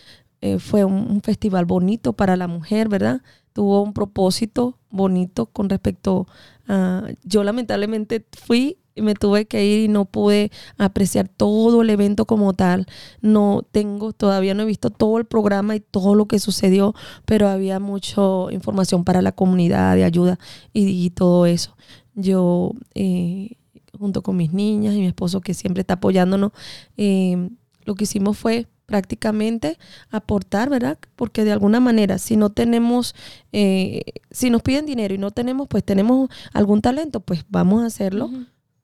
eh, 0.41 0.59
fue 0.59 0.85
un, 0.85 1.21
festival 1.23 1.65
bonito 1.65 2.13
para 2.13 2.37
la 2.37 2.47
mujer, 2.47 2.89
¿verdad? 2.89 3.21
Tuvo 3.53 3.83
un 3.83 3.93
propósito 3.93 4.79
bonito 4.91 5.47
con 5.47 5.69
respecto 5.69 6.27
a... 6.69 7.05
Yo 7.25 7.43
lamentablemente 7.43 8.25
fui 8.33 8.79
me 8.97 9.15
tuve 9.15 9.47
que 9.47 9.65
ir 9.65 9.85
y 9.85 9.89
no 9.89 10.05
pude 10.05 10.51
apreciar 10.79 11.29
todo 11.29 11.83
el 11.83 11.91
evento 11.91 12.25
como 12.27 12.53
tal. 12.55 12.87
No 13.21 13.63
tengo, 13.71 14.13
todavía 14.13 14.55
no 14.55 14.63
he 14.63 14.67
visto 14.67 14.91
todo 14.91 15.19
el 15.19 15.25
programa 15.25 15.77
y 15.77 15.81
todo 15.81 16.15
lo 16.15 16.27
que 16.27 16.39
sucedió, 16.39 16.95
pero 17.25 17.49
había 17.49 17.81
mucha 17.81 18.23
información 18.51 19.05
para 19.05 19.23
la 19.23 19.33
comunidad 19.33 19.95
de 19.97 20.05
ayuda 20.05 20.39
y, 20.73 21.11
todo 21.11 21.47
eso. 21.47 21.77
Yo, 22.15 22.73
eh, 22.95 23.57
junto 23.99 24.23
con 24.23 24.37
mis 24.37 24.53
niñas 24.53 24.95
y 24.95 25.01
mi 25.01 25.07
esposo 25.07 25.41
que 25.41 25.55
siempre 25.55 25.83
está 25.83 25.95
apoyándonos, 25.95 26.53
eh, 26.97 27.51
lo 27.85 27.95
que 27.95 28.05
hicimos 28.05 28.37
fue 28.37 28.67
prácticamente 28.87 29.79
aportar, 30.11 30.71
¿verdad? 30.71 30.99
Porque 31.17 31.45
de 31.45 31.53
alguna 31.53 31.81
manera, 31.81 32.19
si 32.19 32.37
no 32.37 32.51
tenemos, 32.51 33.15
eh, 33.53 34.03
si 34.31 34.51
nos 34.51 34.63
piden 34.63 34.87
dinero 34.87 35.15
y 35.15 35.19
no 35.19 35.31
tenemos, 35.33 35.69
pues 35.69 35.85
tenemos 35.85 36.31
algún 36.53 36.81
talento, 36.81 37.21
pues 37.21 37.45
vamos 37.49 37.83
a 37.83 37.87
hacerlo 37.87 38.31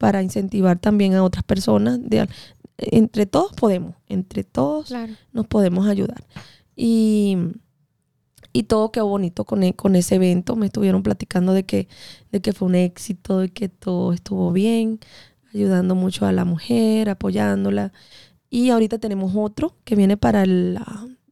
para 0.03 0.21
incentivar 0.21 0.81
también 0.81 1.15
a 1.15 1.23
otras 1.23 1.45
personas. 1.45 2.01
De, 2.03 2.29
entre 2.77 3.25
todos 3.25 3.53
podemos, 3.53 3.95
entre 4.09 4.43
todos 4.43 4.93
nos 5.33 5.47
podemos 5.47 5.87
ayudar. 5.87 6.25
Y, 6.75 7.37
y 8.53 8.65
todo 8.65 8.91
quedó 8.91 9.07
bonito 9.07 9.45
con, 9.45 9.63
e, 9.63 9.77
con 9.77 9.95
ese 9.95 10.17
evento. 10.17 10.57
Me 10.57 10.67
estuvieron 10.67 11.05
platicando 11.05 11.53
de 11.53 11.63
que, 11.63 11.87
de 12.33 12.41
que 12.41 12.53
fue 12.53 12.67
un 12.67 12.75
éxito, 12.75 13.39
de 13.39 13.51
que 13.51 13.69
todo 13.69 14.13
estuvo 14.13 14.51
bien, 14.51 14.99
ayudando 15.55 15.95
mucho 15.95 16.27
a 16.27 16.33
la 16.33 16.45
mujer, 16.45 17.09
apoyándola. 17.09 17.93
Y 18.51 18.71
ahorita 18.71 18.99
tenemos 18.99 19.35
otro 19.37 19.77
que 19.85 19.95
viene 19.95 20.17
para 20.17 20.43
el 20.43 20.81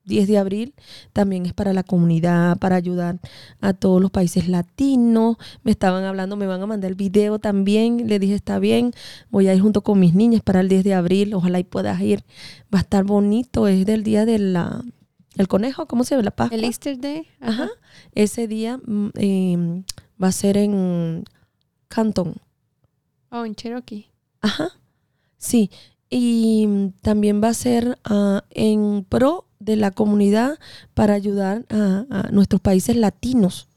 10 0.04 0.28
de 0.28 0.38
abril 0.38 0.74
también 1.12 1.46
es 1.46 1.52
para 1.52 1.72
la 1.72 1.82
comunidad, 1.82 2.58
para 2.58 2.76
ayudar 2.76 3.18
a 3.60 3.72
todos 3.72 4.00
los 4.00 4.10
países 4.10 4.48
latinos. 4.48 5.36
Me 5.62 5.70
estaban 5.70 6.04
hablando, 6.04 6.36
me 6.36 6.46
van 6.46 6.62
a 6.62 6.66
mandar 6.66 6.90
el 6.90 6.96
video 6.96 7.38
también. 7.38 8.08
Le 8.08 8.18
dije, 8.18 8.34
está 8.34 8.58
bien, 8.58 8.92
voy 9.30 9.48
a 9.48 9.54
ir 9.54 9.60
junto 9.60 9.82
con 9.82 10.00
mis 10.00 10.14
niñas 10.14 10.42
para 10.42 10.60
el 10.60 10.68
10 10.68 10.84
de 10.84 10.94
abril. 10.94 11.34
Ojalá 11.34 11.58
y 11.58 11.64
puedas 11.64 12.00
ir. 12.00 12.24
Va 12.74 12.78
a 12.78 12.82
estar 12.82 13.04
bonito, 13.04 13.68
es 13.68 13.86
del 13.86 14.02
día 14.02 14.24
de 14.24 14.38
la 14.38 14.82
el 15.36 15.48
conejo, 15.48 15.86
¿cómo 15.86 16.04
se 16.04 16.14
llama? 16.14 16.24
La 16.24 16.30
Pascua. 16.32 16.56
El 16.56 16.64
Easter 16.64 16.98
Day. 16.98 17.26
Ajá. 17.40 17.68
Ese 18.14 18.48
día 18.48 18.78
mm, 18.78 19.08
eh, 19.14 19.82
va 20.22 20.28
a 20.28 20.32
ser 20.32 20.56
en 20.56 21.24
Canton. 21.88 22.34
Oh, 23.30 23.44
en 23.44 23.54
Cherokee. 23.54 24.10
Ajá. 24.40 24.68
Sí. 25.38 25.70
Y 26.10 26.66
mm, 26.66 26.88
también 27.00 27.40
va 27.42 27.48
a 27.48 27.54
ser 27.54 27.98
ah, 28.04 28.44
en 28.50 29.06
pro 29.08 29.46
de 29.60 29.76
la 29.76 29.92
comunidad 29.92 30.58
para 30.94 31.14
ayudar 31.14 31.64
a, 31.70 32.04
a 32.10 32.28
nuestros 32.32 32.60
países 32.60 32.96
latinos. 32.96 33.68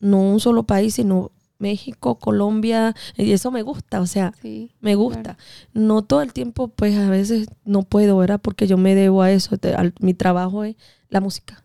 No 0.00 0.20
un 0.20 0.38
solo 0.38 0.62
país, 0.64 0.94
sino 0.94 1.30
México, 1.58 2.16
Colombia, 2.18 2.94
y 3.16 3.32
eso 3.32 3.50
me 3.50 3.62
gusta, 3.62 4.00
o 4.00 4.06
sea, 4.06 4.34
Sí. 4.42 4.70
me 4.80 4.94
gusta. 4.96 5.38
No 5.72 6.02
todo 6.02 6.20
el 6.20 6.32
tiempo, 6.32 6.68
pues 6.68 6.96
a 6.96 7.08
veces 7.08 7.48
no 7.64 7.82
puedo, 7.82 8.18
¿verdad? 8.18 8.40
Porque 8.42 8.66
yo 8.66 8.76
me 8.76 8.94
debo 8.94 9.22
a 9.22 9.30
eso. 9.32 9.56
te- 9.56 9.74
al- 9.74 9.94
mi 10.00 10.12
trabajo 10.14 10.64
es 10.64 10.76
la 11.08 11.20
música. 11.20 11.64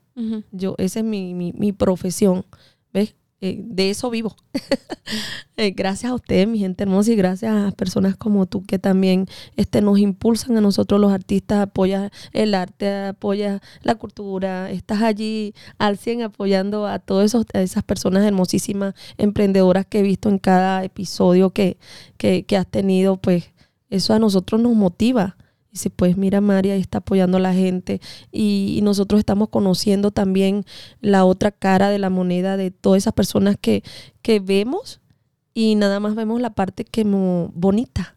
Yo, 0.51 0.75
esa 0.77 0.99
es 0.99 1.05
mi, 1.05 1.33
mi, 1.33 1.53
mi 1.53 1.71
profesión, 1.71 2.45
¿ves? 2.93 3.15
Eh, 3.41 3.61
de 3.63 3.89
eso 3.89 4.09
vivo. 4.09 4.35
Eh, 5.57 5.71
gracias 5.71 6.09
a 6.09 6.15
ustedes, 6.15 6.47
mi 6.47 6.57
gente 6.59 6.83
hermosa, 6.83 7.11
y 7.11 7.17
gracias 7.17 7.53
a 7.53 7.71
personas 7.71 8.15
como 8.15 8.45
tú 8.45 8.63
que 8.63 8.79
también 8.79 9.25
este, 9.57 9.81
nos 9.81 9.99
impulsan 9.99 10.55
a 10.55 10.61
nosotros 10.61 11.01
los 11.01 11.11
artistas, 11.11 11.59
apoyas 11.59 12.11
el 12.31 12.53
arte, 12.53 13.07
apoyas 13.07 13.59
la 13.81 13.95
cultura, 13.95 14.71
estás 14.71 15.01
allí 15.01 15.53
al 15.77 15.97
100 15.97 16.21
apoyando 16.21 16.87
a 16.87 16.99
todas 16.99 17.35
esas 17.53 17.83
personas 17.83 18.23
hermosísimas, 18.23 18.93
emprendedoras 19.17 19.85
que 19.85 19.99
he 19.99 20.03
visto 20.03 20.29
en 20.29 20.39
cada 20.39 20.81
episodio 20.85 21.49
que, 21.49 21.77
que, 22.15 22.43
que 22.43 22.55
has 22.55 22.67
tenido, 22.67 23.17
pues 23.17 23.51
eso 23.89 24.13
a 24.13 24.19
nosotros 24.19 24.61
nos 24.61 24.75
motiva. 24.75 25.35
Dice, 25.79 25.89
pues 25.89 26.17
mira, 26.17 26.41
María 26.41 26.75
está 26.75 26.97
apoyando 26.97 27.37
a 27.37 27.39
la 27.39 27.53
gente. 27.53 28.01
Y, 28.31 28.75
y 28.77 28.81
nosotros 28.81 29.19
estamos 29.19 29.47
conociendo 29.47 30.11
también 30.11 30.65
la 30.99 31.23
otra 31.23 31.51
cara 31.51 31.89
de 31.89 31.99
la 31.99 32.09
moneda 32.09 32.57
de 32.57 32.71
todas 32.71 32.97
esas 33.03 33.13
personas 33.13 33.55
que, 33.59 33.81
que 34.21 34.39
vemos 34.41 34.99
y 35.53 35.75
nada 35.75 35.99
más 35.99 36.15
vemos 36.15 36.39
la 36.41 36.51
parte 36.51 36.85
que 36.85 37.03
bonita, 37.05 38.15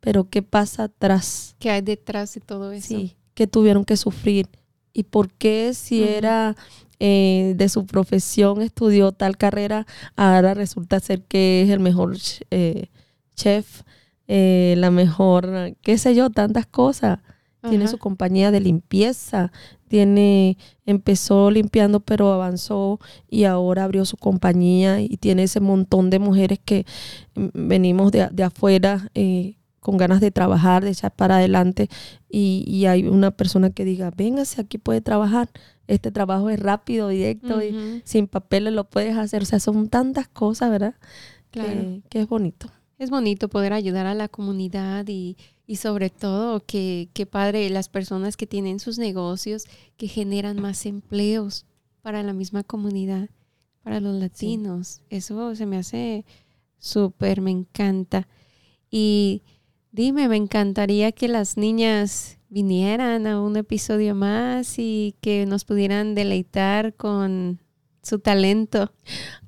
pero 0.00 0.28
qué 0.28 0.42
pasa 0.42 0.84
atrás, 0.84 1.54
¿Qué 1.58 1.70
hay 1.70 1.82
detrás 1.82 2.34
de 2.34 2.40
todo 2.40 2.72
eso? 2.72 2.88
sí, 2.88 3.16
que 3.34 3.46
tuvieron 3.46 3.84
que 3.84 3.96
sufrir 3.96 4.48
y 4.92 5.04
por 5.04 5.30
qué 5.30 5.72
si 5.74 6.02
era 6.02 6.56
eh, 6.98 7.54
de 7.56 7.68
su 7.68 7.86
profesión 7.86 8.60
estudió 8.62 9.12
tal 9.12 9.36
carrera, 9.36 9.86
ahora 10.16 10.54
resulta 10.54 10.98
ser 11.00 11.22
que 11.22 11.62
es 11.62 11.70
el 11.70 11.80
mejor 11.80 12.16
eh, 12.50 12.88
chef, 13.36 13.82
eh, 14.32 14.76
la 14.78 14.92
mejor, 14.92 15.74
qué 15.82 15.98
sé 15.98 16.14
yo, 16.14 16.30
tantas 16.30 16.64
cosas 16.64 17.18
tiene 17.68 17.88
su 17.88 17.98
compañía 17.98 18.52
de 18.52 18.60
limpieza, 18.60 19.50
tiene, 19.88 20.56
empezó 20.86 21.50
limpiando 21.50 21.98
pero 21.98 22.32
avanzó 22.32 23.00
y 23.28 23.42
ahora 23.42 23.82
abrió 23.82 24.04
su 24.04 24.16
compañía 24.16 25.00
y 25.00 25.16
tiene 25.16 25.42
ese 25.42 25.58
montón 25.58 26.10
de 26.10 26.20
mujeres 26.20 26.60
que 26.64 26.86
mm, 27.34 27.48
venimos 27.68 28.12
de, 28.12 28.28
de 28.30 28.44
afuera 28.44 29.10
eh, 29.14 29.56
con 29.80 29.96
ganas 29.96 30.20
de 30.20 30.30
trabajar, 30.30 30.84
de 30.84 30.90
echar 30.90 31.12
para 31.12 31.38
adelante 31.38 31.88
y, 32.28 32.64
y 32.68 32.86
hay 32.86 33.08
una 33.08 33.32
persona 33.32 33.70
que 33.70 33.84
diga, 33.84 34.12
véngase, 34.16 34.60
aquí 34.60 34.78
puede 34.78 35.00
trabajar, 35.00 35.50
este 35.88 36.12
trabajo 36.12 36.50
es 36.50 36.60
rápido, 36.60 37.08
directo 37.08 37.62
y 37.64 38.00
sin 38.04 38.28
papeles 38.28 38.72
lo 38.74 38.84
puedes 38.84 39.16
hacer, 39.16 39.42
o 39.42 39.46
sea, 39.46 39.58
son 39.58 39.88
tantas 39.88 40.28
cosas, 40.28 40.70
¿verdad? 40.70 40.94
Claro. 41.50 41.68
Que, 41.68 42.02
que 42.08 42.20
es 42.20 42.28
bonito. 42.28 42.70
Es 43.00 43.08
bonito 43.08 43.48
poder 43.48 43.72
ayudar 43.72 44.04
a 44.04 44.14
la 44.14 44.28
comunidad 44.28 45.08
y, 45.08 45.38
y 45.66 45.76
sobre 45.76 46.10
todo 46.10 46.60
que, 46.60 47.08
que 47.14 47.24
padre 47.24 47.70
las 47.70 47.88
personas 47.88 48.36
que 48.36 48.46
tienen 48.46 48.78
sus 48.78 48.98
negocios 48.98 49.64
que 49.96 50.06
generan 50.06 50.60
más 50.60 50.84
empleos 50.84 51.64
para 52.02 52.22
la 52.22 52.34
misma 52.34 52.62
comunidad, 52.62 53.30
para 53.82 54.00
los 54.00 54.14
latinos. 54.16 55.00
Eso 55.08 55.54
se 55.54 55.64
me 55.64 55.78
hace 55.78 56.26
súper, 56.78 57.40
me 57.40 57.50
encanta. 57.50 58.28
Y 58.90 59.44
dime, 59.92 60.28
me 60.28 60.36
encantaría 60.36 61.10
que 61.10 61.28
las 61.28 61.56
niñas 61.56 62.36
vinieran 62.50 63.26
a 63.26 63.40
un 63.40 63.56
episodio 63.56 64.14
más 64.14 64.78
y 64.78 65.14
que 65.22 65.46
nos 65.46 65.64
pudieran 65.64 66.14
deleitar 66.14 66.92
con 66.96 67.60
su 68.02 68.18
talento. 68.18 68.92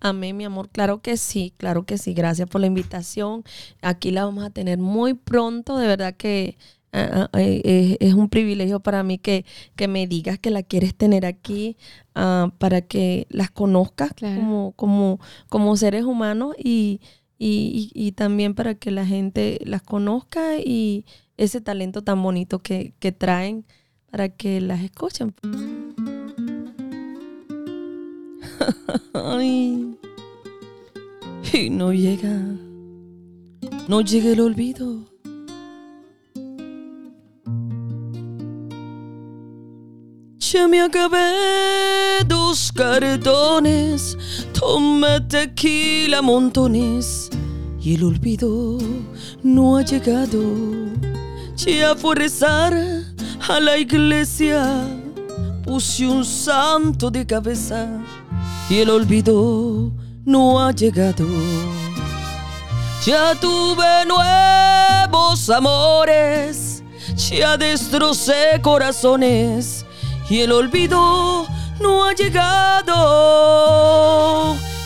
Amén, 0.00 0.36
mi 0.36 0.44
amor. 0.44 0.68
Claro 0.70 1.00
que 1.02 1.16
sí, 1.16 1.52
claro 1.56 1.84
que 1.84 1.98
sí. 1.98 2.12
Gracias 2.14 2.48
por 2.48 2.60
la 2.60 2.66
invitación. 2.66 3.44
Aquí 3.80 4.10
la 4.10 4.24
vamos 4.24 4.44
a 4.44 4.50
tener 4.50 4.78
muy 4.78 5.14
pronto. 5.14 5.78
De 5.78 5.86
verdad 5.86 6.14
que 6.16 6.56
ah, 6.92 7.28
ah, 7.32 7.40
eh, 7.40 7.96
es, 8.00 8.08
es 8.08 8.14
un 8.14 8.28
privilegio 8.28 8.80
para 8.80 9.02
mí 9.02 9.18
que, 9.18 9.44
que 9.76 9.88
me 9.88 10.06
digas 10.06 10.38
que 10.38 10.50
la 10.50 10.62
quieres 10.62 10.94
tener 10.94 11.24
aquí 11.24 11.76
ah, 12.14 12.52
para 12.58 12.82
que 12.82 13.26
las 13.30 13.50
conozcas 13.50 14.12
Claro. 14.14 14.40
como, 14.40 14.72
como, 14.72 15.20
como 15.48 15.76
seres 15.76 16.04
humanos 16.04 16.54
y, 16.58 17.00
y, 17.38 17.90
y- 17.94 18.06
y 18.08 18.12
también 18.12 18.54
para 18.54 18.74
que 18.74 18.90
la 18.90 19.06
gente 19.06 19.58
las 19.64 19.82
conozca 19.82 20.58
y 20.58 21.06
ese 21.38 21.60
talento 21.62 22.02
tan 22.02 22.22
bonito 22.22 22.58
que, 22.60 22.92
que 23.00 23.10
traen 23.12 23.64
para 24.10 24.28
que 24.28 24.60
las 24.60 24.80
escuchen. 24.82 25.34
Y 31.55 31.68
no 31.68 31.93
llega, 31.93 32.40
no 33.86 34.01
llega 34.01 34.30
el 34.30 34.40
olvido. 34.40 35.01
Ya 40.39 40.66
me 40.66 40.80
acabé 40.80 42.24
dos 42.26 42.72
cartones, 42.72 44.16
tomé 44.59 45.20
tequila 45.28 46.22
montones. 46.22 47.28
Y 47.82 47.97
el 47.97 48.05
olvido 48.05 48.78
no 49.43 49.76
ha 49.76 49.82
llegado. 49.82 50.40
Ya 51.56 51.94
fue 51.94 52.14
rezar 52.14 52.72
a 53.47 53.60
la 53.60 53.76
iglesia, 53.76 54.86
puse 55.64 56.06
un 56.06 56.24
santo 56.24 57.10
de 57.10 57.26
cabeza 57.26 58.02
y 58.68 58.80
el 58.80 58.90
olvido 58.90 59.90
no 60.24 60.60
ha 60.60 60.72
llegado. 60.72 61.26
Ya 63.05 63.34
tuve 63.34 64.06
nuevos 64.06 65.51
amores, 65.51 66.82
ya 67.16 67.56
destrocé 67.56 68.60
corazones 68.62 69.84
y 70.30 70.40
el 70.40 70.52
olvido 70.52 71.47
no 71.80 72.05
ha 72.05 72.12
llegado. 72.14 72.97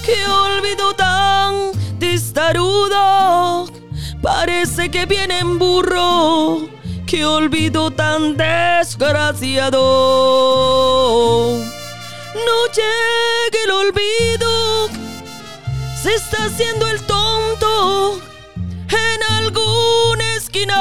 Qué 0.05 0.27
olvido 0.27 0.95
tan 0.95 1.73
testarudo, 1.99 3.67
parece 4.23 4.91
que 4.91 5.05
viene 5.07 5.41
en 5.41 5.59
burro. 5.59 6.77
Qué 7.07 7.25
olvido 7.25 7.91
tan 7.93 8.37
desgraciado. 8.37 9.81
No 12.35 12.67
llegue 12.75 13.56
el 13.67 13.73
olvido, 13.73 14.89
se 16.01 16.15
está 16.15 16.45
haciendo 16.45 16.87
el 16.87 17.03
tonto 17.03 18.21
en 18.91 19.23
alguna 19.45 20.35
esquina. 20.37 20.77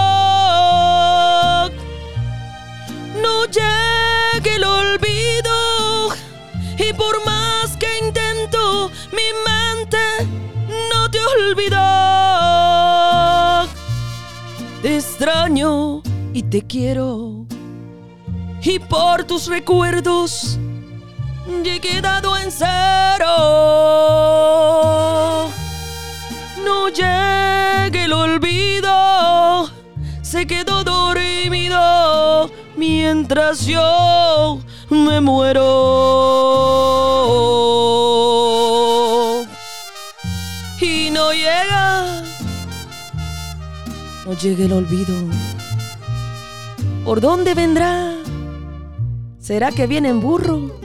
No 3.23 3.45
llegue 3.45 4.55
el 4.55 4.63
olvido 4.63 6.09
y 6.77 6.93
por 6.93 7.25
más 7.25 7.75
que 7.77 7.87
intento, 8.05 8.91
mi 9.11 9.33
mente 9.49 9.97
no 10.93 11.09
te 11.09 11.19
olvida. 11.19 11.81
Te 14.83 14.97
extraño 14.97 16.03
y 16.33 16.43
te 16.43 16.61
quiero 16.61 17.47
y 18.61 18.77
por 18.77 19.23
tus 19.23 19.47
recuerdos 19.47 20.59
y 21.47 21.69
he 21.69 21.79
quedado 21.79 22.35
en 22.37 22.51
cero. 22.51 23.35
No 26.63 26.89
llegue 26.89 28.03
el 28.05 28.13
olvido, 28.13 29.69
se 30.21 30.47
quedó 30.47 30.83
dormido 30.83 32.51
mientras 32.75 33.65
yo 33.65 34.59
me 34.89 35.21
muero. 35.21 35.65
Y 40.81 41.09
no 41.11 41.31
llega, 41.31 42.23
no 44.25 44.33
llega 44.33 44.65
el 44.65 44.73
olvido. 44.73 45.15
¿Por 47.03 47.21
dónde 47.21 47.53
vendrá? 47.53 48.13
¿Será 49.39 49.71
que 49.71 49.85
viene 49.85 50.09
en 50.09 50.21
burro? 50.21 50.84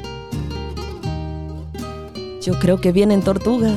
Yo 2.41 2.59
creo 2.59 2.81
que 2.81 2.91
viene 2.91 3.13
en 3.13 3.23
tortuga. 3.23 3.69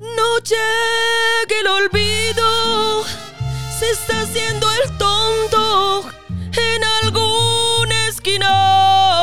No 0.00 0.38
llegue 0.38 1.60
el 1.60 1.66
olvido, 1.68 3.04
se 3.78 3.88
está 3.90 4.22
haciendo 4.22 4.66
el 4.82 4.98
tonto 4.98 6.10
en 6.56 6.82
alguna 7.02 8.08
esquina. 8.08 9.13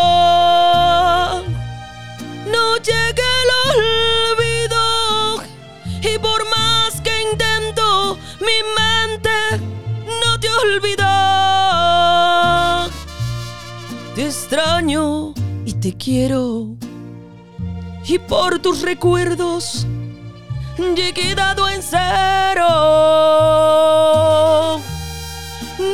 Extraño 14.51 15.33
y 15.65 15.73
te 15.75 15.95
quiero 15.95 16.75
y 18.05 18.19
por 18.19 18.59
tus 18.59 18.81
recuerdos 18.81 19.87
ya 20.93 21.07
he 21.07 21.13
quedado 21.13 21.69
en 21.69 21.81
cero. 21.81 22.67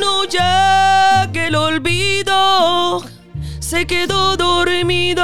No 0.00 0.24
ya 0.24 1.30
que 1.32 1.46
el 1.46 1.54
olvido 1.54 3.04
se 3.60 3.86
quedó 3.86 4.36
dormido. 4.36 5.22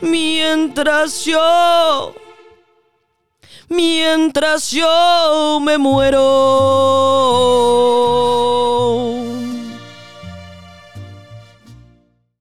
Mientras 0.00 1.26
yo, 1.26 2.14
mientras 3.68 4.70
yo 4.70 5.60
me 5.60 5.76
muero. 5.76 6.96